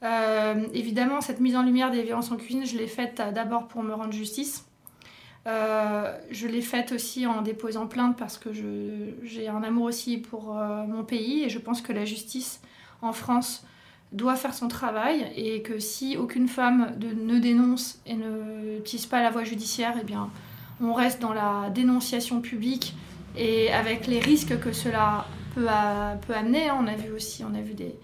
Euh, 0.02 0.66
évidemment, 0.74 1.20
cette 1.20 1.40
mise 1.40 1.56
en 1.56 1.62
lumière 1.62 1.90
des 1.90 2.02
violences 2.02 2.30
en 2.30 2.36
cuisine, 2.36 2.66
je 2.66 2.76
l'ai 2.76 2.86
faite 2.86 3.20
euh, 3.20 3.32
d'abord 3.32 3.66
pour 3.66 3.82
me 3.82 3.94
rendre 3.94 4.12
justice. 4.12 4.66
Euh, 5.46 6.18
je 6.30 6.48
l'ai 6.48 6.62
faite 6.62 6.92
aussi 6.92 7.26
en 7.26 7.42
déposant 7.42 7.86
plainte 7.86 8.16
parce 8.16 8.36
que 8.36 8.50
j'ai 9.22 9.48
un 9.48 9.62
amour 9.62 9.84
aussi 9.84 10.18
pour 10.18 10.54
mon 10.54 11.04
pays 11.04 11.44
et 11.44 11.48
je 11.48 11.58
pense 11.58 11.80
que 11.80 11.92
la 11.92 12.04
justice 12.04 12.60
en 13.00 13.12
France 13.12 13.64
doit 14.12 14.36
faire 14.36 14.54
son 14.54 14.68
travail 14.68 15.30
et 15.36 15.62
que 15.62 15.78
si 15.78 16.16
aucune 16.16 16.48
femme 16.48 16.96
ne 17.00 17.38
dénonce 17.38 18.00
et 18.06 18.14
ne 18.14 18.78
tisse 18.80 19.06
pas 19.06 19.22
la 19.22 19.30
voie 19.30 19.44
judiciaire, 19.44 19.94
eh 20.00 20.04
bien, 20.04 20.30
on 20.80 20.92
reste 20.92 21.20
dans 21.20 21.32
la 21.32 21.70
dénonciation 21.70 22.40
publique 22.40 22.94
et 23.36 23.72
avec 23.72 24.06
les 24.06 24.20
risques 24.20 24.58
que 24.60 24.72
cela 24.72 25.26
peut, 25.54 25.66
peut 26.26 26.34
amener. 26.34 26.70
On 26.70 26.86
a 26.86 26.94
vu 26.94 27.12
aussi, 27.12 27.44
on 27.44 27.54
a 27.54 27.60
vu 27.60 27.74
des, 27.74 27.94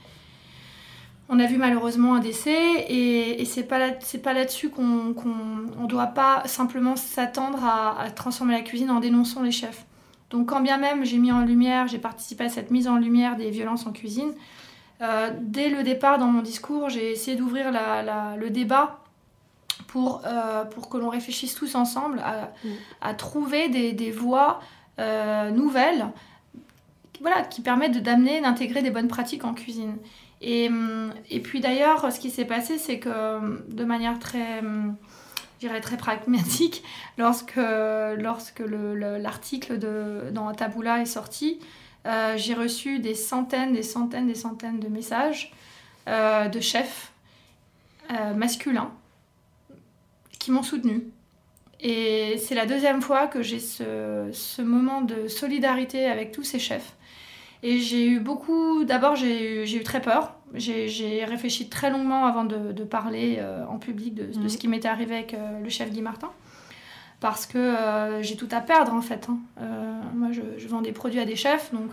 on 1.29 1.39
a 1.39 1.47
vu 1.47 1.57
malheureusement 1.57 2.15
un 2.15 2.21
décès 2.21 2.85
et, 2.89 3.45
c'est 3.45 3.63
pas 3.63 3.79
là, 3.79 3.93
pas 4.23 4.33
là-dessus 4.33 4.69
qu'on 4.71 4.85
ne 4.85 5.87
doit 5.87 6.09
pas 6.09 6.43
simplement 6.47 6.97
s'attendre 6.97 7.65
à, 7.65 8.11
transformer 8.11 8.55
la 8.55 8.63
cuisine 8.63 8.91
en 8.91 9.01
dénonçant 9.01 9.43
les 9.43 9.53
chefs. 9.53 9.87
Donc 10.31 10.49
quand 10.49 10.61
bien 10.61 10.79
même 10.79 11.05
j'ai 11.05 11.19
mis 11.19 11.33
en 11.33 11.41
lumière, 11.41 11.89
j'ai 11.89 11.99
participé 11.99 12.45
à 12.45 12.49
cette 12.49 12.71
mise 12.71 12.89
en 12.89 12.97
lumière 12.97 13.37
des 13.37 13.51
violences 13.51 13.87
en 13.87 13.93
cuisine, 13.93 14.33
euh, 15.03 15.31
dès 15.41 15.69
le 15.69 15.83
départ 15.83 16.19
dans 16.19 16.27
mon 16.27 16.43
discours, 16.43 16.89
j'ai 16.89 17.11
essayé 17.11 17.37
d'ouvrir 17.37 17.73
le 17.73 18.51
débat 18.51 19.01
pour, 19.89 20.23
euh, 20.25 20.65
pour 20.65 20.89
que 20.89 20.97
l'on 20.97 21.09
réfléchisse 21.09 21.55
tous 21.55 21.75
ensemble 21.75 22.21
à, 22.21 22.53
mm. 23.13 23.17
trouver 23.17 23.69
des, 23.69 24.11
voies 24.11 24.61
euh, 24.99 25.51
nouvelles 25.51 26.07
voilà, 27.21 27.43
qui 27.43 27.63
permettent 27.63 28.03
d'amener, 28.03 28.41
d'intégrer 28.41 28.83
des 28.83 28.91
bonnes 28.91 29.09
pratiques 29.09 29.45
en 29.45 29.55
cuisine. 29.55 29.97
Et, 30.43 30.69
et 31.31 31.41
puis 31.41 31.61
d'ailleurs, 31.61 32.13
ce 32.13 32.19
qui 32.19 32.31
s'est 32.31 32.45
passé, 32.45 32.77
c'est 32.77 32.99
que 32.99 33.63
de 33.73 33.85
manière 33.85 34.19
très, 34.19 34.61
dirais 35.61 35.81
très 35.81 35.97
pragmatique, 35.97 36.83
lorsque, 37.19 37.61
lorsque 38.19 38.63
l'article 38.67 39.79
dans 40.33 40.53
Taboola 40.53 41.01
est 41.01 41.07
sorti, 41.07 41.61
euh, 42.07 42.37
j'ai 42.37 42.55
reçu 42.55 42.99
des 42.99 43.15
centaines, 43.15 43.73
des 43.73 43.83
centaines, 43.83 44.27
des 44.27 44.35
centaines 44.35 44.81
de 44.81 44.89
messages 44.89 45.53
euh, 46.09 46.49
de 46.49 46.61
chefs 46.61 47.13
euh, 48.11 48.35
masculins 48.35 48.91
qui 50.39 50.51
m'ont 50.51 50.65
soutenu. 50.65 51.05
Et 51.81 52.39
c'est 52.39 52.55
la 52.55 52.67
deuxième 52.67 53.03
fois 53.03 53.27
que 53.27 53.43
j'ai 53.43 53.61
ce, 53.61 54.29
ce, 54.33 54.63
moment 54.63 55.01
de 55.01 55.29
solidarité 55.29 56.07
avec 56.07 56.33
tous 56.33 56.45
ces 56.45 56.59
chefs. 56.59 56.95
Et 57.63 57.79
j'ai 57.79 58.07
eu 58.07 58.19
beaucoup. 58.19 58.85
D'abord, 58.85 59.15
j'ai 59.17 59.77
eu 59.77 59.83
très 59.83 60.01
peur. 60.01 60.35
J'ai 60.55 61.25
réfléchi 61.25 61.69
très 61.69 61.91
longuement 61.91 62.27
avant 62.27 62.45
de, 62.45 62.85
parler 62.85 63.37
euh, 63.39 63.65
en 63.67 63.79
public 63.79 64.15
de, 64.15 64.33
ce 64.33 64.39
mhm. 64.39 64.49
qui 64.49 64.69
m'était 64.69 64.89
arrivé 64.89 65.15
avec 65.15 65.35
euh, 65.35 65.61
le 65.63 65.69
chef 65.69 65.91
Guy 65.91 66.03
Martin. 66.03 66.31
Parce 67.21 67.47
que 67.47 67.59
euh, 67.59 68.23
j'ai 68.23 68.37
tout 68.37 68.49
à 68.51 68.61
perdre 68.61 68.93
en 68.93 69.01
fait. 69.01 69.29
Hein. 69.29 69.39
moi, 70.15 70.29
je, 70.33 70.67
vends 70.67 70.83
des 70.83 70.93
produits 70.93 71.21
à 71.21 71.25
des 71.25 71.37
chefs, 71.37 71.73
donc 71.73 71.91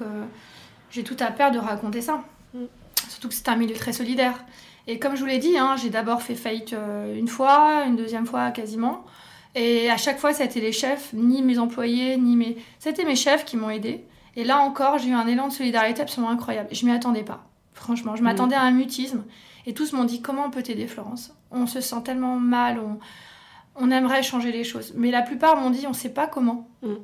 j'ai 0.89 1.03
tout 1.03 1.17
à 1.19 1.27
perdre 1.27 1.59
de 1.59 1.63
raconter 1.63 2.01
ça. 2.01 2.23
Mhm. 2.53 2.67
Surtout 3.07 3.29
que 3.29 3.35
c'est 3.35 3.49
un 3.49 3.55
milieu 3.55 3.75
très 3.75 3.93
solidaire. 3.93 4.43
Et 4.87 4.97
comme 4.97 5.15
je 5.15 5.19
vous 5.21 5.27
l'ai 5.27 5.37
dit, 5.37 5.55
hein, 5.57 5.75
j'ai 5.79 5.91
d'abord 5.91 6.23
fait 6.23 6.35
faillite 6.35 6.75
une 7.15 7.27
fois, 7.27 7.83
une 7.85 7.95
deuxième 7.95 8.25
fois 8.25 8.49
quasiment. 8.49 9.05
Et 9.53 9.89
à 9.89 9.97
chaque 9.97 10.19
fois, 10.19 10.33
ça 10.33 10.43
a 10.43 10.45
été 10.47 10.61
les 10.61 10.71
chefs, 10.71 11.13
ni 11.13 11.41
mes 11.43 11.59
employés, 11.59 12.17
ni 12.17 12.35
mes. 12.35 12.57
C'était 12.79 13.03
mes 13.03 13.15
chefs 13.15 13.45
qui 13.45 13.55
m'ont 13.55 13.69
aidé. 13.69 14.03
Et 14.35 14.43
là 14.43 14.59
encore, 14.59 14.97
j'ai 14.97 15.09
eu 15.09 15.13
un 15.13 15.27
élan 15.27 15.47
de 15.47 15.53
solidarité 15.53 16.01
absolument 16.01 16.31
incroyable. 16.31 16.69
Je 16.71 16.85
m'y 16.85 16.91
attendais 16.91 17.23
pas. 17.23 17.45
Franchement, 17.73 18.15
je 18.15 18.23
m'attendais 18.23 18.55
à 18.55 18.61
un 18.61 18.71
mutisme. 18.71 19.23
Et 19.65 19.73
tous 19.73 19.93
m'ont 19.93 20.03
dit 20.03 20.21
comment 20.21 20.45
on 20.45 20.49
peut 20.49 20.63
t'aider, 20.63 20.87
Florence? 20.87 21.33
On 21.51 21.67
se 21.67 21.81
sent 21.81 22.01
tellement 22.03 22.35
mal, 22.35 22.79
on, 22.79 22.99
on 23.75 23.91
aimerait 23.91 24.23
changer 24.23 24.51
les 24.51 24.63
choses. 24.63 24.93
Mais 24.95 25.11
la 25.11 25.21
plupart 25.21 25.57
m'ont 25.57 25.69
dit 25.69 25.85
on 25.85 25.91
ne 25.91 25.95
sait 25.95 26.13
pas 26.13 26.27
comment. 26.27 26.67
Mm. 26.81 26.95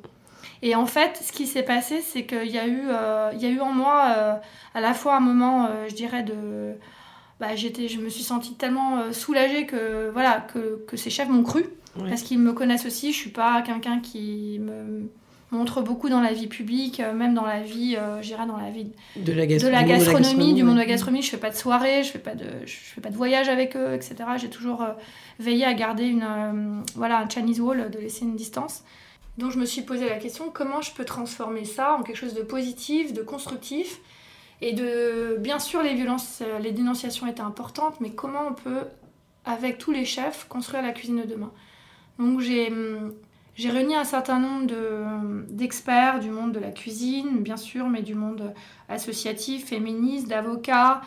Et 0.62 0.74
en 0.74 0.86
fait, 0.86 1.20
ce 1.22 1.32
qui 1.32 1.46
s'est 1.46 1.62
passé, 1.62 2.00
c'est 2.00 2.24
qu'il 2.24 2.50
y, 2.50 2.58
a 2.58 2.66
eu, 2.66 2.84
euh, 2.88 3.30
il 3.34 3.42
y 3.42 3.46
a 3.46 3.50
eu 3.50 3.60
en 3.60 3.72
moi 3.72 4.14
euh, 4.16 4.34
à 4.74 4.80
la 4.80 4.94
fois 4.94 5.16
un 5.16 5.20
moment, 5.20 5.66
euh, 5.66 5.86
je 5.88 5.94
dirais, 5.94 6.22
de, 6.22 6.74
bah, 7.40 7.54
j'étais, 7.54 7.88
je 7.88 8.00
me 8.00 8.08
suis 8.08 8.22
sentie 8.22 8.54
tellement 8.54 9.12
soulagée 9.12 9.66
que, 9.66 10.10
voilà, 10.10 10.40
que, 10.40 10.84
que 10.86 10.96
ces 10.96 11.10
chefs 11.10 11.28
m'ont 11.28 11.42
cru. 11.42 11.66
Parce 11.98 12.20
qu'ils 12.22 12.38
me 12.38 12.52
connaissent 12.52 12.84
aussi. 12.84 13.12
Je 13.12 13.16
suis 13.16 13.30
pas 13.30 13.62
quelqu'un 13.62 14.00
qui 14.00 14.58
me 14.60 15.08
montre 15.50 15.80
beaucoup 15.80 16.08
dans 16.08 16.20
la 16.20 16.32
vie 16.32 16.48
publique, 16.48 17.00
même 17.00 17.34
dans 17.34 17.44
la 17.44 17.62
vie, 17.62 17.96
euh, 17.96 18.20
j'irais 18.20 18.46
dans 18.46 18.56
la 18.56 18.70
vie 18.70 18.90
de 19.16 19.32
la, 19.32 19.46
de 19.46 19.68
la 19.68 19.84
gastronomie, 19.84 20.54
du 20.54 20.64
monde 20.64 20.74
de 20.74 20.80
la 20.80 20.86
gastronomie. 20.86 21.22
Je 21.22 21.30
fais 21.30 21.36
pas 21.36 21.50
de 21.50 21.56
soirée, 21.56 22.02
je 22.02 22.10
fais 22.10 22.18
pas 22.18 22.34
de, 22.34 22.46
je 22.64 22.74
fais 22.74 23.00
pas 23.00 23.10
de 23.10 23.16
voyage 23.16 23.48
avec 23.48 23.76
eux, 23.76 23.94
etc. 23.94 24.16
J'ai 24.38 24.50
toujours 24.50 24.84
veillé 25.38 25.64
à 25.64 25.74
garder 25.74 26.04
une, 26.04 26.82
voilà, 26.94 27.20
un 27.20 27.28
Chinese 27.28 27.60
wall, 27.60 27.90
de 27.90 27.98
laisser 27.98 28.24
une 28.24 28.36
distance. 28.36 28.82
Donc 29.38 29.52
je 29.52 29.58
me 29.58 29.66
suis 29.66 29.82
posé 29.82 30.08
la 30.08 30.16
question 30.16 30.50
comment 30.52 30.80
je 30.80 30.92
peux 30.92 31.04
transformer 31.04 31.64
ça 31.64 31.94
en 31.94 32.02
quelque 32.02 32.16
chose 32.16 32.34
de 32.34 32.42
positif, 32.42 33.12
de 33.12 33.22
constructif? 33.22 34.00
Et 34.62 34.72
de 34.72 35.36
bien 35.38 35.58
sûr 35.58 35.82
les 35.82 35.94
violences, 35.94 36.42
euh, 36.42 36.58
les 36.58 36.72
dénonciations 36.72 37.26
étaient 37.26 37.42
importantes, 37.42 38.00
mais 38.00 38.10
comment 38.10 38.48
on 38.48 38.54
peut 38.54 38.84
avec 39.44 39.76
tous 39.76 39.92
les 39.92 40.06
chefs 40.06 40.46
construire 40.48 40.82
la 40.82 40.92
cuisine 40.92 41.20
de 41.20 41.26
demain? 41.26 41.52
Donc 42.18 42.40
j'ai 42.40 42.68
hum, 42.68 43.12
j'ai 43.56 43.70
réuni 43.70 43.94
un 43.96 44.04
certain 44.04 44.38
nombre 44.38 44.66
d'experts 45.48 46.20
du 46.20 46.30
monde 46.30 46.52
de 46.52 46.60
la 46.60 46.70
cuisine, 46.70 47.40
bien 47.42 47.56
sûr, 47.56 47.88
mais 47.88 48.02
du 48.02 48.14
monde 48.14 48.54
associatif, 48.88 49.66
féministe, 49.66 50.28
d'avocats, 50.28 51.00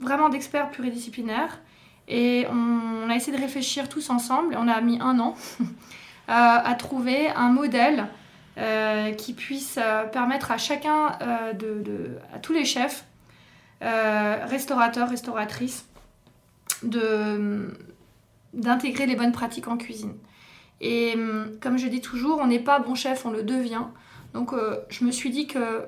vraiment 0.00 0.28
d'experts 0.28 0.70
pluridisciplinaires. 0.70 1.60
Et 2.08 2.46
on, 2.50 3.10
a 3.10 3.14
essayé 3.14 3.36
de 3.36 3.42
réfléchir 3.42 3.88
tous 3.88 4.08
ensemble, 4.08 4.56
on 4.58 4.66
a 4.66 4.80
mis 4.80 4.98
un 5.00 5.20
an 5.20 5.36
à 6.28 6.74
trouver 6.74 7.28
un 7.28 7.50
modèle 7.50 8.08
euh, 8.58 9.12
qui 9.12 9.34
puisse 9.34 9.78
euh, 9.78 10.04
permettre 10.06 10.50
à 10.50 10.58
chacun, 10.58 11.16
euh, 11.22 11.52
de, 11.52 12.18
à 12.34 12.40
tous 12.40 12.52
les 12.52 12.64
chefs, 12.64 13.04
restaurateurs, 13.80 15.08
restauratrices, 15.08 15.86
d'intégrer 18.52 19.06
les 19.06 19.14
bonnes 19.14 19.30
pratiques 19.30 19.68
en 19.68 19.76
cuisine. 19.76 20.14
Et 20.80 21.14
comme 21.60 21.76
je 21.76 21.88
dis 21.88 22.00
toujours, 22.00 22.38
on 22.40 22.46
n'est 22.46 22.60
pas 22.60 22.78
bon 22.78 22.94
chef, 22.94 23.26
on 23.26 23.30
le 23.30 23.42
devient. 23.42 23.82
Donc 24.32 24.52
je 24.88 25.04
me 25.04 25.10
suis 25.10 25.30
dit 25.30 25.46
que 25.46 25.84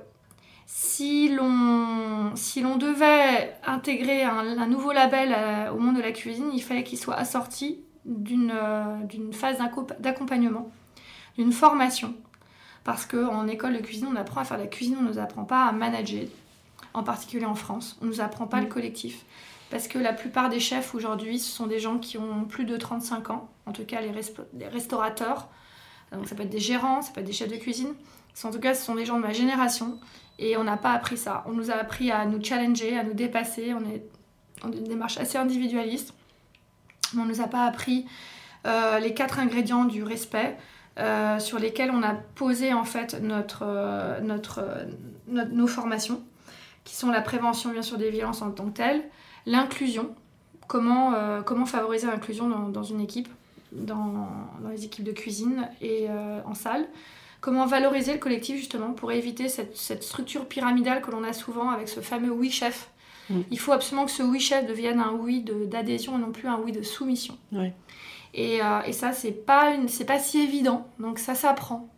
si 0.67 1.29
l'on 1.29 2.33
si 2.35 2.63
devait 2.63 3.55
intégrer 3.65 4.25
un, 4.25 4.67
nouveau 4.67 4.93
label 4.93 5.37
au 5.73 5.79
monde 5.79 5.97
de 5.97 6.03
la 6.03 6.13
cuisine, 6.13 6.51
il 6.53 6.63
fallait 6.63 6.83
qu'il 6.83 6.99
soit 6.99 7.15
assorti 7.15 7.81
d'une 8.05 8.53
phase 9.33 9.59
d'accompagnement, 10.01 10.71
d'une 11.37 11.53
formation 11.53 12.15
parce 12.85 13.07
qu'en 13.07 13.47
école 13.47 13.75
de 13.75 13.79
cuisine, 13.79 14.09
on 14.11 14.17
apprend 14.17 14.41
à 14.41 14.45
faire 14.45 14.59
la 14.59 14.67
cuisine, 14.67 14.97
on 14.99 15.03
ne 15.03 15.09
nous 15.09 15.19
apprend 15.19 15.45
pas 15.45 15.67
à 15.67 15.73
manager, 15.73 16.27
en 16.95 17.03
particulier 17.03 17.45
en 17.45 17.55
France. 17.55 17.99
On 18.01 18.07
ne 18.07 18.11
nous 18.11 18.21
apprend 18.21 18.47
pas 18.47 18.61
le 18.61 18.67
mm. 18.67 18.71
collectif. 18.71 19.25
Parce 19.71 19.89
que 19.89 19.99
la 19.99 20.13
plupart 20.13 20.49
des 20.49 20.61
chefs 20.61 20.95
aujourd'hui, 20.95 21.39
ce 21.39 21.51
sont 21.51 21.67
des 21.67 21.79
gens 21.79 21.99
qui 21.99 22.19
ont 22.19 22.45
plus 22.45 22.65
de 22.65 22.77
35 22.77 23.31
ans, 23.31 23.49
en 23.67 23.73
tout 23.73 23.85
cas 23.85 24.01
les, 24.01 24.11
restaurateurs. 24.69 25.49
Donc 26.13 26.27
ça 26.29 26.35
peut 26.35 26.43
être 26.43 26.51
des 26.51 26.59
gérants, 26.59 27.03
ça 27.03 27.13
peut 27.13 27.21
être 27.21 27.27
des 27.27 27.33
chefs 27.33 27.51
de 27.51 27.57
cuisine. 27.57 27.95
En 28.43 28.51
tout 28.51 28.59
cas, 28.59 28.75
ce 28.75 28.85
sont 28.85 28.95
des 28.95 29.05
gens 29.05 29.17
de 29.17 29.23
ma 29.23 29.33
génération 29.33 29.99
et 30.39 30.57
on 30.57 30.65
n'a 30.65 30.77
pas 30.77 30.93
appris 30.93 31.17
ça. 31.17 31.45
On 31.47 31.53
nous 31.53 31.71
a 31.71 31.75
appris 31.75 32.11
à 32.11 32.25
nous 32.25 32.43
challenger, 32.43 32.99
à 32.99 33.05
nous 33.05 33.13
dépasser. 33.13 33.75
On 33.75 33.85
est 33.89 34.03
en 34.63 34.73
une 34.73 34.85
démarche 34.85 35.19
assez 35.19 35.39
individualiste. 35.39 36.15
Mais 37.15 37.23
on 37.23 37.25
ne 37.27 37.31
nous 37.31 37.41
a 37.41 37.47
pas 37.47 37.65
appris 37.65 38.07
euh, 38.67 38.99
les 38.99 39.15
quatre 39.15 39.39
ingrédients 39.39 39.85
du 39.85 40.03
respect, 40.03 40.57
euh, 40.99 41.39
sur 41.39 41.59
lesquels 41.59 41.91
on 41.91 42.03
a 42.03 42.13
posé 42.13 42.75
en 42.75 42.85
fait 42.85 43.21
notre, 43.23 43.63
euh, 43.65 44.21
notre, 44.21 44.59
euh, 44.59 45.45
nos 45.51 45.67
formations, 45.67 46.21
qui 46.85 46.95
sont 46.95 47.11
la 47.11 47.23
prévention 47.23 47.71
bien 47.71 47.83
sûr 47.83 47.97
des 47.97 48.11
violences 48.11 48.43
en 48.43 48.51
tant 48.51 48.67
que 48.67 48.77
telles, 48.77 49.03
l'inclusion, 49.47 50.15
comment, 50.67 51.15
comment 51.45 51.67
favoriser 51.67 52.07
l'inclusion 52.07 52.49
dans, 52.49 52.69
dans, 52.69 52.83
une 52.83 53.01
équipe, 53.01 53.29
dans, 53.73 54.29
dans, 54.63 54.69
les 54.71 54.85
équipes 54.85 55.05
de 55.05 55.13
cuisine 55.13 55.69
et 55.81 56.09
en 56.45 56.55
salle, 56.55 56.87
comment 57.41 57.67
valoriser 57.67 58.13
le 58.13 58.19
collectif 58.19 58.57
justement 58.57 58.93
pour 58.93 59.13
éviter 59.13 59.49
cette, 59.49 59.77
cette 59.77 60.03
structure 60.03 60.47
pyramidale 60.47 61.03
que 61.03 61.11
l'on 61.11 61.25
a 61.25 61.33
souvent 61.33 61.71
avec 61.71 61.89
ce 61.89 62.01
fameux 62.01 62.31
oui 62.31 62.51
chef? 62.51 62.91
Il 63.51 63.59
faut 63.59 63.73
absolument 63.73 64.07
que 64.07 64.11
ce 64.11 64.23
oui 64.23 64.41
chef 64.41 64.67
devienne 64.67 64.99
un 64.99 65.13
oui 65.13 65.45
d'adhésion 65.67 66.17
et 66.19 66.21
non 66.21 66.33
plus 66.33 66.49
un 66.49 66.59
oui 66.59 66.73
de 66.73 66.83
soumission. 66.83 67.39
Oui. 67.53 67.73
Euh, 68.39 68.83
et, 68.87 68.93
ça, 68.93 69.13
c'est 69.13 69.33
pas, 69.33 69.75
une, 69.75 69.89
pas 70.07 70.19
si 70.19 70.41
évident. 70.41 70.87
Donc 70.99 71.19
ça 71.19 71.35
s'apprend. 71.35 71.89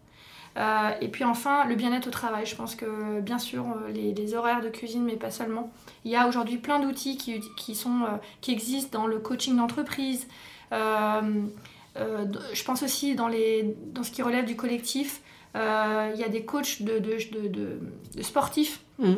Euh, 0.56 0.90
et 1.00 1.08
puis 1.08 1.24
enfin, 1.24 1.64
le 1.66 1.74
bien-être 1.74 2.08
au 2.08 2.10
travail. 2.10 2.46
Je 2.46 2.54
pense 2.54 2.74
que 2.74 3.20
bien 3.20 3.38
sûr, 3.38 3.64
euh, 3.64 3.90
les, 3.90 4.34
horaires 4.34 4.60
de 4.60 4.68
cuisine, 4.68 5.04
mais 5.04 5.16
pas 5.16 5.30
seulement. 5.30 5.72
Il 6.04 6.10
y 6.10 6.16
a 6.16 6.28
aujourd'hui 6.28 6.58
plein 6.58 6.78
d'outils 6.80 7.16
qui, 7.16 7.40
qui, 7.56 7.74
sont, 7.74 8.00
qui 8.40 8.52
existent 8.52 8.98
dans 8.98 9.06
le 9.06 9.18
coaching 9.18 9.56
d'entreprise. 9.56 10.26
je 10.70 12.64
pense 12.64 12.82
aussi 12.82 13.14
dans, 13.14 13.28
les, 13.28 13.76
dans 13.92 14.02
ce 14.02 14.10
qui 14.10 14.22
relève 14.22 14.44
du 14.44 14.56
collectif. 14.56 15.20
il 15.54 16.16
y 16.16 16.24
a 16.24 16.28
des 16.28 16.44
coachs 16.44 16.82
de, 16.82 16.98
de, 16.98 17.48
de, 17.48 17.78
de 18.16 18.22
sportifs. 18.22 18.80
Mmh. 18.98 19.14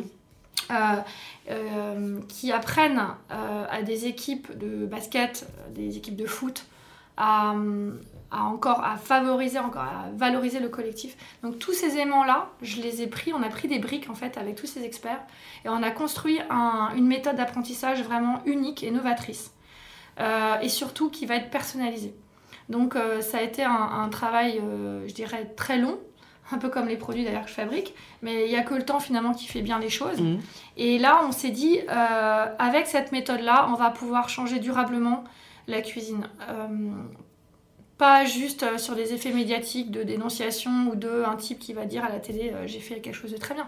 qui 2.27 2.51
apprennent 2.51 3.03
à 3.29 3.81
des 3.83 4.05
équipes 4.05 4.57
de 4.57 4.85
basket, 4.85 5.47
des 5.71 5.97
équipes 5.97 6.15
de 6.15 6.25
foot, 6.25 6.65
à, 7.17 7.53
encore 8.41 8.83
à 8.83 8.97
favoriser, 8.97 9.59
encore 9.59 9.83
à 9.83 10.09
valoriser 10.15 10.59
le 10.59 10.69
collectif. 10.69 11.15
Donc 11.43 11.59
tous 11.59 11.73
ces 11.73 11.97
aimants-là, 11.97 12.49
je 12.61 12.81
les 12.81 13.01
ai 13.01 13.07
pris, 13.07 13.33
on 13.33 13.41
a 13.41 13.49
pris 13.49 13.67
des 13.67 13.79
briques 13.79 14.09
en 14.09 14.15
fait 14.15 14.37
avec 14.37 14.55
tous 14.55 14.67
ces 14.67 14.83
experts 14.83 15.21
et 15.63 15.69
on 15.69 15.81
a 15.83 15.91
construit 15.91 16.39
une 16.95 17.07
méthode 17.07 17.35
d'apprentissage 17.35 18.03
vraiment 18.03 18.41
unique 18.45 18.83
et 18.83 18.91
novatrice 18.91 19.51
euh, 20.19 20.59
et 20.61 20.69
surtout 20.69 21.09
qui 21.09 21.25
va 21.25 21.35
être 21.35 21.49
personnalisée. 21.49 22.13
Donc 22.69 22.95
euh, 22.95 23.21
ça 23.21 23.37
a 23.37 23.41
été 23.41 23.63
un, 23.63 24.09
travail, 24.09 24.59
euh, 24.61 25.07
je 25.07 25.13
dirais, 25.13 25.53
très 25.55 25.77
long, 25.77 25.99
un 26.51 26.57
peu 26.57 26.69
comme 26.69 26.87
les 26.87 26.97
produits 26.97 27.23
d'ailleurs 27.23 27.43
que 27.43 27.49
je 27.49 27.55
fabrique, 27.55 27.93
mais 28.21 28.45
il 28.45 28.49
n'y 28.49 28.55
a 28.55 28.63
que 28.63 28.73
le 28.73 28.83
temps 28.83 28.99
finalement 28.99 29.33
qui 29.33 29.47
fait 29.47 29.61
bien 29.61 29.79
les 29.79 29.89
choses. 29.89 30.21
Mmh. 30.21 30.37
Et 30.77 30.99
là, 30.99 31.21
on 31.27 31.31
s'est 31.31 31.49
dit, 31.49 31.79
avec 31.87 32.87
cette 32.87 33.11
méthode-là, 33.11 33.67
on 33.69 33.75
va 33.75 33.89
pouvoir 33.89 34.29
changer 34.29 34.59
durablement 34.59 35.23
la 35.67 35.81
cuisine. 35.81 36.27
Euh, 36.49 36.67
pas 37.97 38.25
juste 38.25 38.63
euh, 38.63 38.77
sur 38.77 38.95
des 38.95 39.13
effets 39.13 39.31
médiatiques 39.31 39.91
de 39.91 40.03
dénonciation 40.03 40.89
ou 40.91 40.95
de 40.95 41.23
un 41.25 41.35
type 41.35 41.59
qui 41.59 41.73
va 41.73 41.85
dire 41.85 42.03
à 42.03 42.09
la 42.09 42.19
télé 42.19 42.51
euh, 42.53 42.67
j'ai 42.67 42.79
fait 42.79 42.99
quelque 42.99 43.15
chose 43.15 43.31
de 43.31 43.37
très 43.37 43.53
bien. 43.53 43.67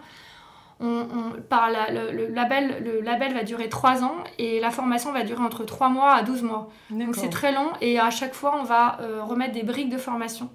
On, 0.80 1.08
par 1.50 1.72
le, 1.72 2.28
label, 2.28 2.84
le 2.84 3.02
label 3.02 3.34
va 3.34 3.42
durer 3.42 3.68
3 3.68 4.04
ans 4.04 4.14
et 4.38 4.60
la 4.60 4.70
formation 4.70 5.12
va 5.12 5.24
durer 5.24 5.42
entre 5.42 5.64
3 5.64 5.90
mois 5.90 6.14
à 6.14 6.22
12 6.22 6.44
mois. 6.44 6.70
Donc 6.92 7.16
c'est 7.16 7.30
très 7.30 7.52
long 7.52 7.70
et 7.82 8.00
à 8.00 8.12
chaque 8.12 8.36
fois 8.36 8.56
on 8.60 8.64
va 8.64 9.00
remettre 9.24 9.54
des 9.54 9.64
briques 9.64 9.90
de 9.90 9.98
formation. 9.98 10.52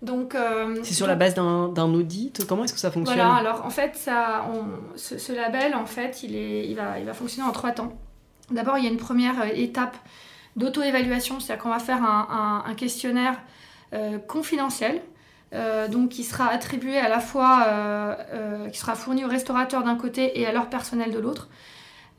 Donc, 0.00 0.34
c'est 0.82 0.94
sur 0.94 1.06
la 1.06 1.14
base 1.14 1.34
d'un 1.34 1.92
audit 1.92 2.46
Comment 2.46 2.64
est-ce 2.64 2.72
que 2.72 2.80
ça 2.80 2.90
fonctionne? 2.90 3.18
Voilà, 3.18 3.34
alors 3.34 3.66
en 3.66 3.68
fait, 3.68 3.96
ça, 3.96 4.46
ce, 4.96 5.32
label, 5.34 5.74
en 5.74 5.84
fait, 5.84 6.22
il, 6.22 6.34
est, 6.34 6.66
il, 6.66 6.76
va, 6.76 6.98
il 6.98 7.04
va 7.04 7.12
fonctionner 7.12 7.46
en 7.46 7.52
trois 7.52 7.72
temps. 7.72 7.92
D'abord, 8.50 8.78
il 8.78 8.84
y 8.84 8.86
a 8.86 8.90
une 8.90 8.96
première 8.96 9.44
étape 9.54 9.94
d'auto-évaluation, 10.56 11.40
c'est-à-dire 11.40 11.62
qu'on 11.62 11.70
va 11.70 11.78
faire 11.78 12.02
un, 12.02 12.74
questionnaire 12.76 13.40
euh, 13.92 14.18
confidentiel. 14.18 15.00
Euh, 15.52 15.88
donc 15.88 16.10
qui 16.10 16.22
sera 16.22 16.46
attribué 16.46 16.96
à 16.96 17.08
la 17.08 17.18
fois, 17.18 17.64
euh, 17.66 18.68
qui 18.68 18.78
sera 18.78 18.94
fourni 18.94 19.24
aux 19.24 19.28
restaurateurs 19.28 19.82
d'un 19.82 19.96
côté 19.96 20.38
et 20.38 20.46
à 20.46 20.52
leur 20.52 20.70
personnel 20.70 21.10
de 21.10 21.18
l'autre. 21.18 21.48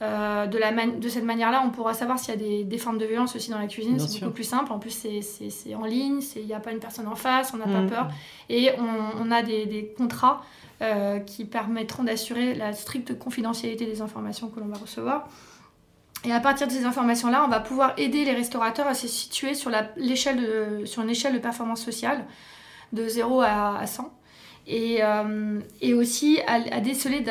de, 0.01 0.57
la 0.57 0.71
de 0.87 1.07
cette 1.07 1.23
manière-là, 1.23 1.63
on 1.65 1.69
pourra 1.69 1.93
savoir 1.93 2.19
s'il 2.19 2.33
y 2.33 2.61
a 2.61 2.63
des, 2.63 2.77
formes 2.77 2.97
de 2.97 3.05
violence 3.05 3.33
aussi 3.37 3.49
dans 3.49 3.59
la 3.59 3.67
cuisine. 3.67 3.97
C'est 3.99 4.19
beaucoup 4.19 4.33
plus 4.33 4.43
simple. 4.43 4.73
En 4.73 4.79
plus, 4.79 4.91
c'est 4.91 5.75
en 5.75 5.85
ligne, 5.85 6.19
il 6.35 6.45
n'y 6.45 6.53
a 6.53 6.59
pas 6.59 6.71
une 6.71 6.79
personne 6.79 7.07
en 7.07 7.15
face, 7.15 7.53
on 7.53 7.57
n'a 7.57 7.65
pas 7.65 7.81
mmh. 7.81 7.89
peur. 7.89 8.07
Et 8.49 8.71
on, 9.21 9.31
a 9.31 9.41
des, 9.43 9.65
des 9.65 9.93
contrats 9.97 10.41
qui 11.25 11.45
permettront 11.45 12.03
d'assurer 12.03 12.53
la 12.53 12.73
stricte 12.73 13.17
confidentialité 13.17 13.85
des 13.85 14.01
informations 14.01 14.49
que 14.49 14.59
l'on 14.59 14.67
va 14.67 14.77
recevoir. 14.77 15.29
Et 16.23 16.31
à 16.31 16.39
partir 16.39 16.67
de 16.67 16.71
ces 16.71 16.85
informations-là, 16.85 17.43
on 17.45 17.49
va 17.49 17.59
pouvoir 17.59 17.93
aider 17.97 18.25
les 18.25 18.33
restaurateurs 18.33 18.87
à 18.87 18.93
se 18.93 19.07
situer 19.07 19.55
sur, 19.55 19.71
sur 20.85 21.01
une 21.01 21.09
échelle 21.09 21.33
de 21.33 21.39
performance 21.39 21.83
sociale 21.83 22.25
de 22.93 23.07
0 23.07 23.41
à, 23.41 23.85
100. 23.85 24.13
Et, 24.67 24.99
euh, 25.01 25.59
et 25.81 25.95
aussi 25.95 26.39
à, 26.45 26.79
déceler, 26.79 27.25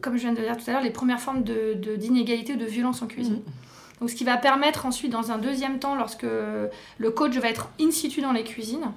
comme 0.00 0.16
je 0.16 0.22
viens 0.22 0.32
de 0.32 0.38
le 0.38 0.44
dire 0.44 0.56
tout 0.56 0.64
à 0.68 0.72
l'heure, 0.72 0.82
les 0.82 0.90
premières 0.90 1.20
formes 1.20 1.42
de, 1.42 1.74
d'inégalité 1.96 2.54
ou 2.54 2.56
de 2.56 2.64
violence 2.64 3.02
en 3.02 3.08
cuisine. 3.08 3.40
Mmh. 3.40 4.00
Donc, 4.00 4.10
ce 4.10 4.14
qui 4.14 4.22
va 4.22 4.36
permettre 4.36 4.86
ensuite, 4.86 5.10
dans 5.10 5.32
un 5.32 5.38
deuxième 5.38 5.80
temps, 5.80 5.96
lorsque 5.96 6.22
le 6.22 7.10
coach 7.10 7.36
va 7.36 7.48
être 7.48 7.70
in 7.80 7.90
situ 7.90 8.20
dans 8.20 8.30
les 8.30 8.44
cuisines, 8.44 8.92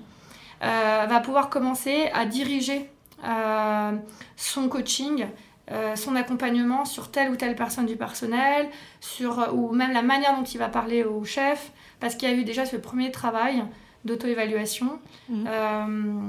euh, 0.64 1.06
va 1.10 1.20
pouvoir 1.22 1.50
commencer 1.50 2.10
à 2.14 2.26
diriger 2.26 2.88
euh, 3.24 3.92
son 4.36 4.70
coaching 4.70 5.26
euh, 5.72 5.96
son 5.96 6.16
accompagnement 6.16 6.84
sur 6.86 7.12
telle 7.12 7.32
ou 7.32 7.36
telle 7.36 7.56
personne 7.56 7.86
du 7.86 7.96
personnel, 7.96 8.68
sur, 9.00 9.40
euh, 9.40 9.52
ou 9.52 9.72
même 9.72 9.94
la 9.94 10.02
manière 10.02 10.36
dont 10.38 10.44
il 10.44 10.58
va 10.58 10.68
parler 10.68 11.04
au 11.04 11.24
chef, 11.24 11.72
parce 12.00 12.16
qu'il 12.16 12.30
y 12.30 12.32
a 12.32 12.36
eu 12.36 12.44
déjà 12.44 12.66
ce 12.66 12.76
premier 12.76 13.12
travail 13.12 13.64
d'auto-évaluation 14.04 15.00
mhm. 15.30 15.46
euh, 15.48 16.22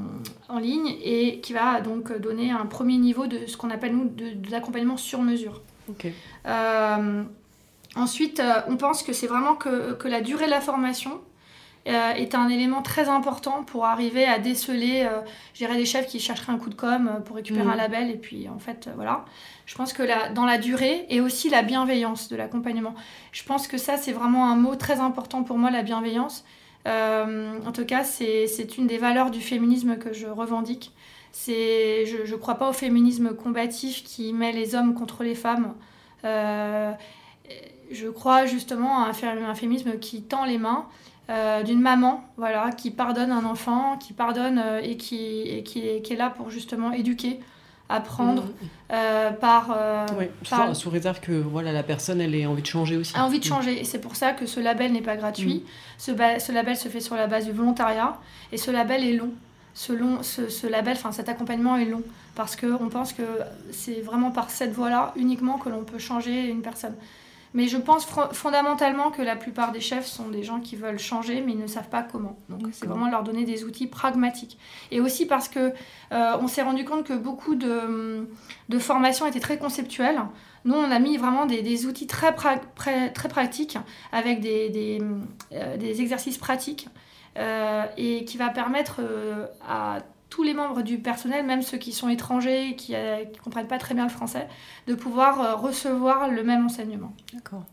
en 0.49 0.59
ligne 0.59 0.95
et 1.03 1.41
qui 1.41 1.55
va 1.55 1.81
donc 1.81 2.17
donner 2.19 2.51
un 2.51 2.67
premier 2.67 2.99
niveau 2.99 3.27
de 3.27 3.47
ce 3.47 3.57
qu'on 3.57 3.71
appelle 3.71 3.97
nous 3.97 4.09
de, 4.09 4.51
l'accompagnement 4.51 4.97
sur 4.97 5.23
mesure. 5.23 5.63
Ensuite, 7.95 8.41
on 8.69 8.77
pense 8.77 9.03
que 9.03 9.13
c'est 9.13 9.27
vraiment 9.27 9.55
que, 9.55 9.93
que, 9.93 10.09
la 10.09 10.23
durée 10.23 10.47
de 10.47 10.51
la 10.51 10.63
formation 10.63 11.21
est 11.85 12.35
un 12.35 12.49
élément 12.49 12.83
très 12.83 13.09
important 13.09 13.65
pour 13.65 13.87
arriver 13.87 14.25
à 14.25 14.39
déceler, 14.39 15.05
euh, 15.05 15.75
des 15.75 15.85
chefs 15.85 16.07
qui 16.07 16.21
chercheraient 16.21 16.53
un 16.53 16.59
coup 16.59 16.71
de 16.71 16.75
com 16.75 17.23
pour 17.25 17.37
récupérer 17.37 17.69
un 17.69 17.75
mm. 17.75 17.79
label, 17.79 18.11
et 18.11 18.17
puis 18.17 18.49
en 18.49 18.59
fait, 18.59 18.89
voilà. 18.95 19.25
Je 19.67 19.75
pense 19.75 19.93
que 19.93 20.03
la, 20.03 20.29
dans 20.29 20.45
la 20.45 20.59
durée 20.59 21.07
et 21.09 21.21
aussi 21.21 21.49
la 21.49 21.63
bienveillance 21.63 22.29
de 22.29 22.37
l'accompagnement. 22.37 22.95
Je 23.33 23.43
pense 23.45 23.67
que 23.67 23.79
ça, 23.79 23.97
c'est 23.97 24.13
vraiment 24.13 24.51
un 24.51 24.57
mot 24.57 24.77
très 24.77 25.01
important 25.01 25.43
pour 25.43 25.59
moi, 25.59 25.71
la 25.71 25.83
bienveillance. 25.83 26.45
Euh, 26.87 27.59
en 27.67 27.73
tout 27.73 27.85
cas, 27.85 28.05
c'est 28.05 28.79
une 28.79 28.87
des 28.87 28.99
valeurs 28.99 29.31
du 29.31 29.41
féminisme 29.41 29.97
que 29.97 30.13
je 30.13 30.27
revendique. 30.27 30.93
Je 31.47 32.31
ne 32.31 32.37
crois 32.37 32.57
pas 32.57 32.69
au 32.69 32.73
féminisme 32.73 33.35
combatif 33.35 34.05
qui 34.05 34.33
met 34.33 34.53
les 34.53 34.75
hommes 34.75 34.95
contre 34.95 35.23
les 35.23 35.35
femmes. 35.35 35.75
Euh, 36.25 36.93
je 37.91 38.09
crois 38.09 38.47
justement 38.47 39.05
à 39.05 39.11
un, 39.11 39.55
féminisme 39.55 39.99
qui 39.99 40.23
tend 40.23 40.45
les 40.45 40.59
mains 40.59 40.87
euh, 41.33 41.63
d'une 41.63 41.81
maman 41.81 42.23
voilà, 42.37 42.71
qui 42.71 42.91
pardonne 42.91 43.33
un 43.33 43.45
enfant, 43.45 43.97
qui 43.97 44.13
pardonne 44.13 44.63
et, 44.83 44.97
qui, 44.97 45.43
et 45.43 45.63
qui, 45.63 45.81
est, 45.81 46.17
là 46.17 46.31
pour 46.31 46.51
justement 46.51 46.93
éduquer 46.93 47.41
apprendre 47.89 48.45
mmh. 48.45 49.35
par, 49.41 49.77
oui, 50.19 50.27
Sous, 50.73 50.89
réserve 50.89 51.21
que 51.21 51.33
voilà 51.33 51.73
la 51.73 51.83
personne 51.83 52.23
elle 52.23 52.35
ait 52.35 52.47
envie 52.47 52.63
de 52.63 52.67
changer 52.67 52.97
aussi. 52.97 53.15
A 53.17 53.25
envie 53.25 53.39
de 53.39 53.45
mmh. 53.45 53.49
changer. 53.49 53.81
Et 53.81 53.85
c'est 53.85 54.01
pour 54.01 54.17
ça 54.17 54.33
que 54.33 54.47
ce 54.47 54.61
label 54.61 54.93
n'est 54.93 55.03
pas 55.03 55.17
gratuit. 55.17 55.57
Mmh. 55.57 55.99
ce, 55.99 56.13
ce, 56.39 56.53
label 56.53 56.77
se 56.77 56.89
fait 56.89 57.01
sur 57.01 57.17
la 57.17 57.27
base 57.27 57.45
du 57.45 57.53
volontariat. 57.53 58.17
Et 58.51 58.57
ce 58.57 58.71
label 58.71 59.05
est 59.05 59.13
long. 59.13 59.31
Ce, 59.75 59.93
long, 59.93 60.23
ce, 60.23 60.49
ce 60.49 60.67
label 60.67 60.95
enfin 60.97 61.13
cet 61.13 61.29
accompagnement 61.29 61.77
est 61.77 61.85
long. 61.85 62.03
Parce 62.35 62.57
qu'on 62.57 62.89
pense 62.89 63.13
que 63.13 63.23
c'est 63.73 64.01
vraiment 64.01 64.31
par 64.31 64.49
cette 64.51 64.73
voie 64.73 64.89
là 64.89 65.13
uniquement 65.17 65.59
que 65.59 65.69
l'on 65.69 65.85
peut 65.85 65.99
changer 65.99 66.49
une 66.49 66.63
personne 66.63 66.95
mais 67.55 67.69
je 67.69 67.77
pense 67.77 68.07
fondamentalement 68.33 69.11
que 69.11 69.21
la 69.21 69.37
plupart 69.37 69.73
des 69.73 69.81
chefs 69.81 70.07
sont 70.07 70.29
des 70.29 70.43
gens 70.43 70.61
qui 70.61 70.77
veulent 70.77 70.99
changer, 70.99 71.43
mais 71.43 71.53
ils 71.53 71.59
ne 71.59 71.67
savent 71.67 71.89
pas 71.89 72.03
comment. 72.03 72.37
Donc 72.49 72.63
c'est 72.73 72.87
vraiment 72.87 73.11
leur 73.11 73.23
donner 73.23 73.45
des 73.45 73.65
outils 73.65 73.87
pragmatiques. 73.87 74.59
Et 74.91 75.01
aussi 75.01 75.27
parce 75.27 75.49
que 75.49 75.73
euh, 76.13 76.37
on 76.41 76.49
s'est 76.49 76.63
rendu 76.63 76.85
compte 76.85 77.05
que 77.05 77.13
beaucoup 77.13 77.55
de, 77.55 78.27
de, 78.69 78.79
formations 78.79 79.27
étaient 79.27 79.41
très 79.41 79.59
conceptuelles. 79.59 80.21
Nous, 80.65 80.75
on 80.75 80.91
a 80.91 80.99
mis 80.99 81.17
vraiment 81.17 81.45
des, 81.45 81.63
des 81.63 81.87
outils 81.87 82.07
très, 82.07 82.35
très 82.35 83.29
pratiques 83.29 83.79
avec 84.13 84.41
des, 84.41 84.71
des, 84.71 85.03
euh, 85.53 85.77
des 85.77 86.01
exercices 86.01 86.39
pratiques 86.39 86.89
euh, 87.37 87.85
et 87.97 88.25
qui 88.25 88.39
va 88.39 88.49
permettre 88.49 89.01
à 89.67 90.01
tous 90.33 90.43
les 90.43 90.55
membres 90.55 90.81
du 90.81 90.97
personnel, 90.97 91.45
même 91.45 91.61
ceux 91.61 91.77
qui 91.77 91.93
sont 91.93 92.09
étrangers, 92.09 92.75
qui 92.75 92.93
ne 92.93 92.97
euh, 92.97 93.25
comprennent 93.45 93.67
pas 93.67 93.77
très 93.77 93.95
bien 93.95 94.05
le 94.05 94.11
français, 94.11 94.49
de 94.87 94.95
pouvoir 94.95 95.43
euh, 95.43 95.55
recevoir 95.57 96.31
le 96.31 96.43
même 96.43 96.65
enseignement. 96.65 97.13
D'accord. 97.35 97.65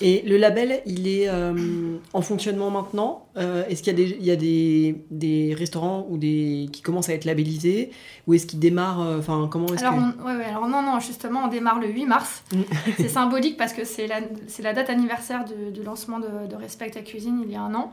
Et 0.00 0.22
le 0.22 0.36
label, 0.36 0.80
il 0.86 1.08
est 1.08 1.28
euh, 1.28 1.98
en 2.12 2.22
fonctionnement 2.22 2.70
maintenant? 2.70 3.26
est-ce 3.68 3.82
qu'il 3.82 3.98
y 3.98 4.02
a, 4.02 4.06
des, 4.06 4.16
il 4.20 4.24
y 4.24 4.30
a 4.30 4.36
des, 4.36 5.04
des, 5.10 5.54
restaurants 5.54 6.06
ou 6.08 6.18
des, 6.18 6.68
qui 6.72 6.82
commencent 6.82 7.08
à 7.08 7.14
être 7.14 7.24
labellisés? 7.24 7.90
Ou 8.28 8.34
est-ce 8.34 8.46
qu'ils 8.46 8.60
démarrent 8.60 9.16
Enfin, 9.18 9.48
comment 9.50 9.66
est-ce 9.66 9.84
alors, 9.84 9.98
alors 10.46 10.68
non, 10.68 10.82
non, 10.82 11.00
justement, 11.00 11.46
on 11.46 11.48
démarre 11.48 11.80
le 11.80 11.88
8 11.88 12.06
mars. 12.06 12.44
Mm. 12.52 12.60
c'est 12.96 13.08
symbolique 13.08 13.56
parce 13.56 13.72
que 13.72 13.84
c'est 13.84 14.06
la, 14.06 14.20
la, 14.62 14.72
date 14.72 14.88
anniversaire 14.88 15.44
du, 15.44 15.82
lancement 15.82 16.20
de, 16.20 16.46
de 16.48 16.54
Respect 16.54 16.90
ta 16.90 17.00
cuisine 17.00 17.40
il 17.44 17.50
y 17.50 17.56
a 17.56 17.60
un 17.60 17.74
an. 17.74 17.92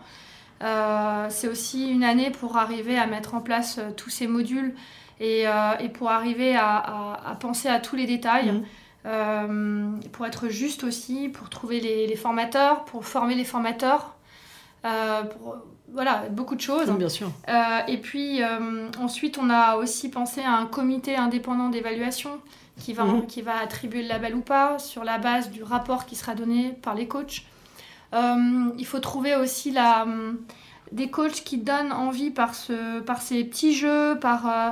Euh, 0.63 1.27
c'est 1.29 1.47
aussi 1.47 1.89
une 1.89 2.03
année 2.03 2.31
pour 2.31 2.57
arriver 2.57 2.97
à 2.97 3.07
mettre 3.07 3.33
en 3.33 3.41
place 3.41 3.77
euh, 3.77 3.91
tous 3.95 4.09
ces 4.09 4.25
modules 4.25 4.73
et, 5.19 5.47
euh, 5.47 5.77
et 5.79 5.89
pour 5.89 6.09
arriver 6.09 6.55
à, 6.55 7.19
à, 7.25 7.35
penser 7.35 7.67
à 7.67 7.79
tous 7.79 7.95
les 7.95 8.05
détails. 8.05 8.51
Mhm. 9.05 9.99
pour 10.11 10.25
être 10.25 10.49
juste 10.49 10.83
aussi, 10.83 11.29
pour 11.29 11.49
trouver 11.49 11.79
les, 11.79 12.07
les 12.07 12.15
formateurs, 12.15 12.85
pour 12.85 13.05
former 13.05 13.35
les 13.35 13.43
formateurs, 13.43 14.15
pour, 14.81 15.57
voilà, 15.93 16.23
beaucoup 16.31 16.55
de 16.55 16.61
choses. 16.61 16.89
bien 16.89 17.09
sûr. 17.09 17.29
et 17.87 17.97
puis 17.97 18.41
ensuite, 18.99 19.37
on 19.37 19.51
a 19.51 19.75
aussi 19.75 20.09
pensé 20.09 20.41
à 20.41 20.53
un 20.53 20.65
comité 20.65 21.15
indépendant 21.15 21.69
d'évaluation 21.69 22.31
qui 22.79 22.93
va, 22.93 23.03
mhm. 23.03 23.27
qui 23.27 23.43
va 23.43 23.59
attribuer 23.59 24.01
le 24.01 24.09
label 24.09 24.33
ou 24.33 24.41
pas 24.41 24.79
sur 24.79 25.03
la 25.03 25.19
base 25.19 25.51
du 25.51 25.61
rapport 25.61 26.07
qui 26.07 26.15
sera 26.15 26.33
donné 26.33 26.71
par 26.81 26.95
les 26.95 27.07
coachs. 27.07 27.43
Euh, 28.15 28.71
il 28.77 28.85
faut 28.85 28.99
trouver 28.99 29.35
aussi 29.35 29.71
la, 29.71 30.03
euh, 30.03 30.33
des 30.91 31.09
coachs 31.09 31.43
qui 31.43 31.57
donnent 31.57 31.91
envie 31.91 32.31
par, 32.31 32.55
ce, 32.55 32.99
par 33.01 33.21
ces 33.21 33.43
petits 33.43 33.73
jeux, 33.73 34.17
par 34.19 34.47
euh, 34.47 34.69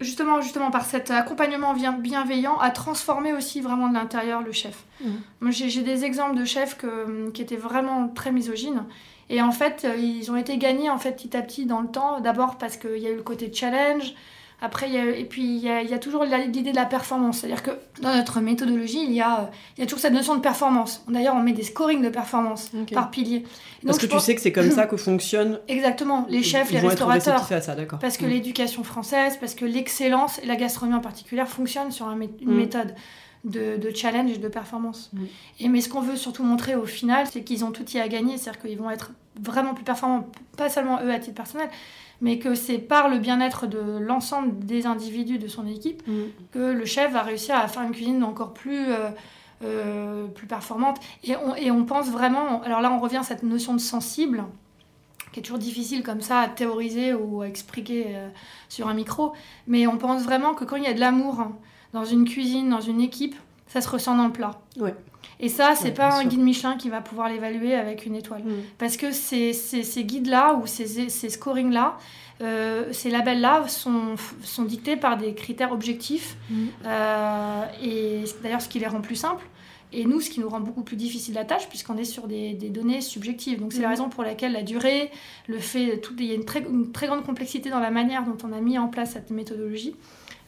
justement, 0.00 0.40
justement 0.40 0.70
par 0.70 0.84
cet 0.84 1.10
accompagnement 1.10 1.74
bienveillant 1.74 2.58
à 2.58 2.70
transformer 2.70 3.32
aussi 3.32 3.60
vraiment 3.60 3.88
de 3.88 3.94
l'intérieur 3.94 4.42
le 4.42 4.52
chef. 4.52 4.84
Mmh. 5.02 5.50
j'ai 5.50 5.82
des 5.82 6.04
exemples 6.04 6.36
de 6.36 6.44
chefs 6.44 6.76
que, 6.76 7.30
qui 7.30 7.42
étaient 7.42 7.56
vraiment 7.56 8.08
très 8.08 8.32
misogynes. 8.32 8.84
Et 9.30 9.42
en 9.42 9.52
fait, 9.52 9.86
ils 9.98 10.30
ont 10.30 10.36
été 10.36 10.56
gagnés 10.56 10.88
en 10.88 10.96
fait 10.96 11.12
petit 11.12 11.36
à 11.36 11.42
petit 11.42 11.66
dans 11.66 11.82
le 11.82 11.88
temps. 11.88 12.20
D'abord 12.20 12.56
parce 12.56 12.78
qu'il 12.78 12.96
y 12.96 13.06
a 13.06 13.10
eu 13.10 13.16
le 13.16 13.22
côté 13.22 13.52
challenge, 13.52 14.14
après, 14.60 14.90
et 14.92 15.24
puis 15.24 15.42
il 15.44 15.62
y, 15.62 15.68
a, 15.70 15.98
toujours 15.98 16.24
l'idée 16.24 16.72
de 16.72 16.74
la 16.74 16.84
performance. 16.84 17.38
C'est-à-dire 17.38 17.62
que 17.62 17.70
dans 18.02 18.12
notre 18.12 18.40
méthodologie, 18.40 19.04
il 19.04 19.12
y 19.12 19.20
a, 19.20 19.50
il 19.76 19.80
y 19.80 19.82
a 19.84 19.86
toujours 19.86 20.00
cette 20.00 20.12
notion 20.12 20.34
de 20.34 20.40
performance. 20.40 21.04
D'ailleurs, 21.08 21.36
on 21.36 21.42
met 21.42 21.52
des 21.52 21.62
scorings 21.62 22.02
de 22.02 22.08
performance 22.08 22.72
par 22.92 23.10
pilier. 23.10 23.44
Parce 23.86 23.98
que 23.98 24.06
tu 24.06 24.18
sais 24.18 24.34
que 24.34 24.40
c'est 24.40 24.50
comme 24.50 24.72
ça 24.72 24.86
que 24.88 24.96
fonctionne. 24.96 25.60
Exactement, 25.68 26.26
les 26.28 26.42
chefs, 26.42 26.72
les 26.72 26.80
restaurateurs. 26.80 27.46
parce 28.00 28.16
que 28.16 28.26
mm. 28.26 28.28
l'éducation 28.28 28.82
française, 28.82 29.36
parce 29.38 29.54
que 29.54 29.64
l'excellence 29.64 30.40
et 30.42 30.46
la 30.46 30.56
gastronomie 30.56 30.96
en 30.96 31.02
particulier 31.02 31.44
fonctionnent 31.46 31.92
sur 31.92 32.10
une 32.10 32.18
mm. 32.18 32.52
méthode. 32.52 32.94
De, 33.44 33.76
de, 33.76 33.94
challenge 33.94 34.32
et 34.32 34.38
de 34.38 34.48
performance. 34.48 35.12
Et 35.60 35.68
mais 35.68 35.80
ce 35.80 35.88
qu'on 35.88 36.00
veut 36.00 36.16
surtout 36.16 36.42
montrer 36.42 36.74
au 36.74 36.84
final, 36.84 37.26
c'est 37.30 37.44
qu'ils 37.44 37.64
ont 37.64 37.70
tout 37.70 37.88
y 37.92 37.98
à 37.98 38.08
gagner, 38.08 38.36
c'est-à-dire 38.36 38.60
qu'ils 38.60 38.76
vont 38.76 38.90
être 38.90 39.12
vraiment 39.40 39.74
plus 39.74 39.84
performants, 39.84 40.28
pas 40.56 40.68
seulement 40.68 41.00
eux 41.02 41.12
à 41.12 41.18
titre 41.18 41.36
personnel, 41.36 41.70
mais 42.20 42.38
que 42.38 42.54
c'est 42.54 42.78
par 42.78 43.08
le 43.08 43.18
bien-être 43.18 43.66
de 43.66 43.98
l'ensemble 43.98 44.58
des 44.64 44.86
individus 44.86 45.38
de 45.38 45.48
son 45.48 45.66
équipe 45.66 46.02
que 46.52 46.58
le 46.58 46.84
chef 46.84 47.12
va 47.12 47.22
réussir 47.22 47.54
à 47.54 47.68
faire 47.68 47.82
une 47.82 47.92
cuisine 47.92 48.24
encore 48.24 48.52
plus, 48.52 48.90
euh, 48.90 49.10
euh, 49.62 50.26
plus 50.26 50.46
performante. 50.46 50.98
Et 51.24 51.36
on, 51.36 51.54
et 51.54 51.70
on 51.70 51.84
pense 51.84 52.08
vraiment, 52.08 52.62
alors 52.62 52.80
là 52.80 52.90
on 52.92 52.98
revient 52.98 53.18
à 53.18 53.22
cette 53.22 53.42
notion 53.42 53.74
de 53.74 53.80
sensible, 53.80 54.44
qui 55.32 55.40
est 55.40 55.42
toujours 55.42 55.58
difficile 55.58 56.02
comme 56.02 56.20
ça 56.20 56.40
à 56.40 56.48
théoriser 56.48 57.14
ou 57.14 57.42
à 57.42 57.48
expliquer 57.48 58.06
euh, 58.08 58.28
sur 58.68 58.88
un 58.88 58.94
micro, 58.94 59.32
mais 59.66 59.86
on 59.86 59.98
pense 59.98 60.22
vraiment 60.22 60.54
que 60.54 60.64
quand 60.64 60.76
il 60.76 60.84
y 60.84 60.88
a 60.88 60.94
de 60.94 61.00
l'amour 61.00 61.46
dans 61.92 62.04
une 62.04 62.24
cuisine, 62.24 62.68
dans 62.68 62.80
une 62.80 63.00
équipe, 63.00 63.36
ça 63.66 63.80
se 63.80 63.88
ressent 63.88 64.16
dans 64.16 64.26
le 64.26 64.32
plat. 64.32 64.60
Ouais. 64.78 64.94
Et 65.40 65.48
ça, 65.48 65.74
c'est 65.76 65.92
pas 65.92 66.18
un 66.18 66.24
guide 66.24 66.40
Michelin 66.40 66.76
qui 66.76 66.88
va 66.88 67.00
pouvoir 67.00 67.28
l'évaluer 67.28 67.74
avec 67.74 68.06
une 68.06 68.16
étoile. 68.16 68.42
Mm. 68.42 68.62
Parce 68.76 68.96
que 68.96 69.12
ces, 69.12 69.52
ces, 69.52 70.04
guides-là 70.04 70.54
ou 70.54 70.66
ces, 70.66 71.08
ces 71.08 71.28
scorings-là, 71.28 71.96
euh, 72.40 72.92
ces 72.92 73.10
labels-là 73.10 73.68
sont, 73.68 74.14
sont 74.42 74.64
dictés 74.64 74.96
par 74.96 75.16
des 75.16 75.34
critères 75.34 75.72
objectifs. 75.72 76.36
Mm. 76.50 76.66
Euh, 76.86 77.64
et 77.82 78.24
d'ailleurs, 78.42 78.62
ce 78.62 78.68
qui 78.68 78.80
les 78.80 78.86
rend 78.86 79.00
plus 79.00 79.16
simples. 79.16 79.46
Et 79.92 80.04
nous, 80.04 80.20
ce 80.20 80.28
qui 80.28 80.40
nous 80.40 80.50
rend 80.50 80.60
beaucoup 80.60 80.82
plus 80.82 80.96
difficile 80.96 81.34
la 81.34 81.44
tâche, 81.44 81.68
puisqu'on 81.68 81.96
est 81.96 82.04
sur 82.04 82.26
des, 82.26 82.52
des, 82.52 82.68
données 82.68 83.00
subjectives. 83.00 83.60
Donc, 83.60 83.72
c'est 83.72 83.80
la 83.80 83.88
mm. 83.88 83.90
raison 83.90 84.08
pour 84.08 84.24
laquelle 84.24 84.52
la 84.52 84.62
durée, 84.62 85.10
le 85.46 85.58
fait, 85.58 85.98
tout, 85.98 86.14
il 86.18 86.26
y 86.26 86.32
a 86.32 86.34
une 86.34 86.44
très, 86.44 86.60
une 86.60 86.90
très 86.90 87.06
grande 87.06 87.24
complexité 87.24 87.70
dans 87.70 87.80
la 87.80 87.90
manière 87.90 88.24
dont 88.24 88.36
on 88.44 88.52
a 88.52 88.60
mis 88.60 88.76
en 88.76 88.88
place 88.88 89.12
cette 89.12 89.30
méthodologie. 89.30 89.94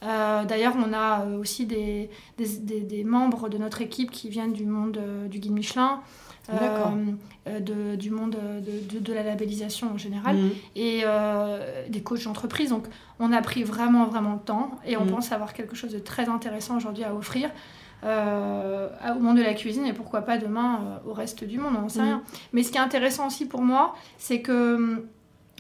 Euh, 0.02 0.44
d'ailleurs, 0.44 0.74
on 0.76 0.92
a 0.92 1.22
euh, 1.22 1.38
aussi 1.38 1.66
des, 1.66 2.10
des, 2.38 3.04
membres 3.04 3.48
de 3.48 3.58
notre 3.58 3.82
équipe 3.82 4.10
qui 4.10 4.28
viennent 4.28 4.52
du 4.52 4.64
monde 4.64 4.96
euh, 4.96 5.28
du 5.28 5.38
guide 5.38 5.52
Michelin. 5.52 6.00
de, 6.48 7.96
du 7.96 8.10
monde 8.10 8.36
de, 8.36 8.98
de, 8.98 9.12
la 9.12 9.22
labellisation 9.22 9.92
en 9.92 9.98
général 9.98 10.36
mhm. 10.36 10.50
et 10.74 11.04
des 11.88 12.02
coachs 12.02 12.24
d'entreprise. 12.24 12.70
Donc 12.70 12.86
on 13.18 13.32
a 13.32 13.40
pris 13.42 13.62
vraiment 13.62 14.04
vraiment 14.06 14.34
le 14.34 14.40
temps 14.40 14.72
et 14.84 14.96
on 14.96 15.04
mhm. 15.04 15.10
pense 15.10 15.32
avoir 15.32 15.52
quelque 15.52 15.76
chose 15.76 15.92
de 15.92 15.98
très 15.98 16.28
intéressant 16.28 16.76
aujourd'hui 16.76 17.04
à 17.04 17.14
offrir 17.14 17.50
au 18.02 19.20
monde 19.20 19.36
de 19.36 19.42
la 19.42 19.54
cuisine 19.54 19.86
et 19.86 19.92
pourquoi 19.92 20.22
pas 20.22 20.38
demain 20.38 21.00
au 21.06 21.12
reste 21.12 21.44
du 21.44 21.58
monde, 21.58 21.74
on 21.76 21.82
n'en 21.82 21.88
sait 21.88 22.00
mhm. 22.00 22.06
rien. 22.06 22.22
Mais 22.52 22.62
ce 22.62 22.72
qui 22.72 22.78
est 22.78 22.82
intéressant 22.82 23.26
aussi 23.26 23.46
pour 23.46 23.62
moi, 23.62 23.94
c'est 24.18 24.40
que 24.40 24.74
hum, 24.74 25.02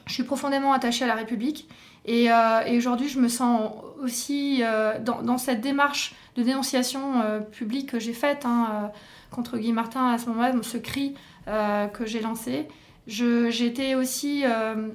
je 0.06 0.14
suis 0.14 0.24
profondément 0.24 0.72
attachée 0.72 1.04
à 1.04 1.08
la 1.08 1.14
République 1.14 1.68
euh, 2.08 2.60
et, 2.66 2.76
aujourd'hui, 2.76 3.08
je 3.08 3.18
me 3.20 3.28
sens 3.28 3.72
aussi 4.02 4.60
euh, 4.62 4.98
dans, 4.98 5.38
cette 5.38 5.60
démarche 5.60 6.14
de 6.36 6.42
dénonciation 6.42 7.20
euh, 7.20 7.40
publique 7.40 7.90
que 7.90 7.98
j'ai 7.98 8.12
faite 8.12 8.44
hein, 8.44 8.90
contre 9.30 9.58
Guy 9.58 9.72
Martin 9.72 10.12
à 10.12 10.18
ce 10.18 10.26
moment-là, 10.26 10.52
ce 10.62 10.78
cri 10.78 11.14
que 11.46 12.06
j'ai 12.06 12.20
lancé. 12.20 12.68
J'étais 13.06 13.96
aussi 13.96 14.44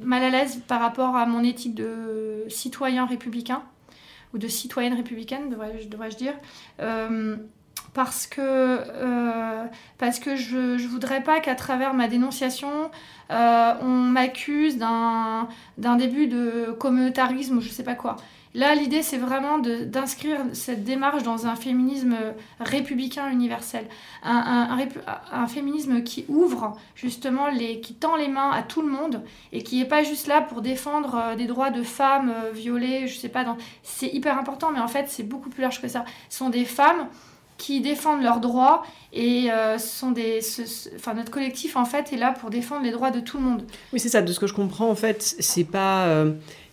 mal 0.02 0.23
à 0.23 0.30
l'aise 0.30 0.61
par 0.68 0.80
rapport 0.80 1.18
à 1.18 1.26
mon 1.26 1.44
éthique 1.44 1.76
de 1.76 2.45
citoyen 2.48 3.06
républicain, 3.06 3.64
ou 4.34 4.38
de 4.38 4.48
citoyenne 4.48 4.94
républicaine, 4.94 5.49
devrais-je 5.49 5.90
devrais 5.90 6.10
dire 6.10 6.34
parce 7.95 8.27
que, 8.27 8.41
euh, 8.41 9.63
parce 9.97 10.19
que 10.19 10.35
je 10.35 10.57
ne 10.57 10.88
voudrais 10.88 11.23
pas 11.23 11.39
qu'à 11.39 11.55
travers 11.55 11.93
ma 11.93 12.09
dénonciation, 12.09 12.91
euh, 13.31 13.73
on 13.81 13.88
m'accuse 13.88 14.77
d'un 14.77 15.47
début 15.97 16.27
de 16.27 16.76
communautarisme 16.77 17.57
ou 17.57 17.61
je 17.61 17.69
ne 17.69 17.73
sais 17.73 17.84
pas 17.84 17.95
quoi. 17.95 18.17
Là, 18.53 18.73
l'idée, 18.76 19.01
c'est 19.01 19.17
vraiment 19.17 19.59
d'inscrire 19.59 20.39
cette 20.53 20.84
démarche 20.85 21.23
dans 21.23 21.45
un 21.45 21.55
féminisme 21.55 22.15
républicain 22.59 23.30
universel. 23.30 23.85
Un, 24.23 24.77
un, 25.34 25.47
féminisme 25.47 26.03
qui 26.03 26.26
ouvre, 26.30 26.77
justement, 26.95 27.47
les, 27.47 27.81
qui 27.81 27.95
tend 27.95 28.15
les 28.15 28.30
mains 28.30 28.51
à 28.51 28.61
tout 28.61 28.81
le 28.81 28.88
monde 28.88 29.23
et 29.51 29.61
qui 29.61 29.80
n'est 29.80 29.88
pas 29.88 30.03
juste 30.03 30.27
là 30.27 30.41
pour 30.41 30.61
défendre 30.61 31.15
euh, 31.15 31.35
des 31.35 31.47
droits 31.47 31.69
de 31.69 31.84
femmes 31.84 32.34
violées, 32.53 33.07
je 33.07 33.17
sais 33.17 33.30
pas. 33.30 33.57
C'est 33.84 34.07
hyper 34.07 34.38
important, 34.38 34.72
mais 34.72 34.80
en 34.80 34.88
fait, 34.88 35.07
c'est 35.09 35.23
beaucoup 35.23 35.49
plus 35.49 35.61
large 35.61 35.81
que 35.81 35.89
ça. 35.89 36.05
Ce 36.30 36.38
sont 36.38 36.49
des 36.49 36.65
femmes 36.65 37.09
qui 37.57 37.82
défendent 37.82 38.22
leurs 38.22 38.40
droits 38.40 38.84
et 39.14 39.49
euh, 39.49 39.77
sont 39.77 40.11
des 40.11 40.40
enfin 40.95 41.14
notre 41.14 41.32
collectif 41.32 41.77
en 41.77 41.86
fait 41.86 42.11
est 42.11 42.18
là 42.18 42.32
pour 42.32 42.49
défendre 42.49 42.84
les 42.84 42.91
droits 42.91 43.11
de 43.11 43.19
tout 43.19 43.38
le 43.38 43.44
monde. 43.44 43.64
Oui, 43.94 43.99
c'est 43.99 44.10
ça 44.10 44.22
de 44.22 44.32
ce 44.32 44.40
que 44.40 44.48
je 44.48 44.53
comprends 44.53 44.90
en 44.90 44.95
fait, 44.95 45.36
c'est 45.40 45.64
pas 45.64 46.26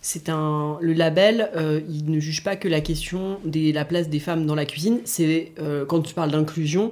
c'est 0.03 0.27
un 0.27 0.77
le 0.81 0.91
label, 0.91 1.49
euh, 1.55 1.79
il 1.89 2.11
ne 2.11 2.19
juge 2.19 2.43
pas 2.43 2.57
que 2.57 2.67
la 2.67 2.81
question 2.81 3.39
de 3.45 3.73
la 3.73 3.85
place 3.85 4.09
des 4.09 4.19
femmes 4.19 4.45
dans 4.45 4.53
la 4.53 4.65
cuisine. 4.65 4.99
C'est 5.05 5.53
euh, 5.59 5.85
quand 5.85 6.01
tu 6.01 6.13
parles 6.13 6.29
d'inclusion, 6.29 6.91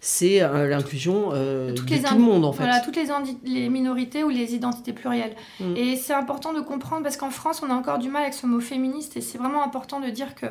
c'est 0.00 0.40
euh, 0.40 0.68
l'inclusion 0.68 1.30
de 1.30 1.74
tout 1.74 2.14
le 2.14 2.20
monde 2.20 2.44
en 2.44 2.52
fait. 2.52 2.62
Voilà, 2.62 2.78
toutes 2.78 2.96
les, 2.96 3.08
les 3.44 3.68
minorités 3.68 4.22
ou 4.22 4.28
les 4.28 4.54
identités 4.54 4.92
plurielles. 4.92 5.34
Mm. 5.58 5.76
Et 5.76 5.96
c'est 5.96 6.14
important 6.14 6.52
de 6.52 6.60
comprendre 6.60 7.02
parce 7.02 7.16
qu'en 7.16 7.30
France, 7.30 7.62
on 7.66 7.70
a 7.70 7.74
encore 7.74 7.98
du 7.98 8.08
mal 8.08 8.22
avec 8.22 8.34
ce 8.34 8.46
mot 8.46 8.60
féministe 8.60 9.16
et 9.16 9.20
c'est 9.20 9.38
vraiment 9.38 9.64
important 9.64 9.98
de 9.98 10.08
dire 10.08 10.36
que 10.36 10.46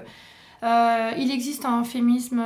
il 0.63 1.31
existe 1.31 1.65
un 1.65 1.83
féminisme 1.83 2.43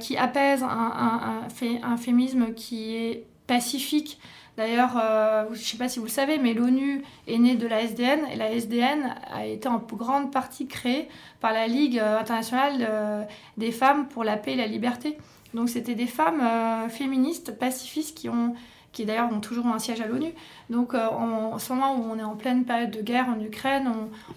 qui 0.00 0.16
apaise, 0.16 0.62
un, 0.62 0.66
un, 0.68 1.42
un, 1.82 1.96
féminisme 1.96 2.54
qui 2.54 2.94
est 2.94 3.24
pacifique, 3.46 4.18
D'ailleurs, 4.58 4.98
euh, 5.00 5.44
je 5.52 5.60
ne 5.60 5.64
sais 5.64 5.76
pas 5.76 5.88
si 5.88 6.00
vous 6.00 6.06
le 6.06 6.10
savez, 6.10 6.36
mais 6.38 6.52
l'ONU 6.52 7.04
est 7.28 7.38
née 7.38 7.54
de 7.54 7.68
la 7.68 7.82
SDN 7.82 8.26
et 8.32 8.34
la 8.34 8.50
SDN 8.50 9.14
a 9.32 9.46
été 9.46 9.68
en 9.68 9.78
grande 9.78 10.32
partie 10.32 10.66
créée 10.66 11.08
par 11.38 11.52
la 11.52 11.68
Ligue 11.68 12.00
internationale 12.00 12.74
euh, 12.80 13.22
des 13.56 13.70
femmes 13.70 14.08
pour 14.08 14.24
la 14.24 14.36
paix 14.36 14.54
et 14.54 14.56
la 14.56 14.66
liberté. 14.66 15.16
Donc 15.54 15.68
c'était 15.68 15.94
des 15.94 16.08
femmes 16.08 16.40
euh, 16.40 16.88
féministes, 16.88 17.56
pacifistes 17.56 18.18
qui 18.18 18.28
ont 18.28 18.56
qui 18.92 19.04
d'ailleurs 19.04 19.32
ont 19.32 19.40
toujours 19.40 19.66
un 19.66 19.78
siège 19.78 20.00
à 20.00 20.06
l'ONU. 20.06 20.32
Donc 20.70 20.94
en, 20.94 21.58
ce 21.58 21.72
moment 21.72 21.96
où 21.96 22.04
on 22.10 22.18
est 22.18 22.24
en 22.24 22.36
pleine 22.36 22.64
période 22.64 22.90
de 22.90 23.02
guerre 23.02 23.28
en 23.28 23.40
Ukraine, 23.40 23.90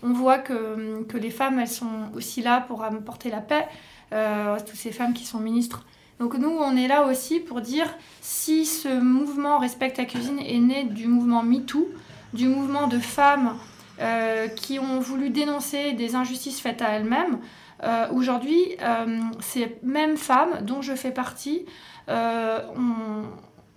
on, 0.03 0.14
voit 0.14 0.38
que, 0.40 1.03
que, 1.03 1.18
les 1.18 1.32
femmes, 1.32 1.60
elles 1.60 1.68
sont 1.68 2.11
aussi 2.15 2.41
là 2.41 2.61
pour 2.61 2.84
apporter 2.84 3.30
la 3.30 3.41
paix. 3.41 3.68
toutes 4.11 4.76
ces 4.76 4.91
femmes 4.91 5.14
qui 5.14 5.26
sont 5.26 5.40
ministres 5.40 5.86
donc 6.22 6.36
nous, 6.36 6.52
on 6.52 6.76
est 6.76 6.88
là 6.88 7.07
aussi 7.07 7.40
pour 7.40 7.61
dire 7.61 7.88
si 8.22 8.68
ce 8.68 8.99
mouvement 8.99 9.57
Respect 9.57 9.94
ta 9.94 10.06
cuisine 10.06 10.38
est 10.38 10.60
né 10.60 10.84
du 10.84 11.07
mouvement 11.07 11.41
MeToo, 11.41 11.90
du 12.34 12.48
mouvement 12.48 12.86
de 12.86 12.99
femmes 12.99 13.56
euh, 13.99 14.48
qui 14.48 14.78
ont 14.78 14.99
voulu 14.99 15.32
dénoncer 15.32 15.94
des 15.94 16.14
injustices 16.14 16.61
faites 16.61 16.84
à 16.84 16.90
elles-mêmes, 16.90 17.40
euh, 17.84 18.06
aujourd'hui, 18.14 18.61
euh, 18.84 19.19
ces 19.40 19.80
mêmes 19.82 20.15
femmes 20.15 20.60
dont 20.61 20.84
je 20.84 20.94
fais 20.94 21.10
partie, 21.10 21.65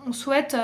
on, 0.07 0.13
souhaite 0.13 0.57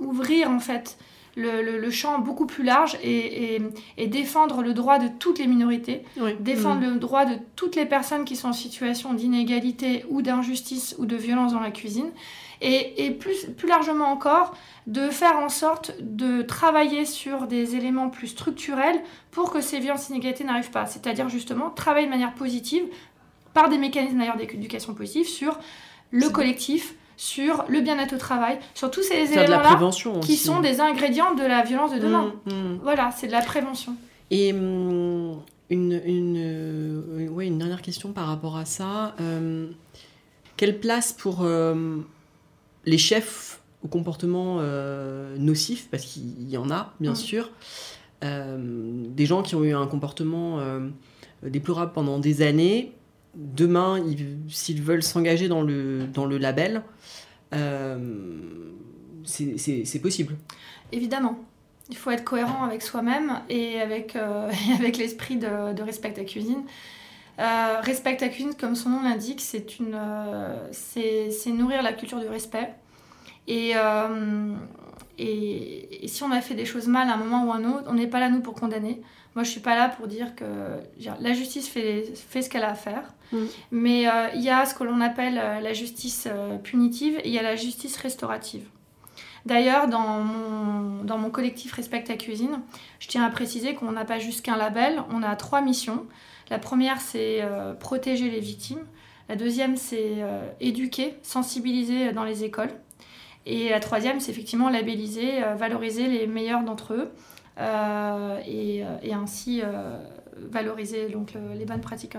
ouvrir 0.00 0.50
en 0.50 0.60
fait 0.60 0.98
le, 1.36 1.90
champ 1.90 2.18
beaucoup 2.18 2.46
plus 2.46 2.64
large 2.64 2.96
et, 3.02 3.60
défendre 4.06 4.62
le 4.62 4.74
droit 4.74 4.98
de 4.98 5.08
toutes 5.18 5.38
les 5.38 5.46
minorités, 5.46 6.02
défendre 6.40 6.80
mm. 6.86 6.94
le 6.94 6.98
droit 6.98 7.24
de 7.24 7.36
toutes 7.56 7.76
les 7.76 7.86
personnes 7.86 8.24
qui 8.24 8.36
sont 8.36 8.48
en 8.48 8.52
situation 8.52 9.14
d'inégalité 9.14 10.04
ou 10.08 10.22
d'injustice 10.22 10.94
ou 10.98 11.06
de 11.06 11.16
violence 11.16 11.52
dans 11.52 11.60
la 11.60 11.70
cuisine. 11.70 12.10
Et, 12.62 13.10
plus, 13.18 13.46
plus 13.56 13.68
largement 13.68 14.12
encore, 14.12 14.54
de 14.86 15.08
faire 15.08 15.38
en 15.38 15.48
sorte 15.48 15.92
de 16.00 16.42
travailler 16.42 17.06
sur 17.06 17.46
des 17.46 17.74
éléments 17.74 18.10
plus 18.10 18.28
structurels 18.28 19.00
pour 19.30 19.50
que 19.50 19.62
ces 19.62 19.78
violences 19.78 20.10
inégalités 20.10 20.44
n'arrivent 20.44 20.70
pas. 20.70 20.84
C'est-à-dire 20.84 21.30
justement 21.30 21.70
travailler 21.70 22.04
de 22.04 22.10
manière 22.10 22.34
positive, 22.34 22.82
par 23.54 23.70
des 23.70 23.78
mécanismes 23.78 24.18
d'ailleurs 24.18 24.36
d'éducation 24.36 24.92
positive, 24.94 25.26
sur 25.26 25.58
le 26.10 26.28
collectif, 26.28 26.94
sur 27.20 27.64
le 27.68 27.82
bien-être 27.82 28.14
au 28.14 28.18
travail, 28.18 28.58
sur 28.74 28.90
tous 28.90 29.02
ces 29.02 29.30
éléments-là 29.34 29.78
qui 30.22 30.38
sont 30.38 30.60
des 30.60 30.80
ingrédients 30.80 31.34
de 31.34 31.42
la 31.42 31.62
violence 31.62 31.92
de 31.92 31.98
demain. 31.98 32.32
Mmh, 32.46 32.50
mmh. 32.50 32.78
Voilà, 32.82 33.10
c'est 33.14 33.26
de 33.26 33.32
la 33.32 33.42
prévention. 33.42 33.94
Et 34.30 34.54
mmh, 34.54 35.36
une, 35.68 36.00
une, 36.02 36.36
euh, 36.38 37.28
ouais, 37.28 37.46
une, 37.46 37.58
dernière 37.58 37.82
question 37.82 38.12
par 38.12 38.26
rapport 38.26 38.56
à 38.56 38.64
ça. 38.64 39.14
Euh, 39.20 39.68
quelle 40.56 40.80
place 40.80 41.12
pour 41.12 41.42
euh, 41.42 41.98
les 42.86 42.96
chefs 42.96 43.60
au 43.84 43.88
comportement 43.88 44.62
nocif, 45.38 45.88
parce 45.90 46.04
qu'il 46.04 46.48
y 46.48 46.56
en 46.56 46.70
a, 46.70 46.94
bien 47.00 47.14
sûr, 47.14 47.50
des 48.22 49.26
gens 49.26 49.42
qui 49.42 49.54
ont 49.54 49.64
eu 49.64 49.74
un 49.74 49.86
comportement 49.86 50.58
déplorable 51.42 51.92
pendant 51.92 52.18
des 52.18 52.42
années, 52.42 52.92
demain, 53.34 54.04
s'ils 54.48 54.82
veulent 54.82 55.02
s'engager 55.02 55.48
dans 55.48 55.62
le, 55.62 56.06
dans 56.06 56.26
le 56.26 56.38
label, 56.38 56.82
euh, 57.54 57.98
c'est 59.24 60.02
possible. 60.02 60.36
Évidemment. 60.92 61.38
Il 61.88 61.96
faut 61.96 62.10
être 62.12 62.24
cohérent 62.24 62.62
avec 62.62 62.82
soi-même 62.82 63.40
et 63.48 63.80
avec, 63.80 64.14
euh, 64.14 64.50
avec 64.78 64.96
l'esprit 64.96 65.36
de, 65.36 65.82
Respect 65.82 66.12
ta 66.12 66.24
cuisine. 66.24 66.62
Euh, 67.38 67.80
respect 67.80 68.16
ta 68.18 68.28
cuisine, 68.28 68.54
comme 68.54 68.74
son 68.74 68.90
nom 68.90 69.02
l'indique, 69.02 69.40
c'est 69.40 69.64
nourrir 71.46 71.82
la 71.82 71.92
culture 71.92 72.20
du 72.20 72.28
respect. 72.28 72.74
Et, 73.48 73.72
et, 75.18 76.04
et, 76.04 76.08
si 76.08 76.22
on 76.22 76.30
a 76.30 76.40
fait 76.40 76.54
des 76.54 76.66
choses 76.66 76.86
mal 76.86 77.08
à 77.08 77.14
un 77.14 77.16
moment 77.16 77.46
ou 77.46 77.52
à 77.52 77.56
un 77.56 77.64
autre, 77.64 77.84
on 77.88 77.94
n'est 77.94 78.06
pas 78.06 78.20
là 78.20 78.28
nous 78.28 78.40
pour 78.40 78.54
condamner. 78.54 79.02
Moi, 79.34 79.44
je 79.44 79.50
suis 79.50 79.60
pas 79.60 79.76
là 79.76 79.88
pour 79.88 80.06
dire 80.06 80.34
que 80.34 80.44
la 81.20 81.32
justice 81.32 81.68
fait, 81.68 82.12
fait 82.14 82.42
ce 82.42 82.50
qu'elle 82.50 82.62
a 82.62 82.70
à 82.70 82.74
faire. 82.74 83.14
Mm. 83.32 83.44
Mais 83.70 84.08
euh, 84.08 84.28
il 84.34 84.42
y 84.42 84.50
a 84.50 84.64
ce 84.66 84.74
que 84.74 84.84
l'on 84.84 85.00
appelle 85.00 85.38
euh, 85.38 85.60
la 85.60 85.72
justice 85.72 86.26
euh, 86.30 86.58
punitive 86.58 87.18
et 87.18 87.28
il 87.28 87.34
y 87.34 87.38
a 87.38 87.42
la 87.42 87.56
justice 87.56 87.96
restaurative. 87.96 88.64
D'ailleurs, 89.46 89.88
dans 89.88 90.22
mon, 90.22 91.04
dans 91.04 91.16
mon 91.16 91.30
collectif 91.30 91.72
Respect 91.72 92.04
ta 92.04 92.16
cuisine, 92.16 92.60
je 92.98 93.08
tiens 93.08 93.24
à 93.24 93.30
préciser 93.30 93.74
qu'on 93.74 93.92
n'a 93.92 94.04
pas 94.04 94.18
juste 94.18 94.42
qu'un 94.44 94.56
label, 94.56 95.02
on 95.10 95.22
a 95.22 95.34
trois 95.36 95.62
missions. 95.62 96.06
La 96.50 96.58
première, 96.58 97.00
c'est 97.00 97.42
protéger 97.78 98.28
les 98.28 98.40
victimes. 98.40 98.84
La 99.30 99.36
deuxième, 99.36 99.76
c'est 99.76 100.18
éduquer, 100.60 101.14
sensibiliser 101.22 102.12
dans 102.12 102.24
les 102.24 102.44
écoles. 102.44 102.72
Et 103.46 103.70
la 103.70 103.80
troisième, 103.80 104.20
c'est 104.20 104.30
effectivement 104.30 104.68
labelliser, 104.68 105.40
valoriser 105.56 106.06
les 106.06 106.26
meilleurs 106.26 106.62
d'entre 106.62 106.92
eux. 106.92 107.10
et, 108.46 108.84
et, 109.02 109.14
ainsi 109.14 109.62
valoriser 110.50 111.08
donc, 111.08 111.32
les 111.54 111.64
bonnes 111.64 111.80
pratiques 111.80 112.16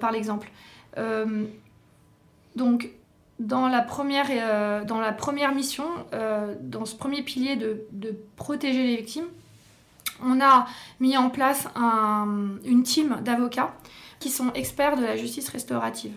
par 0.00 0.12
l'exemple. 0.12 0.50
Euh, 0.98 1.46
donc, 2.56 2.90
dans 3.38 3.68
la 3.68 3.82
première, 3.82 4.26
euh, 4.30 4.84
dans 4.84 5.00
la 5.00 5.12
première 5.12 5.54
mission, 5.54 5.86
euh, 6.12 6.54
dans 6.60 6.84
ce 6.84 6.94
premier 6.94 7.22
pilier 7.22 7.56
de, 7.56 8.16
protéger 8.36 8.84
les 8.84 8.96
victimes, 8.96 9.26
on 10.22 10.40
a 10.40 10.66
mis 11.00 11.16
en 11.16 11.30
place 11.30 11.68
un, 11.74 12.56
une 12.64 12.84
team 12.84 13.18
d'avocats 13.22 13.74
qui 14.20 14.30
sont 14.30 14.52
experts 14.52 14.96
de 14.96 15.02
la 15.02 15.16
justice 15.16 15.48
restaurative. 15.48 16.12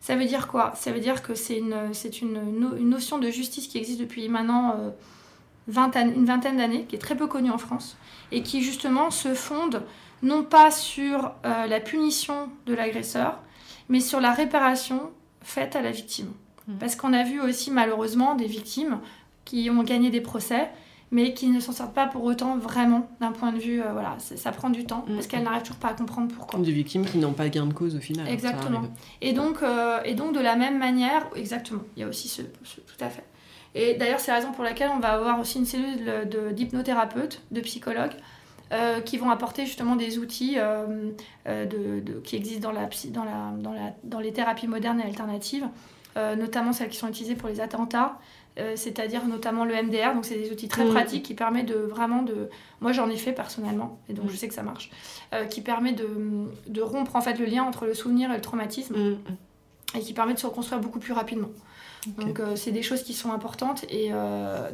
Ça 0.00 0.14
veut 0.16 0.26
dire 0.26 0.46
quoi? 0.46 0.72
Ça 0.76 0.92
veut 0.92 1.00
dire 1.00 1.22
que 1.22 1.34
c'est 1.34 1.58
une, 1.58 1.90
une, 2.22 2.74
une, 2.78 2.88
notion 2.88 3.18
de 3.18 3.30
justice 3.30 3.66
qui 3.66 3.78
existe 3.78 3.98
depuis 3.98 4.28
maintenant 4.28 4.76
une 5.68 6.24
vingtaine 6.24 6.56
d'années, 6.56 6.84
qui 6.88 6.96
est 6.96 6.98
très 6.98 7.16
peu 7.16 7.26
connue 7.26 7.50
en 7.50 7.58
France, 7.58 7.96
et 8.32 8.42
qui 8.42 8.62
justement 8.62 9.10
se 9.10 9.34
fonde 9.34 9.82
non 10.22 10.42
pas 10.42 10.70
sur 10.70 11.32
euh, 11.44 11.66
la 11.66 11.80
punition 11.80 12.48
de 12.66 12.74
l'agresseur, 12.74 13.40
mais 13.88 14.00
sur 14.00 14.20
la 14.20 14.32
réparation 14.32 15.10
faite 15.42 15.76
à 15.76 15.82
la 15.82 15.90
victime. 15.90 16.32
Mmh. 16.66 16.78
Parce 16.78 16.96
qu'on 16.96 17.12
a 17.12 17.22
vu 17.22 17.40
aussi 17.40 17.70
malheureusement 17.70 18.34
des 18.34 18.46
victimes 18.46 19.00
qui 19.44 19.68
ont 19.70 19.82
gagné 19.82 20.10
des 20.10 20.22
procès, 20.22 20.70
mais 21.10 21.34
qui 21.34 21.48
ne 21.48 21.60
s'en 21.60 21.72
sortent 21.72 21.94
pas 21.94 22.06
pour 22.06 22.24
autant 22.24 22.56
vraiment 22.56 23.08
d'un 23.20 23.32
point 23.32 23.52
de 23.52 23.58
vue, 23.58 23.82
euh, 23.82 23.92
voilà, 23.92 24.16
ça 24.18 24.50
prend 24.50 24.70
du 24.70 24.84
temps, 24.84 25.04
mmh. 25.06 25.14
parce 25.14 25.26
qu'elles 25.26 25.42
n'arrivent 25.42 25.62
toujours 25.62 25.76
pas 25.76 25.88
à 25.88 25.94
comprendre 25.94 26.32
pourquoi. 26.34 26.58
Des 26.58 26.72
victimes 26.72 27.04
qui 27.04 27.18
n'ont 27.18 27.34
pas 27.34 27.48
gain 27.50 27.66
de 27.66 27.74
cause 27.74 27.94
au 27.94 28.00
final. 28.00 28.26
Exactement. 28.26 28.82
Et 29.20 29.34
donc, 29.34 29.62
euh, 29.62 30.00
et 30.04 30.14
donc 30.14 30.34
de 30.34 30.40
la 30.40 30.56
même 30.56 30.78
manière, 30.78 31.26
exactement, 31.36 31.82
il 31.96 32.00
y 32.00 32.02
a 32.02 32.08
aussi 32.08 32.28
ce, 32.28 32.42
tout 32.42 33.00
à 33.00 33.10
fait. 33.10 33.24
Et 33.74 33.94
d'ailleurs, 33.94 34.20
c'est 34.20 34.30
la 34.30 34.38
raison 34.38 34.52
pour 34.52 34.64
laquelle 34.64 34.90
on 34.94 35.00
va 35.00 35.10
avoir 35.10 35.40
aussi 35.40 35.58
une 35.58 35.66
cellule 35.66 36.28
d'hypnothérapeutes, 36.52 37.42
de, 37.50 37.56
de 37.56 37.60
psychologues, 37.64 38.14
euh, 38.72 39.00
qui 39.00 39.18
vont 39.18 39.30
apporter 39.30 39.66
justement 39.66 39.94
des 39.94 40.18
outils 40.18 40.54
euh, 40.56 41.10
euh, 41.46 41.66
de, 41.66 42.18
qui 42.20 42.34
existent 42.34 42.70
dans, 42.70 42.72
la, 42.72 42.88
dans, 43.10 43.24
la, 43.24 43.52
dans, 43.58 43.72
la, 43.72 43.94
dans, 44.02 44.20
les 44.20 44.32
thérapies 44.32 44.66
modernes 44.66 45.00
et 45.00 45.04
alternatives, 45.04 45.68
notamment 46.16 46.72
celles 46.72 46.88
qui 46.88 46.96
sont 46.96 47.08
utilisées 47.08 47.34
pour 47.34 47.48
les 47.48 47.60
attentats, 47.60 48.18
c'est-à-dire 48.76 49.26
notamment 49.26 49.64
le 49.64 49.74
MDR. 49.74 50.14
Donc 50.14 50.24
c'est 50.24 50.38
des 50.38 50.50
outils 50.50 50.68
très 50.68 50.84
mmh. 50.84 50.90
pratiques 50.90 51.24
qui 51.24 51.34
permettent 51.34 51.68
de 51.68 51.74
vraiment 51.74 52.22
de... 52.22 52.48
Moi 52.80 52.92
j'en 52.92 53.10
ai 53.10 53.16
fait 53.16 53.32
personnellement, 53.32 53.98
et 54.08 54.14
donc 54.14 54.30
je 54.30 54.36
sais 54.36 54.48
que 54.48 54.54
ça 54.54 54.62
marche, 54.62 54.90
qui 55.50 55.60
permet 55.60 55.92
de, 55.92 56.08
de, 56.68 56.80
rompre 56.80 57.16
en 57.16 57.20
fait 57.20 57.38
le 57.38 57.44
lien 57.44 57.64
entre 57.64 57.84
le 57.84 57.94
souvenir 57.94 58.30
et 58.30 58.36
le 58.36 58.40
traumatisme, 58.40 58.96
mmh. 58.96 59.98
et 59.98 60.00
qui 60.00 60.14
permet 60.14 60.34
de 60.34 60.38
se 60.38 60.46
reconstruire 60.46 60.80
beaucoup 60.80 61.00
plus 61.00 61.12
rapidement. 61.12 61.50
Donc 62.18 62.40
c'est 62.56 62.70
des 62.70 62.82
choses 62.82 63.02
qui 63.02 63.14
sont 63.14 63.32
importantes 63.32 63.84
et 63.90 64.10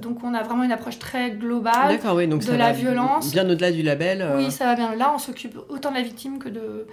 donc 0.00 0.24
on 0.24 0.34
a 0.34 0.42
vraiment 0.42 0.64
une 0.64 0.72
approche 0.72 0.98
très 0.98 1.30
globale 1.30 1.88
D'accord, 1.88 2.16
oui, 2.16 2.26
donc 2.26 2.40
de 2.40 2.46
ça 2.46 2.56
la 2.56 2.72
violence. 2.72 3.30
Bien 3.32 3.48
au-delà 3.48 3.70
du 3.72 3.82
label. 3.82 4.26
Oui, 4.36 4.50
ça 4.50 4.64
va 4.66 4.74
bien. 4.74 4.94
Là, 4.96 5.12
on 5.14 5.18
s'occupe 5.18 5.56
autant 5.68 5.90
de 5.90 5.96
la 5.96 6.02
victime 6.02 6.38
que 6.38 6.48
de 6.48 6.86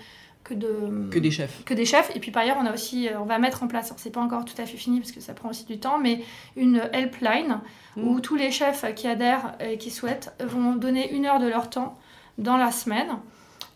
que 0.43 0.53
de 0.53 1.09
que 1.11 1.19
des 1.19 1.31
chefs. 1.31 1.63
Que 1.65 1.73
des 1.73 1.85
chefs. 1.85 2.15
Et 2.15 2.19
puis 2.19 2.31
par 2.31 2.43
ailleurs, 2.43 2.57
on 2.61 2.65
a 2.65 2.73
aussi, 2.73 3.09
on 3.19 3.25
va 3.25 3.37
mettre 3.39 3.63
en 3.63 3.67
place. 3.67 3.91
C'est 3.97 4.11
pas 4.13 4.21
encore 4.21 4.45
tout 4.45 4.53
à 4.61 4.65
fait 4.65 4.77
fini 4.77 4.99
parce 4.99 5.11
que 5.11 5.19
ça 5.19 5.33
prend 5.33 5.49
aussi 5.49 5.65
du 5.65 5.79
temps, 5.79 5.97
mais 5.99 6.21
une 6.55 6.81
helpline 6.93 7.59
où 7.97 8.15
Mm. 8.15 8.21
tous 8.21 8.35
les 8.35 8.51
chefs 8.51 8.85
qui 8.95 9.07
adhèrent 9.07 9.55
et 9.59 9.77
qui 9.77 9.89
souhaitent 9.91 10.33
vont 10.45 10.75
donner 10.75 11.11
une 11.13 11.25
heure 11.25 11.39
de 11.39 11.47
leur 11.47 11.69
temps 11.69 11.97
dans 12.37 12.57
la 12.57 12.71
semaine 12.71 13.07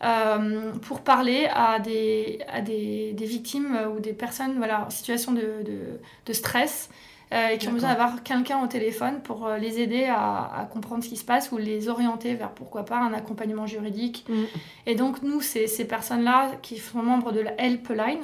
euh, 0.03 0.71
pour 0.81 1.01
parler 1.01 1.47
à 1.53 1.79
des, 1.79 2.39
à 2.51 2.61
des, 2.61 3.13
des 3.13 3.25
victimes 3.25 3.77
ou 3.95 3.99
des 3.99 4.13
personnes 4.13 4.55
voilà, 4.57 4.85
en 4.87 4.89
situation 4.89 5.31
de, 5.31 5.41
de, 5.41 5.99
de 6.25 6.33
stress 6.33 6.89
euh, 7.33 7.47
et 7.47 7.57
qui 7.57 7.69
ont 7.69 7.71
besoin 7.71 7.91
d'avoir 7.91 8.23
quelqu'un 8.23 8.61
au 8.61 8.67
téléphone 8.67 9.21
pour 9.21 9.47
euh, 9.47 9.57
les 9.57 9.79
aider 9.79 10.03
à, 10.03 10.51
à, 10.53 10.65
comprendre 10.65 11.01
ce 11.01 11.07
qui 11.07 11.15
se 11.15 11.23
passe 11.23 11.53
ou 11.53 11.57
les 11.57 11.87
orienter 11.87 12.35
vers 12.35 12.51
pourquoi 12.51 12.83
pas 12.83 12.97
un 12.97 13.13
accompagnement 13.13 13.65
juridique. 13.67 14.25
Mm. 14.27 14.43
Et 14.85 14.95
donc 14.95 15.21
nous, 15.23 15.39
ces, 15.39 15.67
ces 15.67 15.85
personnes-là 15.85 16.51
qui 16.61 16.77
sont 16.77 17.01
membres 17.01 17.31
de 17.31 17.39
la 17.39 17.53
Helpline 17.61 18.19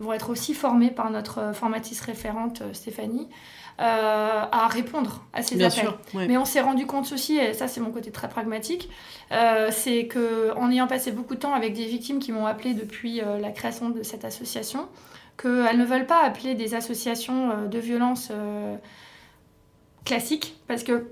vont 0.00 0.12
être 0.12 0.30
aussi 0.30 0.54
formées 0.54 0.90
par 0.90 1.10
notre 1.10 1.54
formatrice 1.54 2.00
référente 2.00 2.62
euh, 2.62 2.72
Stéphanie 2.72 3.28
euh, 3.28 3.59
à 3.82 4.68
répondre 4.68 5.24
à 5.32 5.42
ces 5.42 5.56
Bien 5.56 5.68
appels. 5.68 5.80
sûr, 5.84 5.98
ouais. 6.14 6.26
Mais 6.28 6.36
on 6.36 6.44
s'est 6.44 6.60
rendu 6.60 6.86
compte 6.86 7.10
aussi, 7.12 7.38
et 7.38 7.54
ça 7.54 7.66
c'est 7.66 7.80
mon 7.80 7.90
côté 7.90 8.10
très 8.10 8.28
pragmatique, 8.28 8.90
euh, 9.32 9.68
c'est 9.72 10.06
que 10.06 10.52
en 10.56 10.70
ayant 10.70 10.86
passé 10.86 11.12
beaucoup 11.12 11.34
de 11.34 11.40
temps 11.40 11.54
avec 11.54 11.72
des 11.74 11.86
victimes 11.86 12.18
qui 12.18 12.30
m'ont 12.32 12.46
appelé 12.46 12.74
depuis 12.74 13.20
euh, 13.22 13.38
la 13.38 13.50
création 13.50 13.88
de 13.90 14.02
cette 14.02 14.24
association, 14.24 14.88
qu'elles 15.40 15.78
ne 15.78 15.84
veulent 15.86 16.06
pas 16.06 16.22
appeler 16.22 16.54
des 16.54 16.74
associations 16.74 17.50
euh, 17.50 17.66
de 17.68 17.78
violence 17.78 18.28
euh, 18.30 18.76
classiques 20.04 20.56
parce 20.68 20.82
que 20.82 21.06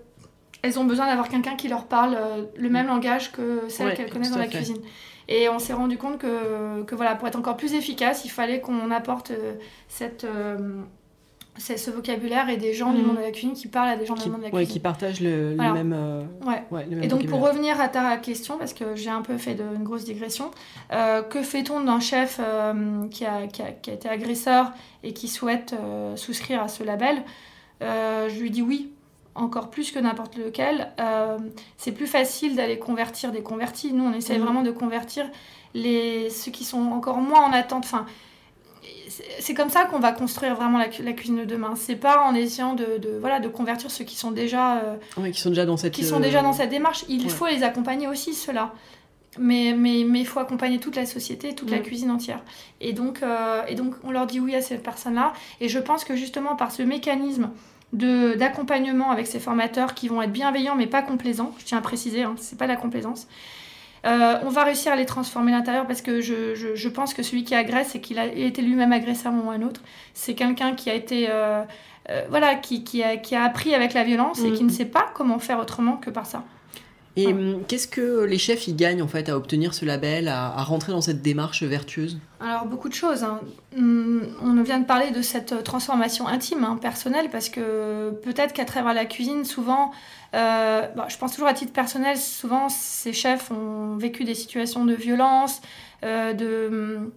elles 0.62 0.78
ont 0.78 0.84
besoin 0.84 1.06
d'avoir 1.06 1.28
quelqu'un 1.28 1.54
qui 1.54 1.68
leur 1.68 1.84
parle 1.86 2.16
euh, 2.18 2.44
le 2.56 2.68
même 2.68 2.88
langage 2.88 3.30
que 3.32 3.68
celle 3.68 3.86
Ouais, 3.88 3.94
qu'elles 3.94 4.10
connaissent 4.12 4.32
dans 4.32 4.38
la 4.38 4.44
fait. 4.48 4.56
cuisine. 4.56 4.78
Et 5.28 5.48
on 5.48 5.58
s'est 5.58 5.74
rendu 5.74 5.98
compte 5.98 6.18
que, 6.18 6.82
que 6.82 6.94
voilà, 6.94 7.14
pour 7.14 7.28
être 7.28 7.36
encore 7.36 7.56
plus 7.56 7.74
efficace, 7.74 8.24
il 8.24 8.30
fallait 8.30 8.60
qu'on 8.60 8.90
apporte 8.90 9.30
euh, 9.30 9.54
cette, 9.86 10.24
euh, 10.24 10.80
c'est 11.58 11.76
ce 11.76 11.90
vocabulaire 11.90 12.48
et 12.48 12.56
des 12.56 12.72
gens 12.72 12.92
du 12.92 13.00
Mhm. 13.00 13.06
monde 13.08 13.16
de 13.16 13.22
la 13.22 13.30
cuisine 13.30 13.52
qui 13.52 13.68
parlent 13.68 13.88
à 13.90 13.96
des 13.96 14.06
gens 14.06 14.14
Qui, 14.14 14.24
du 14.24 14.30
monde 14.30 14.40
de 14.40 14.44
la 14.46 14.50
ouais, 14.50 14.60
cuisine. 14.60 14.72
qui 14.72 14.80
partagent 14.80 15.20
le, 15.20 15.54
même. 15.56 15.92
euh, 15.92 16.22
Ouais. 16.46 16.62
ouais, 16.70 16.84
le 16.88 16.96
même 16.96 17.02
Et 17.04 17.08
donc 17.08 17.26
pour 17.26 17.40
revenir 17.40 17.80
à 17.80 17.88
ta 17.88 18.16
question, 18.16 18.58
parce 18.58 18.72
que 18.72 18.94
j'ai 18.96 19.10
un 19.10 19.22
peu 19.22 19.36
fait 19.36 19.54
de, 19.54 19.64
une 19.76 19.84
grosse 19.84 20.04
digression, 20.04 20.50
euh, 20.92 21.22
que 21.22 21.42
fait-on 21.42 21.82
d'un 21.82 22.00
chef 22.00 22.40
euh, 22.42 23.06
qui, 23.10 23.24
a, 23.26 23.46
qui, 23.46 23.62
a, 23.62 23.72
qui 23.72 23.90
a 23.90 23.94
été 23.94 24.08
agresseur 24.08 24.72
et 25.02 25.12
qui 25.12 25.28
souhaite 25.28 25.74
souscrire 26.16 26.62
à 26.62 26.68
ce 26.68 26.82
label? 26.84 27.22
Je 27.80 28.40
lui 28.40 28.50
dis 28.50 28.62
oui, 28.62 28.90
encore 29.34 29.70
plus 29.70 29.92
que 29.92 29.98
n'importe 29.98 30.36
lequel. 30.36 30.88
C'est 31.76 31.92
plus 31.92 32.06
facile 32.06 32.56
d'aller 32.56 32.78
convertir 32.78 33.30
des 33.32 33.42
convertis. 33.42 33.92
Nous, 33.92 34.04
on 34.04 34.12
essaye 34.12 34.38
Mhm. 34.38 34.44
vraiment 34.44 34.62
de 34.62 34.70
convertir 34.72 35.28
les, 35.74 36.28
ceux 36.30 36.50
qui 36.50 36.64
sont 36.64 36.80
encore 36.92 37.18
moins 37.18 37.42
en 37.42 37.52
attente. 37.52 37.84
Enfin, 37.84 38.06
c'est- 39.40 39.54
comme 39.54 39.70
ça 39.70 39.84
qu'on 39.84 39.98
va 39.98 40.12
construire 40.12 40.54
vraiment 40.54 40.78
la, 40.78 40.88
cu- 40.88 41.02
la 41.02 41.12
cuisine 41.12 41.36
de 41.38 41.44
demain. 41.44 41.74
C'est 41.76 41.96
pas 41.96 42.22
en 42.22 42.34
essayant 42.34 42.74
de, 42.74 42.98
de, 42.98 43.16
voilà, 43.20 43.40
de 43.40 43.48
convertir 43.48 43.90
ceux 43.90 44.04
qui 44.04 44.16
sont 44.16 44.30
déjà... 44.30 44.78
euh, 44.78 45.30
qui 45.32 45.40
sont 45.40 45.50
déjà 45.50 45.66
dans 45.66 45.76
cette. 45.76 45.94
qui 45.94 46.04
sont 46.04 46.16
euh, 46.16 46.20
déjà 46.20 46.42
dans 46.42 46.52
cette 46.52 46.70
démarche. 46.70 47.04
Il 47.08 47.22
ouais. 47.24 47.28
faut 47.28 47.46
les 47.46 47.62
accompagner 47.62 48.06
aussi, 48.08 48.34
ceux-là. 48.34 48.72
Mais 49.38 49.74
mais 49.76 50.04
mais 50.06 50.20
il 50.20 50.26
faut 50.26 50.40
accompagner 50.40 50.78
toute 50.80 50.96
la 50.96 51.06
société, 51.06 51.54
toute 51.54 51.70
la 51.70 51.78
Mm. 51.78 51.82
cuisine 51.82 52.10
entière. 52.10 52.42
Et 52.80 52.92
donc, 52.92 53.22
euh, 53.22 53.62
et 53.68 53.74
donc, 53.74 53.94
on 54.02 54.10
leur 54.10 54.26
dit 54.26 54.40
oui 54.40 54.54
à 54.56 54.62
ces 54.62 54.78
personnes-là. 54.78 55.32
Et 55.60 55.68
je 55.68 55.78
pense 55.78 56.04
que 56.04 56.16
justement, 56.16 56.56
par 56.56 56.72
ce 56.72 56.82
mécanisme 56.82 57.50
de- 57.92 58.34
d'accompagnement 58.34 59.10
avec 59.10 59.26
ces 59.26 59.38
formateurs 59.38 59.94
qui 59.94 60.08
vont 60.08 60.20
être 60.22 60.32
bienveillants 60.32 60.74
mais 60.76 60.86
pas 60.86 61.02
complaisants, 61.02 61.54
je 61.58 61.64
tiens 61.66 61.78
à 61.78 61.80
préciser, 61.82 62.22
hein, 62.22 62.34
c'est 62.38 62.58
pas 62.58 62.66
la 62.66 62.76
complaisance, 62.76 63.28
euh, 64.08 64.38
on 64.44 64.48
va 64.48 64.64
réussir 64.64 64.92
à 64.92 64.96
les 64.96 65.06
transformer 65.06 65.52
à 65.52 65.56
l'intérieur 65.58 65.86
parce 65.86 66.02
que 66.02 66.20
je, 66.20 66.54
je, 66.54 66.74
je 66.74 66.88
pense 66.88 67.14
que 67.14 67.22
celui 67.22 67.44
qui 67.44 67.54
agresse 67.54 67.94
et 67.94 68.00
qu'il 68.00 68.18
a 68.18 68.26
été 68.26 68.62
lui-même 68.62 68.92
agressé 68.92 69.26
à 69.26 69.30
un 69.30 69.32
moment 69.34 69.50
ou 69.50 69.52
à 69.52 69.54
un 69.56 69.62
autre, 69.62 69.82
c'est 70.14 70.34
quelqu'un 70.34 70.74
qui 70.74 70.90
a 70.90 70.94
été... 70.94 71.28
euh, 71.30 71.62
euh, 72.10 72.22
voilà, 72.30 72.54
qui, 72.54 72.84
qui, 72.84 73.02
a, 73.02 73.18
qui 73.18 73.34
a 73.36 73.42
appris 73.44 73.74
avec 73.74 73.92
la 73.92 74.02
violence 74.02 74.42
et 74.44 74.52
qui 74.52 74.62
Mhm. 74.62 74.70
ne 74.70 74.72
sait 74.72 74.86
pas 74.86 75.06
comment 75.14 75.38
faire 75.38 75.58
autrement 75.58 75.96
que 75.98 76.08
par 76.10 76.24
ça. 76.24 76.42
Et 77.20 77.26
hum, 77.32 77.64
qu'est-ce 77.66 77.88
que 77.88 78.22
les 78.24 78.38
chefs 78.38 78.68
ils 78.68 78.76
gagnent 78.76 79.02
en 79.02 79.08
fait 79.08 79.28
à 79.28 79.36
obtenir 79.36 79.74
ce 79.74 79.84
label, 79.84 80.28
à, 80.28 80.46
à 80.56 80.62
rentrer 80.62 80.92
dans 80.92 81.00
cette 81.00 81.20
démarche 81.20 81.62
vertueuse? 81.64 82.18
Alors, 82.40 82.66
beaucoup 82.66 82.88
de 82.88 82.94
choses. 82.94 83.24
hein. 83.24 83.40
Hum, 83.76 84.22
On 84.40 84.62
vient 84.62 84.78
de 84.78 84.84
parler 84.86 85.10
de 85.10 85.20
cette 85.22 85.64
transformation 85.64 86.28
intime, 86.28 86.62
hein, 86.64 86.78
personnelle, 86.80 87.28
parce 87.30 87.48
que 87.48 88.10
peut-être 88.22 88.52
qu'à 88.52 88.64
travers 88.64 88.94
la 88.94 89.04
cuisine, 89.04 89.44
souvent, 89.44 89.90
euh, 90.34 90.82
bah, 90.96 91.06
je 91.08 91.16
pense 91.18 91.32
toujours 91.32 91.48
à 91.48 91.54
titre 91.54 91.72
personnel, 91.72 92.16
souvent 92.16 92.68
ces 92.68 93.12
chefs 93.12 93.50
ont 93.50 93.96
vécu 93.96 94.22
des 94.24 94.34
situations 94.34 94.84
de 94.84 94.94
violence, 94.94 95.60
euh, 96.04 96.32
de, 96.34 96.68
hum, 96.68 97.10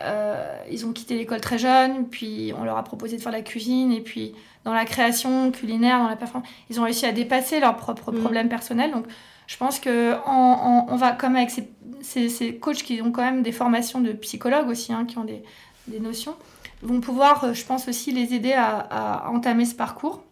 euh, 0.00 0.58
ils 0.70 0.84
ont 0.84 0.92
quitté 0.92 1.16
l'école 1.16 1.40
très 1.40 1.56
jeunes, 1.58 2.06
puis 2.10 2.52
on 2.58 2.64
leur 2.64 2.76
a 2.76 2.84
proposé 2.84 3.16
de 3.16 3.22
faire 3.22 3.32
la 3.32 3.40
cuisine, 3.40 3.90
et 3.92 4.02
puis 4.02 4.34
dans 4.64 4.74
la 4.74 4.84
création 4.84 5.50
culinaire, 5.52 5.98
dans 6.00 6.08
la 6.08 6.16
performance, 6.16 6.48
ils 6.68 6.78
ont 6.80 6.84
réussi 6.84 7.06
à 7.06 7.12
dépasser 7.12 7.60
leurs 7.60 7.76
propres 7.76 8.12
Mhm. 8.12 8.20
problèmes 8.20 8.48
personnels. 8.50 8.90
Donc, 8.90 9.06
je 9.46 9.56
pense 9.56 9.80
que 9.80 10.14
on 10.26 10.96
va 10.96 11.12
comme 11.12 11.36
avec 11.36 11.50
ces, 11.50 12.28
ces, 12.28 12.56
coachs 12.56 12.82
qui 12.82 13.00
ont 13.02 13.12
quand 13.12 13.22
même 13.22 13.42
des 13.42 13.52
formations 13.52 14.00
de 14.00 14.12
psychologues 14.12 14.68
aussi, 14.68 14.92
hein, 14.92 15.04
qui 15.06 15.18
ont 15.18 15.24
des, 15.24 15.42
des 15.86 16.00
notions, 16.00 16.34
vont 16.82 17.00
pouvoir, 17.00 17.44
euh, 17.44 17.54
je 17.54 17.64
pense 17.64 17.88
aussi, 17.88 18.12
les 18.12 18.34
aider 18.34 18.52
à 18.52 19.28
entamer 19.30 19.64
ce 19.64 19.74
parcours. 19.74 20.25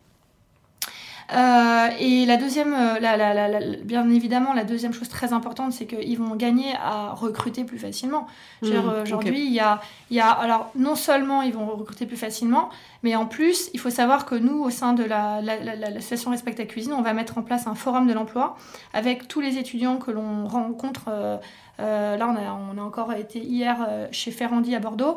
Euh, 1.32 1.88
et 1.98 2.26
la 2.26 2.36
deuxième, 2.36 2.74
euh, 2.74 2.98
la, 3.00 3.16
la- 3.16 3.32
la- 3.32 3.48
la- 3.48 3.76
bien 3.78 4.08
évidemment, 4.10 4.52
la 4.52 4.64
deuxième 4.64 4.92
chose 4.92 5.08
très 5.08 5.32
importante, 5.32 5.72
c'est 5.72 5.86
qu'ils 5.86 6.18
vont 6.18 6.36
gagner 6.36 6.74
à 6.82 7.12
recruter 7.14 7.64
plus 7.64 7.78
facilement. 7.78 8.26
Mmh. 8.62 8.66
Aujourd'hui, 9.02 9.44
il 9.46 9.52
y 9.52 9.60
a, 9.60 9.80
il 10.10 10.16
y 10.16 10.20
a, 10.20 10.28
alors 10.30 10.70
non 10.76 10.94
seulement 10.96 11.40
ils 11.42 11.52
vont 11.54 11.66
recruter 11.66 12.04
plus 12.04 12.18
facilement, 12.18 12.68
mais 13.02 13.16
en 13.16 13.24
plus, 13.26 13.70
il 13.72 13.80
faut 13.80 13.90
savoir 13.90 14.26
que 14.26 14.34
nous, 14.34 14.62
au 14.62 14.70
sein 14.70 14.92
de 14.92 15.02
la, 15.04 15.40
la, 15.40 15.56
la, 15.58 15.74
la- 15.76 15.90
l'association 15.90 16.30
Respect 16.30 16.54
ta 16.54 16.64
cuisine, 16.66 16.92
on 16.92 17.02
va 17.02 17.14
mettre 17.14 17.38
en 17.38 17.42
place 17.42 17.66
un 17.66 17.74
forum 17.74 18.06
de 18.06 18.12
l'emploi 18.12 18.56
avec 18.92 19.26
tous 19.26 19.40
les 19.40 19.56
étudiants 19.56 19.96
que 19.96 20.10
l'on 20.10 20.46
rencontre. 20.46 21.04
euh, 21.08 21.38
euh, 21.80 22.16
là, 22.16 22.28
on 22.28 22.36
a, 22.36 22.58
on 22.74 22.78
a 22.80 22.84
encore 22.84 23.12
été 23.14 23.38
hier 23.40 23.86
chez 24.12 24.30
Ferrandi 24.30 24.74
à 24.74 24.78
Bordeaux. 24.78 25.16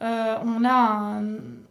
On, 0.00 0.64
a 0.64 0.70
un- 0.72 1.22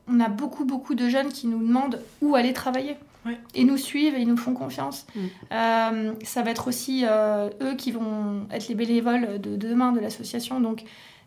on 0.10 0.20
a 0.20 0.28
beaucoup, 0.28 0.66
beaucoup 0.66 0.94
de 0.96 1.08
jeunes 1.08 1.30
qui 1.30 1.48
nous 1.48 1.60
demandent 1.66 2.02
où 2.22 2.36
aller 2.36 2.52
travailler. 2.54 2.98
Ouais. 3.28 3.38
Et 3.54 3.64
nous 3.64 3.78
suivent 3.78 4.16
et 4.16 4.22
ils 4.22 4.28
nous 4.28 4.38
font 4.38 4.54
confiance. 4.54 5.06
Mm. 5.16 5.20
Euh, 5.52 6.14
ça 6.24 6.42
va 6.42 6.52
être 6.52 6.68
aussi 6.68 7.04
euh, 7.06 7.50
eux 7.62 7.76
qui 7.76 7.92
vont 7.92 8.48
être 8.52 8.68
les 8.70 8.76
bénévoles 8.76 9.40
de, 9.40 9.56
de 9.56 9.68
demain 9.68 9.92
de 9.92 10.00
l'association. 10.00 10.60
Donc, 10.60 10.84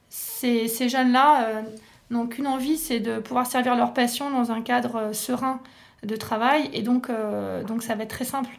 ces, 0.09 0.67
ces 0.69 0.89
jeunes-là 0.89 1.45
euh, 1.45 1.63
n'ont 2.11 2.27
qu'une 2.27 2.47
envie, 2.47 2.79
c'est 2.79 3.01
de 3.01 3.19
pouvoir 3.19 3.47
servir 3.47 3.77
leur 3.77 3.93
passion 3.93 4.31
dans 4.31 4.51
un 4.51 4.63
cadre 4.63 5.13
serein 5.13 5.61
de 6.03 6.17
travail. 6.17 6.71
Et 6.73 6.83
donc, 6.83 7.09
donc 7.67 7.83
ça 7.83 7.95
va 7.95 8.05
être 8.05 8.11
très 8.11 8.25
simple 8.25 8.51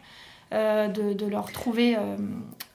de, 0.52 1.12
de 1.12 1.26
leur 1.26 1.50
trouver, 1.50 1.96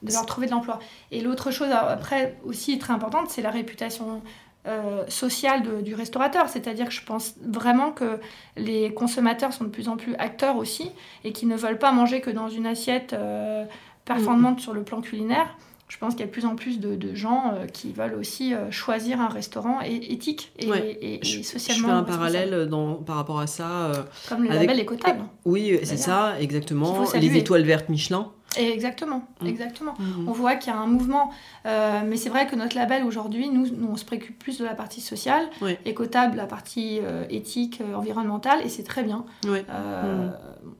de 0.02 0.12
leur 0.12 0.26
trouver 0.26 0.46
de 0.46 0.52
l'emploi. 0.52 0.78
Et 1.10 1.20
l'autre 1.22 1.50
chose, 1.50 1.70
après, 1.72 2.36
aussi 2.44 2.78
très 2.78 2.92
importante, 2.92 3.30
c'est 3.30 3.42
la 3.42 3.50
réputation 3.50 4.20
euh, 4.68 5.04
sociale 5.08 5.62
de- 5.62 5.80
du 5.80 5.94
restaurateur. 5.94 6.48
C'est-à-dire 6.48 6.86
que 6.86 6.92
je 6.92 7.02
pense 7.02 7.34
vraiment 7.44 7.90
que 7.90 8.18
les 8.56 8.92
consommateurs 8.94 9.52
sont 9.52 9.64
de 9.64 9.70
plus 9.70 9.88
en 9.88 9.96
plus 9.96 10.14
acteurs 10.16 10.56
aussi 10.56 10.90
et 11.24 11.32
qui 11.32 11.46
ne 11.46 11.56
veulent 11.56 11.78
pas 11.78 11.92
manger 11.92 12.20
que 12.20 12.30
dans 12.30 12.48
une 12.48 12.66
assiette 12.66 13.12
euh, 13.14 13.64
performante 14.04 14.60
sur 14.60 14.72
le 14.74 14.82
plan 14.82 15.00
culinaire. 15.00 15.56
Je 15.88 15.96
pense 15.96 16.12
qu'il 16.12 16.20
y 16.20 16.24
a 16.24 16.26
de 16.26 16.30
plus 16.32 16.44
en 16.44 16.54
plus 16.54 16.80
de, 16.80 16.96
de 16.96 17.14
gens 17.14 17.54
euh, 17.54 17.64
qui 17.66 17.92
veulent 17.94 18.12
aussi 18.14 18.52
choisir 18.70 19.22
un 19.22 19.28
restaurant 19.28 19.80
é- 19.80 20.12
éthique 20.12 20.52
et, 20.58 20.68
Ouais. 20.70 20.98
et- 21.00 21.14
et 21.14 21.20
je, 21.24 21.38
je 21.38 21.42
socialement 21.42 21.88
fais 21.88 21.94
un 21.94 22.02
parallèle 22.02 22.66
dans, 22.68 22.92
par 22.96 23.16
rapport 23.16 23.40
à 23.40 23.46
ça. 23.46 23.90
Comme 24.28 24.42
le 24.44 24.50
avec- 24.50 24.68
label 24.68 24.80
écotable. 24.80 25.20
oui, 25.46 25.78
c'est 25.84 25.96
ça, 25.96 26.34
exactement. 26.40 27.04
Les 27.14 27.36
étoiles 27.38 27.62
vertes 27.64 27.88
Michelin. 27.88 28.30
Et 28.56 28.70
exactement, 28.72 29.22
Mm. 29.42 29.46
exactement. 29.46 29.94
Mhm. 29.98 30.28
On 30.28 30.32
voit 30.32 30.56
qu'il 30.56 30.72
y 30.72 30.76
a 30.76 30.78
un 30.78 30.86
mouvement, 30.86 31.30
euh, 31.66 32.00
mais 32.06 32.16
c'est 32.16 32.30
vrai 32.30 32.46
que 32.46 32.56
notre 32.56 32.76
label 32.76 33.04
aujourd'hui, 33.04 33.50
nous, 33.50 33.66
nous, 33.68 33.88
on 33.88 33.96
se 33.96 34.04
préoccupe 34.06 34.38
plus 34.38 34.58
de 34.58 34.64
la 34.64 34.74
partie 34.74 35.00
sociale, 35.02 35.44
Ouais. 35.60 35.78
écotable, 35.84 36.36
la 36.36 36.46
partie 36.46 36.98
euh, 37.02 37.24
éthique, 37.28 37.80
euh, 37.82 37.94
environnementale, 37.94 38.60
et 38.64 38.68
c'est 38.68 38.84
très 38.84 39.02
bien. 39.04 39.24
Euh, 39.46 40.30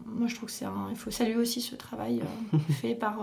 Moi, 0.07 0.27
je 0.29 0.35
trouve 0.35 0.47
que 0.49 0.55
c'est 0.55 0.65
un... 0.65 0.87
il 0.91 0.97
faut 0.97 1.11
saluer 1.11 1.37
aussi 1.37 1.61
ce 1.61 1.77
travail 1.77 2.23
fait 2.81 2.95
par, 2.95 3.19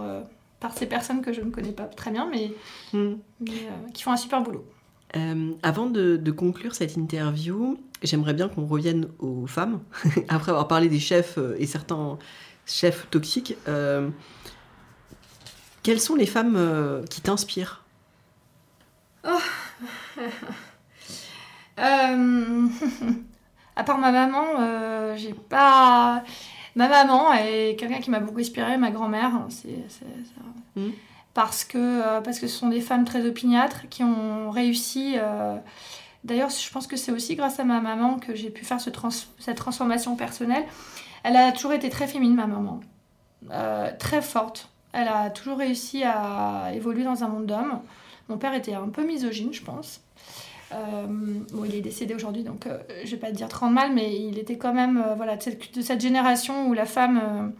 par 0.59 0.73
ces 0.77 0.85
personnes 0.85 1.21
que 1.21 1.33
je 1.33 1.41
ne 1.41 1.49
connais 1.49 1.71
pas 1.73 1.85
très 1.85 2.11
bien, 2.11 2.29
mais, 2.31 2.51
mais, 2.93 3.17
qui 3.93 4.03
font 4.03 4.11
un 4.11 4.17
super 4.17 4.41
boulot. 4.41 4.65
Euh, 5.15 5.51
avant 5.63 5.87
de, 5.87 6.17
de 6.17 6.31
conclure 6.31 6.75
cette 6.75 6.95
interview, 6.97 7.77
j'aimerais 8.03 8.33
bien 8.33 8.47
qu'on 8.49 8.65
revienne 8.65 9.07
aux 9.19 9.47
femmes, 9.47 9.79
après 10.29 10.51
avoir 10.51 10.67
parlé 10.67 10.87
des 10.89 10.99
chefs 10.99 11.39
et 11.57 11.65
certains 11.65 12.17
chefs 12.65 13.09
toxiques. 13.09 13.55
euh, 13.67 14.09
quelles 15.83 15.99
sont 16.01 16.15
les 16.15 16.25
femmes 16.25 16.55
euh, 16.57 17.03
qui 17.05 17.21
t'inspirent? 17.21 17.83
Euh, 21.77 22.67
À 23.77 23.83
part 23.83 23.97
ma 23.97 24.09
maman, 24.13 25.15
j'ai 25.17 25.33
pas. 25.33 26.23
Ma 26.77 26.87
maman 26.87 27.33
est 27.33 27.75
quelqu'un 27.77 27.99
qui 27.99 28.09
m'a 28.09 28.21
beaucoup 28.21 28.39
inspiré, 28.39 28.77
ma 28.77 28.89
grand-mère. 28.91 29.31
C'est, 29.49 29.75
Mm. 30.77 30.91
parce, 31.33 31.63
que, 31.65 32.19
parce 32.21 32.39
que 32.39 32.47
ce 32.47 32.57
sont 32.57 32.67
des 32.69 32.79
femmes 32.81 33.03
très 33.05 33.25
opiniâtres 33.25 33.87
qui 33.89 34.03
ont 34.03 34.49
réussi. 34.51 35.15
D'ailleurs, 36.23 36.49
je 36.49 36.69
pense 36.71 36.87
que 36.87 36.95
c'est 36.97 37.11
aussi 37.11 37.35
grâce 37.35 37.59
à 37.59 37.65
ma 37.65 37.81
maman 37.81 38.17
que 38.17 38.33
j'ai 38.35 38.49
pu 38.49 38.63
faire 38.65 38.79
ce 38.81 38.89
trans- 38.89 39.09
cette 39.39 39.57
transformation 39.57 40.15
personnelle. 40.15 40.63
Elle 41.25 41.37
a 41.37 41.51
toujours 41.51 41.73
été 41.73 41.89
très 41.89 42.05
féminine, 42.05 42.35
ma 42.35 42.45
maman. 42.45 42.81
Euh, 43.49 43.89
très 43.97 44.21
forte. 44.21 44.69
Elle 44.93 45.07
a 45.07 45.31
toujours 45.31 45.57
réussi 45.57 46.03
à 46.03 46.71
évoluer 46.75 47.03
dans 47.03 47.23
un 47.23 47.27
monde 47.27 47.47
d'hommes. 47.47 47.81
Mon 48.29 48.37
père 48.37 48.53
était 48.53 48.75
un 48.75 48.89
peu 48.89 49.03
misogyne, 49.03 49.51
je 49.51 49.63
pense. 49.63 50.01
Euh, 50.71 51.07
bon, 51.51 51.65
il 51.65 51.73
est 51.73 51.81
décédé 51.81 52.13
aujourd'hui, 52.13 52.43
donc 52.43 52.67
euh, 52.67 52.77
je 53.03 53.11
vais 53.11 53.17
pas 53.17 53.31
te 53.31 53.35
dire 53.35 53.47
trop 53.47 53.65
de 53.65 53.71
mal, 53.71 53.91
mais 53.91 54.15
il 54.15 54.37
était 54.37 54.59
quand 54.59 54.73
même 54.73 54.97
euh, 54.97 55.15
voilà, 55.15 55.35
de, 55.35 55.81
cette, 55.81 56.01
génération 56.01 56.67
où 56.67 56.73
la 56.73 56.85
femme. 56.85 57.53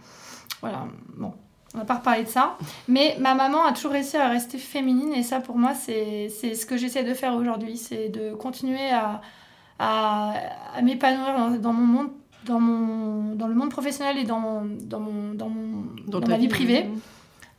voilà, 0.61 0.85
bon, 1.17 1.33
on 1.73 1.79
va 1.79 1.85
pas 1.85 1.95
reparler 1.95 2.23
de 2.23 2.29
ça. 2.29 2.57
Mais 2.87 3.17
ma 3.19 3.33
maman 3.33 3.65
a 3.65 3.73
toujours 3.73 3.93
réussi 3.93 4.15
à 4.15 4.27
rester 4.27 4.59
féminine, 4.59 5.11
et 5.13 5.23
ça 5.23 5.39
pour 5.39 5.57
moi, 5.57 5.73
c'est 5.73 6.29
ce 6.29 6.65
que 6.67 6.77
j'essaie 6.77 7.03
de 7.03 7.15
faire 7.15 7.33
aujourd'hui 7.33 7.77
c'est 7.77 8.09
de 8.09 8.35
continuer 8.35 8.91
à, 8.91 9.21
à, 9.79 10.81
m'épanouir 10.83 11.59
dans 11.59 11.73
mon 11.73 11.85
monde. 11.85 12.09
Dans, 12.45 12.59
mon, 12.59 13.35
dans 13.35 13.47
le 13.47 13.55
monde 13.55 13.71
professionnel 13.71 14.17
et 14.17 14.23
dans, 14.23 14.39
mon, 14.39 14.65
dans, 14.65 14.99
mon, 14.99 15.33
dans, 15.33 15.49
mon, 15.49 15.85
dans 16.07 16.21
ma 16.21 16.37
vie 16.37 16.47
privée. 16.47 16.87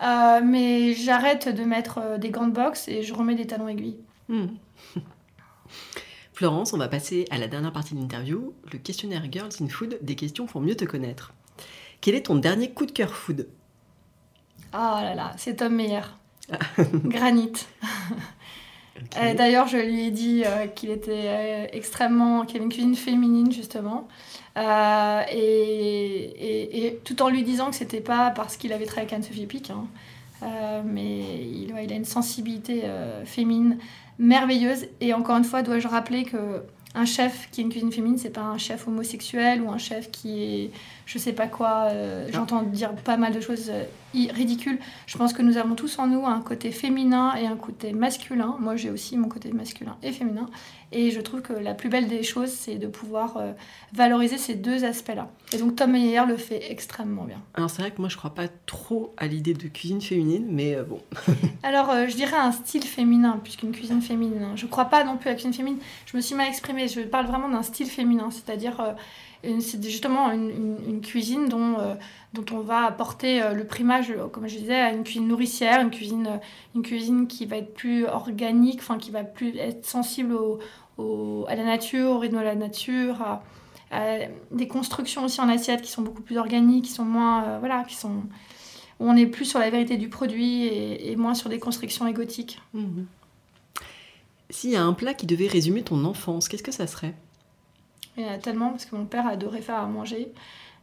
Euh, 0.02 0.40
mais 0.44 0.94
j'arrête 0.94 1.48
de 1.48 1.64
mettre 1.64 1.98
euh, 1.98 2.18
des 2.18 2.30
gants 2.30 2.46
de 2.46 2.52
boxe 2.52 2.86
et 2.88 3.02
je 3.02 3.14
remets 3.14 3.34
des 3.34 3.46
talons 3.46 3.68
aiguilles. 3.68 3.98
Mm. 4.28 4.46
Florence, 6.34 6.74
on 6.74 6.76
va 6.76 6.88
passer 6.88 7.24
à 7.30 7.38
la 7.38 7.48
dernière 7.48 7.72
partie 7.72 7.94
de 7.94 8.00
l'interview, 8.00 8.52
le 8.70 8.78
questionnaire 8.78 9.24
Girls 9.30 9.52
in 9.60 9.68
Food, 9.68 9.98
des 10.02 10.14
questions 10.14 10.44
pour 10.44 10.60
mieux 10.60 10.76
te 10.76 10.84
connaître. 10.84 11.32
Quel 12.02 12.14
est 12.14 12.26
ton 12.26 12.34
dernier 12.34 12.72
coup 12.72 12.84
de 12.84 12.92
cœur 12.92 13.14
food? 13.14 13.48
Ah 14.72 15.00
là 15.02 15.14
là, 15.14 15.32
c'est 15.38 15.56
Tom 15.56 15.74
Meyer. 15.74 16.02
Granit. 17.04 17.52
Euh, 19.18 19.34
D'ailleurs, 19.34 19.68
je 19.68 19.78
lui 19.78 20.06
ai 20.06 20.10
dit 20.10 20.42
euh, 20.44 20.66
qu'il 20.66 20.90
était 20.90 21.24
euh, 21.26 21.66
extrêmement. 21.72 22.44
qu'il 22.44 22.56
avait 22.56 22.64
une 22.64 22.72
cuisine 22.72 22.96
féminine, 22.96 23.52
justement. 23.52 24.08
Et, 25.32 26.98
tout 27.04 27.22
en 27.22 27.28
lui 27.28 27.42
disant 27.42 27.70
que 27.70 27.76
c'était 27.76 28.00
pas 28.00 28.30
parce 28.30 28.56
qu'il 28.56 28.72
avait 28.72 28.86
travaillé 28.86 29.08
avec 29.08 29.12
Anne-Sophie 29.12 29.46
Pic, 29.46 29.70
hein. 29.70 29.86
Mais 30.84 31.20
il 31.86 31.92
a 31.92 31.94
une 31.94 32.04
sensibilité 32.04 32.82
euh, 32.84 33.24
féminine 33.24 33.78
merveilleuse. 34.18 34.86
Et 35.00 35.14
encore 35.14 35.36
une 35.36 35.44
fois, 35.44 35.62
dois-je 35.62 35.88
rappeler 35.88 36.24
que 36.24 36.62
un 36.94 37.04
chef 37.04 37.48
qui 37.50 37.60
a 37.60 37.64
une 37.64 37.70
cuisine 37.70 37.92
féminine, 37.92 38.18
c'est 38.18 38.30
pas 38.30 38.42
un 38.42 38.58
chef 38.58 38.88
homosexuel 38.88 39.60
ou 39.60 39.70
un 39.70 39.78
chef 39.78 40.10
qui 40.10 40.42
est 40.42 40.70
je 41.06 41.18
sais 41.18 41.32
pas 41.32 41.46
quoi. 41.46 41.88
euh, 41.90 42.28
J'entends 42.32 42.62
dire 42.62 42.92
pas 42.94 43.16
mal 43.16 43.32
de 43.32 43.40
choses 43.40 43.70
euh, 43.70 43.84
ridicules. 44.32 44.78
Je 45.06 45.16
pense 45.16 45.32
que 45.32 45.42
nous 45.42 45.56
avons 45.56 45.74
tous 45.74 45.98
en 45.98 46.06
nous 46.06 46.26
un 46.26 46.40
côté 46.40 46.70
féminin 46.72 47.34
et 47.36 47.46
un 47.46 47.56
côté 47.56 47.92
masculin. 47.92 48.56
Moi, 48.60 48.76
j'ai 48.76 48.90
aussi 48.90 49.16
mon 49.16 49.28
côté 49.28 49.52
masculin 49.52 49.96
et 50.02 50.12
féminin. 50.12 50.48
Et 50.92 51.10
je 51.10 51.20
trouve 51.20 51.42
que 51.42 51.52
la 51.52 51.74
plus 51.74 51.88
belle 51.88 52.06
des 52.08 52.22
choses, 52.22 52.50
c'est 52.50 52.76
de 52.76 52.86
pouvoir 52.86 53.36
euh, 53.38 53.52
valoriser 53.92 54.38
ces 54.38 54.54
deux 54.54 54.84
aspects-là. 54.84 55.28
Et 55.52 55.58
donc, 55.58 55.76
Tom 55.76 55.92
Meyer 55.92 56.22
le 56.26 56.36
fait 56.36 56.70
extrêmement 56.70 57.24
bien. 57.24 57.40
Alors 57.54 57.70
c'est 57.70 57.82
vrai 57.82 57.90
que 57.90 58.00
moi 58.00 58.08
je 58.08 58.16
crois 58.16 58.34
pas 58.34 58.46
trop 58.66 59.12
à 59.16 59.26
l'idée 59.26 59.52
de 59.54 59.66
cuisine 59.68 60.00
féminine, 60.00 60.46
mais 60.48 60.76
bon. 60.88 61.00
Alors, 61.62 61.90
je 62.08 62.14
dirais 62.14 62.36
un 62.36 62.52
style 62.52 62.84
féminin, 62.84 63.40
puisqu'une 63.42 63.72
cuisine 63.72 64.00
féminine. 64.00 64.42
hein. 64.44 64.52
Je 64.56 64.66
crois 64.66 64.84
pas 64.86 65.02
non 65.04 65.16
plus 65.16 65.28
à 65.28 65.32
la 65.32 65.36
cuisine 65.36 65.52
féminine. 65.52 65.80
Je 66.06 66.16
me 66.16 66.22
suis 66.22 66.34
mal 66.36 66.46
exprimée. 66.48 66.86
Je 66.88 67.00
parle 67.00 67.26
vraiment 67.26 67.48
d'un 67.48 67.62
style 67.62 67.88
féminin, 67.88 68.28
c'est-à-dire 68.30 68.80
c'est 69.60 69.82
justement 69.82 70.30
une, 70.32 70.78
une- 70.86 71.00
cuisine 71.00 71.48
dont, 71.48 71.78
euh, 71.78 71.94
dont 72.32 72.44
on 72.52 72.60
va 72.60 72.84
apporter 72.84 73.42
euh, 73.42 73.52
le 73.52 73.64
primage, 73.64 74.10
euh, 74.10 74.28
comme 74.28 74.46
je 74.48 74.58
disais, 74.58 74.74
à 74.74 74.92
une 74.92 75.04
cuisine 75.04 75.28
nourricière, 75.28 75.80
une 75.80 75.90
cuisine, 75.90 76.40
une 76.74 76.82
cuisine 76.82 77.26
qui 77.26 77.46
va 77.46 77.56
être 77.56 77.74
plus 77.74 78.06
organique, 78.06 78.80
qui 78.98 79.10
va 79.10 79.24
plus 79.24 79.56
être 79.56 79.84
sensible 79.86 80.36
à 80.98 81.54
la 81.54 81.64
nature, 81.64 82.10
au 82.10 82.18
rythme 82.18 82.38
de 82.38 82.42
la 82.42 82.54
nature, 82.54 83.40
à, 83.90 84.18
des 84.50 84.66
constructions 84.66 85.24
aussi 85.24 85.40
en 85.40 85.48
assiette 85.48 85.82
qui 85.82 85.90
sont 85.90 86.02
beaucoup 86.02 86.22
plus 86.22 86.38
organiques, 86.38 86.86
qui 86.86 86.92
sont 86.92 87.04
moins, 87.04 87.58
voilà, 87.58 87.84
qui 87.84 87.94
sont 87.94 88.22
où 88.98 89.08
on 89.08 89.16
est 89.16 89.26
plus 89.26 89.44
sur 89.44 89.58
la 89.58 89.70
vérité 89.70 89.96
du 89.96 90.08
produit 90.08 90.64
et, 90.66 91.16
moins 91.16 91.34
sur 91.34 91.50
des 91.50 91.58
constructions 91.58 92.06
égotiques. 92.06 92.60
Mhm. 92.74 93.06
S'il 94.50 94.70
y 94.70 94.76
a 94.76 94.82
un 94.82 94.92
plat 94.92 95.12
qui 95.12 95.26
devait 95.26 95.48
résumer 95.48 95.82
ton 95.82 96.04
enfance, 96.04 96.48
qu'est-ce 96.48 96.62
que 96.62 96.72
ça 96.72 96.86
serait? 96.86 97.14
Il 98.16 98.24
y 98.24 98.26
en 98.26 98.32
a 98.32 98.38
tellement, 98.38 98.70
parce 98.70 98.86
que 98.86 98.96
mon 98.96 99.04
père 99.06 99.26
adorait 99.26 99.60
faire 99.62 99.76
à 99.78 99.86
manger. 99.86 100.32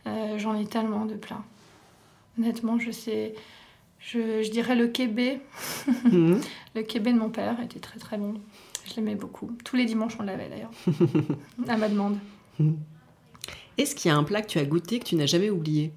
Euh, 0.07 0.37
J'en 0.37 0.53
ai 0.55 0.65
tellement 0.65 1.05
de 1.05 1.15
plats. 1.15 1.43
Honnêtement, 2.37 2.77
je 2.79 2.91
sais. 2.91 3.33
Je, 3.99 4.43
je 4.43 4.51
dirais 4.51 4.75
le 4.75 4.87
kébé. 4.87 5.39
Mhm. 6.05 6.41
Le 6.75 6.81
kébé 6.81 7.13
de 7.13 7.19
mon 7.19 7.29
père 7.29 7.59
était 7.61 7.79
très 7.79 7.99
très 7.99 8.17
bon. 8.17 8.33
Je 8.85 8.95
l'aimais 8.95 9.13
beaucoup. 9.15 9.51
Tous 9.63 9.75
les 9.75 9.85
dimanches, 9.85 10.17
on 10.19 10.23
l'avait 10.23 10.49
d'ailleurs. 10.49 10.71
à 11.67 11.77
ma 11.77 11.87
demande. 11.87 12.17
Est-ce 13.77 13.95
qu'il 13.95 14.09
y 14.09 14.11
a 14.13 14.17
un 14.17 14.23
plat 14.23 14.41
que 14.41 14.47
tu 14.47 14.59
as 14.59 14.65
goûté 14.65 14.99
que 14.99 15.05
tu 15.05 15.15
n'as 15.15 15.25
jamais 15.27 15.49
oublié? 15.49 15.93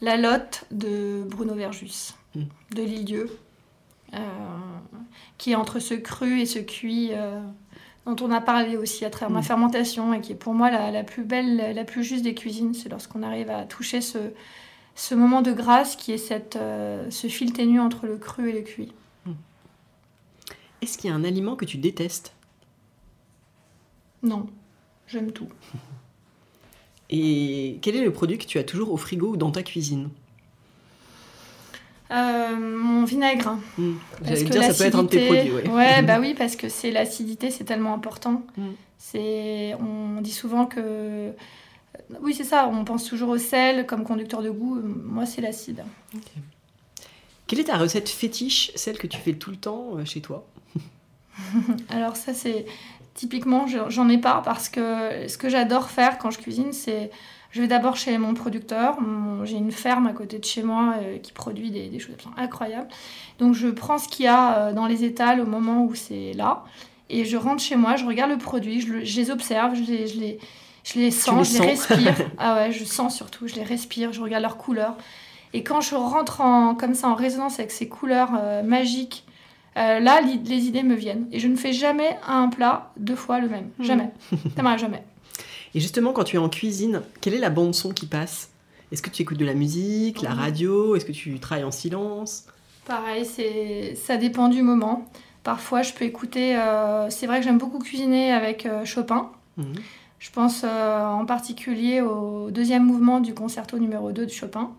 La 0.00 0.16
lotte 0.16 0.64
de 0.70 1.22
Bruno 1.26 1.54
Verjus, 1.54 2.14
Mm. 2.34 2.42
de 2.76 2.82
Lilieu, 2.82 3.28
euh, 4.14 4.18
qui 5.38 5.50
est 5.52 5.56
entre 5.56 5.78
ce 5.80 5.94
cru 5.94 6.40
et 6.40 6.46
ce 6.46 6.58
cuit, 6.60 7.10
euh, 7.12 7.40
dont 8.06 8.16
on 8.20 8.30
a 8.30 8.40
parlé 8.40 8.76
aussi 8.76 9.04
à 9.04 9.10
travers 9.10 9.30
ma 9.30 9.40
Mm. 9.40 9.44
fermentation, 9.44 10.14
et 10.14 10.20
qui 10.20 10.32
est 10.32 10.36
pour 10.36 10.54
moi 10.54 10.70
la, 10.70 10.90
la 10.90 11.04
plus 11.04 11.22
belle, 11.24 11.74
la 11.74 11.84
plus 11.84 12.02
juste 12.04 12.24
des 12.24 12.34
cuisines. 12.34 12.74
C'est 12.74 12.88
lorsqu'on 12.88 13.22
arrive 13.22 13.50
à 13.50 13.64
toucher 13.64 14.00
ce, 14.00 14.18
ce 14.94 15.14
moment 15.14 15.42
de 15.42 15.52
grâce 15.52 15.96
qui 15.96 16.12
est 16.12 16.18
cette, 16.18 16.56
euh, 16.56 17.08
ce 17.10 17.26
fil 17.28 17.52
ténu 17.52 17.78
entre 17.80 18.06
le 18.06 18.16
cru 18.16 18.50
et 18.50 18.52
le 18.52 18.62
cuit. 18.62 18.92
Est-ce 20.82 20.96
qu'il 20.96 21.10
y 21.10 21.12
a 21.12 21.16
un 21.16 21.24
aliment 21.24 21.56
que 21.56 21.66
tu 21.66 21.76
détestes? 21.76 22.34
Non, 24.22 24.46
j'aime 25.06 25.30
tout. 25.30 25.48
Et 27.10 27.78
quel 27.82 27.96
est 27.96 28.04
le 28.04 28.12
produit 28.12 28.38
que 28.38 28.46
tu 28.46 28.58
as 28.58 28.64
toujours 28.64 28.90
au 28.92 28.96
frigo 28.96 29.32
ou 29.32 29.36
dans 29.36 29.50
ta 29.50 29.62
cuisine? 29.62 30.08
Euh, 32.10 32.56
mon 32.56 33.04
vinaigre. 33.04 33.56
Parce 33.76 34.28
J'allais 34.28 34.44
que 34.44 34.50
dire, 34.50 34.62
ça 34.64 34.74
peut 34.74 34.84
être 34.88 34.98
un 34.98 35.02
de 35.04 35.08
tes 35.08 35.26
produits. 35.26 35.50
l'acidité- 35.50 35.68
Ouais. 35.70 35.74
Ouais, 35.76 36.02
bah 36.06 36.18
oui, 36.20 36.34
parce 36.36 36.56
que 36.56 36.68
c'est 36.68 36.90
l'acidité, 36.90 37.50
c'est 37.50 37.64
tellement 37.64 37.94
important. 37.94 38.42
Mm. 38.56 38.62
C'est, 38.98 39.74
on 39.80 40.20
dit 40.20 40.32
souvent 40.32 40.66
que, 40.66 41.30
oui, 42.20 42.34
c'est 42.34 42.44
ça. 42.44 42.68
On 42.72 42.84
pense 42.84 43.04
toujours 43.04 43.28
au 43.30 43.38
sel 43.38 43.86
comme 43.86 44.04
conducteur 44.04 44.42
de 44.42 44.50
goût. 44.50 44.80
Moi, 44.82 45.24
c'est 45.24 45.40
l'acide. 45.40 45.84
Quelle 47.46 47.60
est 47.60 47.64
ta 47.64 47.76
recette 47.78 48.08
fétiche, 48.08 48.70
celle 48.74 48.98
que 48.98 49.06
tu 49.06 49.18
fais 49.18 49.32
tout 49.32 49.50
le 49.50 49.56
temps 49.56 49.96
euh, 49.96 50.04
chez 50.04 50.20
toi? 50.20 50.46
Alors 51.88 52.16
ça, 52.16 52.34
c'est 52.34 52.66
typiquement, 53.14 53.66
je- 53.66 53.88
j'en 53.88 54.08
ai 54.08 54.18
pas 54.18 54.42
parce 54.44 54.68
que 54.68 55.26
ce 55.28 55.36
que 55.38 55.48
j'adore 55.48 55.90
faire 55.90 56.18
quand 56.18 56.30
je 56.30 56.38
cuisine, 56.38 56.72
c'est, 56.72 57.10
je 57.50 57.60
vais 57.62 57.68
d'abord 57.68 57.96
chez 57.96 58.16
mon 58.18 58.34
producteur. 58.34 58.96
J'ai 59.44 59.56
une 59.56 59.72
ferme 59.72 60.06
à 60.06 60.12
côté 60.12 60.38
de 60.38 60.44
chez 60.44 60.62
moi 60.62 60.94
euh, 61.00 61.18
qui 61.18 61.32
produit 61.32 61.70
des, 61.70 61.88
des 61.88 61.98
choses 61.98 62.14
incroyables. 62.36 62.88
Donc 63.38 63.54
je 63.54 63.68
prends 63.68 63.98
ce 63.98 64.08
qu'il 64.08 64.26
y 64.26 64.28
a 64.28 64.56
euh, 64.56 64.72
dans 64.72 64.86
les 64.86 65.04
étals 65.04 65.40
au 65.40 65.46
moment 65.46 65.84
où 65.84 65.94
c'est 65.94 66.32
là. 66.34 66.64
Et 67.08 67.24
je 67.24 67.36
rentre 67.36 67.60
chez 67.62 67.74
moi, 67.76 67.96
je 67.96 68.04
regarde 68.04 68.30
le 68.30 68.38
produit, 68.38 68.80
je, 68.80 68.92
le- 68.92 69.04
je 69.04 69.16
les 69.20 69.30
observe, 69.32 69.74
je 69.74 69.82
les, 69.82 70.06
je 70.06 70.20
les, 70.20 70.38
je 70.84 70.98
les 71.00 71.10
sens, 71.10 71.50
les 71.52 71.58
je 71.58 71.62
les 71.64 71.76
sens. 71.76 71.86
respire. 71.88 72.14
ah 72.38 72.54
ouais, 72.54 72.72
je 72.72 72.84
sens 72.84 73.16
surtout, 73.16 73.48
je 73.48 73.56
les 73.56 73.64
respire, 73.64 74.12
je 74.12 74.20
regarde 74.20 74.42
leurs 74.42 74.56
couleurs. 74.56 74.96
Et 75.52 75.64
quand 75.64 75.80
je 75.80 75.96
rentre 75.96 76.40
en, 76.42 76.76
comme 76.76 76.94
ça 76.94 77.08
en 77.08 77.16
résonance 77.16 77.58
avec 77.58 77.72
ces 77.72 77.88
couleurs 77.88 78.30
euh, 78.40 78.62
magiques, 78.62 79.24
euh, 79.76 79.98
là, 79.98 80.20
les 80.20 80.66
idées 80.66 80.84
me 80.84 80.94
viennent. 80.94 81.26
Et 81.32 81.40
je 81.40 81.48
ne 81.48 81.56
fais 81.56 81.72
jamais 81.72 82.16
un 82.28 82.48
plat 82.48 82.90
deux 82.96 83.16
fois 83.16 83.40
le 83.40 83.48
même. 83.48 83.68
Mhm. 83.78 83.84
Jamais. 83.84 84.10
Ça 84.54 84.62
m'arrive 84.62 84.78
jamais. 84.80 85.02
Et 85.74 85.80
justement, 85.80 86.12
quand 86.12 86.24
tu 86.24 86.36
es 86.36 86.38
en 86.38 86.48
cuisine, 86.48 87.02
quelle 87.20 87.34
est 87.34 87.38
la 87.38 87.50
bande 87.50 87.74
son 87.74 87.90
qui 87.90 88.06
passe? 88.06 88.50
Est-ce 88.92 89.02
que 89.02 89.10
tu 89.10 89.22
écoutes 89.22 89.38
de 89.38 89.44
la 89.44 89.54
musique, 89.54 90.20
la 90.22 90.34
radio? 90.34 90.96
Est-ce 90.96 91.04
que 91.04 91.12
tu 91.12 91.38
travailles 91.38 91.64
en 91.64 91.70
silence? 91.70 92.46
Pareil, 92.86 93.24
c'est, 93.24 93.94
ça 93.94 94.16
dépend 94.16 94.48
du 94.48 94.62
moment. 94.62 95.06
Parfois, 95.44 95.82
je 95.82 95.92
peux 95.92 96.04
écouter. 96.04 96.56
euh, 96.56 97.08
c'est 97.08 97.26
vrai 97.26 97.38
que 97.38 97.44
j'aime 97.44 97.58
beaucoup 97.58 97.78
cuisiner 97.78 98.32
avec 98.32 98.66
euh, 98.66 98.84
Chopin. 98.84 99.30
Mhm. 99.56 99.74
Je 100.18 100.30
pense 100.32 100.62
euh, 100.64 101.06
en 101.06 101.24
particulier 101.24 102.00
au 102.02 102.50
deuxième 102.50 102.84
mouvement 102.84 103.20
du 103.20 103.32
concerto 103.32 103.78
numéro 103.78 104.10
2 104.12 104.26
de 104.26 104.30
Chopin. 104.30 104.70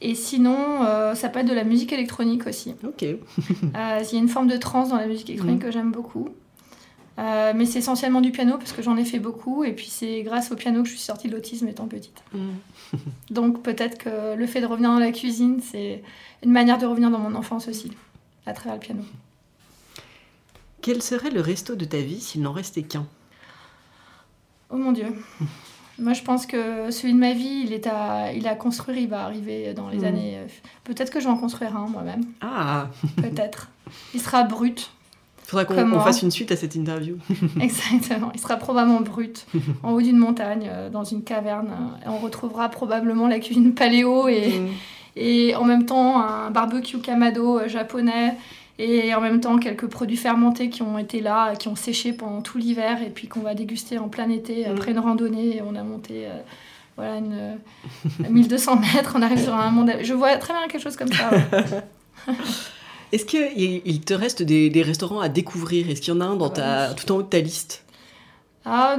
Et 0.00 0.14
sinon, 0.14 0.84
euh, 0.84 1.14
ça 1.14 1.28
peut 1.30 1.40
être 1.40 1.48
de 1.48 1.54
la 1.54 1.64
musique 1.64 1.92
électronique 1.92 2.46
aussi. 2.46 2.74
Ok. 2.86 3.02
Euh, 3.04 3.16
Il 4.02 4.12
y 4.12 4.16
a 4.16 4.18
une 4.18 4.28
forme 4.28 4.48
de 4.48 4.56
trance 4.58 4.90
dans 4.90 4.96
la 4.98 5.06
musique 5.06 5.30
électronique 5.30 5.60
Mhm. 5.62 5.64
que 5.66 5.70
j'aime 5.72 5.90
beaucoup. 5.92 6.28
Euh, 7.18 7.52
mais 7.54 7.64
c'est 7.64 7.78
essentiellement 7.78 8.20
du 8.20 8.32
piano 8.32 8.58
parce 8.58 8.72
que 8.72 8.82
j'en 8.82 8.96
ai 8.96 9.04
fait 9.04 9.20
beaucoup. 9.20 9.62
Et 9.64 9.72
puis 9.72 9.86
c'est 9.86 10.22
grâce 10.22 10.50
au 10.50 10.56
piano 10.56 10.82
que 10.82 10.88
je 10.88 10.94
suis 10.94 11.02
sortie 11.02 11.28
de 11.28 11.34
l'autisme 11.34 11.68
étant 11.68 11.86
petite. 11.86 12.22
Mhm. 12.32 12.54
Donc 13.30 13.62
peut-être 13.62 13.98
que 13.98 14.34
le 14.34 14.46
fait 14.46 14.60
de 14.60 14.66
revenir 14.66 14.90
dans 14.90 14.98
la 14.98 15.12
cuisine, 15.12 15.60
c'est 15.62 16.02
une 16.42 16.50
manière 16.50 16.78
de 16.78 16.86
revenir 16.86 17.10
dans 17.10 17.18
mon 17.20 17.34
enfance 17.36 17.68
aussi, 17.68 17.92
à 18.46 18.52
travers 18.52 18.74
le 18.74 18.80
piano. 18.80 19.02
Quel 20.82 21.00
serait 21.02 21.30
le 21.30 21.40
resto 21.40 21.76
de 21.76 21.84
ta 21.84 21.98
vie 21.98 22.20
s'il 22.20 22.42
n'en 22.42 22.52
restait 22.52 22.82
qu'un? 22.82 23.06
Oh 24.70 24.76
mon 24.76 24.92
Dieu. 24.92 25.06
Moi, 26.00 26.12
je 26.12 26.22
pense 26.22 26.44
que 26.46 26.90
celui 26.90 27.12
de 27.14 27.18
ma 27.18 27.32
vie, 27.34 27.62
il 27.64 27.72
est 27.72 27.86
à, 27.86 28.32
il 28.32 28.48
a 28.48 28.56
construire, 28.56 28.98
il 28.98 29.08
va 29.08 29.22
arriver 29.22 29.72
dans 29.74 29.88
les 29.88 29.98
Mhm. 29.98 30.04
années. 30.04 30.38
euh, 30.38 30.46
Peut-être 30.82 31.10
que 31.12 31.20
je 31.20 31.26
vais 31.26 31.30
en 31.30 31.36
construire 31.38 31.76
un 31.76 31.86
moi-même. 31.86 32.24
Ah 32.40 32.88
Peut-être. 33.16 33.70
Il 34.12 34.20
sera 34.20 34.42
brut. 34.42 34.90
Faudra 35.46 35.64
qu'on 35.66 36.00
fasse 36.00 36.22
une 36.22 36.30
suite 36.30 36.50
à 36.52 36.56
cette 36.56 36.74
interview. 36.74 37.16
Exactement. 37.60 38.30
Il 38.34 38.40
sera 38.40 38.56
probablement 38.56 39.00
brut, 39.02 39.46
en 39.82 39.92
haut 39.92 40.00
d'une 40.00 40.16
montagne, 40.16 40.68
euh, 40.72 40.88
dans 40.90 41.04
une 41.04 41.22
caverne. 41.22 41.68
euh, 41.68 42.06
et 42.06 42.08
on 42.08 42.18
retrouvera 42.18 42.68
probablement 42.70 43.28
la 43.28 43.38
cuisine 43.38 43.74
paléo 43.74 44.26
et, 44.28 44.58
Mm. 44.58 44.68
et 45.16 45.54
en 45.54 45.64
même 45.64 45.84
temps 45.86 46.20
un 46.22 46.50
barbecue 46.50 46.98
kamado 46.98 47.58
euh, 47.58 47.68
japonais. 47.68 48.36
Et 48.80 49.14
en 49.14 49.20
même 49.20 49.38
temps, 49.40 49.56
quelques 49.58 49.86
produits 49.86 50.16
fermentés 50.16 50.68
qui 50.68 50.82
ont 50.82 50.98
été 50.98 51.20
là, 51.20 51.54
qui 51.54 51.68
ont 51.68 51.76
séché 51.76 52.12
pendant 52.12 52.42
tout 52.42 52.58
l'hiver 52.58 53.02
et 53.06 53.10
puis 53.10 53.28
qu'on 53.28 53.38
va 53.38 53.54
déguster 53.54 53.98
en 53.98 54.08
plein 54.08 54.28
été 54.28 54.66
après 54.66 54.90
une 54.90 54.98
randonnée. 54.98 55.62
On 55.64 55.76
a 55.76 55.84
monté 55.84 56.26
euh, 56.26 56.40
voilà, 56.96 57.18
une, 57.18 57.34
euh, 57.34 58.28
1200 58.30 58.80
mètres, 58.94 59.12
on 59.16 59.22
arrive 59.22 59.38
sur 59.40 59.54
un 59.54 59.70
monde. 59.70 59.92
Je 60.02 60.12
vois 60.12 60.34
très 60.38 60.52
bien 60.54 60.66
quelque 60.68 60.82
chose 60.82 60.96
comme 60.96 61.12
ça. 61.12 61.30
ouais. 61.30 62.34
Est-ce 63.12 63.24
qu'il 63.24 63.82
il 63.84 64.00
te 64.00 64.14
reste 64.14 64.42
des, 64.42 64.70
des 64.70 64.82
restaurants 64.82 65.20
à 65.20 65.28
découvrir? 65.28 65.90
Est-ce 65.90 66.00
qu'il 66.00 66.14
y 66.14 66.16
en 66.16 66.20
a 66.20 66.24
un 66.24 66.36
dans 66.36 66.50
ta, 66.50 66.94
tout 66.94 67.10
en 67.12 67.16
haut 67.16 67.22
de 67.22 67.28
ta 67.28 67.40
liste? 67.40 67.84
Ah, 68.66 68.96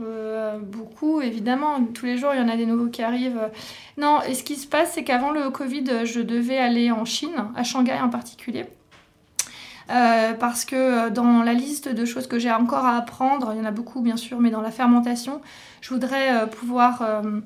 euh, 0.00 0.58
beaucoup, 0.60 1.20
évidemment. 1.20 1.84
Tous 1.92 2.06
les 2.06 2.18
jours, 2.18 2.30
il 2.34 2.40
y 2.40 2.42
en 2.42 2.48
a 2.48 2.56
des 2.56 2.66
nouveaux 2.66 2.86
qui 2.86 3.02
arrivent. 3.02 3.50
Non, 3.98 4.20
et 4.22 4.34
ce 4.34 4.44
qui 4.44 4.54
se 4.54 4.66
passe, 4.66 4.92
c'est 4.94 5.02
qu'avant 5.02 5.32
le 5.32 5.50
Covid, 5.50 6.04
je 6.04 6.20
devais 6.20 6.58
aller 6.58 6.92
en 6.92 7.04
Chine, 7.04 7.34
à 7.56 7.64
Shanghai 7.64 7.98
en 8.00 8.08
particulier. 8.08 8.66
Euh, 9.90 10.32
parce 10.34 10.64
que 10.64 10.76
euh, 10.76 11.10
dans 11.10 11.42
la 11.42 11.52
liste 11.52 11.88
de 11.88 12.04
choses 12.04 12.28
que 12.28 12.38
j'ai 12.38 12.52
encore 12.52 12.86
à 12.86 12.96
apprendre, 12.96 13.52
il 13.52 13.58
y 13.58 13.60
en 13.60 13.64
a 13.64 13.72
beaucoup 13.72 14.00
bien 14.00 14.16
sûr, 14.16 14.38
mais 14.38 14.50
dans 14.50 14.60
la 14.60 14.70
fermentation, 14.70 15.40
je 15.80 15.90
voudrais 15.92 16.48
pouvoir 16.48 17.02
euh, 17.02 17.40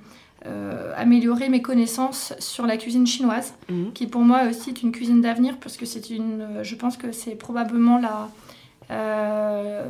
euh, 0.46 0.92
améliorer 0.96 1.48
mes 1.48 1.60
connaissances 1.62 2.32
sur 2.38 2.66
la 2.66 2.76
cuisine 2.76 3.06
chinoise 3.06 3.54
Mhm. 3.68 3.92
qui 3.92 4.06
pour 4.06 4.22
moi 4.22 4.44
aussi 4.48 4.70
est 4.70 4.82
une 4.82 4.92
cuisine 4.92 5.20
d'avenir 5.20 5.56
parce 5.58 5.76
que 5.76 5.84
c'est 5.86 6.10
une 6.10 6.40
euh, 6.40 6.62
je 6.62 6.74
pense 6.76 6.96
que 6.96 7.10
c'est 7.12 7.34
probablement 7.34 7.98
la 7.98 8.28
euh, 8.90 9.88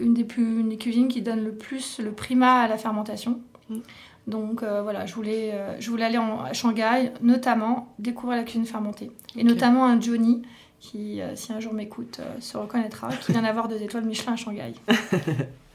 une 0.00 0.12
des 0.14 0.24
plus 0.24 0.60
une 0.60 0.68
des 0.68 0.76
cuisines 0.76 1.08
qui 1.08 1.22
donne 1.22 1.42
le 1.42 1.52
plus 1.52 1.98
le 2.00 2.12
primat 2.12 2.60
à 2.60 2.68
la 2.68 2.76
fermentation. 2.76 3.40
Mm. 3.70 3.78
donc 4.26 4.62
voilà 4.62 5.06
je 5.06 5.14
voulais 5.14 5.52
je 5.80 5.90
voulais 5.90 6.04
aller 6.04 6.18
en, 6.18 6.40
à 6.40 6.52
Shanghai 6.52 7.10
notamment 7.22 7.94
découvrir 7.98 8.36
la 8.36 8.44
cuisine 8.44 8.66
fermentée. 8.66 9.10
Et 9.36 9.44
notamment 9.44 9.86
un 9.86 10.00
Johnny 10.00 10.42
qui 10.78 11.20
si 11.34 11.52
un 11.52 11.60
jour 11.60 11.72
m'écoute 11.72 12.20
se 12.40 12.56
reconnaîtra 12.56 13.08
qui 13.08 13.32
vient 13.32 13.42
d'avoir 13.42 13.66
deux 13.68 13.82
étoiles 13.82 14.04
Michelin 14.04 14.34
à 14.34 14.36
Shanghai. 14.36 14.74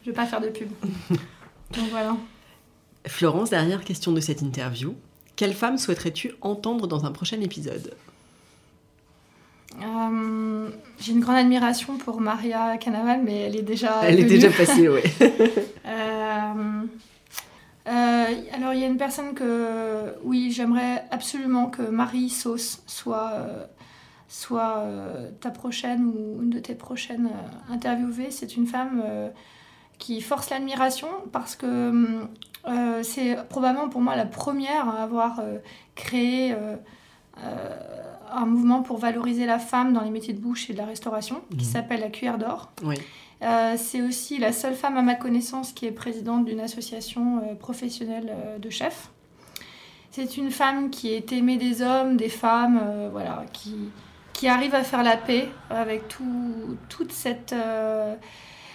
Je 0.03 0.09
vais 0.09 0.15
pas 0.15 0.25
faire 0.25 0.41
de 0.41 0.47
pub. 0.47 0.69
Donc 1.75 1.89
voilà 1.91 2.15
Florence, 3.07 3.49
dernière 3.49 3.83
question 3.83 4.11
de 4.11 4.19
cette 4.19 4.41
interview. 4.41 4.95
Quelle 5.35 5.53
femme 5.53 5.77
souhaiterais-tu 5.77 6.33
entendre 6.41 6.87
dans 6.87 7.05
un 7.05 7.11
prochain 7.11 7.41
épisode? 7.41 7.95
Euh, 9.81 10.69
j'ai 10.99 11.13
une 11.13 11.21
grande 11.21 11.37
admiration 11.37 11.97
pour 11.97 12.19
Maria 12.19 12.77
Canaval, 12.77 13.21
mais 13.23 13.41
elle 13.41 13.55
est 13.55 13.61
déjà. 13.61 14.01
Elle 14.03 14.19
est 14.19 14.25
déjà 14.25 14.49
passée, 14.49 14.87
ouais. 14.87 15.03
Euh, 15.83 16.83
euh, 17.87 18.25
alors, 18.53 18.73
il 18.73 18.79
y 18.79 18.83
a 18.83 18.87
une 18.87 18.97
personne 18.97 19.33
que. 19.33 20.13
Oui, 20.23 20.51
j'aimerais 20.51 21.03
absolument 21.09 21.67
que 21.67 21.81
Marie 21.81 22.29
Sauce 22.29 22.83
soit, 22.85 23.47
soit 24.27 24.85
ta 25.41 25.49
prochaine 25.49 26.05
ou 26.05 26.43
une 26.43 26.51
de 26.51 26.59
tes 26.59 26.75
prochaines 26.75 27.29
interviewées. 27.69 28.29
C'est 28.29 28.55
une 28.55 28.67
femme 28.67 29.03
qui 29.97 30.21
force 30.21 30.49
l'admiration 30.49 31.09
parce 31.31 31.55
que 31.55 32.27
euh, 32.67 33.01
c'est 33.03 33.37
probablement 33.49 33.89
pour 33.89 34.01
moi 34.01 34.15
la 34.15 34.25
première 34.25 34.87
à 34.89 35.03
avoir 35.03 35.39
euh, 35.39 35.57
créé. 35.95 36.53
euh, 36.53 36.75
un 38.33 38.45
mouvement 38.45 38.81
pour 38.81 38.97
valoriser 38.97 39.45
la 39.45 39.59
femme 39.59 39.91
dans 39.93 40.01
les 40.01 40.09
métiers 40.09 40.33
de 40.33 40.39
bouche 40.39 40.69
et 40.69 40.73
de 40.73 40.77
la 40.77 40.85
restauration 40.85 41.41
qui 41.49 41.57
Mhm. 41.65 41.71
s'appelle 41.71 41.99
la 41.99 42.09
cuillère 42.09 42.37
d'or. 42.37 42.71
Oui. 42.83 42.95
C'est 43.77 44.01
aussi 44.01 44.37
la 44.37 44.53
seule 44.53 44.75
femme 44.75 44.95
à 44.97 45.01
ma 45.01 45.15
connaissance 45.15 45.73
qui 45.73 45.85
est 45.85 45.91
présidente 45.91 46.45
d'une 46.45 46.59
association 46.61 47.41
professionnelle 47.59 48.31
de 48.59 48.69
chefs. 48.69 49.09
C'est 50.11 50.37
une 50.37 50.51
femme 50.51 50.89
qui 50.91 51.11
est 51.13 51.31
aimée 51.33 51.57
des 51.57 51.81
hommes, 51.81 52.15
des 52.15 52.29
femmes, 52.29 52.79
voilà, 53.11 53.43
qui, 53.51 53.75
qui 54.33 54.47
arrive 54.47 54.75
à 54.75 54.83
faire 54.83 55.03
la 55.03 55.17
paix 55.17 55.49
avec 55.69 56.07
tout, 56.07 56.77
toute 56.87 57.11
cette, 57.11 57.55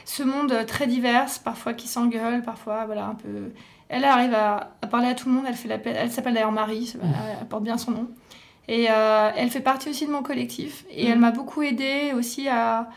ce 0.05 0.23
monde 0.23 0.67
très 0.67 0.87
divers, 0.87 1.29
parfois 1.45 1.73
qui 1.73 1.89
s'engueule, 1.89 2.43
parfois 2.43 2.85
voilà 2.87 3.07
un 3.07 3.15
peu. 3.15 3.53
Elle 3.89 4.05
arrive 4.05 4.35
à, 4.35 4.73
à 4.83 4.87
parler 4.87 5.09
à 5.09 5.15
tout 5.15 5.29
le 5.29 5.35
monde. 5.35 5.45
Elle 5.49 5.55
fait 5.55 5.69
la 5.69 5.79
paix. 5.79 5.95
Elle 5.97 6.11
s'appelle 6.11 6.35
d'ailleurs 6.35 6.53
Marie, 6.53 6.93
elle, 6.95 7.09
elle 7.41 7.47
porte 7.47 7.63
bien 7.63 7.79
son 7.79 7.93
nom. 7.93 8.09
Et 8.69 8.87
euh, 8.91 9.31
elle 9.37 9.49
fait 9.51 9.61
partie 9.61 9.89
aussi 9.91 10.07
de 10.07 10.11
mon 10.13 10.23
collectif. 10.23 10.85
Et 10.91 11.05
Mhm. 11.07 11.13
elle 11.13 11.19
m'a 11.21 11.31
beaucoup 11.31 11.63
aidée 11.63 12.13
aussi 12.17 12.49
à, 12.49 12.89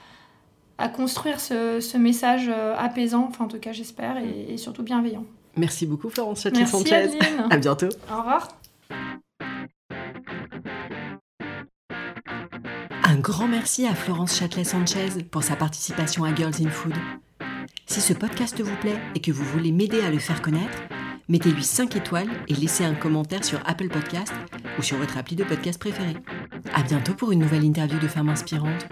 à 0.80 0.90
construire 0.90 1.40
ce, 1.40 1.80
ce 1.80 1.98
message 1.98 2.49
euh, 2.49 2.76
apaisant, 2.78 3.28
enfin 3.30 3.45
en 3.45 3.48
tout 3.48 3.60
cas 3.60 3.72
j'espère, 3.72 4.18
et, 4.18 4.53
et 4.53 4.57
surtout 4.57 4.82
bienveillant. 4.82 5.26
Merci 5.57 5.86
beaucoup, 5.86 6.10
Florence 6.10 6.41
Châtelier 6.41 6.61
Merci 6.61 6.78
Sanchez. 6.78 6.95
Adeline. 6.95 7.48
À 7.52 7.57
bientôt. 7.57 7.90
Au 8.11 8.18
revoir. 8.18 8.48
Un 13.03 13.16
grand 13.18 13.48
merci 13.48 13.86
à 13.88 13.94
Florence 13.95 14.38
Châtelet-Sanchez 14.40 15.24
pour 15.30 15.44
sa 15.44 15.56
participation 15.56 16.24
à 16.24 16.34
Girls 16.34 16.53
in 16.66 16.70
Food. 16.70 16.94
Si 17.90 18.02
ce 18.02 18.14
podcast 18.14 18.61
vous 18.61 18.76
plaît 18.76 18.99
et 19.16 19.20
que 19.20 19.32
vous 19.32 19.44
voulez 19.44 19.72
m'aider 19.72 20.02
à 20.02 20.11
le 20.11 20.20
faire 20.20 20.44
connaître, 20.44 20.78
mettez-lui 21.28 21.64
5 21.64 21.95
étoiles 21.95 22.30
et 22.48 22.53
laissez 22.53 22.86
un 22.86 22.94
commentaire 22.94 23.44
sur 23.44 23.60
Apple 23.68 23.90
Podcast 23.90 24.32
ou 24.78 24.84
sur 24.84 24.98
votre 24.98 25.18
appli 25.18 25.36
de 25.36 25.44
podcast 25.44 25.80
préféré. 25.80 26.14
À 26.76 26.84
bientôt 26.84 27.16
pour 27.16 27.32
une 27.32 27.40
nouvelle 27.40 27.64
interview 27.64 27.98
de 27.98 28.07
femmes 28.07 28.30
inspirantes. 28.30 28.88